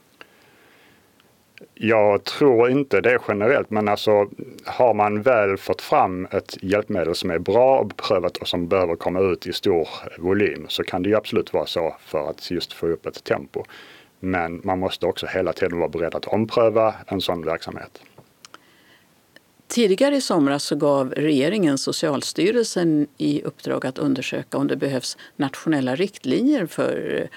Jag 1.73 2.23
tror 2.23 2.69
inte 2.69 3.01
det 3.01 3.19
generellt, 3.27 3.69
men 3.69 3.87
alltså 3.87 4.27
har 4.65 4.93
man 4.93 5.21
väl 5.21 5.57
fått 5.57 5.81
fram 5.81 6.27
ett 6.31 6.57
hjälpmedel 6.61 7.15
som 7.15 7.31
är 7.31 7.39
bra 7.39 7.79
och 7.79 7.87
beprövat 7.87 8.37
och 8.37 8.47
som 8.47 8.67
behöver 8.67 8.95
komma 8.95 9.19
ut 9.19 9.47
i 9.47 9.53
stor 9.53 9.87
volym 10.17 10.65
så 10.69 10.83
kan 10.83 11.03
det 11.03 11.09
ju 11.09 11.15
absolut 11.15 11.53
vara 11.53 11.65
så 11.65 11.95
för 11.99 12.29
att 12.29 12.51
just 12.51 12.73
få 12.73 12.87
upp 12.87 13.05
ett 13.05 13.23
tempo. 13.23 13.63
Men 14.19 14.61
man 14.63 14.79
måste 14.79 15.05
också 15.05 15.27
hela 15.27 15.53
tiden 15.53 15.79
vara 15.79 15.89
beredd 15.89 16.15
att 16.15 16.25
ompröva 16.25 16.95
en 17.07 17.21
sån 17.21 17.45
verksamhet. 17.45 18.01
Tidigare 19.67 20.15
i 20.15 20.21
somras 20.21 20.63
så 20.63 20.75
gav 20.75 21.11
regeringen 21.11 21.77
Socialstyrelsen 21.77 23.07
i 23.17 23.41
uppdrag 23.41 23.85
att 23.85 23.97
undersöka 23.97 24.57
om 24.57 24.67
det 24.67 24.75
behövs 24.75 25.17
nationella 25.35 25.95
riktlinjer 25.95 26.65
för 26.65 27.21
eh, 27.21 27.27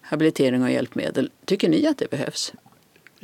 habilitering 0.00 0.62
och 0.62 0.70
hjälpmedel. 0.70 1.30
Tycker 1.44 1.68
ni 1.68 1.86
att 1.86 1.98
det 1.98 2.10
behövs? 2.10 2.52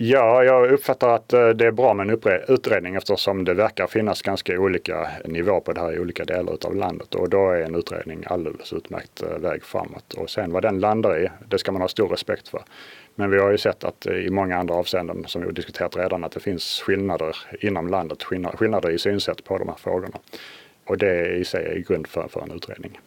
Ja, 0.01 0.44
jag 0.44 0.70
uppfattar 0.70 1.14
att 1.14 1.32
eh, 1.32 1.49
det 1.49 1.66
är 1.66 1.70
bra 1.70 1.94
med 1.94 2.11
en 2.11 2.20
utredning 2.49 2.94
eftersom 2.94 3.44
det 3.44 3.55
verkar 3.55 3.86
finnas 3.86 4.22
ganska 4.22 4.61
olika 4.61 5.09
nivåer 5.24 5.61
på 5.61 5.72
det 5.72 5.80
här 5.80 5.92
i 5.92 5.99
olika 5.99 6.24
delar 6.24 6.57
av 6.64 6.76
landet 6.76 7.14
och 7.14 7.28
då 7.28 7.51
är 7.51 7.62
en 7.62 7.74
utredning 7.74 8.24
alldeles 8.26 8.72
utmärkt 8.72 9.22
eh, 9.22 9.38
väg 9.38 9.64
framåt. 9.64 10.14
Och 10.14 10.30
sen 10.30 10.53
vad 10.53 10.62
den 10.62 10.80
landar 10.80 11.18
i, 11.18 11.28
det 11.49 11.59
ska 11.59 11.72
man 11.72 11.80
ha 11.80 11.88
stor 11.88 12.09
respekt 12.09 12.49
för. 12.49 12.62
Men 13.14 13.30
vi 13.30 13.38
har 13.38 13.51
ju 13.51 13.59
sett 13.59 13.84
att 13.84 14.07
eh, 14.07 14.14
i 14.14 14.30
många 14.30 14.57
andra 14.57 14.74
avseenden 14.74 15.24
som 15.26 15.40
vi 15.40 15.46
har 15.46 15.53
diskuterat 15.53 15.96
redan 15.96 16.24
att 16.24 16.32
det 16.32 16.40
finns 16.40 16.82
skillnader 16.86 17.36
inom 17.61 17.88
landet, 17.88 18.22
skillnader 18.55 18.90
i 18.90 18.99
synsätt 18.99 19.44
på 19.44 19.59
de 19.59 19.68
här 19.68 19.76
frågorna. 19.76 20.18
Och 20.84 20.99
det 20.99 21.36
i 21.36 21.44
sig 21.44 21.64
är 21.64 21.78
grund 21.78 22.07
för, 22.07 22.28
för 22.28 22.40
en 22.40 22.51
utredning. 22.51 23.01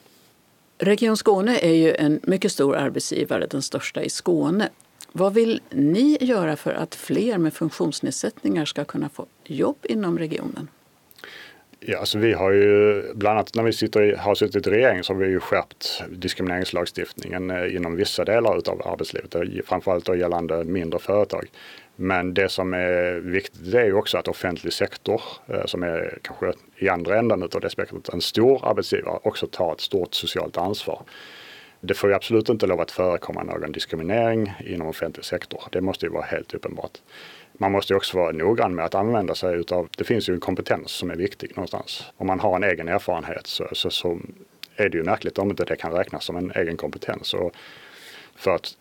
Region 0.78 1.18
Skåne 1.18 1.58
är 1.58 1.76
ju 1.76 1.94
en 1.94 2.20
mycket 2.24 2.52
stor 2.52 2.76
arbetsgivare, 2.76 3.48
den 3.48 3.62
största 3.62 4.02
i 4.02 4.10
Skåne. 4.10 4.70
Vad 5.12 5.34
vill 5.34 5.62
ni 5.70 6.18
göra 6.22 6.56
för 6.56 6.74
att 6.74 6.96
fler 6.96 7.38
med 7.38 7.54
funktionsnedsättningar 7.54 8.66
ska 8.66 8.84
kunna 8.84 9.10
få 9.10 9.26
jobb 9.44 9.78
inom 9.84 10.20
regionen? 10.20 10.68
Ja, 11.80 12.00
alltså 12.00 12.18
vi 12.18 12.34
har 12.34 12.52
ju 12.52 13.04
bland 13.14 13.38
annat 13.38 13.56
när 13.56 13.64
vi 13.64 13.74
sitter, 13.74 14.16
har 14.16 14.36
suttit 14.36 14.68
i 14.68 14.70
regering 14.70 15.04
så 15.04 15.14
har 15.14 15.20
vi 15.20 15.28
ju 15.28 15.40
skärpt 15.40 16.04
diskrimineringslagstiftningen 16.10 17.50
eh, 17.50 17.76
inom 17.76 17.96
vissa 17.96 18.26
delar 18.26 18.70
av 18.70 18.82
arbetslivet, 18.88 19.36
eh, 19.36 19.42
framförallt 19.66 20.06
då 20.06 20.16
gällande 20.16 20.64
mindre 20.64 21.00
företag. 21.00 21.48
Men 21.96 22.34
det 22.34 22.50
som 22.50 22.74
är 22.74 23.20
viktigt 23.20 23.74
är 23.74 23.86
ju 23.86 23.94
också 23.94 24.18
att 24.18 24.28
offentlig 24.28 24.74
sektor, 24.74 25.22
eh, 25.48 25.66
som 25.66 25.84
är 25.84 26.20
kanske 26.22 26.54
i 26.78 26.90
andra 26.90 27.20
änden 27.20 27.44
av 27.44 27.62
det 27.62 27.70
spektrat 27.70 28.10
en 28.10 28.22
stor 28.22 28.70
arbetsgivare, 28.70 29.20
också 29.24 29.48
tar 29.48 29.74
ett 29.74 29.82
stort 29.82 30.14
socialt 30.14 30.58
ansvar. 30.58 31.02
Det 31.84 31.94
får 31.94 32.10
ju 32.10 32.16
absolut 32.16 32.50
inte 32.50 32.68
lov 32.68 32.82
att 32.82 32.92
förekomma 32.92 33.44
någon 33.44 33.72
diskriminering 33.72 34.54
inom 34.66 34.88
offentlig 34.88 35.26
sektor. 35.26 35.64
Det 35.72 35.82
måste 35.82 36.06
ju 36.06 36.12
vara 36.12 36.26
helt 36.26 36.54
uppenbart. 36.54 36.98
Man 37.54 37.72
måste 37.72 37.96
också 37.96 38.18
vara 38.18 38.32
noggrann 38.32 38.76
med 38.76 38.86
att 38.86 38.96
använda 38.96 39.36
sig 39.36 39.56
utav, 39.56 39.90
det 39.98 40.04
finns 40.04 40.30
ju 40.30 40.34
en 40.34 40.40
kompetens 40.40 40.92
som 40.92 41.12
är 41.12 41.16
viktig 41.16 41.52
någonstans. 41.56 42.04
Om 42.18 42.28
man 42.28 42.40
har 42.40 42.56
en 42.56 42.64
egen 42.64 42.88
erfarenhet 42.88 43.48
så, 43.48 43.68
så, 43.72 43.90
så 43.90 44.20
är 44.76 44.90
det 44.90 44.98
ju 44.98 45.04
märkligt 45.04 45.38
om 45.38 45.50
inte 45.50 45.66
det 45.66 45.76
kan 45.76 45.92
räknas 45.92 46.24
som 46.24 46.36
en 46.36 46.52
egen 46.56 46.78
kompetens. 46.78 47.34
Och 47.34 47.52
för 48.36 48.56
att 48.56 48.78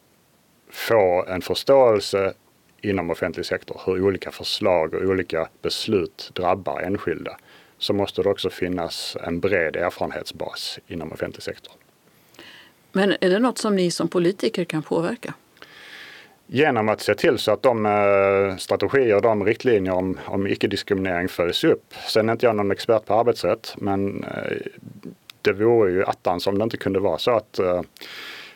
få 0.70 1.24
en 1.28 1.42
förståelse 1.42 2.34
inom 2.80 3.10
offentlig 3.10 3.46
sektor 3.46 3.80
hur 3.86 4.02
olika 4.02 4.30
förslag 4.30 4.94
och 4.94 5.02
olika 5.02 5.48
beslut 5.62 6.30
drabbar 6.34 6.80
enskilda 6.80 7.36
så 7.78 7.92
måste 7.92 8.22
det 8.22 8.28
också 8.28 8.50
finnas 8.50 9.16
en 9.26 9.40
bred 9.40 9.76
erfarenhetsbas 9.76 10.78
inom 10.86 11.12
offentlig 11.12 11.42
sektor. 11.42 11.72
Men 12.92 13.16
är 13.20 13.30
det 13.30 13.38
något 13.38 13.58
som 13.58 13.76
ni 13.76 13.90
som 13.90 14.08
politiker 14.08 14.64
kan 14.64 14.82
påverka? 14.82 15.34
Genom 16.46 16.88
att 16.88 17.00
se 17.00 17.14
till 17.14 17.38
så 17.38 17.52
att 17.52 17.62
de 17.62 17.86
eh, 17.86 18.56
strategier 18.56 19.16
och 19.16 19.22
de 19.22 19.44
riktlinjer 19.44 19.92
om, 19.92 20.18
om 20.24 20.46
icke-diskriminering 20.46 21.28
följs 21.28 21.64
upp. 21.64 21.94
Sen 22.08 22.28
är 22.28 22.32
inte 22.32 22.46
jag 22.46 22.56
någon 22.56 22.70
expert 22.70 23.06
på 23.06 23.14
arbetsrätt 23.14 23.74
men 23.76 24.24
eh, 24.24 24.56
det 25.42 25.52
vore 25.52 25.92
ju 25.92 26.04
attans 26.04 26.46
om 26.46 26.58
det 26.58 26.64
inte 26.64 26.76
kunde 26.76 27.00
vara 27.00 27.18
så 27.18 27.30
att 27.30 27.58
eh, 27.58 27.82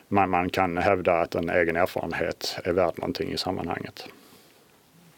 man, 0.08 0.30
man 0.30 0.50
kan 0.50 0.76
hävda 0.76 1.12
att 1.12 1.34
en 1.34 1.50
egen 1.50 1.76
erfarenhet 1.76 2.56
är 2.64 2.72
värd 2.72 2.98
någonting 2.98 3.32
i 3.32 3.36
sammanhanget. 3.36 4.06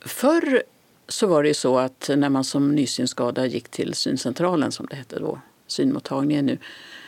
Förr 0.00 0.62
så 1.08 1.26
var 1.26 1.42
det 1.42 1.48
ju 1.48 1.54
så 1.54 1.78
att 1.78 2.10
när 2.16 2.28
man 2.28 2.44
som 2.44 2.74
nysynskadad 2.74 3.46
gick 3.46 3.68
till 3.68 3.94
syncentralen 3.94 4.72
som 4.72 4.86
det 4.86 4.96
hette 4.96 5.18
då, 5.18 5.40
synmottagningen 5.66 6.46
nu, 6.46 6.58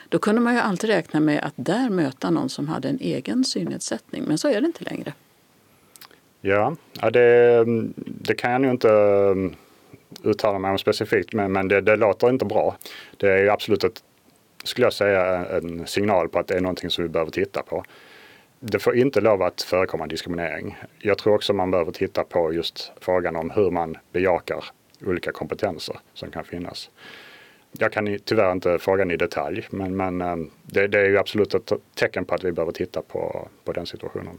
då 0.08 0.18
kunde 0.18 0.40
man 0.40 0.54
ju 0.54 0.60
alltid 0.60 0.90
räkna 0.90 1.20
med 1.20 1.44
att 1.44 1.54
där 1.56 1.90
möta 1.90 2.30
någon 2.30 2.48
som 2.48 2.68
hade 2.68 2.88
en 2.88 2.98
egen 3.00 3.44
synnedsättning. 3.44 4.24
Men 4.24 4.38
så 4.38 4.48
är 4.48 4.60
det 4.60 4.66
inte 4.66 4.84
längre. 4.84 5.12
Ja, 6.40 6.76
det, 7.12 7.64
det 7.96 8.34
kan 8.34 8.52
jag 8.52 8.60
nog 8.60 8.70
inte 8.70 8.88
um, 8.88 9.54
uttala 10.22 10.58
mig 10.58 10.70
om 10.70 10.78
specifikt, 10.78 11.32
men, 11.32 11.52
men 11.52 11.68
det, 11.68 11.80
det 11.80 11.96
låter 11.96 12.30
inte 12.30 12.44
bra. 12.44 12.76
Det 13.16 13.28
är 13.28 13.48
absolut 13.48 13.84
ett, 13.84 14.02
skulle 14.64 14.86
jag 14.86 14.92
säga, 14.92 15.46
en 15.46 15.86
signal 15.86 16.28
på 16.28 16.38
att 16.38 16.46
det 16.46 16.54
är 16.54 16.60
någonting 16.60 16.90
som 16.90 17.04
vi 17.04 17.08
behöver 17.08 17.32
titta 17.32 17.62
på. 17.62 17.84
Det 18.60 18.78
får 18.78 18.96
inte 18.96 19.20
lov 19.20 19.42
att 19.42 19.62
förekomma 19.62 20.06
diskriminering. 20.06 20.76
Jag 20.98 21.18
tror 21.18 21.34
också 21.34 21.52
man 21.52 21.70
behöver 21.70 21.92
titta 21.92 22.24
på 22.24 22.52
just 22.52 22.92
frågan 23.00 23.36
om 23.36 23.50
hur 23.50 23.70
man 23.70 23.96
bejakar 24.12 24.64
olika 25.06 25.32
kompetenser 25.32 25.96
som 26.14 26.30
kan 26.30 26.44
finnas. 26.44 26.90
Jag 27.72 27.92
kan 27.92 28.18
tyvärr 28.24 28.52
inte 28.52 28.78
frågan 28.78 29.10
i 29.10 29.16
detalj, 29.16 29.66
men, 29.70 29.96
men 29.96 30.20
ehm, 30.20 30.50
det, 30.62 30.86
det, 30.88 31.00
är 31.00 31.04
ju 31.04 31.18
absolut 31.18 31.54
ett 31.54 31.72
tecken 31.94 32.24
på 32.24 32.34
att 32.34 32.44
vi 32.44 32.52
behöver 32.52 32.72
titta 32.72 33.02
på, 33.02 33.48
på 33.64 33.72
den 33.72 33.86
situationen 33.86 34.38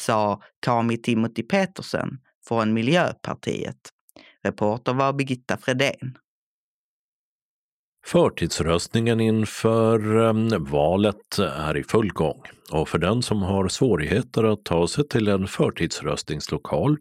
sa 0.00 0.40
Kami 0.60 0.96
Timothy 0.96 1.42
Petersen 1.42 2.18
från 2.48 2.74
Miljöpartiet. 2.74 3.76
Reporter 4.44 4.94
var 4.94 5.12
Birgitta 5.12 5.56
Fredén. 5.56 6.18
Förtidsröstningen 8.06 9.20
inför 9.20 10.28
ehm, 10.28 10.64
valet 10.64 11.38
är 11.38 11.76
i 11.76 11.82
full 11.82 12.12
gång 12.12 12.42
och 12.70 12.88
för 12.88 12.98
den 12.98 13.22
som 13.22 13.42
har 13.42 13.68
svårigheter 13.68 14.44
att 14.44 14.64
ta 14.64 14.88
sig 14.88 15.08
till 15.08 15.28
en 15.28 15.46
förtidsröstningslokal 15.46 16.96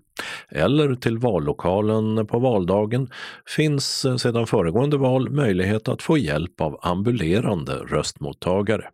eller 0.49 0.95
till 0.95 1.17
vallokalen 1.17 2.27
på 2.27 2.39
valdagen 2.39 3.09
finns 3.55 4.05
eh, 4.05 4.15
sedan 4.15 4.47
föregående 4.47 4.97
val 4.97 5.29
möjlighet 5.29 5.87
att 5.87 6.01
få 6.01 6.17
hjälp 6.17 6.61
av 6.61 6.79
ambulerande 6.81 7.73
röstmottagare. 7.73 8.89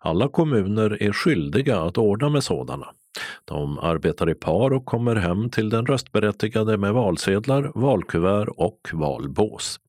Alla 0.00 0.28
kommuner 0.28 1.02
är 1.02 1.12
skyldiga 1.12 1.80
att 1.80 1.98
ordna 1.98 2.28
med 2.28 2.44
sådana. 2.44 2.86
De 3.44 3.78
arbetar 3.78 4.30
i 4.30 4.34
par 4.34 4.72
och 4.72 4.84
kommer 4.84 5.16
hem 5.16 5.50
till 5.50 5.70
den 5.70 5.86
röstberättigade 5.86 6.76
med 6.76 6.92
valsedlar, 6.92 7.72
valkuvert 7.74 8.48
och 8.56 8.88
valbås. 8.92 9.80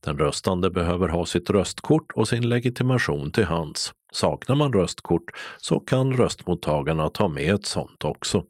Den 0.00 0.18
röstande 0.18 0.70
behöver 0.70 1.08
ha 1.08 1.26
sitt 1.26 1.50
röstkort 1.50 2.12
och 2.14 2.28
sin 2.28 2.48
legitimation 2.48 3.30
till 3.30 3.44
hands. 3.44 3.92
Saknar 4.12 4.56
man 4.56 4.72
röstkort 4.72 5.30
så 5.58 5.80
kan 5.80 6.12
röstmottagarna 6.12 7.08
ta 7.08 7.28
med 7.28 7.54
ett 7.54 7.66
sådant 7.66 8.04
också. 8.04 8.44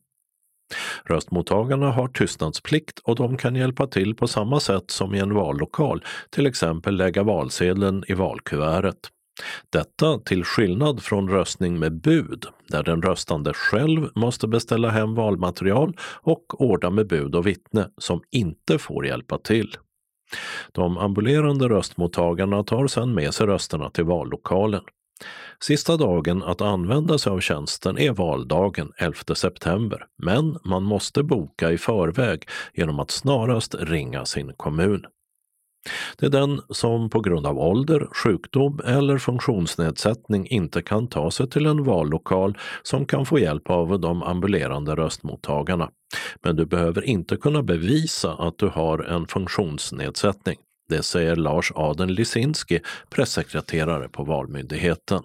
Röstmottagarna 1.04 1.90
har 1.90 2.08
tystnadsplikt 2.08 2.98
och 2.98 3.16
de 3.16 3.36
kan 3.36 3.56
hjälpa 3.56 3.86
till 3.86 4.14
på 4.14 4.28
samma 4.28 4.60
sätt 4.60 4.90
som 4.90 5.14
i 5.14 5.18
en 5.18 5.34
vallokal, 5.34 6.04
till 6.30 6.46
exempel 6.46 6.96
lägga 6.96 7.22
valsedeln 7.22 8.04
i 8.08 8.14
valkuvertet. 8.14 8.98
Detta 9.70 10.18
till 10.18 10.44
skillnad 10.44 11.02
från 11.02 11.30
röstning 11.30 11.78
med 11.78 12.00
bud, 12.00 12.46
där 12.68 12.82
den 12.82 13.02
röstande 13.02 13.52
själv 13.54 14.08
måste 14.14 14.48
beställa 14.48 14.90
hem 14.90 15.14
valmaterial 15.14 15.96
och 16.02 16.60
ordna 16.60 16.90
med 16.90 17.06
bud 17.06 17.34
och 17.34 17.46
vittne 17.46 17.88
som 17.98 18.22
inte 18.30 18.78
får 18.78 19.06
hjälpa 19.06 19.38
till. 19.38 19.76
De 20.72 20.98
ambulerande 20.98 21.68
röstmottagarna 21.68 22.64
tar 22.64 22.86
sedan 22.86 23.14
med 23.14 23.34
sig 23.34 23.46
rösterna 23.46 23.90
till 23.90 24.04
vallokalen. 24.04 24.82
Sista 25.62 25.96
dagen 25.96 26.42
att 26.42 26.60
använda 26.60 27.18
sig 27.18 27.32
av 27.32 27.40
tjänsten 27.40 27.98
är 27.98 28.12
valdagen 28.12 28.92
11 28.96 29.34
september, 29.34 30.06
men 30.22 30.58
man 30.64 30.82
måste 30.82 31.22
boka 31.22 31.70
i 31.70 31.78
förväg 31.78 32.48
genom 32.74 33.00
att 33.00 33.10
snarast 33.10 33.74
ringa 33.74 34.24
sin 34.24 34.52
kommun. 34.56 35.04
Det 36.16 36.26
är 36.26 36.30
den 36.30 36.60
som 36.68 37.10
på 37.10 37.20
grund 37.20 37.46
av 37.46 37.58
ålder, 37.58 38.08
sjukdom 38.12 38.80
eller 38.84 39.18
funktionsnedsättning 39.18 40.46
inte 40.46 40.82
kan 40.82 41.08
ta 41.08 41.30
sig 41.30 41.50
till 41.50 41.66
en 41.66 41.84
vallokal 41.84 42.58
som 42.82 43.06
kan 43.06 43.26
få 43.26 43.38
hjälp 43.38 43.70
av 43.70 44.00
de 44.00 44.22
ambulerande 44.22 44.96
röstmottagarna. 44.96 45.90
Men 46.42 46.56
du 46.56 46.66
behöver 46.66 47.04
inte 47.04 47.36
kunna 47.36 47.62
bevisa 47.62 48.32
att 48.32 48.58
du 48.58 48.68
har 48.68 48.98
en 48.98 49.26
funktionsnedsättning. 49.26 50.58
Det 50.88 51.02
säger 51.02 51.36
Lars 51.36 51.72
Aden 51.74 52.14
Lisinski, 52.14 52.80
pressekreterare 53.10 54.08
på 54.08 54.24
Valmyndigheten. 54.24 55.22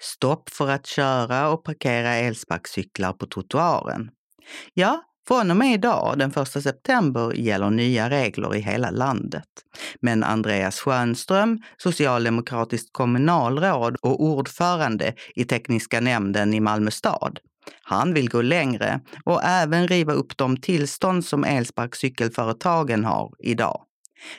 Stopp 0.00 0.50
för 0.50 0.68
att 0.68 0.86
köra 0.86 1.50
och 1.50 1.64
parkera 1.64 2.14
elsparkcyklar 2.14 3.12
på 3.12 3.26
trottoaren. 3.26 4.10
Ja, 4.74 5.02
från 5.28 5.50
och 5.50 5.56
med 5.56 5.74
idag, 5.74 6.18
den 6.18 6.30
1 6.30 6.48
september, 6.62 7.32
gäller 7.32 7.70
nya 7.70 8.10
regler 8.10 8.54
i 8.54 8.60
hela 8.60 8.90
landet. 8.90 9.48
Men 10.00 10.24
Andreas 10.24 10.80
Schönström, 10.80 11.62
socialdemokratiskt 11.76 12.92
kommunalråd 12.92 13.96
och 14.02 14.22
ordförande 14.22 15.14
i 15.34 15.44
tekniska 15.44 16.00
nämnden 16.00 16.54
i 16.54 16.60
Malmö 16.60 16.90
stad, 16.90 17.38
han 17.82 18.14
vill 18.14 18.28
gå 18.28 18.42
längre 18.42 19.00
och 19.24 19.44
även 19.44 19.88
riva 19.88 20.12
upp 20.12 20.36
de 20.36 20.56
tillstånd 20.56 21.24
som 21.24 21.44
elsparkcykelföretagen 21.44 23.04
har 23.04 23.32
idag. 23.38 23.82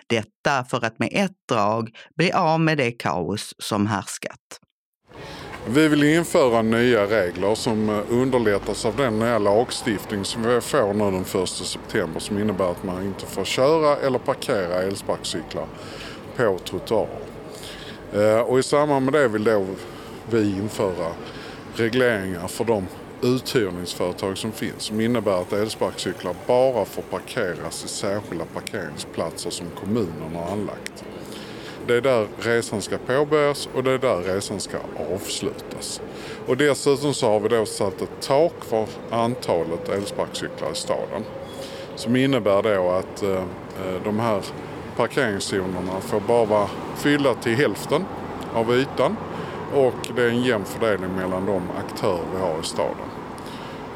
Detta 0.08 0.64
för 0.64 0.86
att 0.86 1.00
med 1.00 1.10
ett 1.12 1.48
drag 1.50 1.90
bli 2.16 2.32
av 2.32 2.60
med 2.60 2.78
det 2.78 2.92
kaos 2.92 3.54
som 3.58 3.88
härskat. 3.88 4.60
Vi 5.70 5.88
vill 5.88 6.04
införa 6.04 6.62
nya 6.62 7.06
regler 7.06 7.56
som 7.56 7.90
eh, 7.90 8.00
underlättas 8.10 8.86
av 8.86 8.96
den 8.96 9.20
nya 9.20 9.38
lagstiftning 9.38 10.26
som 10.26 10.44
vi 10.44 10.62
får 10.62 10.94
nu 10.94 11.12
den 11.12 11.44
1 11.44 11.50
september 11.50 12.20
som 12.20 12.40
innebär 12.40 12.72
att 12.72 12.84
man 12.84 13.04
inte 13.04 13.26
får 13.26 13.44
köra 13.44 13.98
eller 13.98 14.20
parkera 14.20 14.82
elsparkcyklar 14.82 15.66
på 16.36 16.58
trottoarer. 16.58 17.20
Eh, 18.14 18.40
och 18.40 18.60
I 18.60 18.64
samband 18.64 19.06
med 19.06 19.14
det 19.14 19.28
vill 19.28 19.44
då 19.44 19.66
vi 20.30 20.52
införa 20.52 21.12
regleringar 21.76 22.48
för 22.48 22.66
de 22.66 22.88
uthyrningsföretag 23.22 24.38
som 24.38 24.52
finns 24.52 24.84
som 24.84 25.02
innebär 25.02 25.42
att 25.42 25.54
elsparkcyklar 25.54 26.36
bara 26.48 26.86
får 26.86 27.02
parkeras 27.02 27.86
i 27.86 27.88
särskilda 27.88 28.46
parkeringsplatser 28.46 29.50
som 29.50 29.68
kommunen 29.80 30.36
har 30.36 30.52
anlagt. 30.52 31.07
Det 31.88 31.96
är 31.96 32.02
där 32.02 32.28
resan 32.40 32.82
ska 32.82 32.98
påbörjas 32.98 33.70
och 33.74 33.84
det 33.84 33.92
är 33.92 33.98
där 33.98 34.22
resan 34.22 34.60
ska 34.60 34.78
avslutas. 35.14 36.02
Och 36.48 36.58
dessutom 36.58 37.14
så 37.14 37.30
har 37.30 37.40
vi 37.40 37.50
då 37.50 37.66
satt 37.66 38.02
ett 38.02 38.22
tak 38.22 38.54
för 38.62 38.88
antalet 39.12 39.90
elsparkcyklar 39.90 40.72
i 40.72 40.76
staden. 40.76 41.24
Som 41.96 42.16
innebär 42.16 42.64
då 42.64 42.90
att 42.90 43.24
eh, 43.24 43.30
eh 43.30 44.04
de 44.04 44.20
här 44.20 44.42
parkeringszonerna 44.98 46.02
får 46.02 46.20
bara 46.20 46.46
vara 46.46 46.70
fyllda 46.96 47.34
till 47.34 47.56
hälften 47.56 48.06
av 48.54 48.76
ytan 48.76 49.18
och 49.74 50.10
det 50.16 50.24
är 50.24 50.30
en 50.30 50.44
jämn 50.44 50.66
fördelning 50.66 51.16
mellan 51.16 51.46
de 51.46 51.62
aktörer 51.78 52.26
vi 52.34 52.42
har 52.42 52.60
i 52.60 52.64
staden. 52.64 53.08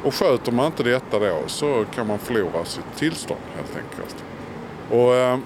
Och 0.03 0.15
sköter 0.15 0.51
man 0.51 0.65
inte 0.65 0.83
detta 0.83 1.19
då 1.19 1.37
så 1.47 1.85
kan 1.95 2.07
man 2.07 2.19
förlora 2.19 2.65
sitt 2.65 2.95
tillstånd 2.97 3.41
helt 3.55 3.77
enkelt. 3.77 4.30
Och 4.91 5.15
eh, 5.15 5.37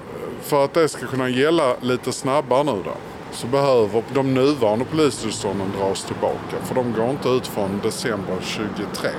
för 0.42 0.66
att 0.66 0.74
det 0.74 0.90
ska 0.90 1.08
kunna 1.08 1.30
gälla 1.30 1.76
lite 1.82 2.12
snabbare 2.12 2.64
nu 2.64 2.72
då 2.86 2.92
så 3.32 3.48
behöver 3.48 4.04
de 4.14 4.34
nuvarande 4.34 4.86
polistillstånden 4.86 5.68
dras 5.80 6.04
tillbaka 6.04 6.66
för 6.66 6.76
de 6.76 6.94
går 6.94 7.10
inte 7.10 7.30
ut 7.30 7.48
från 7.48 7.80
december 7.84 8.38
23. 8.42 9.10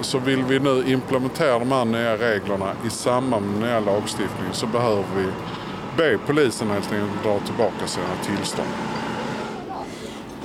Så 0.00 0.18
vill 0.18 0.42
vi 0.42 0.60
nu 0.60 0.84
implementera 0.86 1.58
de 1.58 1.72
här 1.72 1.84
nya 1.84 2.16
reglerna 2.16 2.72
i 2.86 2.90
samband 2.90 3.46
med 3.46 3.54
den 3.54 3.68
nya 3.68 3.80
lagstiftningen 3.80 4.52
så 4.52 4.66
behöver 4.66 5.04
vi 5.16 5.26
be 5.96 6.18
polisen 6.26 6.70
helt 6.70 6.92
enkelt 6.92 7.22
dra 7.22 7.38
tillbaka 7.38 7.86
sina 7.86 8.06
tillstånd. 8.24 8.68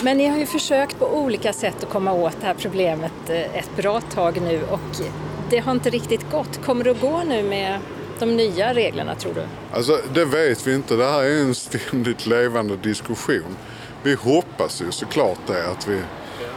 Men 0.02 0.18
ni 0.18 0.28
har 0.28 0.38
ju 0.38 0.46
försökt 0.46 1.00
på 1.00 1.18
olika 1.18 1.54
sätt 1.54 1.84
att 1.84 1.90
komma 1.90 2.14
åt 2.14 2.42
det 2.42 2.48
här 2.48 2.54
problemet 2.54 3.30
eh, 3.30 3.58
ett 3.58 3.76
bra 3.78 4.02
tag 4.02 4.42
nu 4.42 4.62
och 4.72 5.06
det 5.50 5.60
har 5.60 5.72
inte 5.72 5.90
riktigt 5.90 6.32
gått. 6.32 6.66
Kommer 6.66 6.84
det 6.84 6.92
att 6.92 7.02
gå 7.02 7.24
nu 7.24 7.44
med 7.44 7.80
de 8.20 8.26
nya 8.26 8.74
reglerna 8.74 9.16
tror 9.16 9.34
du? 9.34 9.44
Alltså 9.74 10.00
det 10.14 10.26
vet 10.26 10.68
vi 10.68 10.76
inte. 10.76 10.96
Det 10.96 11.06
här 11.06 11.24
är 11.24 11.40
en 11.40 11.56
ständigt 11.56 12.26
levande 12.26 12.78
diskussion. 12.78 13.56
Vi 14.04 14.14
hoppas 14.14 14.82
ju 14.82 14.92
såklart 14.92 15.40
det 15.48 15.68
att 15.68 15.88
vi, 15.88 16.02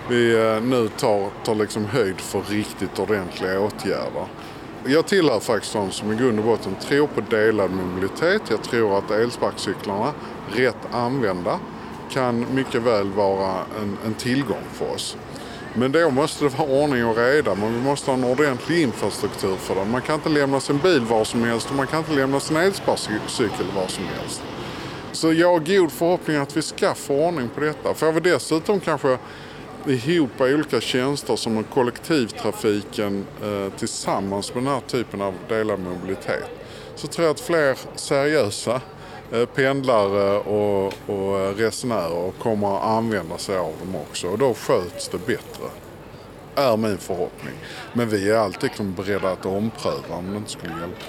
vi 0.09 0.35
eh, 0.35 0.63
nu 0.63 0.89
tar, 0.89 1.31
tar 1.45 1.55
liksom 1.55 1.85
höjd 1.85 2.21
för 2.21 2.43
riktigt 2.43 2.99
ordentliga 2.99 3.61
åtgärder. 3.61 4.27
Jag 4.87 5.07
tillhör 5.07 5.41
faktiskt 5.41 5.73
de 5.73 5.91
som 5.91 6.13
i 6.13 6.17
grund 6.17 6.39
och 6.39 6.45
botten 6.45 6.77
tror 6.81 7.07
på 7.07 7.21
delad 7.21 7.71
mobilitet. 7.71 8.43
Jag 8.51 8.63
tror 8.63 8.99
att 8.99 9.11
elsparkcyklarna, 9.11 10.13
rätt 10.53 10.77
använda, 10.93 11.61
kan 12.11 12.55
mycket 12.55 12.83
väl 12.83 13.11
vara 13.11 13.55
en, 13.83 13.99
en 14.07 14.15
tillgång 14.15 14.65
för 14.73 14.95
oss. 14.95 15.17
Men 15.75 15.93
då 15.93 16.11
måste 16.11 16.45
det 16.45 16.59
vara 16.59 16.69
ordning 16.69 17.07
och 17.07 17.17
reda. 17.17 17.55
Men 17.55 17.75
vi 17.75 17.81
måste 17.81 18.11
ha 18.11 18.19
en 18.19 18.25
ordentlig 18.25 18.83
infrastruktur 18.83 19.57
för 19.57 19.75
det. 19.75 19.85
Man 19.85 20.03
kan 20.03 20.15
inte 20.15 20.29
lämna 20.29 20.61
sin 20.61 20.79
bil 20.79 21.01
var 21.01 21.25
som 21.25 21.45
helst 21.45 21.71
och 21.71 21.77
man 21.77 21.87
kan 21.87 21.99
inte 21.99 22.13
lämna 22.13 22.41
sin 22.41 22.57
elsparkcykel 22.57 23.67
var 23.77 23.87
som 23.87 24.05
helst. 24.05 24.43
Så 25.13 25.33
jag 25.33 25.53
har 25.53 25.59
god 25.59 25.93
förhoppning 25.93 26.37
att 26.37 26.57
vi 26.57 26.63
ska 26.63 26.95
få 26.95 27.15
ordning 27.15 27.49
på 27.49 27.61
detta. 27.61 27.95
Får 27.95 28.13
vi 28.13 28.21
dessutom 28.21 28.81
kanske 28.81 29.19
ihop 29.87 30.41
olika 30.41 30.81
tjänster 30.81 31.37
som 31.37 31.65
kollektivtrafiken 31.65 33.27
eh, 33.43 33.73
tillsammans 33.79 34.55
med 34.55 34.65
den 34.65 34.73
här 34.73 34.81
typen 34.81 35.23
av 35.23 35.35
delad 35.49 35.81
mobilitet 35.81 36.51
så 36.95 37.07
tror 37.07 37.27
jag 37.27 37.35
att 37.35 37.41
fler 37.41 37.79
seriösa 37.95 38.81
pendlare 39.55 40.39
och, 40.39 40.87
och 41.07 41.57
resenärer 41.57 42.33
kommer 42.39 42.77
att 42.77 42.85
använda 42.85 43.39
sig 43.39 43.59
av 43.59 43.73
dem 43.81 43.97
också 43.97 44.29
och 44.29 44.39
då 44.39 44.55
sköts 44.55 45.09
det 45.09 45.19
bättre. 45.19 45.65
Är 46.55 46.77
min 46.77 46.99
förhoppning. 46.99 47.55
Men 47.93 48.09
vi 48.09 48.31
är 48.31 48.37
alltid 48.37 48.71
beredda 48.97 49.31
att 49.31 49.47
ompröva 49.47 50.15
om 50.17 50.31
det 50.31 50.37
inte 50.37 50.51
skulle 50.51 50.73
hjälpa. 50.73 51.05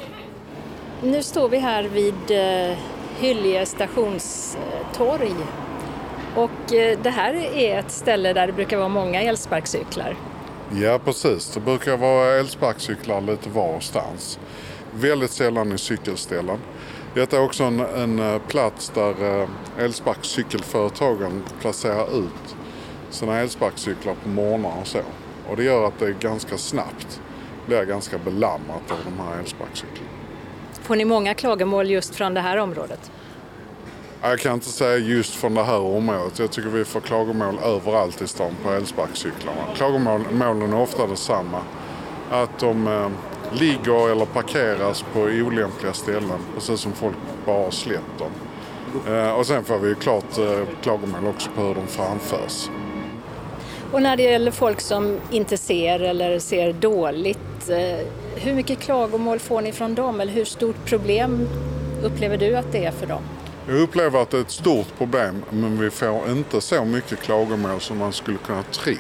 Nu 1.04 1.24
står 1.24 1.50
vi 1.50 1.58
här 1.58 1.84
vid 1.84 2.32
eh, 2.32 2.78
Hyllie 3.20 3.66
stationstorg 3.66 5.36
och 6.36 6.74
eh, 6.74 7.00
det 7.04 7.10
här 7.10 7.34
är 7.34 7.80
ett 7.80 7.92
ställe 7.92 8.34
där 8.34 8.48
det 8.48 8.54
brukar 8.54 8.78
vara 8.78 8.88
många 8.88 9.22
elsparkcyklar. 9.22 10.16
Ja 10.82 11.00
precis, 11.06 11.52
det 11.54 11.60
brukar 11.60 11.98
vara 11.98 12.40
elsparkcyklar 12.40 13.22
lite 13.22 13.50
varstans. 13.50 14.40
Väldigt 14.94 15.32
sällan 15.32 15.72
i 15.72 15.78
cykelställen. 15.78 16.60
Detta 17.14 17.38
är 17.38 17.42
också 17.42 17.64
en, 17.64 17.80
en 17.80 18.20
eh, 18.20 18.42
plats 18.48 18.90
där 18.90 19.42
eh, 19.42 19.50
elsparkcykelföretagen 19.78 21.44
placerar 21.62 22.20
ut 22.20 22.56
sina 23.10 23.40
elsparkcyklar 23.40 24.16
på 24.24 24.30
morgnar 24.30 24.74
och 24.82 24.88
så. 24.88 25.00
Och 25.50 25.58
det 25.58 25.64
gör 25.64 25.88
att 25.88 26.00
det 26.00 26.20
ganska 26.20 26.58
snabbt 26.58 27.22
blir 27.66 27.84
ganska 27.84 28.18
belamrat 28.18 28.92
av 28.92 28.98
de 29.06 29.24
här 29.24 29.40
elsparkcyklarna. 29.40 30.10
Får 30.82 30.96
ni 30.96 31.06
många 31.06 31.34
klagomål 31.34 31.90
just 31.90 32.16
från 32.16 32.34
det 32.34 32.42
här 32.42 32.58
området? 32.58 33.12
Jag 34.22 34.40
kan 34.40 34.54
inte 34.54 34.70
säga 34.70 34.98
just 34.98 35.36
från 35.36 35.54
det 35.54 35.64
här 35.64 35.80
området. 35.80 36.40
Jag 36.40 36.52
tycker 36.52 36.70
vi 36.70 36.86
får 36.86 37.02
klagomål 37.02 37.60
överallt 37.66 38.22
i 38.22 38.28
stan 38.28 38.56
på 38.64 38.72
elsparkcyklarna. 38.72 39.62
Klagomålen 39.76 40.74
är 40.74 40.82
ofta 40.82 41.08
detsamma. 41.08 41.62
Att 42.32 42.60
de 42.60 42.88
eh, 42.88 43.10
ligger 43.54 44.12
eller 44.12 44.26
parkeras 44.26 45.06
på 45.14 45.20
olämpliga 45.20 45.94
ställen. 45.94 46.40
Precis 46.56 46.80
som 46.80 46.94
folk 46.94 47.16
bara 47.46 47.64
har 47.64 47.72
släppt 47.72 48.20
dem. 48.20 48.32
Eh, 49.16 49.32
och 49.32 49.46
sen 49.46 49.64
får 49.64 49.80
vi 49.80 49.90
ju 49.90 49.96
klart 49.96 50.38
eh, 50.38 50.60
klagomål 50.82 51.28
också 51.28 51.50
på 51.56 51.62
hur 51.62 51.76
de 51.76 51.88
framförs. 51.88 52.70
Och 53.92 54.02
när 54.02 54.18
det 54.18 54.24
gäller 54.24 54.52
folk 54.52 54.82
som 54.82 55.18
inte 55.32 55.58
ser 55.58 56.00
eller 56.00 56.40
ser 56.40 56.74
dåligt, 56.74 57.70
eh, 57.70 58.08
hur 58.36 58.54
mycket 58.54 58.80
klagomål 58.80 59.40
får 59.40 59.62
ni 59.62 59.72
från 59.72 59.96
dem 59.96 60.20
eller 60.20 60.34
hur 60.34 60.46
stort 60.46 60.86
problem 60.86 61.48
upplever 62.04 62.38
du 62.38 62.56
att 62.56 62.72
det 62.72 62.86
är 62.86 62.92
för 62.92 63.06
dem? 63.06 63.22
Jag 63.68 63.82
upplever 63.82 64.22
att 64.22 64.30
det 64.30 64.38
är 64.38 64.42
ett 64.42 64.52
stort 64.52 64.98
problem 64.98 65.44
men 65.50 65.80
vi 65.80 65.90
får 65.90 66.30
inte 66.30 66.62
så 66.62 66.86
mycket 66.86 67.20
klagomål 67.20 67.82
som 67.82 67.98
man 67.98 68.14
skulle 68.14 68.38
kunna 68.38 68.64
tro. 68.64 68.96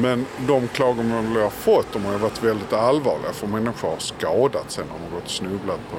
Men 0.00 0.26
de 0.46 0.68
klagomål 0.68 1.24
jag 1.34 1.42
har 1.42 1.50
fått 1.50 1.92
de 1.92 2.04
har 2.04 2.18
varit 2.18 2.42
väldigt 2.42 2.72
allvarliga 2.72 3.32
för 3.32 3.46
människor 3.46 3.88
har 3.88 3.98
skadat 3.98 4.70
sig 4.70 4.84
när 4.84 4.92
de 4.94 5.04
har 5.04 5.10
gått 5.10 5.24
och 5.24 5.30
snubblat 5.30 5.80
på 5.90 5.96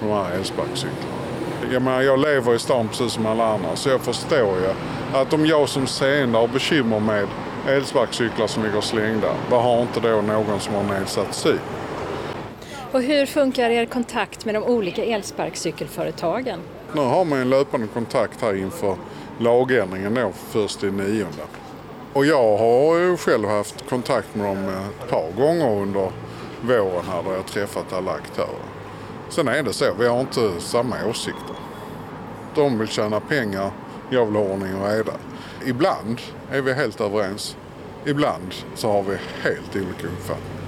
de 0.00 0.12
här 0.12 0.30
elsparkcyklarna. 0.32 1.14
Jag, 1.72 1.82
menar, 1.82 2.02
jag 2.02 2.20
lever 2.20 2.54
i 2.54 2.58
stan 2.58 2.88
precis 2.88 3.12
som 3.12 3.26
alla 3.26 3.46
andra 3.54 3.76
så 3.76 3.88
jag 3.88 4.00
förstår 4.00 4.58
ju 4.58 4.68
att 5.14 5.32
om 5.32 5.46
jag 5.46 5.68
som 5.68 5.86
seende 5.86 6.38
har 6.38 6.48
bekymmer 6.48 7.00
med 7.00 7.26
elsparkcyklar 7.68 8.46
som 8.46 8.62
ligger 8.62 8.80
slängda, 8.80 9.34
vad 9.50 9.62
har 9.62 9.82
inte 9.82 10.00
då 10.00 10.22
någon 10.22 10.60
som 10.60 10.74
har 10.74 10.82
nedsatt 10.82 11.34
syn? 11.34 11.58
Och 12.92 13.02
hur 13.02 13.26
funkar 13.26 13.70
er 13.70 13.86
kontakt 13.86 14.44
med 14.44 14.54
de 14.54 14.64
olika 14.64 15.04
elsparkcykelföretagen? 15.04 16.60
Nu 16.92 17.00
har 17.00 17.24
man 17.24 17.38
en 17.38 17.50
löpande 17.50 17.86
kontakt 17.86 18.42
här 18.42 18.54
inför 18.54 18.96
lagändringen 19.38 20.14
då 20.14 20.32
först 20.50 20.84
i 20.84 20.90
nionde. 20.90 21.42
Och 22.18 22.26
jag 22.26 22.58
har 22.58 22.98
ju 22.98 23.16
själv 23.16 23.48
haft 23.48 23.88
kontakt 23.88 24.34
med 24.34 24.46
dem 24.46 24.68
ett 24.68 25.10
par 25.10 25.32
gånger 25.36 25.82
under 25.82 26.10
våren 26.60 27.04
här 27.06 27.22
där 27.22 27.32
jag 27.32 27.46
träffat 27.46 27.92
alla 27.92 28.12
aktörer. 28.12 28.62
Sen 29.28 29.48
är 29.48 29.62
det 29.62 29.72
så, 29.72 29.84
vi 29.98 30.06
har 30.06 30.20
inte 30.20 30.50
samma 30.58 30.96
åsikter. 31.06 31.56
De 32.54 32.78
vill 32.78 32.88
tjäna 32.88 33.20
pengar, 33.20 33.70
jag 34.10 34.26
vill 34.26 34.34
ha 34.34 34.42
ordning 34.42 34.74
och 34.74 34.88
reda. 34.88 35.12
Ibland 35.66 36.20
är 36.50 36.62
vi 36.62 36.72
helt 36.72 37.00
överens. 37.00 37.56
Ibland 38.06 38.54
så 38.74 38.92
har 38.92 39.02
vi 39.02 39.16
helt 39.42 39.76
olika 39.76 40.06
uppfattningar. 40.06 40.62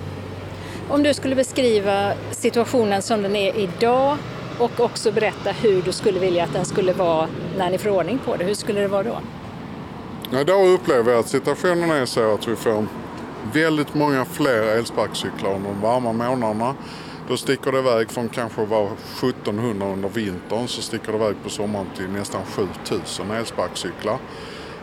Om 0.88 1.02
du 1.02 1.14
skulle 1.14 1.36
beskriva 1.36 2.12
situationen 2.30 3.02
som 3.02 3.22
den 3.22 3.36
är 3.36 3.56
idag 3.56 4.16
och 4.58 4.80
också 4.80 5.12
berätta 5.12 5.50
hur 5.50 5.82
du 5.82 5.92
skulle 5.92 6.20
vilja 6.20 6.44
att 6.44 6.52
den 6.52 6.64
skulle 6.64 6.92
vara 6.92 7.28
när 7.58 7.70
ni 7.70 7.78
får 7.78 7.90
ordning 7.90 8.18
på 8.18 8.36
det. 8.36 8.44
Hur 8.44 8.54
skulle 8.54 8.80
det 8.80 8.88
vara 8.88 9.02
då? 9.02 9.20
Idag 10.32 10.68
upplever 10.68 11.12
jag 11.12 11.20
att 11.20 11.28
situationen 11.28 11.90
är 11.90 12.06
så 12.06 12.34
att 12.34 12.48
vi 12.48 12.56
får 12.56 12.86
väldigt 13.52 13.94
många 13.94 14.24
fler 14.24 14.62
elsparkcyklar 14.62 15.54
under 15.54 15.70
de 15.70 15.80
varma 15.80 16.12
månaderna. 16.12 16.74
Då 17.28 17.36
sticker 17.36 17.72
det 17.72 17.78
iväg 17.78 18.10
från 18.10 18.28
kanske 18.28 18.64
var 18.64 18.88
1700 19.18 19.86
under 19.86 20.08
vintern 20.08 20.68
så 20.68 20.82
sticker 20.82 21.12
det 21.12 21.18
iväg 21.18 21.36
på 21.44 21.50
sommaren 21.50 21.86
till 21.96 22.08
nästan 22.08 22.42
7000 22.44 23.30
elsparkcyklar. 23.30 24.18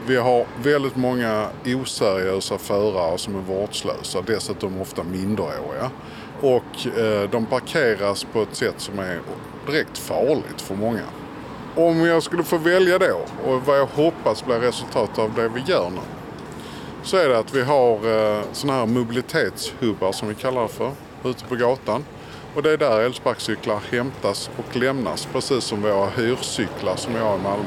Vi 0.07 0.15
har 0.15 0.45
väldigt 0.63 0.95
många 0.95 1.47
oseriösa 1.65 2.57
förare 2.57 3.17
som 3.17 3.35
är 3.35 3.41
vårdslösa, 3.41 4.21
dessutom 4.21 4.81
ofta 4.81 5.03
minderåriga. 5.03 5.91
Och 6.41 6.97
eh, 6.97 7.29
de 7.29 7.45
parkeras 7.45 8.23
på 8.23 8.41
ett 8.41 8.55
sätt 8.55 8.75
som 8.77 8.99
är 8.99 9.19
direkt 9.67 9.97
farligt 9.97 10.61
för 10.61 10.75
många. 10.75 11.03
Om 11.77 12.05
jag 12.05 12.23
skulle 12.23 12.43
få 12.43 12.57
välja 12.57 12.99
då 12.99 13.25
och 13.45 13.61
vad 13.65 13.79
jag 13.79 13.85
hoppas 13.85 14.45
blir 14.45 14.59
resultatet 14.59 15.19
av 15.19 15.33
det 15.35 15.49
vi 15.49 15.61
gör 15.61 15.89
nu 15.89 16.01
så 17.03 17.17
är 17.17 17.29
det 17.29 17.39
att 17.39 17.53
vi 17.53 17.61
har 17.61 17.93
eh, 17.93 18.43
sådana 18.51 18.79
här 18.79 18.85
mobilitetshubbar 18.85 20.11
som 20.11 20.27
vi 20.27 20.35
kallar 20.35 20.61
det 20.61 20.67
för 20.67 20.91
ute 21.25 21.45
på 21.45 21.55
gatan. 21.55 22.05
Och 22.55 22.63
det 22.63 22.71
är 22.71 22.77
där 22.77 22.99
elsparkcyklar 22.99 23.79
hämtas 23.91 24.49
och 24.57 24.75
lämnas 24.75 25.27
precis 25.33 25.63
som 25.63 25.81
våra 25.81 26.09
hyrcyklar 26.09 26.95
som 26.95 27.13
vi 27.13 27.19
har 27.19 27.35
i 27.35 27.41
Malmö. 27.41 27.65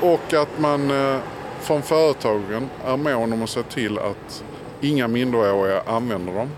Och 0.00 0.34
att 0.34 0.58
man 0.58 0.90
eh, 0.90 1.18
från 1.60 1.82
företagen 1.82 2.70
är 2.84 2.96
mån 2.96 3.32
om 3.32 3.42
att 3.42 3.50
se 3.50 3.62
till 3.62 3.98
att 3.98 4.44
inga 4.80 5.08
minderåriga 5.08 5.82
använder 5.86 6.34
dem 6.34 6.48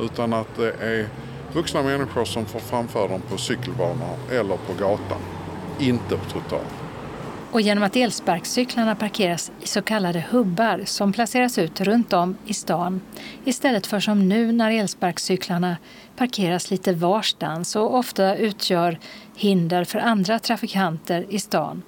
utan 0.00 0.32
att 0.32 0.56
det 0.56 0.72
är 0.80 1.08
vuxna 1.52 1.82
människor 1.82 2.24
som 2.24 2.46
får 2.46 2.60
framföra 2.60 3.08
dem 3.08 3.20
på 3.30 3.38
cykelbanor 3.38 4.16
eller 4.30 4.56
på 4.56 4.72
gatan, 4.78 5.20
inte 5.78 6.16
på 6.16 6.24
trottoar. 6.24 6.60
Och 7.54 7.60
genom 7.60 7.84
att 7.84 7.96
elsparkcyklarna 7.96 8.94
parkeras 8.94 9.52
i 9.62 9.66
så 9.66 9.82
kallade 9.82 10.24
hubbar 10.30 10.82
som 10.84 11.12
placeras 11.12 11.58
ut 11.58 11.80
runt 11.80 12.12
om 12.12 12.36
i 12.46 12.54
stan 12.54 13.00
istället 13.44 13.86
för 13.86 14.00
som 14.00 14.28
nu 14.28 14.52
när 14.52 14.70
elsparkcyklarna 14.70 15.76
parkeras 16.16 16.70
lite 16.70 16.92
varstans 16.92 17.76
och 17.76 17.94
ofta 17.94 18.36
utgör 18.36 18.98
hinder 19.36 19.84
för 19.84 19.98
andra 19.98 20.38
trafikanter 20.38 21.26
i 21.28 21.38
stan 21.38 21.82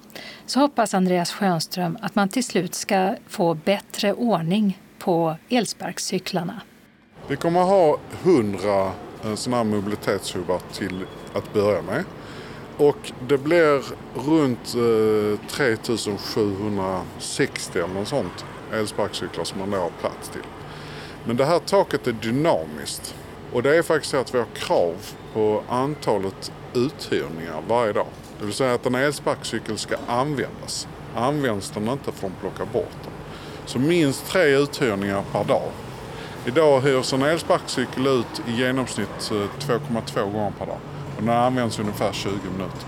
så 0.45 0.59
hoppas 0.59 0.93
Andreas 0.93 1.31
Schönström 1.31 1.97
att 2.01 2.15
man 2.15 2.29
till 2.29 2.43
slut 2.43 2.75
ska 2.75 3.15
få 3.27 3.53
bättre 3.53 4.13
ordning 4.13 4.79
på 4.99 5.35
elsparkcyklarna. 5.49 6.61
Vi 7.27 7.35
kommer 7.35 7.61
ha 7.61 7.97
100 8.23 8.91
sådana 9.35 9.57
här 9.57 9.63
mobilitetshubbar 9.63 10.61
till 10.73 11.05
att 11.33 11.53
börja 11.53 11.81
med. 11.81 12.03
Och 12.77 13.11
det 13.27 13.37
blir 13.37 13.83
runt 14.15 14.75
eh, 14.75 15.39
3760 15.49 17.79
eller 17.79 17.93
något 17.93 18.07
sånt 18.07 18.45
elsparkcyklar 18.73 19.43
som 19.43 19.59
man 19.59 19.71
då 19.71 19.77
har 19.77 19.89
plats 19.89 20.29
till. 20.29 20.41
Men 21.25 21.37
det 21.37 21.45
här 21.45 21.59
taket 21.59 22.07
är 22.07 22.11
dynamiskt. 22.11 23.15
Och 23.53 23.63
det 23.63 23.77
är 23.77 23.81
faktiskt 23.81 24.11
så 24.11 24.17
att 24.17 24.33
vi 24.33 24.37
har 24.37 24.47
krav 24.53 24.95
på 25.33 25.63
antalet 25.69 26.51
uthyrningar 26.73 27.61
varje 27.67 27.93
dag. 27.93 28.07
Det 28.39 28.45
vill 28.45 28.53
säga 28.53 28.73
att 28.73 28.85
en 28.85 28.95
elsparkcykel 28.95 29.77
ska 29.77 29.95
användas. 30.07 30.87
Används 31.15 31.69
den 31.69 31.89
inte 31.89 32.11
får 32.11 32.29
de 32.29 32.35
plocka 32.41 32.65
bort 32.65 32.97
den. 33.03 33.13
Så 33.65 33.79
minst 33.79 34.27
tre 34.27 34.55
uthyrningar 34.55 35.23
per 35.31 35.43
dag. 35.43 35.71
Idag 36.45 36.81
hyrs 36.81 37.13
en 37.13 37.21
elsparkcykel 37.21 38.07
ut 38.07 38.41
i 38.47 38.51
genomsnitt 38.51 39.31
eh, 39.31 39.35
2,2 39.35 40.31
gånger 40.31 40.53
per 40.59 40.65
dag. 40.65 40.79
Och 41.17 41.23
den 41.23 41.29
används 41.37 41.79
ungefär 41.79 42.13
20 42.13 42.29
minuter. 42.31 42.87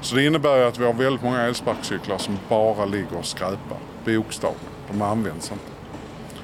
Så 0.00 0.14
det 0.14 0.26
innebär 0.26 0.66
att 0.66 0.78
vi 0.78 0.84
har 0.84 0.92
väldigt 0.92 1.22
många 1.22 1.40
elsparkcyklar 1.40 2.18
som 2.18 2.38
bara 2.48 2.84
ligger 2.84 3.18
och 3.18 3.26
skräpar. 3.26 3.78
Bokstavligen. 4.04 4.68
De 4.90 5.02
används 5.02 5.52
inte. 5.52 5.64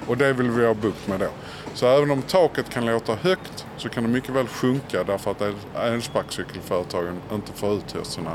Och 0.07 0.16
det 0.16 0.33
vill 0.33 0.51
vi 0.51 0.66
ha 0.66 0.74
bukt 0.74 1.09
med 1.09 1.20
då. 1.20 1.28
Så 1.74 1.87
även 1.87 2.11
om 2.11 2.22
taket 2.22 2.70
kan 2.70 2.87
låta 2.87 3.14
högt 3.14 3.66
så 3.76 3.89
kan 3.89 4.03
det 4.03 4.09
mycket 4.09 4.31
väl 4.31 4.47
sjunka 4.47 5.05
därför 5.05 5.31
att 5.31 5.43
elsparkcykelföretagen 5.74 7.20
inte 7.33 7.53
får 7.53 7.72
ut 7.72 8.07
sina 8.07 8.35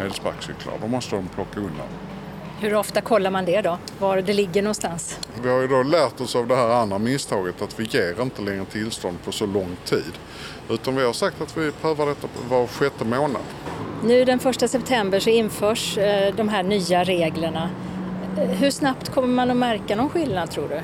elsparkcyklar. 0.00 0.74
Då 0.80 0.88
måste 0.88 1.16
de 1.16 1.28
plocka 1.28 1.60
undan. 1.60 1.86
Hur 2.60 2.74
ofta 2.74 3.00
kollar 3.00 3.30
man 3.30 3.44
det 3.44 3.60
då? 3.60 3.78
Var 3.98 4.16
det 4.16 4.32
ligger 4.32 4.62
någonstans? 4.62 5.18
Vi 5.42 5.48
har 5.48 5.60
ju 5.60 5.68
då 5.68 5.82
lärt 5.82 6.20
oss 6.20 6.36
av 6.36 6.46
det 6.46 6.56
här 6.56 6.68
andra 6.68 6.98
misstaget 6.98 7.62
att 7.62 7.80
vi 7.80 7.84
ger 7.84 8.22
inte 8.22 8.42
längre 8.42 8.64
tillstånd 8.64 9.18
på 9.24 9.32
så 9.32 9.46
lång 9.46 9.76
tid. 9.84 10.12
Utan 10.70 10.96
vi 10.96 11.04
har 11.04 11.12
sagt 11.12 11.40
att 11.40 11.56
vi 11.56 11.72
prövar 11.72 12.06
detta 12.06 12.28
var 12.48 12.66
sjätte 12.66 13.04
månad. 13.04 13.42
Nu 14.04 14.24
den 14.24 14.38
första 14.38 14.68
september 14.68 15.20
så 15.20 15.30
införs 15.30 15.98
eh, 15.98 16.34
de 16.34 16.48
här 16.48 16.62
nya 16.62 17.04
reglerna. 17.04 17.70
Hur 18.36 18.70
snabbt 18.70 19.08
kommer 19.08 19.28
man 19.28 19.50
att 19.50 19.56
märka 19.56 19.96
någon 19.96 20.08
skillnad 20.08 20.50
tror 20.50 20.68
du? 20.68 20.80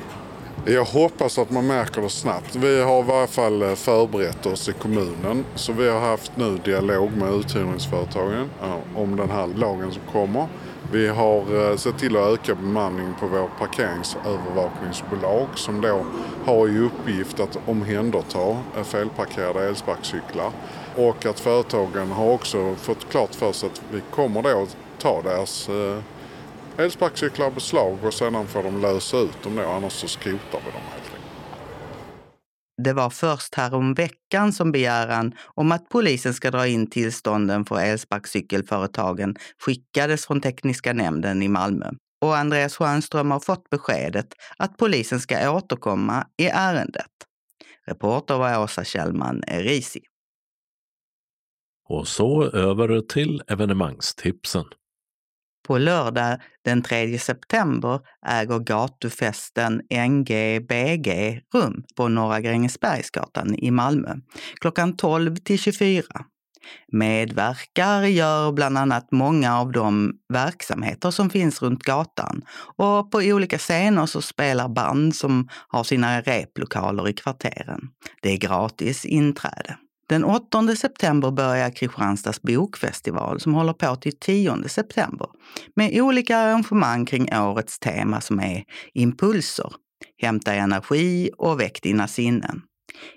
Jag 0.73 0.85
hoppas 0.85 1.37
att 1.37 1.51
man 1.51 1.67
märker 1.67 2.01
det 2.01 2.09
snabbt. 2.09 2.55
Vi 2.55 2.81
har 2.81 2.99
i 2.99 3.07
varje 3.07 3.27
fall 3.27 3.75
förberett 3.75 4.45
oss 4.45 4.69
i 4.69 4.73
kommunen. 4.73 5.45
Så 5.55 5.73
vi 5.73 5.89
har 5.89 5.99
haft 5.99 6.37
nu 6.37 6.57
dialog 6.65 7.11
med 7.17 7.33
uthyrningsföretagen 7.33 8.49
om 8.95 9.15
den 9.15 9.29
här 9.29 9.47
lagen 9.47 9.91
som 9.91 10.01
kommer. 10.11 10.47
Vi 10.91 11.07
har 11.07 11.69
eh, 11.69 11.75
sett 11.77 11.97
till 11.97 12.17
att 12.17 12.33
öka 12.33 12.55
bemanningen 12.55 13.15
på 13.19 13.27
vårt 13.27 13.59
parkeringsövervakningsbolag 13.59 15.47
som 15.55 15.81
då 15.81 16.05
har 16.45 16.67
i 16.67 16.79
uppgift 16.79 17.39
att 17.39 17.59
omhänderta 17.65 18.57
eh, 18.77 18.83
felparkerade 18.83 19.67
elsparkcyklar. 19.67 20.51
Och 20.95 21.25
att 21.25 21.39
företagen 21.39 22.11
har 22.11 22.31
också 22.31 22.75
fått 22.75 23.09
klart 23.09 23.35
för 23.35 23.51
sig 23.51 23.69
att 23.69 23.81
vi 23.91 24.01
kommer 24.11 24.41
då 24.41 24.61
att 24.63 24.77
ta 24.99 25.21
deras 25.21 25.69
eh, 25.69 25.99
elsparkcyklar 26.77 27.51
beslag 27.51 27.97
och 28.03 28.13
sedan 28.13 28.47
får 28.47 28.63
de 28.63 28.81
lösa 28.81 29.17
ut 29.17 29.43
dem 29.43 29.55
då, 29.55 29.69
annars 29.69 29.93
så 29.93 30.07
skrotar 30.07 30.59
vi 30.65 30.71
dem. 30.71 30.81
Det 32.77 32.93
var 32.93 33.09
först 33.09 33.55
härom 33.55 33.93
veckan 33.93 34.53
som 34.53 34.71
begäran 34.71 35.33
om 35.45 35.71
att 35.71 35.89
polisen 35.89 36.33
ska 36.33 36.51
dra 36.51 36.67
in 36.67 36.89
tillstånden 36.89 37.65
för 37.65 37.79
elsparkcykelföretagen 37.79 39.35
skickades 39.65 40.25
från 40.25 40.41
tekniska 40.41 40.93
nämnden 40.93 41.43
i 41.43 41.47
Malmö. 41.47 41.91
Och 42.21 42.37
Andreas 42.37 42.75
Schönström 42.75 43.31
har 43.31 43.39
fått 43.39 43.69
beskedet 43.69 44.27
att 44.57 44.77
polisen 44.77 45.19
ska 45.19 45.51
återkomma 45.51 46.27
i 46.37 46.47
ärendet. 46.47 47.11
Reporter 47.85 48.37
var 48.37 48.63
Åsa 48.63 48.83
Kjellman 48.83 49.43
Erisi. 49.47 50.01
Och 51.89 52.07
så 52.07 52.43
över 52.43 53.01
till 53.01 53.41
evenemangstipsen. 53.47 54.65
På 55.67 55.77
lördag 55.77 56.37
den 56.65 56.81
3 56.81 57.19
september 57.19 57.99
äger 58.27 58.59
gatufesten 58.59 59.81
NGBG 60.09 61.41
rum 61.53 61.83
på 61.95 62.07
Norra 62.07 62.41
Grängesbergsgatan 62.41 63.55
i 63.55 63.71
Malmö 63.71 64.15
klockan 64.61 64.95
12 64.95 65.35
till 65.35 65.59
24. 65.59 66.03
Medverkar 66.91 68.01
gör 68.01 68.51
bland 68.51 68.77
annat 68.77 69.11
många 69.11 69.59
av 69.59 69.71
de 69.71 70.13
verksamheter 70.33 71.11
som 71.11 71.29
finns 71.29 71.61
runt 71.61 71.83
gatan 71.83 72.41
och 72.77 73.11
på 73.11 73.17
olika 73.17 73.57
scener 73.57 74.05
så 74.05 74.21
spelar 74.21 74.69
band 74.69 75.15
som 75.15 75.49
har 75.67 75.83
sina 75.83 76.21
replokaler 76.21 77.09
i 77.09 77.13
kvarteren. 77.13 77.89
Det 78.21 78.29
är 78.29 78.37
gratis 78.37 79.05
inträde. 79.05 79.77
Den 80.13 80.23
8 80.23 80.75
september 80.75 81.31
börjar 81.31 81.69
Kristianstads 81.69 82.41
bokfestival 82.41 83.39
som 83.39 83.53
håller 83.53 83.73
på 83.73 83.95
till 83.95 84.19
10 84.19 84.69
september 84.69 85.27
med 85.75 86.01
olika 86.01 86.37
arrangemang 86.37 87.05
kring 87.05 87.35
årets 87.35 87.79
tema 87.79 88.21
som 88.21 88.39
är 88.39 88.63
impulser, 88.93 89.73
hämta 90.21 90.53
energi 90.53 91.29
och 91.37 91.59
väck 91.59 91.79
dina 91.81 92.07
sinnen. 92.07 92.61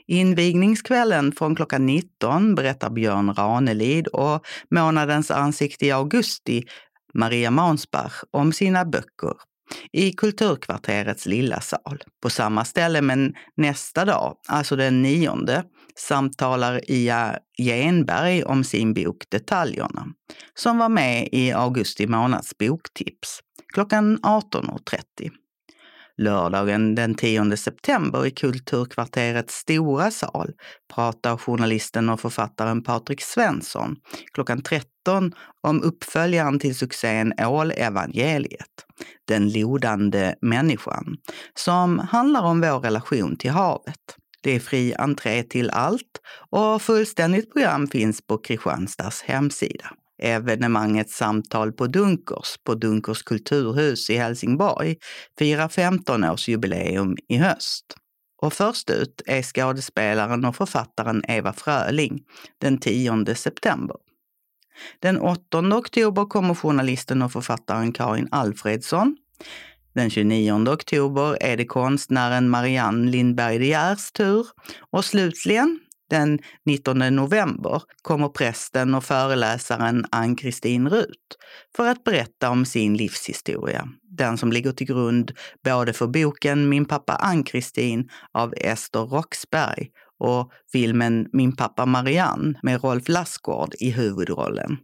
Invigningskvällen 0.06 1.32
från 1.32 1.56
klockan 1.56 1.86
19 1.86 2.54
berättar 2.54 2.90
Björn 2.90 3.34
Ranelid 3.34 4.06
och 4.06 4.46
månadens 4.70 5.30
ansikte 5.30 5.86
i 5.86 5.90
augusti, 5.90 6.64
Maria 7.14 7.50
Mansbach, 7.50 8.22
om 8.30 8.52
sina 8.52 8.84
böcker 8.84 9.34
i 9.92 10.12
Kulturkvarterets 10.12 11.26
lilla 11.26 11.60
sal. 11.60 12.02
På 12.22 12.30
samma 12.30 12.64
ställe 12.64 13.02
men 13.02 13.34
nästa 13.56 14.04
dag, 14.04 14.36
alltså 14.48 14.76
den 14.76 15.02
nionde, 15.02 15.64
samtalar 15.98 16.90
Ia 16.90 17.38
Genberg 17.58 18.44
om 18.44 18.64
sin 18.64 18.94
bok 18.94 19.24
Detaljerna, 19.30 20.06
som 20.54 20.78
var 20.78 20.88
med 20.88 21.28
i 21.32 21.52
augusti 21.52 22.06
månads 22.06 22.58
boktips 22.58 23.40
klockan 23.74 24.18
18.30. 24.18 25.30
Lördagen 26.18 26.94
den 26.94 27.14
10 27.14 27.56
september 27.56 28.26
i 28.26 28.30
Kulturkvarterets 28.30 29.54
stora 29.54 30.10
sal 30.10 30.52
pratar 30.94 31.36
journalisten 31.36 32.08
och 32.08 32.20
författaren 32.20 32.82
Patrik 32.82 33.20
Svensson 33.22 33.96
klockan 34.34 34.62
13 34.62 35.32
om 35.62 35.82
uppföljaren 35.82 36.58
till 36.58 36.76
succén 36.76 37.32
Ålevangeliet, 37.46 38.86
Den 39.28 39.52
lodande 39.52 40.34
människan, 40.40 41.16
som 41.54 41.98
handlar 41.98 42.42
om 42.42 42.60
vår 42.60 42.80
relation 42.80 43.36
till 43.36 43.50
havet. 43.50 44.16
Det 44.46 44.54
är 44.54 44.60
fri 44.60 44.94
entré 44.94 45.42
till 45.42 45.70
allt 45.70 46.20
och 46.50 46.82
fullständigt 46.82 47.52
program 47.52 47.86
finns 47.86 48.26
på 48.26 48.38
Kristianstads 48.38 49.22
hemsida 49.22 49.90
evenemanget 50.22 51.10
Samtal 51.10 51.72
på 51.72 51.86
Dunkers 51.86 52.56
på 52.64 52.74
Dunkers 52.74 53.22
kulturhus 53.22 54.10
i 54.10 54.16
Helsingborg 54.16 54.96
firar 55.38 55.68
15-årsjubileum 55.68 57.16
i 57.28 57.36
höst. 57.36 57.84
Och 58.42 58.52
först 58.52 58.90
ut 58.90 59.22
är 59.26 59.42
skådespelaren 59.42 60.44
och 60.44 60.56
författaren 60.56 61.22
Eva 61.28 61.52
Fröling 61.52 62.20
den 62.60 62.78
10 62.78 63.34
september. 63.34 63.96
Den 65.00 65.18
8 65.18 65.58
oktober 65.58 66.24
kommer 66.24 66.54
journalisten 66.54 67.22
och 67.22 67.32
författaren 67.32 67.92
Karin 67.92 68.28
Alfredsson. 68.30 69.16
Den 69.96 70.10
29 70.10 70.68
oktober 70.68 71.36
är 71.40 71.56
det 71.56 71.64
konstnären 71.64 72.48
Marianne 72.48 73.10
Lindberg 73.10 73.58
De 73.58 73.66
Geers 73.66 74.12
tur. 74.12 74.46
Och 74.90 75.04
slutligen 75.04 75.80
den 76.10 76.38
19 76.64 76.98
november 76.98 77.82
kommer 78.02 78.28
prästen 78.28 78.94
och 78.94 79.04
föreläsaren 79.04 80.04
Ann-Kristin 80.10 80.88
Rut 80.88 81.36
för 81.76 81.88
att 81.88 82.04
berätta 82.04 82.50
om 82.50 82.64
sin 82.64 82.96
livshistoria. 82.96 83.88
Den 84.02 84.38
som 84.38 84.52
ligger 84.52 84.72
till 84.72 84.86
grund 84.86 85.32
både 85.64 85.92
för 85.92 86.06
boken 86.06 86.68
Min 86.68 86.84
pappa 86.84 87.12
Ann-Kristin 87.12 88.08
av 88.32 88.54
Ester 88.56 89.00
Roxberg 89.00 89.88
och 90.18 90.52
filmen 90.72 91.28
Min 91.32 91.56
pappa 91.56 91.86
Marianne 91.86 92.58
med 92.62 92.84
Rolf 92.84 93.08
Lassgård 93.08 93.74
i 93.80 93.90
huvudrollen. 93.90 94.78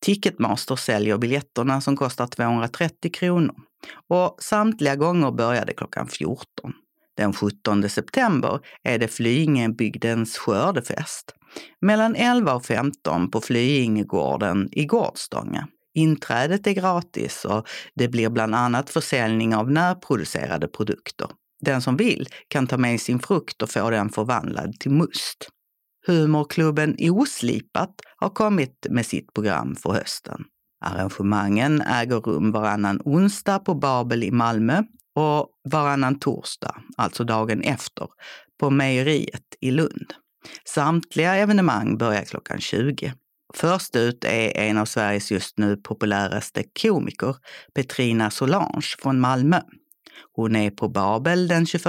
Ticketmaster 0.00 0.76
säljer 0.76 1.18
biljetterna 1.18 1.80
som 1.80 1.96
kostar 1.96 2.26
230 2.26 3.10
kronor 3.12 3.54
och 4.08 4.36
samtliga 4.40 4.96
gånger 4.96 5.30
började 5.30 5.72
klockan 5.72 6.08
14. 6.08 6.72
Den 7.16 7.32
17 7.32 7.88
september 7.88 8.60
är 8.82 8.98
det 8.98 9.08
Flyingebygdens 9.08 10.38
skördefest. 10.38 11.34
Mellan 11.80 12.14
11 12.16 12.54
och 12.54 12.64
15 12.64 13.30
på 13.30 13.40
Flyingegården 13.40 14.68
i 14.72 14.84
Gårdstånga. 14.84 15.68
Inträdet 15.94 16.66
är 16.66 16.72
gratis 16.72 17.44
och 17.44 17.68
det 17.94 18.08
blir 18.08 18.28
bland 18.28 18.54
annat 18.54 18.90
försäljning 18.90 19.54
av 19.54 19.70
närproducerade 19.70 20.68
produkter. 20.68 21.28
Den 21.60 21.82
som 21.82 21.96
vill 21.96 22.28
kan 22.48 22.66
ta 22.66 22.76
med 22.76 23.00
sin 23.00 23.18
frukt 23.18 23.62
och 23.62 23.70
få 23.70 23.90
den 23.90 24.08
förvandlad 24.08 24.80
till 24.80 24.90
must. 24.90 25.48
Humorklubben 26.06 26.96
Oslipat 27.00 27.90
har 28.16 28.28
kommit 28.28 28.86
med 28.90 29.06
sitt 29.06 29.32
program 29.34 29.76
för 29.76 29.90
hösten. 29.90 30.44
Arrangemangen 30.84 31.82
äger 31.82 32.20
rum 32.20 32.52
varannan 32.52 33.00
onsdag 33.04 33.58
på 33.58 33.74
Babel 33.74 34.24
i 34.24 34.30
Malmö 34.30 34.82
och 35.14 35.48
varannan 35.64 36.18
torsdag, 36.18 36.76
alltså 36.96 37.24
dagen 37.24 37.62
efter, 37.62 38.08
på 38.60 38.70
mejeriet 38.70 39.44
i 39.60 39.70
Lund. 39.70 40.14
Samtliga 40.64 41.34
evenemang 41.34 41.98
börjar 41.98 42.24
klockan 42.24 42.60
20. 42.60 43.12
Först 43.54 43.96
ut 43.96 44.24
är 44.24 44.56
en 44.56 44.78
av 44.78 44.84
Sveriges 44.84 45.30
just 45.30 45.58
nu 45.58 45.76
populäraste 45.76 46.64
komiker, 46.82 47.36
Petrina 47.74 48.30
Solange 48.30 48.96
från 49.02 49.20
Malmö. 49.20 49.60
Hon 50.32 50.56
är 50.56 50.70
på 50.70 50.88
Babel 50.88 51.48
den 51.48 51.66
21 51.66 51.86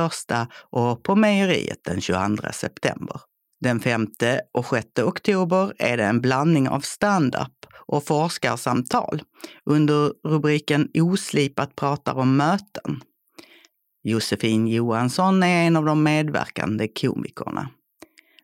och 0.70 1.04
på 1.04 1.16
mejeriet 1.16 1.80
den 1.84 2.02
22 2.02 2.44
september. 2.54 3.22
Den 3.60 3.80
5 3.80 4.08
och 4.54 4.66
6 4.66 4.88
oktober 5.04 5.74
är 5.80 5.98
det 5.98 6.04
en 6.04 6.22
blandning 6.22 6.70
av 6.70 6.80
stand-up 6.80 7.66
och 7.88 8.06
forskarsamtal 8.06 9.22
under 9.66 10.14
rubriken 10.28 10.90
Oslipat 10.94 11.76
pratar 11.76 12.16
om 12.16 12.38
möten. 12.38 13.04
Josefin 14.04 14.68
Johansson 14.68 15.44
är 15.44 15.68
en 15.68 15.76
av 15.76 15.86
de 15.86 16.04
medverkande 16.04 16.88
komikerna. 16.88 17.70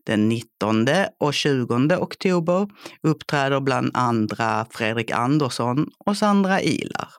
Den 0.06 0.30
19 0.30 0.88
och 1.20 1.34
20 1.34 1.96
oktober 1.96 2.70
uppträder 3.04 3.60
bland 3.60 3.92
andra 3.94 4.66
Fredrik 4.72 5.12
Andersson 5.12 5.90
och 6.06 6.18
Sandra 6.18 6.62
Ilar. 6.62 7.10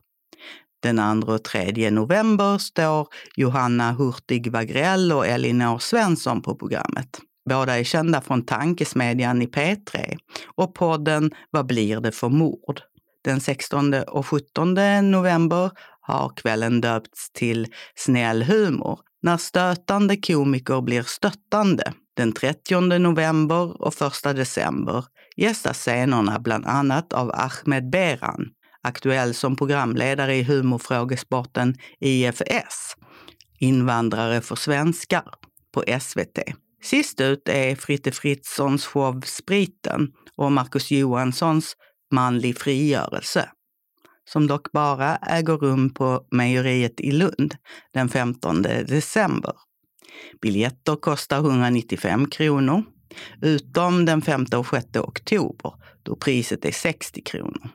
Den 0.82 1.22
2 1.22 1.32
och 1.32 1.44
3 1.44 1.90
november 1.90 2.58
står 2.58 3.08
Johanna 3.36 3.92
Hurtig 3.92 4.52
Wagrell 4.52 5.12
och 5.12 5.26
Elinor 5.26 5.78
Svensson 5.78 6.42
på 6.42 6.54
programmet. 6.54 7.20
Båda 7.50 7.78
är 7.78 7.84
kända 7.84 8.20
från 8.20 8.46
Tankesmedjan 8.46 9.42
i 9.42 9.46
P3 9.46 10.18
och 10.54 10.74
podden 10.74 11.30
Vad 11.50 11.66
blir 11.66 12.00
det 12.00 12.12
för 12.12 12.28
mord? 12.28 12.80
Den 13.24 13.40
16 13.40 13.94
och 13.94 14.26
17 14.26 14.74
november 15.10 15.70
har 16.00 16.32
kvällen 16.36 16.80
döpts 16.80 17.30
till 17.32 17.66
Snäll 17.94 18.42
humor 18.42 19.00
när 19.22 19.36
stötande 19.36 20.16
komiker 20.16 20.80
blir 20.80 21.02
stöttande. 21.02 21.92
Den 22.16 22.32
30 22.32 22.98
november 22.98 23.82
och 23.82 24.02
1 24.26 24.36
december 24.36 25.04
gästas 25.36 25.78
scenerna 25.78 26.38
bland 26.38 26.66
annat 26.66 27.12
av 27.12 27.30
Ahmed 27.34 27.90
Beran, 27.90 28.48
aktuell 28.82 29.34
som 29.34 29.56
programledare 29.56 30.36
i 30.36 30.42
humorfrågesporten 30.42 31.74
IFS, 32.00 32.96
Invandrare 33.58 34.40
för 34.40 34.56
svenskar, 34.56 35.24
på 35.72 35.84
SVT. 36.00 36.38
Sist 36.84 37.20
ut 37.20 37.48
är 37.48 37.76
Fritte 37.76 38.12
Fritzons 38.12 38.86
show 38.86 39.20
Spriten 39.20 40.12
och 40.36 40.52
Marcus 40.52 40.90
Johanssons 40.90 41.76
Manlig 42.10 42.58
frigörelse 42.58 43.48
som 44.28 44.46
dock 44.46 44.72
bara 44.72 45.16
äger 45.16 45.56
rum 45.56 45.94
på 45.94 46.26
mejeriet 46.30 47.00
i 47.00 47.12
Lund 47.12 47.56
den 47.92 48.08
15 48.08 48.62
december. 48.62 49.52
Biljetter 50.42 50.96
kostar 50.96 51.38
195 51.38 52.30
kronor, 52.30 52.82
utom 53.42 54.04
den 54.04 54.22
5 54.22 54.46
och 54.56 54.66
6 54.66 54.96
oktober 54.96 55.72
då 56.02 56.16
priset 56.16 56.64
är 56.64 56.72
60 56.72 57.22
kronor. 57.22 57.68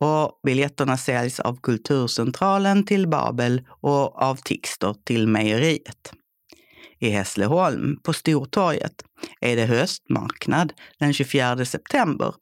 Och 0.00 0.40
biljetterna 0.42 0.96
säljs 0.96 1.40
av 1.40 1.60
Kulturcentralen 1.60 2.86
till 2.86 3.08
Babel 3.08 3.62
och 3.68 4.22
av 4.22 4.36
Tixter 4.36 4.94
till 5.04 5.28
mejeriet. 5.28 6.12
I 7.04 7.10
Hässleholm, 7.10 7.96
på 8.02 8.12
Stortorget, 8.12 9.04
är 9.40 9.56
det 9.56 9.66
höstmarknad 9.66 10.72
den 10.98 11.12
24 11.12 11.64
september 11.64 12.34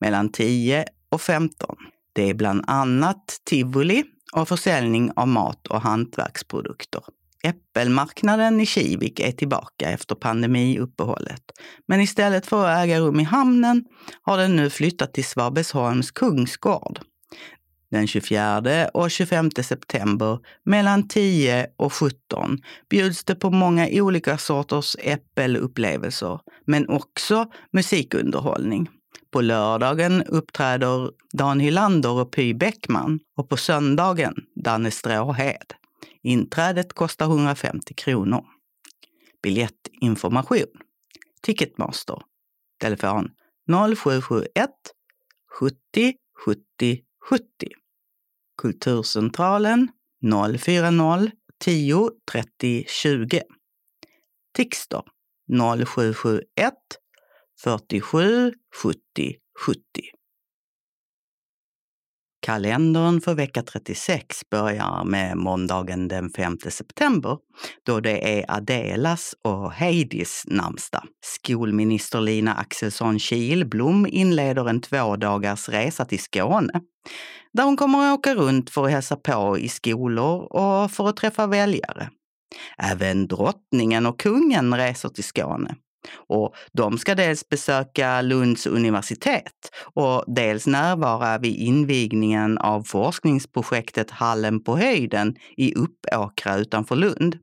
mellan 0.00 0.32
10 0.32 0.84
och 1.10 1.20
15. 1.20 1.76
Det 2.12 2.30
är 2.30 2.34
bland 2.34 2.64
annat 2.66 3.40
tivoli 3.44 4.04
och 4.32 4.48
försäljning 4.48 5.10
av 5.16 5.28
mat 5.28 5.66
och 5.66 5.80
hantverksprodukter. 5.80 7.02
Äppelmarknaden 7.44 8.60
i 8.60 8.66
Kivik 8.66 9.20
är 9.20 9.32
tillbaka 9.32 9.90
efter 9.90 10.14
pandemiuppehållet. 10.14 11.42
Men 11.86 12.00
istället 12.00 12.46
för 12.46 12.68
att 12.68 12.84
äga 12.84 13.00
rum 13.00 13.20
i 13.20 13.24
hamnen 13.24 13.84
har 14.22 14.38
den 14.38 14.56
nu 14.56 14.70
flyttat 14.70 15.14
till 15.14 15.24
Svabesholms 15.24 16.10
kungsgård. 16.10 17.00
Den 17.90 18.06
24 18.06 18.88
och 18.94 19.10
25 19.10 19.50
september 19.50 20.38
mellan 20.64 21.08
10 21.08 21.66
och 21.76 21.92
17 21.92 22.58
bjuds 22.90 23.24
det 23.24 23.34
på 23.34 23.50
många 23.50 23.88
olika 23.92 24.38
sorters 24.38 24.96
äppelupplevelser, 24.98 26.40
men 26.66 26.88
också 26.88 27.46
musikunderhållning. 27.72 28.88
På 29.30 29.40
lördagen 29.40 30.22
uppträder 30.22 31.10
Dan 31.32 31.60
Hylander 31.60 32.10
och 32.10 32.32
Py 32.32 32.54
Bäckman 32.54 33.20
och 33.36 33.48
på 33.48 33.56
söndagen 33.56 34.34
Danne 34.64 34.90
Stråhed. 34.90 35.74
Inträdet 36.22 36.92
kostar 36.92 37.26
150 37.26 37.94
kronor. 37.94 38.44
Biljettinformation 39.42 40.66
Ticketmaster 41.42 42.22
Telefon 42.80 43.30
0771 43.96 44.70
70 45.60 46.14
70 46.44 47.07
70 47.30 47.74
Kulturcentralen 48.56 49.88
040 50.22 51.32
10 51.58 52.10
30 52.26 52.86
20 52.88 53.42
Tixter 54.54 55.02
0771 55.48 56.98
47 57.56 58.52
70 58.72 59.40
70. 59.54 60.17
Kalendern 62.48 63.20
för 63.20 63.34
vecka 63.34 63.62
36 63.62 64.50
börjar 64.50 65.04
med 65.04 65.36
måndagen 65.36 66.08
den 66.08 66.30
5 66.30 66.58
september 66.68 67.36
då 67.86 68.00
det 68.00 68.38
är 68.38 68.44
Adelas 68.48 69.34
och 69.44 69.72
Heidis 69.72 70.44
namnsdag. 70.46 71.02
Skolminister 71.24 72.20
Lina 72.20 72.54
Axelsson 72.54 73.18
Kilblom 73.18 74.06
inleder 74.06 74.68
en 74.68 74.80
tvådagars 74.80 75.68
resa 75.68 76.04
till 76.04 76.18
Skåne 76.18 76.80
där 77.52 77.64
hon 77.64 77.76
kommer 77.76 78.12
att 78.12 78.18
åka 78.18 78.34
runt 78.34 78.70
för 78.70 78.84
att 78.84 78.90
hälsa 78.90 79.16
på 79.16 79.58
i 79.58 79.68
skolor 79.68 80.52
och 80.52 80.90
för 80.90 81.08
att 81.08 81.16
träffa 81.16 81.46
väljare. 81.46 82.10
Även 82.78 83.26
drottningen 83.26 84.06
och 84.06 84.20
kungen 84.20 84.74
reser 84.74 85.08
till 85.08 85.24
Skåne. 85.24 85.74
Och 86.28 86.54
de 86.72 86.98
ska 86.98 87.14
dels 87.14 87.48
besöka 87.48 88.22
Lunds 88.22 88.66
universitet 88.66 89.70
och 89.94 90.24
dels 90.26 90.66
närvara 90.66 91.38
vid 91.38 91.56
invigningen 91.56 92.58
av 92.58 92.82
forskningsprojektet 92.82 94.10
Hallen 94.10 94.64
på 94.64 94.76
höjden 94.76 95.36
i 95.56 95.74
Uppåkra 95.74 96.56
utanför 96.56 96.96
Lund. 96.96 97.38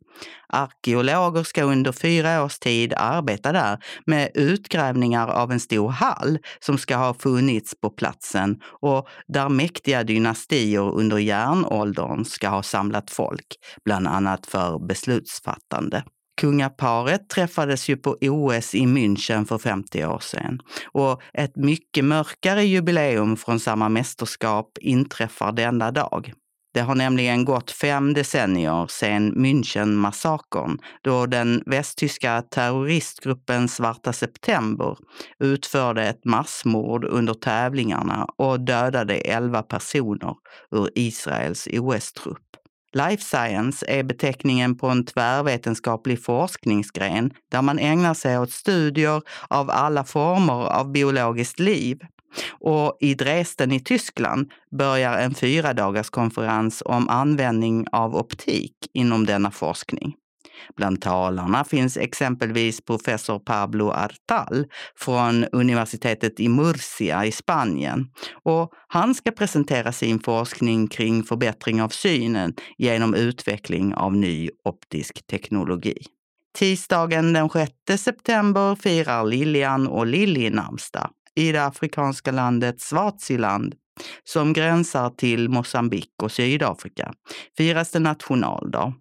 Arkeologer 0.47 1.43
ska 1.43 1.63
under 1.63 1.91
fyra 1.91 2.43
års 2.43 2.59
tid 2.59 2.93
arbeta 2.97 3.51
där 3.51 3.79
med 4.05 4.31
utgrävningar 4.33 5.27
av 5.27 5.51
en 5.51 5.59
stor 5.59 5.89
hall 5.89 6.37
som 6.59 6.77
ska 6.77 6.95
ha 6.95 7.13
funnits 7.13 7.81
på 7.81 7.89
platsen 7.89 8.61
och 8.81 9.07
där 9.27 9.49
mäktiga 9.49 10.03
dynastier 10.03 10.95
under 10.95 11.17
järnåldern 11.17 12.25
ska 12.25 12.49
ha 12.49 12.63
samlat 12.63 13.11
folk, 13.11 13.47
bland 13.85 14.07
annat 14.07 14.45
för 14.45 14.87
beslutsfattande. 14.87 16.03
Kungaparet 16.41 17.29
träffades 17.29 17.89
ju 17.89 17.97
på 17.97 18.17
OS 18.21 18.75
i 18.75 18.85
München 18.85 19.45
för 19.45 19.57
50 19.57 20.05
år 20.05 20.19
sedan 20.19 20.59
och 20.91 21.21
ett 21.33 21.55
mycket 21.55 22.05
mörkare 22.05 22.63
jubileum 22.63 23.37
från 23.37 23.59
samma 23.59 23.89
mästerskap 23.89 24.77
inträffar 24.81 25.51
denna 25.51 25.91
dag. 25.91 26.33
Det 26.75 26.81
har 26.81 26.95
nämligen 26.95 27.45
gått 27.45 27.71
fem 27.71 28.13
decennier 28.13 28.87
sedan 28.87 29.33
Münchenmassakern 29.35 30.77
då 31.01 31.25
den 31.25 31.63
västtyska 31.65 32.41
terroristgruppen 32.41 33.67
Svarta 33.67 34.13
september 34.13 34.97
utförde 35.39 36.03
ett 36.03 36.25
massmord 36.25 37.05
under 37.05 37.33
tävlingarna 37.33 38.27
och 38.37 38.59
dödade 38.59 39.15
elva 39.15 39.63
personer 39.63 40.35
ur 40.71 40.89
Israels 40.95 41.67
OS-trupp. 41.71 42.54
Life 42.95 43.23
science 43.23 43.85
är 43.87 44.03
beteckningen 44.03 44.77
på 44.77 44.87
en 44.87 45.05
tvärvetenskaplig 45.05 46.23
forskningsgren 46.23 47.33
där 47.51 47.61
man 47.61 47.79
ägnar 47.79 48.13
sig 48.13 48.39
åt 48.39 48.51
studier 48.51 49.21
av 49.47 49.69
alla 49.69 50.03
former 50.03 50.67
av 50.79 50.91
biologiskt 50.91 51.59
liv. 51.59 51.99
Och 52.59 52.97
i 52.99 53.13
Dresden 53.13 53.71
i 53.71 53.79
Tyskland 53.79 54.51
börjar 54.77 55.17
en 55.17 55.33
fyra 55.33 55.73
dagars 55.73 56.09
konferens 56.09 56.83
om 56.85 57.09
användning 57.09 57.85
av 57.91 58.15
optik 58.15 58.75
inom 58.93 59.25
denna 59.25 59.51
forskning. 59.51 60.15
Bland 60.75 61.01
talarna 61.01 61.63
finns 61.63 61.97
exempelvis 61.97 62.81
professor 62.81 63.39
Pablo 63.39 63.89
Artal 63.91 64.65
från 64.99 65.45
universitetet 65.51 66.39
i 66.39 66.49
Murcia 66.49 67.25
i 67.25 67.31
Spanien. 67.31 68.07
Och 68.43 68.71
han 68.87 69.15
ska 69.15 69.31
presentera 69.31 69.91
sin 69.91 70.19
forskning 70.19 70.87
kring 70.87 71.23
förbättring 71.23 71.81
av 71.81 71.89
synen 71.89 72.53
genom 72.77 73.13
utveckling 73.13 73.93
av 73.93 74.15
ny 74.15 74.49
optisk 74.63 75.27
teknologi. 75.27 75.97
Tisdagen 76.57 77.33
den 77.33 77.49
6 77.49 78.03
september 78.03 78.75
firar 78.75 79.25
Lilian 79.25 79.87
och 79.87 80.05
Lilly 80.05 80.49
namnsdag 80.49 81.09
i 81.35 81.51
det 81.51 81.65
afrikanska 81.65 82.31
landet 82.31 82.81
Swaziland 82.81 83.75
som 84.23 84.53
gränsar 84.53 85.09
till 85.09 85.49
Mosambik 85.49 86.11
och 86.23 86.31
Sydafrika 86.31 87.13
firas 87.57 87.91
det 87.91 87.99
nationaldag. 87.99 88.93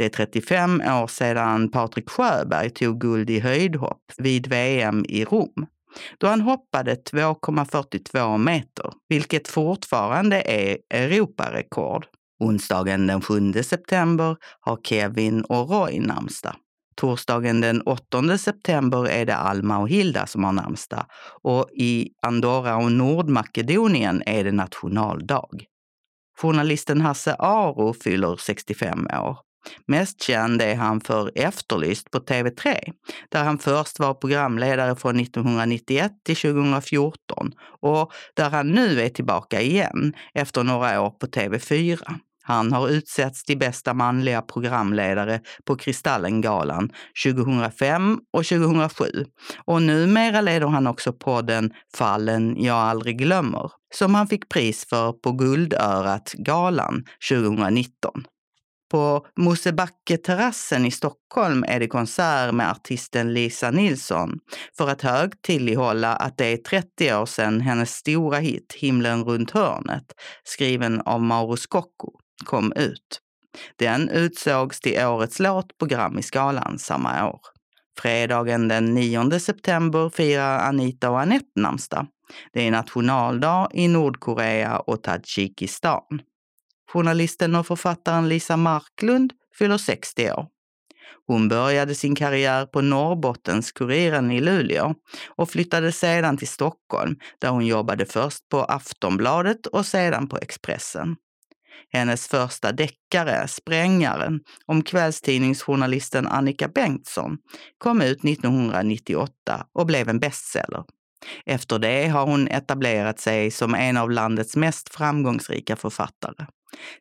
Det 0.00 0.04
är 0.04 0.08
35 0.08 0.80
år 0.80 1.06
sedan 1.06 1.70
Patrik 1.70 2.10
Sjöberg 2.10 2.70
tog 2.70 3.00
guld 3.00 3.30
i 3.30 3.40
höjdhopp 3.40 4.02
vid 4.16 4.46
VM 4.46 5.04
i 5.08 5.24
Rom 5.24 5.66
då 6.18 6.26
han 6.26 6.40
hoppade 6.40 6.94
2,42 6.94 8.38
meter, 8.38 8.92
vilket 9.08 9.48
fortfarande 9.48 10.42
är 10.42 10.78
Europarekord. 10.90 12.06
Onsdagen 12.38 13.06
den 13.06 13.20
7 13.20 13.52
september 13.52 14.36
har 14.60 14.78
Kevin 14.84 15.44
och 15.44 15.70
Roy 15.70 16.00
namnsdag. 16.00 16.54
Torsdagen 16.96 17.60
den 17.60 17.82
8 17.82 18.38
september 18.38 19.08
är 19.08 19.26
det 19.26 19.36
Alma 19.36 19.78
och 19.78 19.88
Hilda 19.88 20.26
som 20.26 20.44
har 20.44 20.52
namnsdag 20.52 21.06
och 21.42 21.70
i 21.72 22.08
Andorra 22.22 22.76
och 22.76 22.92
Nordmakedonien 22.92 24.22
är 24.26 24.44
det 24.44 24.52
nationaldag. 24.52 25.64
Journalisten 26.38 27.00
Hasse 27.00 27.36
Aro 27.38 27.94
fyller 27.94 28.36
65 28.36 29.06
år. 29.06 29.49
Mest 29.86 30.22
känd 30.22 30.62
är 30.62 30.74
han 30.74 31.00
för 31.00 31.30
Efterlyst 31.34 32.10
på 32.10 32.18
TV3, 32.18 32.92
där 33.28 33.44
han 33.44 33.58
först 33.58 33.98
var 33.98 34.14
programledare 34.14 34.96
från 34.96 35.20
1991 35.20 36.12
till 36.24 36.36
2014 36.36 37.52
och 37.80 38.12
där 38.34 38.50
han 38.50 38.70
nu 38.70 39.00
är 39.00 39.08
tillbaka 39.08 39.60
igen 39.60 40.12
efter 40.34 40.64
några 40.64 41.00
år 41.00 41.10
på 41.10 41.26
TV4. 41.26 41.98
Han 42.42 42.72
har 42.72 42.88
utsetts 42.88 43.44
till 43.44 43.58
bästa 43.58 43.94
manliga 43.94 44.42
programledare 44.42 45.40
på 45.64 45.76
Kristallengalan 45.76 46.90
2005 47.24 48.18
och 48.32 48.44
2007. 48.44 49.04
Och 49.64 49.82
numera 49.82 50.40
leder 50.40 50.66
han 50.66 50.86
också 50.86 51.12
podden 51.12 51.72
Fallen 51.96 52.62
jag 52.62 52.76
aldrig 52.76 53.18
glömmer, 53.18 53.70
som 53.94 54.14
han 54.14 54.26
fick 54.26 54.48
pris 54.48 54.86
för 54.88 55.12
på 55.12 55.32
Guldörat-galan 55.32 57.04
2019. 57.30 58.24
På 58.90 59.26
Mosebacke-terrassen 59.36 60.86
i 60.86 60.90
Stockholm 60.90 61.64
är 61.68 61.80
det 61.80 61.86
konsert 61.86 62.54
med 62.54 62.70
artisten 62.70 63.32
Lisa 63.32 63.70
Nilsson 63.70 64.38
för 64.78 64.88
att 64.88 65.02
högtidlighålla 65.02 66.16
att 66.16 66.36
det 66.36 66.46
är 66.46 66.56
30 66.56 67.14
år 67.14 67.26
sedan 67.26 67.60
hennes 67.60 67.94
stora 67.94 68.38
hit 68.38 68.76
Himlen 68.78 69.24
runt 69.24 69.50
hörnet, 69.50 70.04
skriven 70.44 71.00
av 71.00 71.22
Mauro 71.22 71.56
Scocco, 71.56 72.10
kom 72.44 72.72
ut. 72.72 73.20
Den 73.76 74.08
utsågs 74.08 74.80
till 74.80 75.04
årets 75.06 75.38
låt 75.38 75.78
på 75.78 75.86
Grammisgalan 75.86 76.78
samma 76.78 77.28
år. 77.28 77.40
Fredagen 77.98 78.68
den 78.68 78.94
9 78.94 79.40
september 79.40 80.08
firar 80.08 80.58
Anita 80.58 81.10
och 81.10 81.20
Anette 81.20 81.60
namnsdag. 81.60 82.06
Det 82.52 82.66
är 82.66 82.70
nationaldag 82.70 83.68
i 83.72 83.88
Nordkorea 83.88 84.78
och 84.78 85.02
Tadzjikistan. 85.02 86.20
Journalisten 86.92 87.54
och 87.54 87.66
författaren 87.66 88.28
Lisa 88.28 88.56
Marklund 88.56 89.32
fyller 89.58 89.78
60 89.78 90.32
år. 90.32 90.46
Hon 91.26 91.48
började 91.48 91.94
sin 91.94 92.14
karriär 92.14 92.66
på 92.66 92.80
Norrbottens-Kuriren 92.80 94.30
i 94.30 94.40
Luleå 94.40 94.94
och 95.28 95.50
flyttade 95.50 95.92
sedan 95.92 96.36
till 96.36 96.48
Stockholm 96.48 97.16
där 97.38 97.48
hon 97.48 97.66
jobbade 97.66 98.06
först 98.06 98.48
på 98.48 98.64
Aftonbladet 98.64 99.66
och 99.66 99.86
sedan 99.86 100.28
på 100.28 100.36
Expressen. 100.36 101.16
Hennes 101.92 102.28
första 102.28 102.72
deckare, 102.72 103.48
Sprängaren, 103.48 104.40
om 104.66 104.82
kvällstidningsjournalisten 104.82 106.26
Annika 106.26 106.68
Bengtsson, 106.68 107.38
kom 107.78 108.02
ut 108.02 108.24
1998 108.24 109.66
och 109.72 109.86
blev 109.86 110.08
en 110.08 110.18
bestseller. 110.18 110.84
Efter 111.46 111.78
det 111.78 112.08
har 112.08 112.26
hon 112.26 112.48
etablerat 112.48 113.20
sig 113.20 113.50
som 113.50 113.74
en 113.74 113.96
av 113.96 114.10
landets 114.10 114.56
mest 114.56 114.94
framgångsrika 114.94 115.76
författare. 115.76 116.46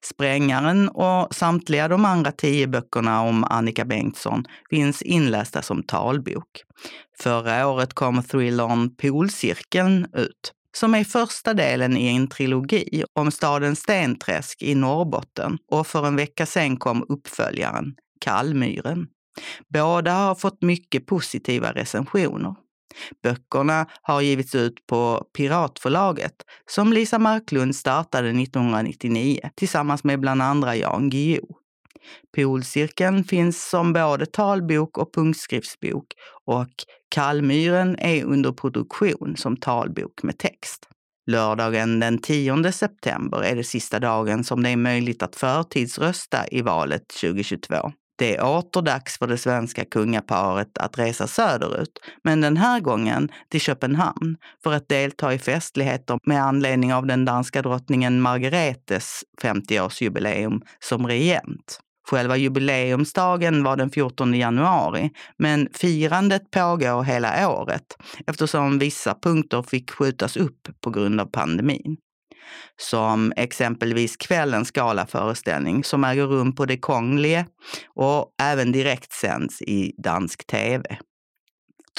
Sprängaren 0.01 0.89
och 0.89 1.35
samtliga 1.35 1.87
de 1.87 2.05
andra 2.05 2.31
tio 2.31 2.67
böckerna 2.67 3.21
om 3.21 3.43
Annika 3.43 3.85
Bengtsson 3.85 4.45
finns 4.69 5.01
inlästa 5.01 5.61
som 5.61 5.83
talbok. 5.83 6.63
Förra 7.19 7.67
året 7.67 7.93
kom 7.93 8.23
thrillern 8.23 8.95
Polcirkeln 8.95 10.07
ut, 10.13 10.53
som 10.77 10.95
är 10.95 11.03
första 11.03 11.53
delen 11.53 11.97
i 11.97 12.07
en 12.07 12.27
trilogi 12.27 13.03
om 13.13 13.31
staden 13.31 13.75
Stenträsk 13.75 14.61
i 14.61 14.75
Norrbotten 14.75 15.57
och 15.71 15.87
för 15.87 16.07
en 16.07 16.15
vecka 16.15 16.45
sedan 16.45 16.77
kom 16.77 17.05
uppföljaren 17.09 17.95
Kallmyren. 18.21 19.07
Båda 19.73 20.13
har 20.13 20.35
fått 20.35 20.61
mycket 20.61 21.05
positiva 21.05 21.71
recensioner. 21.73 22.55
Böckerna 23.23 23.85
har 24.01 24.21
givits 24.21 24.55
ut 24.55 24.87
på 24.87 25.25
Piratförlaget 25.37 26.35
som 26.69 26.93
Lisa 26.93 27.19
Marklund 27.19 27.75
startade 27.75 28.29
1999 28.29 29.49
tillsammans 29.55 30.03
med 30.03 30.19
bland 30.19 30.41
andra 30.41 30.75
Jan 30.75 31.09
Guillou. 31.09 31.47
Polcirkeln 32.35 33.23
finns 33.23 33.69
som 33.69 33.93
både 33.93 34.25
talbok 34.25 34.97
och 34.97 35.13
punktskriftsbok 35.13 36.05
och 36.45 36.73
Kallmyren 37.09 37.95
är 37.99 38.23
under 38.23 38.51
produktion 38.51 39.35
som 39.37 39.57
talbok 39.57 40.23
med 40.23 40.37
text. 40.37 40.85
Lördagen 41.27 41.99
den 41.99 42.17
10 42.17 42.71
september 42.71 43.43
är 43.43 43.55
det 43.55 43.63
sista 43.63 43.99
dagen 43.99 44.43
som 44.43 44.63
det 44.63 44.69
är 44.69 44.77
möjligt 44.77 45.23
att 45.23 45.35
förtidsrösta 45.35 46.47
i 46.51 46.61
valet 46.61 47.07
2022. 47.07 47.91
Det 48.19 48.35
är 48.35 48.45
åter 48.45 48.81
dags 48.81 49.17
för 49.17 49.27
det 49.27 49.37
svenska 49.37 49.85
kungaparet 49.85 50.77
att 50.77 50.99
resa 50.99 51.27
söderut, 51.27 51.99
men 52.23 52.41
den 52.41 52.57
här 52.57 52.79
gången 52.79 53.29
till 53.49 53.61
Köpenhamn 53.61 54.37
för 54.63 54.73
att 54.73 54.89
delta 54.89 55.33
i 55.33 55.39
festligheter 55.39 56.19
med 56.23 56.43
anledning 56.43 56.93
av 56.93 57.05
den 57.05 57.25
danska 57.25 57.61
drottningen 57.61 58.21
Margaretes 58.21 59.23
50-årsjubileum 59.41 60.61
som 60.79 61.07
regent. 61.07 61.79
Själva 62.09 62.37
jubileumsdagen 62.37 63.63
var 63.63 63.77
den 63.77 63.89
14 63.89 64.33
januari, 64.33 65.11
men 65.37 65.69
firandet 65.73 66.51
pågår 66.51 67.03
hela 67.03 67.49
året 67.49 67.97
eftersom 68.27 68.79
vissa 68.79 69.15
punkter 69.21 69.61
fick 69.61 69.91
skjutas 69.91 70.37
upp 70.37 70.67
på 70.81 70.89
grund 70.89 71.21
av 71.21 71.25
pandemin. 71.25 71.97
Som 72.77 73.33
exempelvis 73.35 74.17
kvällens 74.17 74.71
galaföreställning 74.71 75.83
som 75.83 76.03
äger 76.03 76.25
rum 76.25 76.55
på 76.55 76.65
Det 76.65 76.77
Kongelige 76.77 77.45
och 77.95 78.33
även 78.41 78.71
direktsänds 78.71 79.61
i 79.61 79.93
dansk 79.97 80.47
tv. 80.47 80.97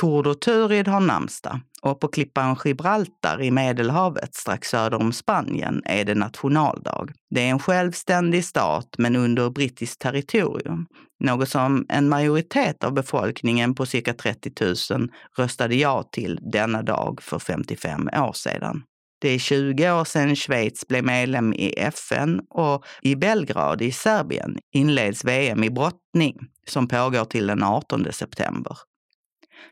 Tordo 0.00 0.34
Turid 0.34 0.88
har 0.88 1.00
namnsdag 1.00 1.60
och 1.82 2.00
på 2.00 2.08
klippan 2.08 2.56
Gibraltar 2.64 3.42
i 3.42 3.50
Medelhavet 3.50 4.34
strax 4.34 4.68
söder 4.68 5.00
om 5.00 5.12
Spanien 5.12 5.82
är 5.84 6.04
det 6.04 6.14
nationaldag. 6.14 7.12
Det 7.30 7.40
är 7.40 7.50
en 7.50 7.58
självständig 7.58 8.44
stat 8.44 8.94
men 8.98 9.16
under 9.16 9.50
brittiskt 9.50 10.00
territorium. 10.00 10.86
Något 11.24 11.48
som 11.48 11.86
en 11.88 12.08
majoritet 12.08 12.84
av 12.84 12.92
befolkningen 12.92 13.74
på 13.74 13.86
cirka 13.86 14.14
30 14.14 14.52
000 14.94 15.08
röstade 15.38 15.74
ja 15.74 16.02
till 16.02 16.38
denna 16.52 16.82
dag 16.82 17.22
för 17.22 17.38
55 17.38 18.08
år 18.08 18.32
sedan. 18.32 18.82
Det 19.20 19.28
är 19.28 19.38
20 19.38 19.92
år 19.92 20.04
sedan 20.04 20.36
Schweiz 20.36 20.88
blev 20.88 21.04
medlem 21.04 21.52
i 21.52 21.74
FN 21.76 22.40
och 22.50 22.84
i 23.02 23.16
Belgrad 23.16 23.82
i 23.82 23.92
Serbien 23.92 24.58
inleds 24.74 25.24
VM 25.24 25.64
i 25.64 25.70
brottning 25.70 26.36
som 26.66 26.88
pågår 26.88 27.24
till 27.24 27.46
den 27.46 27.62
18 27.62 28.06
september. 28.12 28.78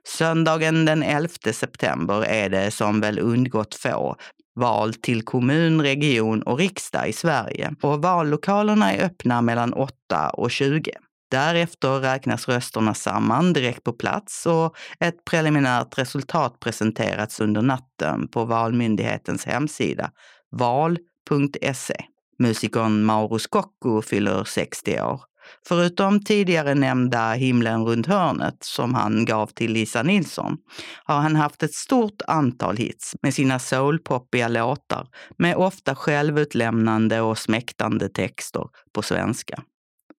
Söndagen 0.08 0.84
den 0.84 1.02
11 1.02 1.28
september 1.52 2.24
är 2.24 2.48
det, 2.48 2.70
som 2.70 3.00
väl 3.00 3.18
undgått 3.18 3.74
få, 3.74 4.16
val 4.54 4.94
till 4.94 5.22
kommun, 5.22 5.82
region 5.82 6.42
och 6.42 6.58
riksdag 6.58 7.08
i 7.08 7.12
Sverige 7.12 7.74
och 7.82 8.02
vallokalerna 8.02 8.92
är 8.92 9.04
öppna 9.04 9.42
mellan 9.42 9.72
8 9.72 10.30
och 10.30 10.50
20. 10.50 10.92
Därefter 11.30 12.00
räknas 12.00 12.48
rösterna 12.48 12.94
samman 12.94 13.52
direkt 13.52 13.84
på 13.84 13.92
plats 13.92 14.46
och 14.46 14.76
ett 15.00 15.24
preliminärt 15.24 15.98
resultat 15.98 16.60
presenterats 16.60 17.40
under 17.40 17.62
natten 17.62 18.28
på 18.28 18.44
Valmyndighetens 18.44 19.44
hemsida 19.44 20.10
val.se. 20.50 21.96
Musikern 22.38 23.04
Mauro 23.04 23.38
Scocco 23.38 24.02
fyller 24.02 24.44
60 24.44 25.00
år. 25.00 25.20
Förutom 25.68 26.24
tidigare 26.24 26.74
nämnda 26.74 27.32
Himlen 27.32 27.84
runt 27.84 28.06
hörnet 28.06 28.56
som 28.60 28.94
han 28.94 29.24
gav 29.24 29.46
till 29.46 29.72
Lisa 29.72 30.02
Nilsson 30.02 30.56
har 31.04 31.20
han 31.20 31.36
haft 31.36 31.62
ett 31.62 31.74
stort 31.74 32.22
antal 32.26 32.76
hits 32.76 33.16
med 33.22 33.34
sina 33.34 33.58
soulpoppiga 33.58 34.48
låtar 34.48 35.08
med 35.36 35.56
ofta 35.56 35.94
självutlämnande 35.94 37.20
och 37.20 37.38
smäktande 37.38 38.08
texter 38.08 38.64
på 38.92 39.02
svenska. 39.02 39.62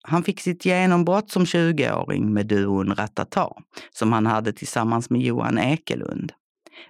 Han 0.02 0.22
fick 0.22 0.40
sitt 0.40 0.64
genombrott 0.64 1.30
som 1.30 1.44
20-åring 1.44 2.32
med 2.32 2.46
duon 2.46 2.94
Ratata 2.94 3.48
som 3.90 4.12
han 4.12 4.26
hade 4.26 4.52
tillsammans 4.52 5.10
med 5.10 5.20
Johan 5.20 5.58
Ekelund. 5.58 6.32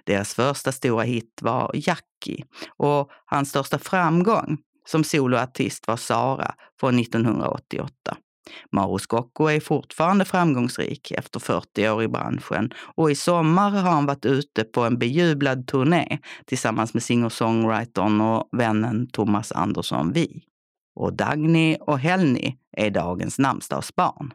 Deras 0.03 0.33
första 0.33 0.71
stora 0.71 1.03
hit 1.03 1.39
var 1.41 1.71
Jackie 1.73 2.45
och 2.77 3.09
hans 3.25 3.49
största 3.49 3.79
framgång 3.79 4.57
som 4.87 5.03
soloartist 5.03 5.87
var 5.87 5.97
Sara 5.97 6.53
från 6.79 6.99
1988. 6.99 7.91
Mauro 8.71 8.99
Scocco 8.99 9.47
är 9.47 9.59
fortfarande 9.59 10.25
framgångsrik 10.25 11.11
efter 11.11 11.39
40 11.39 11.89
år 11.89 12.03
i 12.03 12.07
branschen 12.07 12.73
och 12.95 13.11
i 13.11 13.15
sommar 13.15 13.71
har 13.71 13.91
han 13.91 14.05
varit 14.05 14.25
ute 14.25 14.63
på 14.63 14.81
en 14.81 14.97
bejublad 14.97 15.67
turné 15.67 16.19
tillsammans 16.45 16.93
med 16.93 17.03
singer-songwritern 17.03 18.21
och 18.21 18.49
vännen 18.51 19.07
Thomas 19.07 19.51
Andersson 19.51 20.13
Vi. 20.13 20.43
Och 20.99 21.13
Dagny 21.13 21.77
och 21.79 21.99
Helny 21.99 22.57
är 22.77 22.89
dagens 22.89 23.39
namnsdagsbarn. 23.39 24.33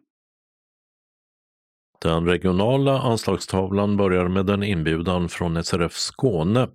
Den 2.02 2.26
regionala 2.26 3.00
anslagstavlan 3.00 3.96
börjar 3.96 4.28
med 4.28 4.50
en 4.50 4.62
inbjudan 4.62 5.28
från 5.28 5.64
SRF 5.64 5.92
Skåne 5.92 6.68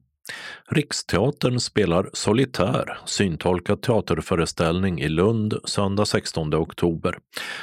Riksteatern 0.69 1.59
spelar 1.59 2.09
Solitär, 2.13 2.97
syntolkad 3.05 3.81
teaterföreställning 3.81 4.99
i 4.99 5.09
Lund 5.09 5.53
söndag 5.63 6.05
16 6.05 6.53
oktober. 6.53 7.17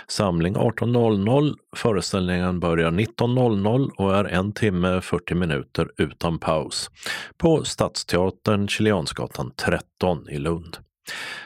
Samling 0.09 0.57
18.00. 0.57 1.55
Föreställningen 1.77 2.61
börjar 2.61 2.91
19.00 2.91 3.91
och 3.99 4.17
är 4.17 4.25
en 4.25 4.53
timme 4.53 5.01
40 5.01 5.35
minuter 5.35 5.89
utan 5.97 6.39
paus 6.39 6.91
på 7.37 7.65
Stadsteatern 7.65 8.69
Chileansgatan 8.69 9.53
13 9.57 10.29
i 10.29 10.39
Lund. 10.39 10.77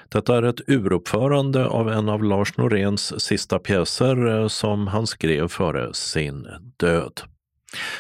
Detta 0.09 0.37
är 0.37 0.43
ett 0.43 0.61
uruppförande 0.67 1.67
av 1.67 1.91
en 1.91 2.09
av 2.09 2.25
Lars 2.25 2.57
Noréns 2.57 3.23
sista 3.23 3.59
pjäser 3.59 4.41
eh, 4.41 4.49
som 4.49 4.87
han 4.87 5.07
skrev 5.07 5.49
före 5.49 5.95
sin 5.95 6.47
död. 6.77 7.21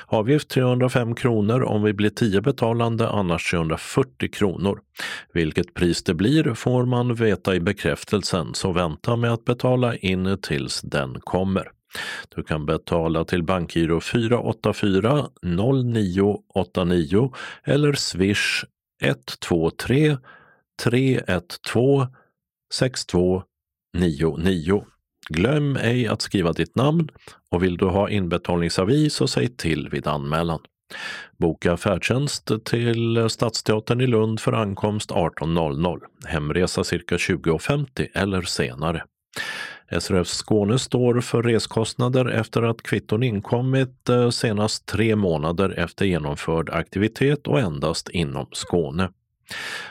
Avgift 0.07 0.49
305 0.49 1.15
kronor 1.15 1.63
om 1.63 1.83
vi 1.83 1.93
blir 1.93 2.11
10 2.11 2.41
betalande, 2.41 3.09
annars 3.09 3.51
340 3.51 4.31
kronor. 4.33 4.81
Vilket 5.33 5.75
pris 5.75 6.03
det 6.03 6.15
blir 6.15 6.55
får 6.55 6.87
man 6.87 7.15
veta 7.15 7.55
i 7.55 7.61
bekräftelsen, 7.61 8.55
så 8.55 8.73
vänta 8.73 9.17
med 9.17 9.33
att 9.33 9.45
betala 9.45 9.97
in 9.97 10.39
tills 10.43 10.81
den 10.81 11.21
kommer. 11.21 11.71
Du 12.37 12.43
kan 12.43 12.67
betala 12.67 13.25
till 13.25 13.43
bankgiro 13.43 14.01
484 14.01 15.27
0989 15.43 17.33
eller 17.65 17.93
swish 17.93 18.65
123 19.03 20.17
312 20.81 22.07
6299. 22.75 24.85
Glöm 25.29 25.77
ej 25.77 26.07
att 26.07 26.23
skriva 26.23 26.53
ditt 26.53 26.77
namn 26.77 27.09
och 27.51 27.63
vill 27.63 27.77
du 27.77 27.85
ha 27.85 28.11
inbetalningsavi 28.11 29.11
så 29.11 29.27
säg 29.27 29.49
till 29.49 29.89
vid 29.89 30.07
anmälan. 30.07 30.61
Boka 31.39 31.77
färdtjänst 31.77 32.51
till 32.65 33.31
Stadsteatern 33.31 34.01
i 34.01 34.07
Lund 34.07 34.41
för 34.41 34.53
ankomst 34.53 35.11
18.00. 35.11 36.01
Hemresa 36.25 36.85
cirka 36.85 37.17
20.50 37.17 38.09
eller 38.15 38.43
senare. 38.43 39.05
SRF 40.01 40.29
Skåne 40.29 40.79
står 40.79 41.21
för 41.21 41.43
reskostnader 41.43 42.29
efter 42.29 42.63
att 42.63 42.83
kvitton 42.83 43.23
inkommit 43.23 44.09
eh, 44.09 44.31
senast 44.31 44.87
tre 44.87 45.17
månader 45.17 45.79
efter 45.79 46.05
genomförd 46.05 46.71
aktivitet 46.71 47.47
och 47.47 47.61
endast 47.61 48.09
inom 48.09 48.47
Skåne. 48.53 49.09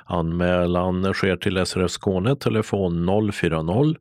Anmälan 0.06 1.14
sker 1.14 1.36
till 1.36 1.66
SRF 1.66 1.92
Skåne 1.92 2.36
telefon 2.36 3.06
040 3.34 3.96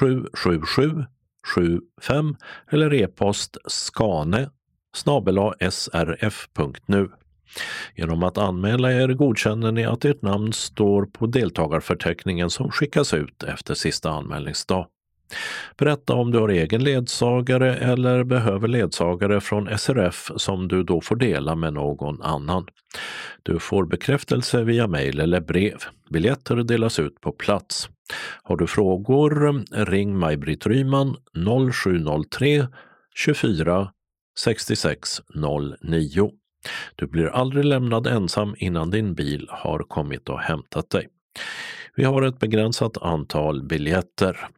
777 0.00 1.04
75 1.46 2.36
eller 2.70 2.94
e-post 2.94 3.56
skane 3.66 4.50
srf.nu. 5.70 7.08
Genom 7.96 8.22
att 8.22 8.38
anmäla 8.38 8.92
er 8.92 9.08
godkänner 9.08 9.72
ni 9.72 9.84
att 9.84 10.04
ert 10.04 10.22
namn 10.22 10.52
står 10.52 11.06
på 11.06 11.26
deltagarförteckningen 11.26 12.50
som 12.50 12.70
skickas 12.70 13.14
ut 13.14 13.42
efter 13.42 13.74
sista 13.74 14.10
anmälningsdag. 14.10 14.86
Berätta 15.76 16.14
om 16.14 16.30
du 16.30 16.38
har 16.38 16.48
egen 16.48 16.84
ledsagare 16.84 17.76
eller 17.76 18.24
behöver 18.24 18.68
ledsagare 18.68 19.40
från 19.40 19.78
SRF 19.78 20.30
som 20.36 20.68
du 20.68 20.82
då 20.82 21.00
får 21.00 21.16
dela 21.16 21.54
med 21.54 21.72
någon 21.72 22.22
annan. 22.22 22.66
Du 23.42 23.58
får 23.58 23.86
bekräftelse 23.86 24.62
via 24.62 24.86
mejl 24.86 25.20
eller 25.20 25.40
brev. 25.40 25.78
Biljetter 26.10 26.56
delas 26.56 26.98
ut 26.98 27.20
på 27.20 27.32
plats. 27.32 27.88
Har 28.42 28.56
du 28.56 28.66
frågor, 28.66 29.64
ring 29.86 30.18
Maj-Britt 30.18 30.66
Ryman 30.66 31.16
0703 31.72 32.66
24 33.14 33.90
66 34.38 35.20
09. 35.82 36.30
Du 36.96 37.06
blir 37.06 37.26
aldrig 37.26 37.64
lämnad 37.64 38.06
ensam 38.06 38.54
innan 38.58 38.90
din 38.90 39.14
bil 39.14 39.48
har 39.50 39.78
kommit 39.78 40.28
och 40.28 40.40
hämtat 40.40 40.90
dig. 40.90 41.08
Vi 41.96 42.04
har 42.04 42.22
ett 42.22 42.38
begränsat 42.38 43.02
antal 43.02 43.62
biljetter. 43.62 44.48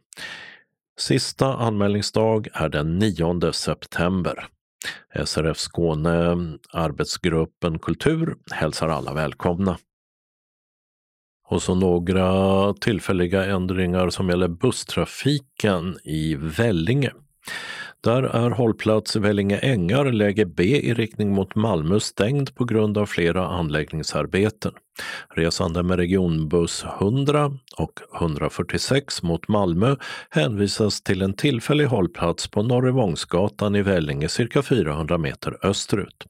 Sista 0.99 1.57
anmälningsdag 1.57 2.49
är 2.53 2.69
den 2.69 2.99
9 2.99 3.53
september. 3.53 4.47
SRF 5.25 5.59
Skåne 5.59 6.37
Arbetsgruppen 6.73 7.79
Kultur 7.79 8.37
hälsar 8.51 8.89
alla 8.89 9.15
välkomna. 9.15 9.79
Och 11.49 11.63
så 11.63 11.75
några 11.75 12.75
tillfälliga 12.75 13.45
ändringar 13.45 14.11
som 14.11 14.29
gäller 14.29 14.49
busstrafiken 14.49 15.99
i 16.05 16.35
Vellinge. 16.35 17.13
Där 18.01 18.23
är 18.23 18.51
hållplats 18.51 19.17
Vellinge 19.17 19.59
Ängar 19.59 20.05
läge 20.05 20.47
B 20.47 20.63
i 20.65 20.95
riktning 20.95 21.35
mot 21.35 21.55
Malmö 21.55 22.01
stängd 22.01 22.55
på 22.55 22.65
grund 22.65 22.99
av 22.99 23.07
flera 23.07 23.47
anläggningsarbeten. 23.47 24.73
Resande 25.35 25.83
med 25.83 25.99
regionbuss 25.99 26.85
100 27.01 27.53
och 27.77 28.01
146 28.21 29.23
mot 29.23 29.49
Malmö 29.49 29.97
hänvisas 30.31 31.03
till 31.03 31.23
en 31.23 31.35
tillfällig 31.35 31.87
hållplats 31.87 32.49
på 32.49 32.63
Norrevångsgatan 32.63 33.77
i 33.77 33.83
Vellinge 33.83 34.29
cirka 34.29 34.63
400 34.63 35.19
meter 35.19 35.59
österut. 35.63 36.27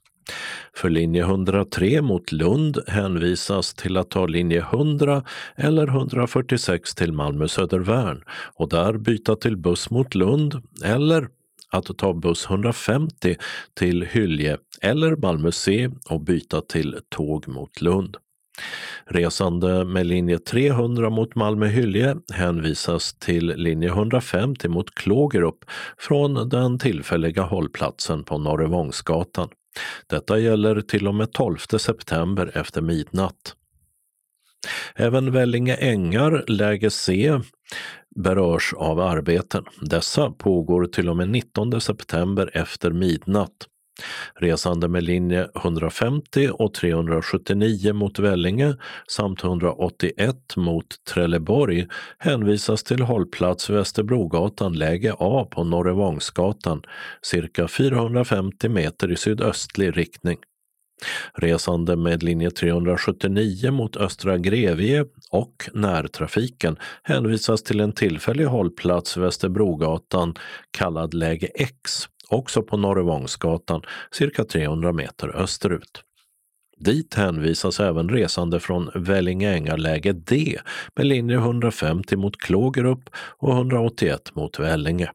För 0.75 0.91
linje 0.91 1.23
103 1.23 2.03
mot 2.03 2.33
Lund 2.33 2.79
hänvisas 2.87 3.75
till 3.75 3.97
att 3.97 4.11
ta 4.11 4.27
linje 4.27 4.61
100 4.61 5.23
eller 5.57 5.89
146 5.89 6.95
till 6.95 7.13
Malmö 7.13 7.49
Södervärn 7.49 8.23
och 8.55 8.69
där 8.69 8.93
byta 8.99 9.37
till 9.37 9.57
buss 9.57 9.91
mot 9.91 10.15
Lund 10.15 10.63
eller 10.85 11.29
att 11.73 11.99
ta 11.99 12.15
buss 12.15 12.47
150 12.51 13.37
till 13.75 14.03
Hylje 14.03 14.59
eller 14.83 15.17
Malmö 15.17 15.53
C 15.53 15.91
och 16.11 16.21
byta 16.21 16.61
till 16.61 16.99
tåg 17.09 17.49
mot 17.49 17.81
Lund. 17.81 18.17
Resande 19.05 19.85
med 19.85 20.07
linje 20.07 20.39
300 20.39 21.11
mot 21.11 21.35
Malmö-Hylje 21.35 22.17
hänvisas 22.33 23.15
till 23.15 23.47
linje 23.47 23.89
150 23.89 24.69
mot 24.69 24.95
Klågerup 24.95 25.65
från 25.99 26.49
den 26.49 26.79
tillfälliga 26.79 27.43
hållplatsen 27.43 28.25
på 28.25 28.39
Norrevångsgatan. 28.39 29.49
Detta 30.07 30.39
gäller 30.39 30.81
till 30.81 31.09
och 31.09 31.15
med 31.15 31.33
12 31.33 31.57
september 31.59 32.51
efter 32.55 32.81
midnatt. 32.83 33.57
Även 34.95 35.33
Vellinge 35.33 35.75
ängar, 35.75 36.45
läge 36.49 36.91
C, 36.91 37.41
berörs 38.17 38.75
av 38.77 39.01
arbeten. 39.01 39.65
Dessa 39.81 40.31
pågår 40.31 40.87
till 40.87 41.09
och 41.09 41.17
med 41.17 41.29
19 41.29 41.81
september 41.81 42.51
efter 42.55 42.91
midnatt. 42.91 43.67
Resande 44.35 44.89
med 44.89 45.03
linje 45.03 45.49
150 45.55 46.49
och 46.53 46.75
379 46.75 47.93
mot 47.93 48.19
Vellinge 48.19 48.77
samt 49.09 49.45
181 49.45 50.37
mot 50.57 50.87
Trelleborg 51.15 51.87
hänvisas 52.19 52.85
till 52.85 53.03
hållplats 53.03 53.71
Västerbrogatan 53.71 54.73
läge 54.73 55.15
A 55.19 55.49
på 55.51 55.65
Norrevångsgatan, 55.65 56.83
cirka 57.23 57.69
450 57.69 58.69
meter 58.69 59.13
i 59.13 59.17
sydöstlig 59.17 59.97
riktning. 59.97 60.39
Resande 61.35 61.97
med 61.97 62.23
linje 62.23 62.51
379 62.51 63.71
mot 63.71 63.97
Östra 63.97 64.39
Grevie 64.39 65.05
och 65.31 65.71
närtrafiken 65.73 66.77
hänvisas 67.03 67.63
till 67.63 67.81
en 67.81 67.93
tillfällig 67.93 68.45
hållplats 68.45 69.17
Västerbrogatan 69.17 70.35
kallad 70.71 71.15
läge 71.15 71.47
X 71.55 72.09
också 72.29 72.63
på 72.63 72.77
Norrevångsgatan 72.77 73.83
cirka 74.11 74.45
300 74.45 74.93
meter 74.93 75.37
österut. 75.37 76.03
Dit 76.79 77.15
hänvisas 77.15 77.81
även 77.81 78.09
resande 78.09 78.61
från 78.61 78.91
Vellinge 78.95 79.77
läge 79.77 80.13
D 80.13 80.59
med 80.97 81.07
linje 81.07 81.37
150 81.37 82.17
mot 82.17 82.37
Klågerup 82.37 83.11
och 83.39 83.53
181 83.53 84.35
mot 84.35 84.59
Vellinge. 84.59 85.11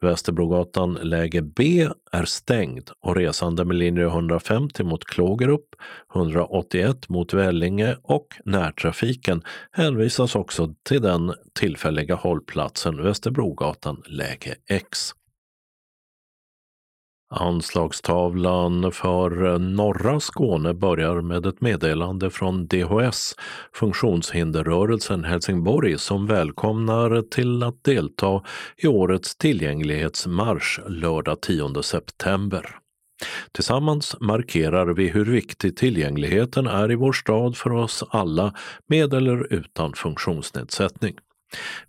Västerbrogatan 0.00 0.94
läge 1.02 1.42
B 1.42 1.88
är 2.12 2.24
stängd 2.24 2.90
och 3.00 3.16
resande 3.16 3.64
med 3.64 3.76
linje 3.76 4.04
150 4.04 4.84
mot 4.84 5.04
Klågerup, 5.04 5.74
181 6.14 7.08
mot 7.08 7.34
Vellinge 7.34 7.96
och 8.02 8.26
närtrafiken 8.44 9.42
hänvisas 9.72 10.34
också 10.34 10.74
till 10.82 11.02
den 11.02 11.34
tillfälliga 11.52 12.14
hållplatsen 12.14 13.02
Västerbrogatan 13.02 14.02
läge 14.06 14.54
X. 14.68 15.14
Anslagstavlan 17.32 18.92
för 18.92 19.44
eh, 19.44 19.58
norra 19.58 20.20
Skåne 20.20 20.74
börjar 20.74 21.20
med 21.20 21.46
ett 21.46 21.60
meddelande 21.60 22.30
från 22.30 22.66
DHS, 22.66 23.34
Funktionshinderrörelsen 23.72 25.24
Helsingborg, 25.24 25.98
som 25.98 26.26
välkomnar 26.26 27.22
till 27.22 27.62
att 27.62 27.84
delta 27.84 28.42
i 28.76 28.86
årets 28.86 29.36
tillgänglighetsmarsch 29.36 30.80
lördag 30.88 31.40
10 31.40 31.82
september. 31.82 32.76
Tillsammans 33.52 34.16
markerar 34.20 34.86
vi 34.86 35.08
hur 35.08 35.24
viktig 35.24 35.76
tillgängligheten 35.76 36.66
är 36.66 36.92
i 36.92 36.94
vår 36.94 37.12
stad 37.12 37.56
för 37.56 37.72
oss 37.72 38.04
alla 38.10 38.54
med 38.86 39.14
eller 39.14 39.52
utan 39.52 39.92
funktionsnedsättning. 39.92 41.14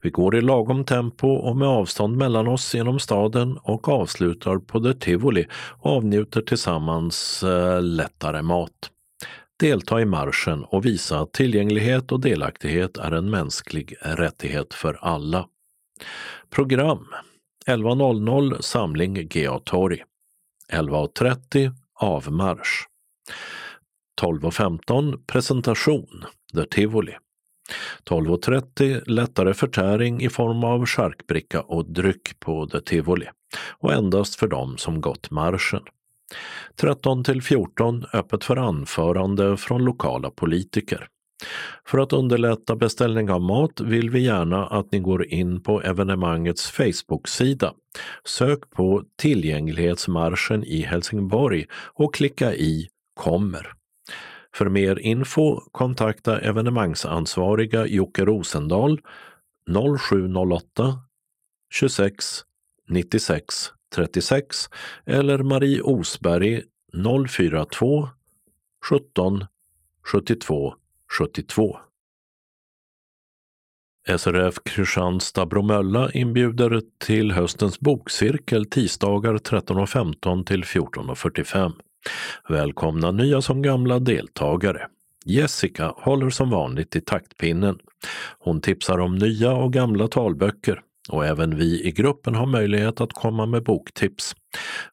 Vi 0.02 0.10
går 0.10 0.36
i 0.36 0.42
lagom 0.42 0.86
tempo 0.86 1.28
och 1.28 1.58
med 1.58 1.68
avstånd 1.68 2.18
mellan 2.18 2.48
oss 2.48 2.76
genom 2.76 3.00
staden 3.00 3.58
och 3.58 3.90
avslutar 3.90 4.58
på 4.58 4.80
The 4.80 4.94
Tivoli 4.94 5.48
och 5.52 5.92
avnjuter 5.92 6.42
tillsammans 6.42 7.44
eh, 7.44 7.82
lättare 7.82 8.42
mat. 8.42 8.90
Delta 9.60 10.02
i 10.02 10.06
marschen 10.06 10.64
och 10.64 10.86
visa 10.86 11.20
att 11.20 11.34
tillgänglighet 11.34 12.12
och 12.12 12.20
delaktighet 12.20 12.98
är 12.98 13.12
en 13.12 13.30
mänsklig 13.30 13.96
rättighet 14.02 14.74
för 14.74 14.98
alla. 15.02 15.48
Program 16.50 17.08
11.00 17.68 18.62
samling 18.62 19.28
GA 19.28 19.60
Torg. 19.60 20.04
11.30 20.72 21.72
avmarsch. 22.00 22.88
12.15 24.22 25.26
presentation 25.28 26.26
The 26.54 26.66
Tivoli. 26.66 27.18
12.30 28.06 29.04
lättare 29.06 29.54
förtäring 29.54 30.22
i 30.22 30.30
form 30.30 30.64
av 30.64 30.86
charkbricka 30.86 31.62
och 31.62 31.86
dryck 31.86 32.40
på 32.40 32.68
The 32.68 32.82
Tivoli 32.82 33.28
och 33.80 33.94
endast 33.94 34.36
för 34.36 34.48
dem 34.48 34.78
som 34.78 35.02
gått 35.02 35.32
marschen. 35.32 35.84
13 36.76 37.24
till 37.24 37.42
14 37.42 38.06
öppet 38.14 38.44
för 38.44 38.58
anförande 38.58 39.58
från 39.58 39.86
lokala 39.86 40.30
politiker. 40.30 41.08
För 41.86 41.98
att 41.98 42.14
underlätta 42.14 42.76
beställning 42.76 43.30
av 43.30 43.42
mat 43.42 43.82
vill 43.82 44.10
vi 44.10 44.20
gärna 44.20 44.68
att 44.68 44.92
ni 44.92 45.00
går 45.00 45.26
in 45.26 45.64
på 45.64 45.82
evenemangets 45.82 46.72
Facebook-sida. 46.72 47.74
Sök 48.26 48.70
på 48.70 49.04
Tillgänglighetsmarschen 49.18 50.64
i 50.64 50.82
Helsingborg 50.82 51.66
och 51.74 52.14
klicka 52.14 52.54
i 52.54 52.88
Kommer. 53.16 53.83
För 54.56 54.70
mer 54.70 55.00
info 55.00 55.60
kontakta 55.72 56.40
evenemangsansvariga 56.40 57.88
Jocke 57.88 58.26
Rosendahl 58.26 59.02
0708 60.00 61.00
26 61.70 62.26
96 62.88 63.46
36 63.96 64.70
eller 65.06 65.44
Marie 65.44 65.82
Osberg 65.82 66.62
042 67.30 68.10
17 68.90 69.46
72 70.12 70.74
72. 71.20 71.78
SRF 74.18 74.56
Kristianstad 74.66 75.46
Bromölla 75.46 76.12
inbjuder 76.12 76.82
till 76.98 77.32
höstens 77.32 77.80
bokcirkel 77.80 78.66
tisdagar 78.66 79.34
13.15 79.34 80.46
till 80.46 80.64
14.45. 80.64 81.74
Välkomna 82.50 83.12
nya 83.12 83.42
som 83.42 83.62
gamla 83.62 84.00
deltagare. 84.00 84.88
Jessica 85.26 85.94
håller 85.98 86.30
som 86.30 86.50
vanligt 86.50 86.96
i 86.96 87.02
taktpinnen. 87.02 87.80
Hon 88.40 88.62
tipsar 88.62 89.00
om 89.00 89.16
nya 89.16 89.52
och 89.52 89.74
gamla 89.74 90.08
talböcker 90.08 90.82
och 91.10 91.26
även 91.26 91.58
vi 91.58 91.88
i 91.88 91.92
gruppen 91.92 92.36
har 92.36 92.46
möjlighet 92.46 93.02
att 93.02 93.14
komma 93.14 93.46
med 93.46 93.64
boktips. 93.64 94.36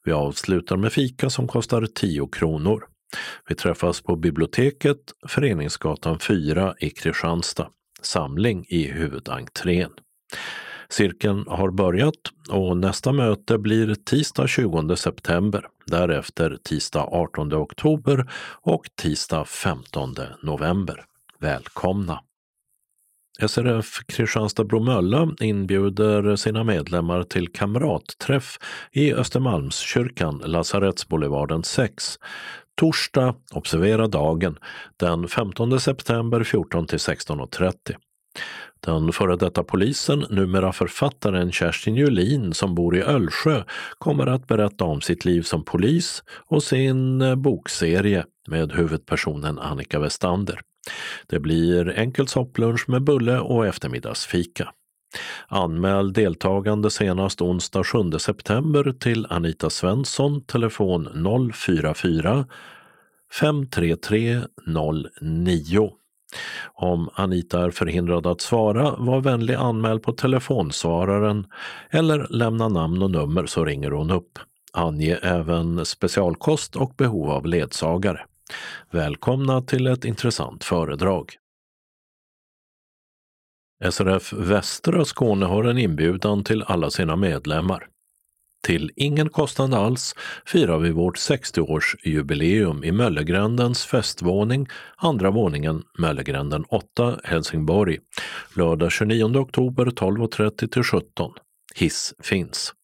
Vi 0.05 0.13
avslutar 0.13 0.77
med 0.77 0.93
fika 0.93 1.31
som 1.31 1.49
kostar 1.49 1.87
10 1.95 2.29
kronor. 2.33 2.85
Vi 3.49 3.55
träffas 3.55 4.01
på 4.01 4.17
biblioteket 4.17 4.99
Föreningsgatan 5.29 6.19
4 6.19 6.75
i 6.79 6.91
Kristianstad. 6.91 7.69
Samling 8.03 8.67
i 8.69 8.85
huvudentrén. 8.85 9.91
Cirkeln 10.91 11.45
har 11.49 11.71
börjat 11.71 12.15
och 12.51 12.77
nästa 12.77 13.13
möte 13.13 13.59
blir 13.59 13.95
tisdag 13.95 14.47
20 14.47 14.97
september, 14.97 15.67
därefter 15.87 16.59
tisdag 16.63 17.03
18 17.03 17.55
oktober 17.55 18.31
och 18.63 18.87
tisdag 19.03 19.45
15 19.45 20.15
november. 20.43 21.05
Välkomna! 21.39 22.21
SRF 23.47 24.01
Kristianstad-Bromölla 24.07 25.35
inbjuder 25.41 26.37
sina 26.37 26.65
medlemmar 26.65 27.23
till 27.23 27.49
kamratträff 27.49 28.59
i 28.93 29.15
Östermalmskyrkan, 29.15 30.43
Lasarettsboulevarden 30.45 31.63
6. 31.63 32.19
Torsdag, 32.75 33.35
observera 33.53 34.07
dagen, 34.07 34.59
den 34.97 35.29
15 35.29 35.81
september 35.81 36.45
14 36.45 36.87
till 36.87 36.99
16.30. 36.99 37.97
Den 38.81 39.13
före 39.13 39.37
detta 39.37 39.65
polisen, 39.65 40.27
numera 40.31 40.73
författaren 40.73 41.53
Kerstin 41.53 41.95
Julin 41.95 42.55
som 42.55 42.75
bor 42.75 42.97
i 42.97 43.03
Ölsjö, 43.03 43.63
kommer 43.99 44.27
att 44.27 44.47
berätta 44.47 44.85
om 44.85 45.01
sitt 45.01 45.25
liv 45.25 45.43
som 45.43 45.65
polis 45.65 46.23
och 46.47 46.63
sin 46.63 47.21
eh, 47.21 47.35
bokserie 47.35 48.25
med 48.49 48.73
huvudpersonen 48.73 49.59
Annika 49.59 49.99
Westander. 49.99 50.61
Det 51.27 51.41
blir 51.41 51.91
enkel 51.91 52.29
sopplunch 52.29 52.89
med 52.89 53.03
bulle 53.03 53.41
och 53.41 53.67
eftermiddagsfika. 53.67 54.73
Anmäl 55.49 56.13
deltagande 56.13 56.91
senast 56.91 57.41
onsdag 57.41 57.85
7 57.85 58.19
september 58.19 58.93
till 58.93 59.27
Anita 59.31 59.71
Svensson, 59.71 60.45
telefon 60.45 61.09
044 61.55 62.47
533 63.41 64.41
09. 65.21 66.00
Om 66.75 67.11
Anita 67.15 67.65
är 67.65 67.71
förhindrad 67.71 68.27
att 68.27 68.41
svara, 68.41 68.97
var 68.99 69.21
vänlig 69.21 69.55
anmäl 69.55 70.01
på 70.01 70.13
telefonsvararen 70.13 71.47
eller 71.91 72.27
lämna 72.31 72.69
namn 72.69 73.03
och 73.03 73.11
nummer 73.11 73.47
så 73.47 73.65
ringer 73.65 73.91
hon 73.91 74.11
upp. 74.11 74.39
Ange 74.73 75.17
även 75.23 75.85
specialkost 75.85 76.77
och 76.77 76.95
behov 76.97 77.31
av 77.31 77.47
ledsagare. 77.47 78.27
Välkomna 78.91 79.63
till 79.63 79.87
ett 79.87 80.05
intressant 80.05 80.65
föredrag. 80.65 81.35
SRF 83.91 84.33
Västra 84.33 85.05
Skåne 85.05 85.47
har 85.47 85.65
en 85.65 85.79
inbjudan 85.79 86.45
till 86.45 86.63
alla 86.63 86.91
sina 86.91 87.17
medlemmar. 87.17 87.87
Till 88.63 88.91
ingen 88.97 89.29
kostnad 89.29 89.75
alls 89.75 90.15
firar 90.47 90.79
vi 90.79 90.91
vårt 90.91 91.17
60-årsjubileum 91.17 92.85
i 92.85 92.93
Möllegrändens 92.93 93.85
festvåning, 93.85 94.69
andra 94.97 95.31
våningen 95.31 95.83
Möllegränden 95.99 96.65
8, 96.69 97.21
Helsingborg, 97.25 97.99
lördag 98.57 98.93
29 98.93 99.25
oktober 99.25 99.85
12.30 99.85 100.69
till 100.69 100.83
17. 100.83 101.33
Hiss 101.75 102.15
finns. 102.23 102.75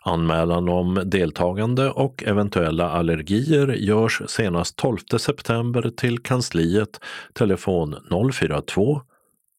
Anmälan 0.00 0.68
om 0.68 1.02
deltagande 1.04 1.90
och 1.90 2.22
eventuella 2.26 2.90
allergier 2.90 3.68
görs 3.68 4.22
senast 4.26 4.76
12 4.76 4.98
september 5.18 5.90
till 5.96 6.18
kansliet 6.18 7.00
telefon 7.32 7.96
042 8.32 9.00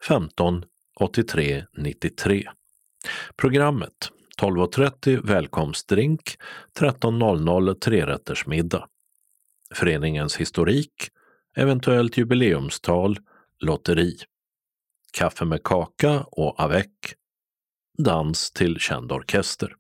15 0.07 0.63
83 0.99 1.63
93. 1.77 2.43
Programmet 3.37 4.11
12.30 4.39 5.27
välkomstdrink, 5.27 6.21
13.00 6.79 7.73
trerättersmiddag. 7.73 8.87
Föreningens 9.75 10.37
historik, 10.37 11.09
eventuellt 11.55 12.17
jubileumstal, 12.17 13.17
lotteri. 13.59 14.17
Kaffe 15.17 15.45
med 15.45 15.63
kaka 15.63 16.19
och 16.19 16.63
avec. 16.63 16.89
Dans 17.97 18.51
till 18.51 18.79
känd 18.79 19.11
orkester. 19.11 19.75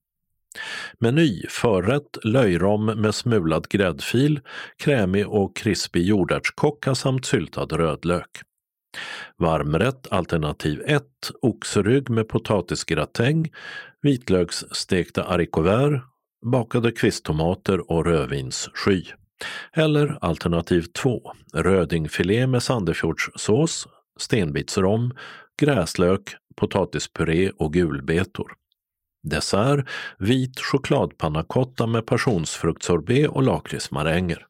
Meny 0.97 1.45
förrätt 1.49 2.17
löjrom 2.23 2.85
med 2.85 3.15
smulad 3.15 3.69
gräddfil, 3.69 4.39
krämig 4.77 5.27
och 5.27 5.55
krispig 5.55 6.03
jordärtskocka 6.05 6.95
samt 6.95 7.25
syltad 7.25 7.71
rödlök. 7.71 8.41
Varmrätt 9.37 10.07
alternativ 10.11 10.81
1 10.85 11.03
oxrygg 11.41 12.09
med 12.09 12.27
potatisgratäng, 12.27 13.51
vitlöksstekta 14.01 15.23
haricots 15.23 16.03
bakade 16.51 16.91
kvisttomater 16.91 17.91
och 17.91 18.05
rödvinssky. 18.05 19.03
Eller 19.73 20.17
alternativ 20.21 20.81
2 20.81 21.31
rödingfilé 21.53 22.47
med 22.47 22.63
sandefjordssås, 22.63 23.87
stenbitsrom, 24.19 25.11
gräslök, 25.61 26.35
potatispuré 26.55 27.49
och 27.49 27.73
gulbetor. 27.73 28.51
Dessert 29.23 29.87
vit 30.17 30.59
chokladpannacotta 30.59 31.87
med 31.87 32.05
passionsfruktsorbet 32.05 33.29
och 33.29 33.43
lakritsmaränger. 33.43 34.45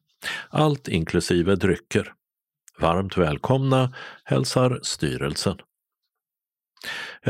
Allt 0.50 0.88
inklusive 0.88 1.54
drycker. 1.54 2.12
Varmt 2.78 3.16
välkomna 3.16 3.94
hälsar 4.24 4.80
styrelsen. 4.82 5.56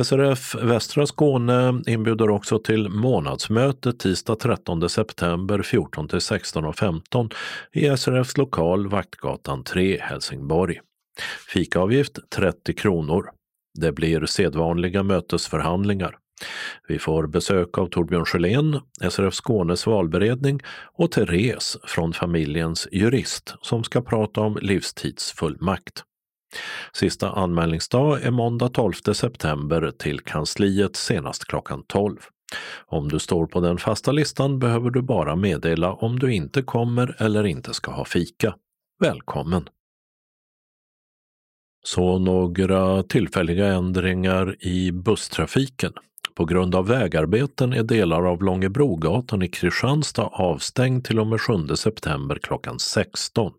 SRF 0.04 0.54
Västra 0.54 1.06
Skåne 1.06 1.82
inbjuder 1.86 2.30
också 2.30 2.58
till 2.58 2.88
månadsmöte 2.88 3.92
tisdag 3.92 4.36
13 4.36 4.88
september 4.88 5.62
14 5.62 6.08
till 6.08 6.18
16.15 6.18 7.34
i 7.72 7.96
SRFs 7.96 8.36
lokal 8.36 8.88
Vaktgatan 8.88 9.64
3, 9.64 10.00
Helsingborg. 10.00 10.80
Fikaavgift 11.52 12.18
30 12.36 12.74
kronor. 12.74 13.30
Det 13.78 13.92
blir 13.92 14.26
sedvanliga 14.26 15.02
mötesförhandlingar. 15.02 16.16
Vi 16.88 16.98
får 16.98 17.26
besök 17.26 17.78
av 17.78 17.86
Torbjörn 17.86 18.24
Sjölén, 18.24 18.80
SRF 19.10 19.34
Skånes 19.34 19.86
valberedning 19.86 20.60
och 20.92 21.10
Therese 21.10 21.78
från 21.84 22.12
familjens 22.12 22.88
jurist 22.92 23.54
som 23.62 23.84
ska 23.84 24.00
prata 24.00 24.40
om 24.40 24.58
livstidsfullmakt. 24.62 26.04
Sista 26.92 27.30
anmälningsdag 27.30 28.22
är 28.22 28.30
måndag 28.30 28.68
12 28.68 28.92
september 28.92 29.92
till 29.98 30.20
kansliet 30.20 30.96
senast 30.96 31.44
klockan 31.44 31.82
12. 31.86 32.16
Om 32.86 33.08
du 33.08 33.18
står 33.18 33.46
på 33.46 33.60
den 33.60 33.78
fasta 33.78 34.12
listan 34.12 34.58
behöver 34.58 34.90
du 34.90 35.02
bara 35.02 35.36
meddela 35.36 35.92
om 35.92 36.18
du 36.18 36.34
inte 36.34 36.62
kommer 36.62 37.16
eller 37.18 37.46
inte 37.46 37.74
ska 37.74 37.90
ha 37.90 38.04
fika. 38.04 38.54
Välkommen! 39.00 39.68
Så 41.84 42.18
några 42.18 43.02
tillfälliga 43.02 43.66
ändringar 43.66 44.56
i 44.60 44.92
busstrafiken. 44.92 45.92
På 46.34 46.44
grund 46.44 46.74
av 46.74 46.86
vägarbeten 46.86 47.72
är 47.72 47.82
delar 47.82 48.22
av 48.22 48.42
Långebrogatan 48.42 49.42
i 49.42 49.48
Kristianstad 49.48 50.26
avstängd 50.26 51.04
till 51.04 51.20
och 51.20 51.26
med 51.26 51.40
7 51.40 51.76
september 51.76 52.38
klockan 52.42 52.78
16. 52.78 53.52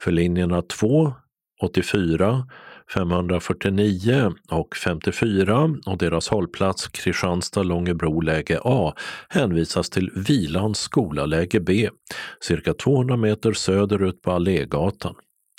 För 0.00 0.12
linjerna 0.12 0.62
2, 0.62 1.12
84, 1.60 2.46
549 2.94 4.32
och 4.50 4.76
54 4.76 5.70
och 5.86 5.98
deras 5.98 6.28
hållplats 6.28 6.88
Kristianstad 6.88 7.62
Långebro 7.62 8.20
läge 8.20 8.60
A 8.64 8.94
hänvisas 9.28 9.90
till 9.90 10.10
Vilans 10.14 10.78
skola 10.78 11.26
läge 11.26 11.60
B, 11.60 11.90
cirka 12.40 12.74
200 12.74 13.16
meter 13.16 13.52
söderut 13.52 14.22
på 14.22 14.32
Allégatan. 14.32 15.14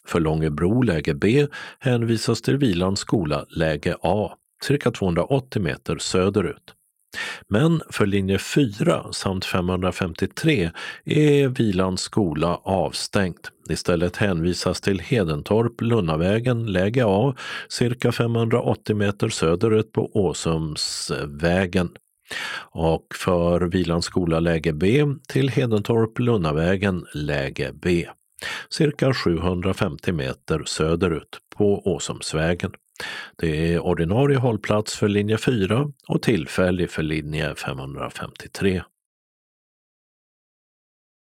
För 0.06 0.20
Långebro 0.20 0.82
läge 0.82 1.14
B 1.14 1.48
hänvisas 1.80 2.42
till 2.42 2.58
Vilans 2.58 3.00
skola 3.00 3.46
läge 3.50 3.96
A, 4.02 4.32
cirka 4.64 4.92
280 4.92 5.62
meter 5.62 5.98
söderut. 5.98 6.76
Men 7.48 7.82
för 7.90 8.06
linje 8.06 8.38
4 8.38 9.06
samt 9.12 9.46
553 9.46 10.72
är 11.06 11.48
Vilans 11.48 12.02
skola 12.02 12.60
avstängd. 12.64 13.48
Istället 13.70 14.18
hänvisas 14.18 14.82
till 14.82 15.00
Hedentorp, 15.00 15.82
Lunnavägen, 15.82 16.66
läge 16.66 17.04
A, 17.06 17.36
cirka 17.70 18.12
580 18.12 18.96
meter 18.96 19.30
söderut 19.30 19.92
på 19.92 20.12
Åsumsvägen. 20.14 21.90
Och 22.72 23.06
för 23.16 23.62
Vilans 23.62 24.06
skola 24.06 24.40
läge 24.40 24.74
B 24.74 25.06
till 25.28 25.50
Hedentorp, 25.50 26.20
Lunnavägen, 26.20 27.06
läge 27.14 27.72
B 27.74 28.08
cirka 28.70 29.14
750 29.14 30.12
meter 30.12 30.64
söderut 30.66 31.38
på 31.58 31.82
Åsumsvägen. 31.86 32.72
Det 33.36 33.74
är 33.74 33.80
ordinarie 33.80 34.38
hållplats 34.38 34.96
för 34.96 35.08
linje 35.08 35.38
4 35.38 35.92
och 36.08 36.22
tillfällig 36.22 36.90
för 36.90 37.04
linje 37.04 37.56
553. 37.56 38.84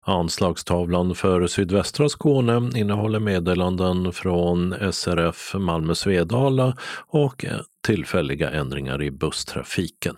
Anslagstavlan 0.06 1.16
för 1.16 1.48
sydvästra 1.48 2.10
Skåne 2.10 2.80
innehåller 2.80 3.20
meddelanden 3.20 4.14
från 4.14 4.76
SRF 4.92 5.54
Malmö 5.56 5.96
Svedala 5.96 6.78
och 7.08 7.46
tillfälliga 7.86 8.50
ändringar 8.50 9.04
i 9.04 9.12
busstrafiken. 9.12 10.16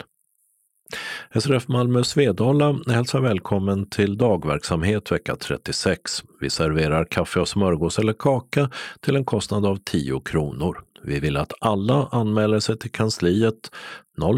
SRF 1.34 1.68
Malmö 1.68 2.04
Svedala 2.04 2.80
hälsar 2.88 3.22
välkommen 3.22 3.90
till 3.90 4.18
dagverksamhet 4.18 5.12
vecka 5.12 5.36
36. 5.36 6.24
Vi 6.42 6.50
serverar 6.50 7.06
kaffe 7.06 7.40
och 7.40 7.48
smörgås 7.48 8.00
eller 8.00 8.14
kaka 8.14 8.70
till 9.00 9.16
en 9.16 9.26
kostnad 9.26 9.66
av 9.66 9.80
10 9.86 10.22
kronor. 10.26 10.84
Vi 11.04 11.20
vill 11.20 11.38
att 11.38 11.54
alla 11.62 12.08
anmäler 12.12 12.60
sig 12.60 12.78
till 12.78 12.92
kansliet 12.92 13.72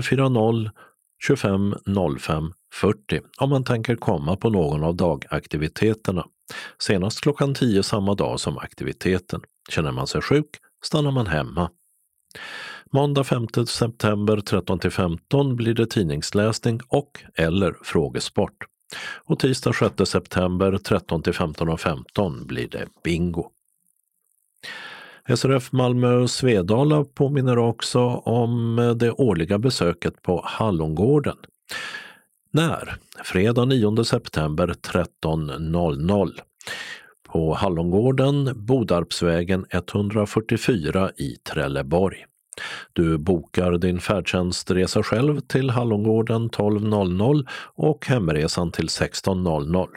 040 0.04 0.70
25 1.24 1.76
05 2.20 2.54
40 2.74 3.22
om 3.38 3.50
man 3.50 3.64
tänker 3.64 3.96
komma 3.96 4.36
på 4.36 4.50
någon 4.50 4.84
av 4.84 4.96
dagaktiviteterna. 4.96 6.26
Senast 6.80 7.22
klockan 7.22 7.54
10 7.54 7.84
samma 7.84 8.16
dag 8.16 8.40
som 8.40 8.58
aktiviteten. 8.58 9.42
Känner 9.70 9.92
man 9.92 10.08
sig 10.08 10.22
sjuk 10.22 10.50
stannar 10.86 11.12
man 11.12 11.28
hemma. 11.28 11.70
Måndag 12.94 13.24
5 13.24 13.48
september 13.68 14.38
13-15 14.38 15.56
blir 15.56 15.74
det 15.74 15.86
tidningsläsning 15.86 16.80
och 16.88 17.24
eller 17.36 17.76
frågesport. 17.84 18.66
Och 19.26 19.40
tisdag 19.40 19.74
6 19.74 20.10
september 20.12 20.78
13 20.78 21.24
15.15 21.24 22.46
blir 22.46 22.68
det 22.68 22.88
bingo. 23.04 23.52
SRF 25.30 25.72
Malmö 25.72 26.28
Svedala 26.28 27.04
påminner 27.04 27.58
också 27.58 28.00
om 28.10 28.80
eh, 28.80 28.92
det 28.92 29.12
årliga 29.12 29.60
besöket 29.60 30.22
på 30.22 30.42
Hallongården. 30.46 31.38
När? 32.52 32.96
Fredag 33.24 33.66
9 33.66 34.04
september 34.04 34.68
13.00 34.68 36.32
på 37.28 37.54
Hallongården, 37.54 38.66
Bodarpsvägen 38.66 39.66
144 39.70 41.12
i 41.18 41.36
Trelleborg. 41.36 42.26
Du 42.94 43.18
bokar 43.18 43.72
din 43.72 44.00
färdtjänstresa 44.00 45.04
själv 45.04 45.40
till 45.40 45.70
Hallongården 45.70 46.50
12.00 46.50 47.48
och 47.76 48.08
hemresan 48.08 48.72
till 48.72 48.88
16.00. 48.88 49.88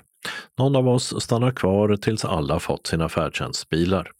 Någon 0.59 0.77
av 0.77 0.89
oss 0.89 1.23
stannar 1.23 1.51
kvar 1.51 1.97
tills 1.97 2.25
alla 2.25 2.61
fått 2.61 2.87
sina 2.87 3.09
färdtjänstbilar. 3.09 4.11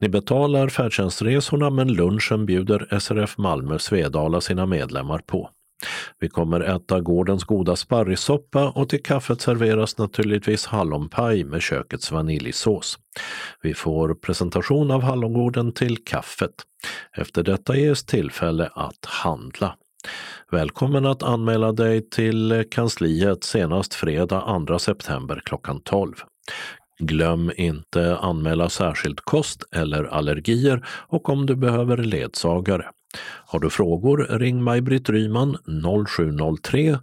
Ni 0.00 0.08
betalar 0.08 0.68
färdtjänstresorna 0.68 1.70
men 1.70 1.92
lunchen 1.92 2.46
bjuder 2.46 2.98
SRF 2.98 3.38
Malmö 3.38 3.78
Svedala 3.78 4.40
sina 4.40 4.66
medlemmar 4.66 5.18
på. 5.18 5.50
Vi 6.18 6.28
kommer 6.28 6.60
äta 6.60 7.00
gårdens 7.00 7.44
goda 7.44 7.76
sparrissoppa 7.76 8.70
och 8.70 8.88
till 8.88 9.02
kaffet 9.02 9.40
serveras 9.40 9.98
naturligtvis 9.98 10.66
hallonpaj 10.66 11.44
med 11.44 11.62
kökets 11.62 12.12
vaniljsås. 12.12 12.98
Vi 13.62 13.74
får 13.74 14.14
presentation 14.14 14.90
av 14.90 15.02
hallongården 15.02 15.72
till 15.72 16.04
kaffet. 16.04 16.54
Efter 17.16 17.42
detta 17.42 17.76
ges 17.76 18.04
tillfälle 18.04 18.70
att 18.74 19.04
handla. 19.06 19.76
Välkommen 20.50 21.06
att 21.06 21.22
anmäla 21.22 21.72
dig 21.72 22.10
till 22.10 22.64
kansliet 22.70 23.44
senast 23.44 23.94
fredag 23.94 24.64
2 24.68 24.78
september 24.78 25.40
klockan 25.44 25.80
12. 25.80 26.14
Glöm 26.98 27.52
inte 27.56 28.16
anmäla 28.16 28.68
särskilt 28.68 29.20
kost 29.20 29.62
eller 29.72 30.04
allergier 30.04 30.86
och 30.88 31.28
om 31.28 31.46
du 31.46 31.56
behöver 31.56 31.96
ledsagare. 31.96 32.90
Har 33.46 33.60
du 33.60 33.70
frågor 33.70 34.18
ring 34.18 34.62
Maj-Britt 34.62 35.08
Ryman 35.08 35.56
0703 36.06 36.98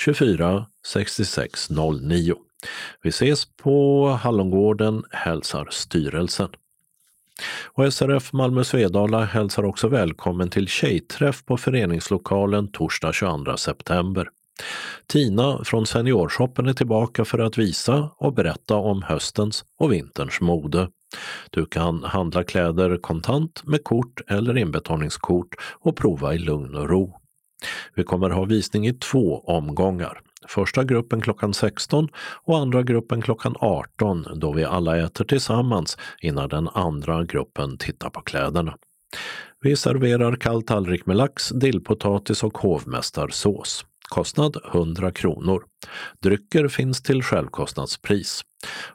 24 0.00 0.66
66 0.86 1.70
09. 1.70 2.34
Vi 3.02 3.08
ses 3.08 3.46
på 3.56 4.08
Hallongården, 4.08 5.04
hälsar 5.10 5.68
styrelsen. 5.70 6.48
Och 7.72 7.94
SRF 7.94 8.32
Malmö 8.32 8.64
Svedala 8.64 9.24
hälsar 9.24 9.64
också 9.64 9.88
välkommen 9.88 10.50
till 10.50 10.68
tjejträff 10.68 11.44
på 11.44 11.56
föreningslokalen 11.56 12.68
torsdag 12.68 13.12
22 13.12 13.56
september. 13.56 14.28
Tina 15.06 15.64
från 15.64 15.86
Seniorshoppen 15.86 16.68
är 16.68 16.72
tillbaka 16.72 17.24
för 17.24 17.38
att 17.38 17.58
visa 17.58 18.10
och 18.16 18.34
berätta 18.34 18.76
om 18.76 19.02
höstens 19.02 19.64
och 19.78 19.92
vinterns 19.92 20.40
mode. 20.40 20.88
Du 21.50 21.66
kan 21.66 22.04
handla 22.04 22.44
kläder 22.44 22.96
kontant 22.96 23.62
med 23.64 23.84
kort 23.84 24.20
eller 24.28 24.58
inbetalningskort 24.58 25.54
och 25.80 25.96
prova 25.96 26.34
i 26.34 26.38
lugn 26.38 26.74
och 26.74 26.88
ro. 26.88 27.16
Vi 27.94 28.04
kommer 28.04 28.30
ha 28.30 28.44
visning 28.44 28.86
i 28.86 28.92
två 28.92 29.44
omgångar. 29.46 30.20
Första 30.48 30.84
gruppen 30.84 31.20
klockan 31.20 31.54
16 31.54 32.08
och 32.44 32.58
andra 32.58 32.82
gruppen 32.82 33.22
klockan 33.22 33.54
18 33.58 34.26
då 34.34 34.52
vi 34.52 34.64
alla 34.64 34.96
äter 34.96 35.24
tillsammans 35.24 35.98
innan 36.22 36.48
den 36.48 36.68
andra 36.68 37.24
gruppen 37.24 37.78
tittar 37.78 38.10
på 38.10 38.20
kläderna. 38.20 38.76
Vi 39.60 39.76
serverar 39.76 40.36
kall 40.36 40.62
tallrik 40.62 41.06
med 41.06 41.16
lax, 41.16 41.48
dillpotatis 41.48 42.44
och 42.44 42.58
hovmästarsås. 42.58 43.84
Kostnad 44.10 44.56
100 44.72 45.12
kronor. 45.12 45.64
Drycker 46.22 46.68
finns 46.68 47.02
till 47.02 47.22
självkostnadspris. 47.22 48.42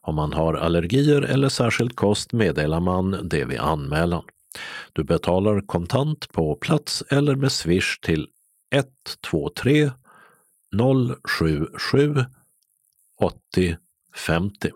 Om 0.02 0.16
man 0.16 0.34
har 0.34 0.54
allergier 0.54 1.22
eller 1.22 1.50
särskild 1.50 1.96
kost 1.96 2.34
meddelar 2.34 2.80
man 2.80 3.30
det 3.30 3.46
vid 3.46 3.60
anmälan. 3.60 4.24
Du 4.94 5.04
betalar 5.04 5.62
kontant 5.62 6.32
på 6.32 6.56
plats 6.56 7.04
eller 7.10 7.36
med 7.36 7.52
swish 7.52 8.00
till 8.02 8.28
123 8.74 9.92
077 11.24 12.26
80 13.22 13.78
50. 14.16 14.72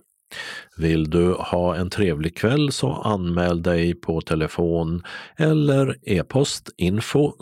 Vill 0.78 1.10
du 1.10 1.34
ha 1.34 1.76
en 1.76 1.90
trevlig 1.90 2.38
kväll 2.38 2.72
så 2.72 2.94
anmäl 2.94 3.64
dig 3.64 3.94
på 3.94 4.22
telefon 4.22 5.04
eller 5.38 5.98
e-post 6.04 6.70
info 6.78 7.34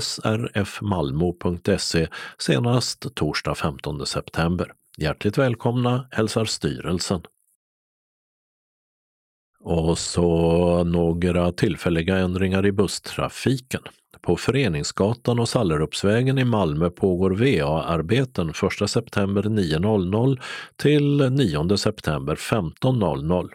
srfmalmo.se 0.00 2.08
senast 2.38 3.14
torsdag 3.14 3.54
15 3.54 4.06
september. 4.06 4.72
Hjärtligt 4.98 5.38
välkomna 5.38 6.08
hälsar 6.10 6.44
styrelsen. 6.44 7.22
Och 9.60 9.98
så 9.98 10.84
några 10.84 11.52
tillfälliga 11.52 12.16
ändringar 12.16 12.66
i 12.66 12.72
busstrafiken. 12.72 13.82
På 14.24 14.36
Föreningsgatan 14.36 15.38
och 15.38 15.48
Sallerupsvägen 15.48 16.38
i 16.38 16.44
Malmö 16.44 16.90
pågår 16.90 17.30
VA-arbeten 17.30 18.50
1 18.82 18.90
september 18.90 19.42
9.00 19.42 20.40
till 20.76 21.30
9 21.30 21.76
september 21.76 22.34
15.00. 22.34 23.48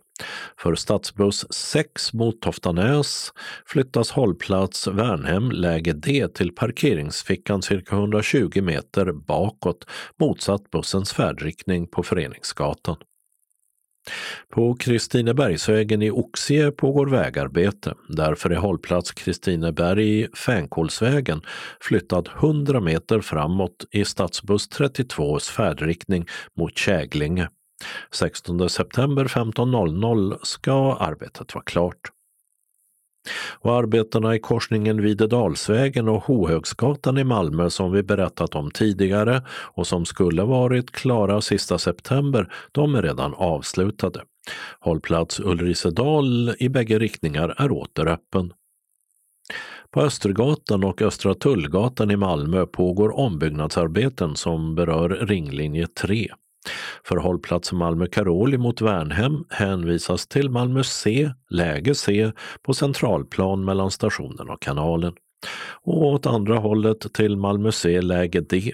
För 0.58 0.76
stadsbuss 0.76 1.54
6 1.54 2.14
mot 2.14 2.42
Toftanäs 2.42 3.34
flyttas 3.66 4.12
hållplats 4.12 4.88
Värnhem 4.88 5.52
läge 5.52 5.94
D 5.94 6.28
till 6.28 6.56
parkeringsfickan 6.56 7.62
cirka 7.62 7.96
120 7.96 8.62
meter 8.62 9.12
bakåt 9.12 9.86
motsatt 10.20 10.72
bussens 10.72 11.14
färdriktning 11.14 11.88
på 11.88 12.04
Föreningsgatan. 12.04 12.96
På 14.50 14.76
Kristinebergsvägen 14.76 16.02
i 16.02 16.12
Oxie 16.12 16.72
pågår 16.72 17.08
vägarbete. 17.08 17.94
Därför 18.08 18.50
är 18.50 18.56
hållplats 18.56 19.12
Kristineberg 19.12 20.28
Fänkålsvägen 20.34 21.42
flyttad 21.82 22.30
100 22.40 22.80
meter 22.80 23.22
framåt 23.22 23.86
i 23.92 24.06
stadsbuss 24.06 24.70
32s 24.70 25.52
färdriktning 25.52 26.26
mot 26.58 26.78
Käglinge. 26.78 27.50
16 28.12 28.70
september 28.70 29.26
15.00 29.26 30.38
ska 30.44 30.96
arbetet 30.96 31.56
vara 31.56 31.64
klart. 31.64 32.12
Och 33.60 33.76
arbetena 33.76 34.36
i 34.36 34.40
korsningen 34.40 35.02
Videdalsvägen 35.02 36.08
och 36.08 36.24
Hohögsgatan 36.24 37.18
i 37.18 37.24
Malmö 37.24 37.70
som 37.70 37.92
vi 37.92 38.04
berättat 38.04 38.56
om 38.56 38.72
tidigare 38.72 39.42
och 39.50 39.88
som 39.88 40.06
skulle 40.06 40.44
varit 40.44 40.92
klara 40.92 41.42
sista 41.42 41.78
september, 41.78 42.52
de 42.72 42.96
är 42.96 43.02
redan 43.02 43.34
avslutade. 43.34 44.22
Hållplats 44.80 45.40
Ulricedal 45.40 46.56
i 46.60 46.70
bägge 46.70 47.00
riktningar 47.00 47.56
är 47.58 47.72
åter 47.72 48.08
öppen. 48.08 48.54
På 49.92 50.02
Östergatan 50.02 50.84
och 50.84 51.02
Östra 51.02 51.34
Tullgatan 51.34 52.12
i 52.12 52.16
Malmö 52.16 52.66
pågår 52.66 53.18
ombyggnadsarbeten 53.18 54.36
som 54.36 54.76
berör 54.76 55.10
ringlinje 55.10 55.88
3. 55.88 56.28
För 57.04 57.18
hållplats 57.18 57.72
Malmö 57.72 58.08
Karoli 58.08 58.58
mot 58.58 58.82
Värnhem 58.82 59.44
hänvisas 59.50 60.28
till 60.28 60.50
Malmö 60.50 60.84
C, 60.84 61.32
läge 61.50 61.96
C, 61.96 62.32
på 62.64 62.74
centralplan 62.74 63.66
mellan 63.66 63.92
stationen 63.92 64.50
och 64.50 64.62
kanalen. 64.62 65.14
Och 65.82 66.06
åt 66.06 66.26
andra 66.26 66.58
hållet 66.58 67.14
till 67.14 67.38
Malmö 67.38 67.72
C, 67.72 68.02
läge 68.02 68.42
D. 68.42 68.74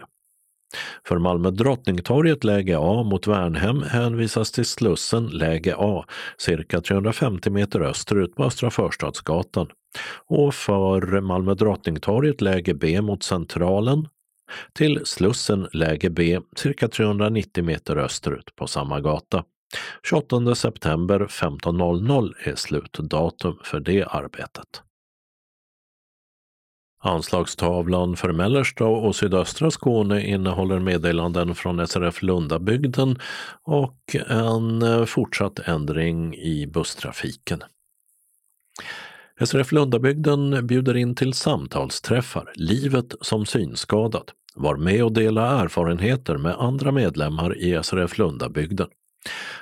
För 1.07 1.17
Malmö 1.17 1.51
Drottningtorget 1.51 2.43
läge 2.43 2.77
A 2.79 3.03
mot 3.03 3.27
Värnhem 3.27 3.81
hänvisas 3.81 4.51
till 4.51 4.65
Slussen 4.65 5.27
läge 5.27 5.75
A, 5.77 6.05
cirka 6.37 6.81
350 6.81 7.49
meter 7.49 7.81
österut 7.81 8.35
på 8.35 8.43
Östra 8.43 8.71
Förstadsgatan. 8.71 9.67
Och 10.27 10.53
för 10.53 11.21
Malmö 11.21 11.53
Drottningtorget 11.53 12.41
läge 12.41 12.73
B 12.73 13.01
mot 13.01 13.23
Centralen 13.23 14.07
till 14.73 15.05
Slussen 15.05 15.67
läge 15.73 16.09
B 16.09 16.39
cirka 16.55 16.87
390 16.87 17.63
meter 17.63 17.97
österut 17.97 18.55
på 18.55 18.67
samma 18.67 19.01
gata. 19.01 19.43
28 20.09 20.55
september 20.55 21.19
15.00 21.19 22.33
är 22.43 22.55
slutdatum 22.55 23.59
för 23.63 23.79
det 23.79 24.03
arbetet. 24.03 24.81
Anslagstavlan 26.99 28.15
för 28.15 28.31
mellersta 28.31 28.85
och 28.85 29.15
sydöstra 29.15 29.71
Skåne 29.71 30.25
innehåller 30.25 30.79
meddelanden 30.79 31.55
från 31.55 31.87
SRF 31.87 32.21
Lundabygden 32.21 33.19
och 33.63 34.15
en 34.27 34.81
eh, 34.81 35.05
fortsatt 35.05 35.59
ändring 35.59 36.35
i 36.35 36.67
busstrafiken. 36.67 37.63
SRF 39.39 39.71
Lundabygden 39.71 40.67
bjuder 40.67 40.97
in 40.97 41.15
till 41.15 41.33
samtalsträffar, 41.33 42.51
Livet 42.55 43.15
som 43.21 43.45
synskadad. 43.45 44.31
Var 44.55 44.75
med 44.75 45.03
och 45.03 45.11
dela 45.11 45.61
erfarenheter 45.61 46.37
med 46.37 46.55
andra 46.59 46.91
medlemmar 46.91 47.57
i 47.57 47.83
SRF 47.83 48.17
Lundabygden. 48.17 48.87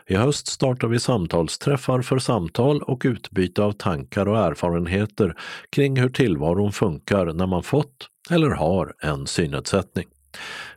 I 0.08 0.16
höst 0.16 0.48
startar 0.48 0.88
vi 0.88 1.00
samtalsträffar 1.00 2.02
för 2.02 2.20
samtal 2.20 2.82
och 2.82 3.02
utbyte 3.06 3.64
av 3.64 3.72
tankar 3.72 4.28
och 4.28 4.38
erfarenheter 4.38 5.36
kring 5.70 6.00
hur 6.00 6.10
tillvaron 6.10 6.72
funkar 6.72 7.26
när 7.26 7.48
man 7.48 7.64
fått 7.64 8.08
eller 8.30 8.50
har 8.50 8.94
en 9.00 9.28
synnedsättning. 9.28 10.06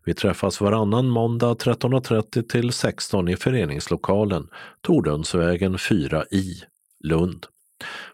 Vi 0.04 0.14
träffas 0.14 0.60
varannan 0.60 1.08
måndag 1.08 1.52
13.30 1.52 2.48
till 2.48 2.72
16 2.72 3.28
i 3.28 3.36
föreningslokalen 3.36 4.48
Tordönsvägen 4.80 5.78
4 5.78 6.24
i 6.30 6.54
Lund. 7.04 7.46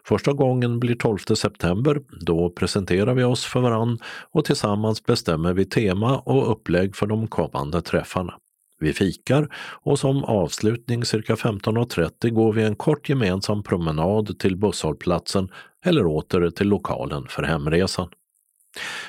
Första 0.05 0.33
gången 0.33 0.79
blir 0.79 0.95
12 0.95 1.17
september. 1.17 2.01
Då 2.21 2.49
presenterar 2.49 3.13
vi 3.13 3.23
oss 3.23 3.45
för 3.45 3.59
varann 3.59 3.99
och 4.31 4.45
tillsammans 4.45 5.03
bestämmer 5.03 5.53
vi 5.53 5.65
tema 5.65 6.17
och 6.19 6.51
upplägg 6.51 6.95
för 6.95 7.07
de 7.07 7.27
kommande 7.27 7.81
träffarna. 7.81 8.33
Vi 8.79 8.93
fikar 8.93 9.47
och 9.81 9.99
som 9.99 10.23
avslutning 10.23 11.05
cirka 11.05 11.35
15.30 11.35 12.29
går 12.29 12.53
vi 12.53 12.63
en 12.63 12.75
kort 12.75 13.09
gemensam 13.09 13.63
promenad 13.63 14.39
till 14.39 14.57
busshållplatsen 14.57 15.49
eller 15.85 16.05
åter 16.05 16.49
till 16.49 16.67
lokalen 16.67 17.27
för 17.29 17.43
hemresan. 17.43 18.09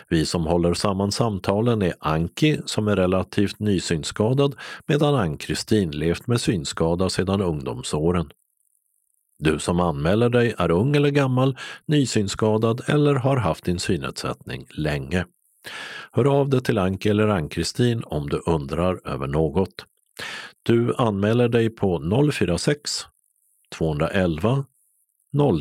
Vi 0.09 0.27
som 0.27 0.47
håller 0.47 0.75
samman 0.75 1.13
samtalen 1.13 1.83
är 1.83 1.95
Anki 2.01 2.61
som 2.67 2.89
är 2.89 2.97
relativt 2.97 3.59
nysynskadad 3.59 4.55
medan 4.87 5.15
Ann-Kristin 5.15 5.91
levt 5.91 6.27
med 6.27 6.41
synskada 6.41 7.09
sedan 7.09 7.43
ungdomsåren. 7.43 8.31
Du 9.39 9.59
som 9.59 9.81
anmäler 9.81 10.29
dig 10.29 10.55
är 10.59 10.71
ung 10.71 10.97
eller 10.97 11.11
gammal, 11.11 11.59
nysynskadad 11.87 12.81
eller 12.87 13.15
har 13.15 13.37
haft 13.37 13.65
din 13.65 13.79
synnedsättning 13.79 14.67
länge. 14.71 15.27
Hör 16.13 16.25
av 16.25 16.49
dig 16.49 16.63
till 16.63 16.79
Anki 16.79 17.09
eller 17.09 17.29
Ann-Kristin 17.29 18.03
om 18.05 18.29
du 18.29 18.43
undrar 18.47 19.09
över 19.09 19.27
något. 19.27 19.87
Du 20.63 20.95
anmäler 20.95 21.49
dig 21.49 21.71
på 21.71 21.99
046 22.33 23.07
211 23.75 24.65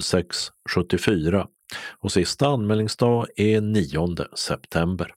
06 0.02 0.38
74 0.70 1.48
och 1.92 2.12
sista 2.12 2.48
anmälningsdag 2.48 3.28
är 3.36 3.62
9 3.62 4.16
september. 4.36 5.14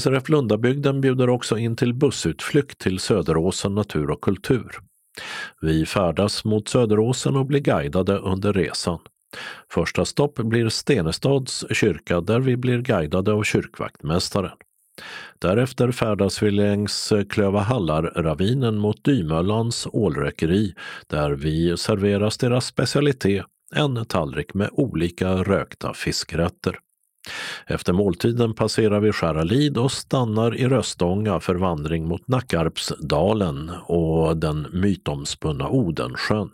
SRF 0.00 0.28
Lundabygden 0.28 1.00
bjuder 1.00 1.28
också 1.28 1.58
in 1.58 1.76
till 1.76 1.94
bussutflykt 1.94 2.78
till 2.78 2.98
Söderåsen 2.98 3.74
Natur 3.74 4.10
och 4.10 4.20
Kultur. 4.20 4.89
Vi 5.60 5.86
färdas 5.86 6.44
mot 6.44 6.68
Söderåsen 6.68 7.36
och 7.36 7.46
blir 7.46 7.60
guidade 7.60 8.18
under 8.18 8.52
resan. 8.52 8.98
Första 9.72 10.04
stopp 10.04 10.34
blir 10.34 10.68
Stenestads 10.68 11.64
kyrka 11.70 12.20
där 12.20 12.40
vi 12.40 12.56
blir 12.56 12.78
guidade 12.78 13.32
av 13.32 13.42
kyrkvaktmästaren. 13.42 14.56
Därefter 15.38 15.90
färdas 15.90 16.42
vi 16.42 16.50
längs 16.50 17.12
Klövahallar-ravinen 17.28 18.78
mot 18.78 19.04
Dymöllans 19.04 19.86
ålrökeri 19.92 20.74
där 21.06 21.30
vi 21.30 21.76
serveras 21.76 22.38
deras 22.38 22.66
specialitet, 22.66 23.44
en 23.74 24.04
tallrik 24.04 24.54
med 24.54 24.68
olika 24.72 25.34
rökta 25.34 25.94
fiskrätter. 25.94 26.78
Efter 27.66 27.92
måltiden 27.92 28.54
passerar 28.54 29.00
vi 29.00 29.12
Skäralid 29.12 29.78
och 29.78 29.92
stannar 29.92 30.56
i 30.56 30.68
Röstånga 30.68 31.40
för 31.40 31.54
vandring 31.54 32.08
mot 32.08 32.28
Nackarpsdalen 32.28 33.70
och 33.86 34.36
den 34.36 34.66
mytomspunna 34.72 35.68
Odensjön. 35.68 36.50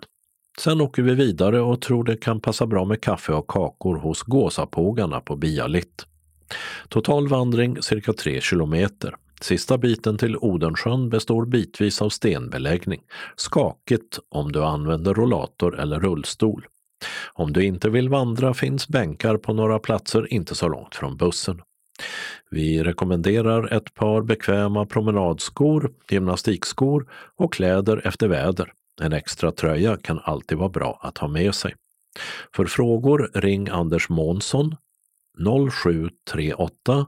Sen 0.58 0.80
åker 0.80 1.02
vi 1.02 1.14
vidare 1.14 1.60
och 1.60 1.80
tror 1.80 2.04
det 2.04 2.16
kan 2.16 2.40
passa 2.40 2.66
bra 2.66 2.84
med 2.84 3.00
kaffe 3.00 3.32
och 3.32 3.46
kakor 3.46 3.96
hos 3.96 4.22
gåsapågarna 4.22 5.20
på 5.20 5.36
Bialitt. 5.36 6.06
Total 6.88 7.28
vandring 7.28 7.82
cirka 7.82 8.12
3 8.12 8.40
kilometer. 8.40 9.14
Sista 9.40 9.78
biten 9.78 10.18
till 10.18 10.36
Odensjön 10.36 11.08
består 11.08 11.46
bitvis 11.46 12.02
av 12.02 12.08
stenbeläggning. 12.08 13.00
Skakigt 13.36 14.18
om 14.28 14.52
du 14.52 14.64
använder 14.64 15.14
rollator 15.14 15.80
eller 15.80 16.00
rullstol. 16.00 16.66
Om 17.32 17.52
du 17.52 17.64
inte 17.64 17.90
vill 17.90 18.08
vandra 18.08 18.54
finns 18.54 18.88
bänkar 18.88 19.36
på 19.36 19.52
några 19.52 19.78
platser 19.78 20.32
inte 20.32 20.54
så 20.54 20.68
långt 20.68 20.94
från 20.94 21.16
bussen. 21.16 21.62
Vi 22.50 22.82
rekommenderar 22.82 23.72
ett 23.72 23.94
par 23.94 24.22
bekväma 24.22 24.86
promenadskor, 24.86 25.92
gymnastikskor 26.10 27.08
och 27.36 27.52
kläder 27.52 28.06
efter 28.06 28.28
väder. 28.28 28.72
En 29.00 29.12
extra 29.12 29.52
tröja 29.52 29.96
kan 29.96 30.20
alltid 30.24 30.58
vara 30.58 30.68
bra 30.68 31.00
att 31.02 31.18
ha 31.18 31.28
med 31.28 31.54
sig. 31.54 31.74
För 32.56 32.66
frågor 32.66 33.30
ring 33.34 33.68
Anders 33.68 34.08
Månsson 34.08 34.76
0738 35.70 37.06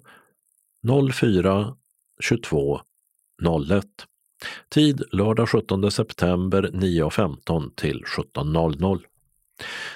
04 1.13 1.77
22 2.21 2.81
01. 3.71 3.85
Tid 4.69 5.03
lördag 5.13 5.49
17 5.49 5.91
september 5.91 6.63
9.15 6.63 7.75
till 7.75 8.03
17.00. 8.05 9.01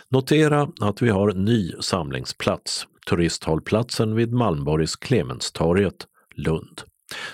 Notera 0.08 0.68
att 0.80 1.02
vi 1.02 1.08
har 1.08 1.32
ny 1.32 1.72
samlingsplats, 1.80 2.86
turisthållplatsen 3.08 4.14
vid 4.14 4.32
Malmborgs 4.32 4.96
Clemenstorget, 4.96 6.06
Lund. 6.34 6.82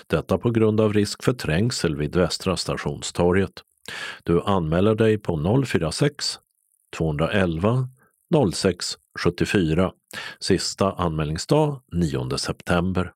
Detta 0.07 0.37
på 0.37 0.51
grund 0.51 0.81
av 0.81 0.93
risk 0.93 1.23
för 1.23 1.33
trängsel 1.33 1.95
vid 1.95 2.15
Västra 2.15 2.57
stationstorget. 2.57 3.53
Du 4.23 4.41
anmäler 4.41 4.95
dig 4.95 5.17
på 5.17 5.63
046 5.65 6.39
211 6.97 7.87
06 8.53 8.85
74. 9.19 9.91
Sista 10.39 10.91
anmälningsdag 10.91 11.81
9 11.91 12.37
september. 12.37 13.11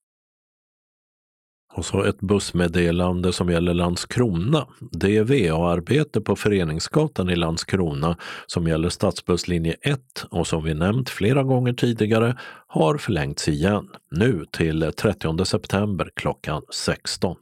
Och 1.75 1.85
så 1.85 2.03
ett 2.03 2.19
bussmeddelande 2.19 3.33
som 3.33 3.49
gäller 3.49 3.73
Landskrona. 3.73 4.67
Det 4.79 5.17
är 5.17 5.23
VA-arbete 5.23 6.21
på 6.21 6.35
Föreningsgatan 6.35 7.29
i 7.29 7.35
Landskrona 7.35 8.17
som 8.47 8.67
gäller 8.67 8.89
stadsbusslinje 8.89 9.75
1 9.81 9.99
och 10.29 10.47
som 10.47 10.63
vi 10.63 10.73
nämnt 10.73 11.09
flera 11.09 11.43
gånger 11.43 11.73
tidigare 11.73 12.37
har 12.67 12.97
förlängts 12.97 13.47
igen, 13.47 13.89
nu 14.11 14.45
till 14.51 14.91
30 14.97 15.45
september 15.45 16.09
klockan 16.15 16.61
16. 16.73 17.35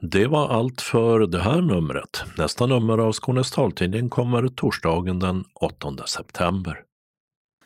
Det 0.00 0.26
var 0.26 0.48
allt 0.48 0.80
för 0.80 1.20
det 1.20 1.40
här 1.40 1.60
numret. 1.60 2.22
Nästa 2.38 2.66
nummer 2.66 2.98
av 2.98 3.12
Skånes 3.12 3.50
taltidning 3.50 4.08
kommer 4.08 4.48
torsdagen 4.48 5.18
den 5.18 5.44
8 5.54 6.06
september. 6.06 6.87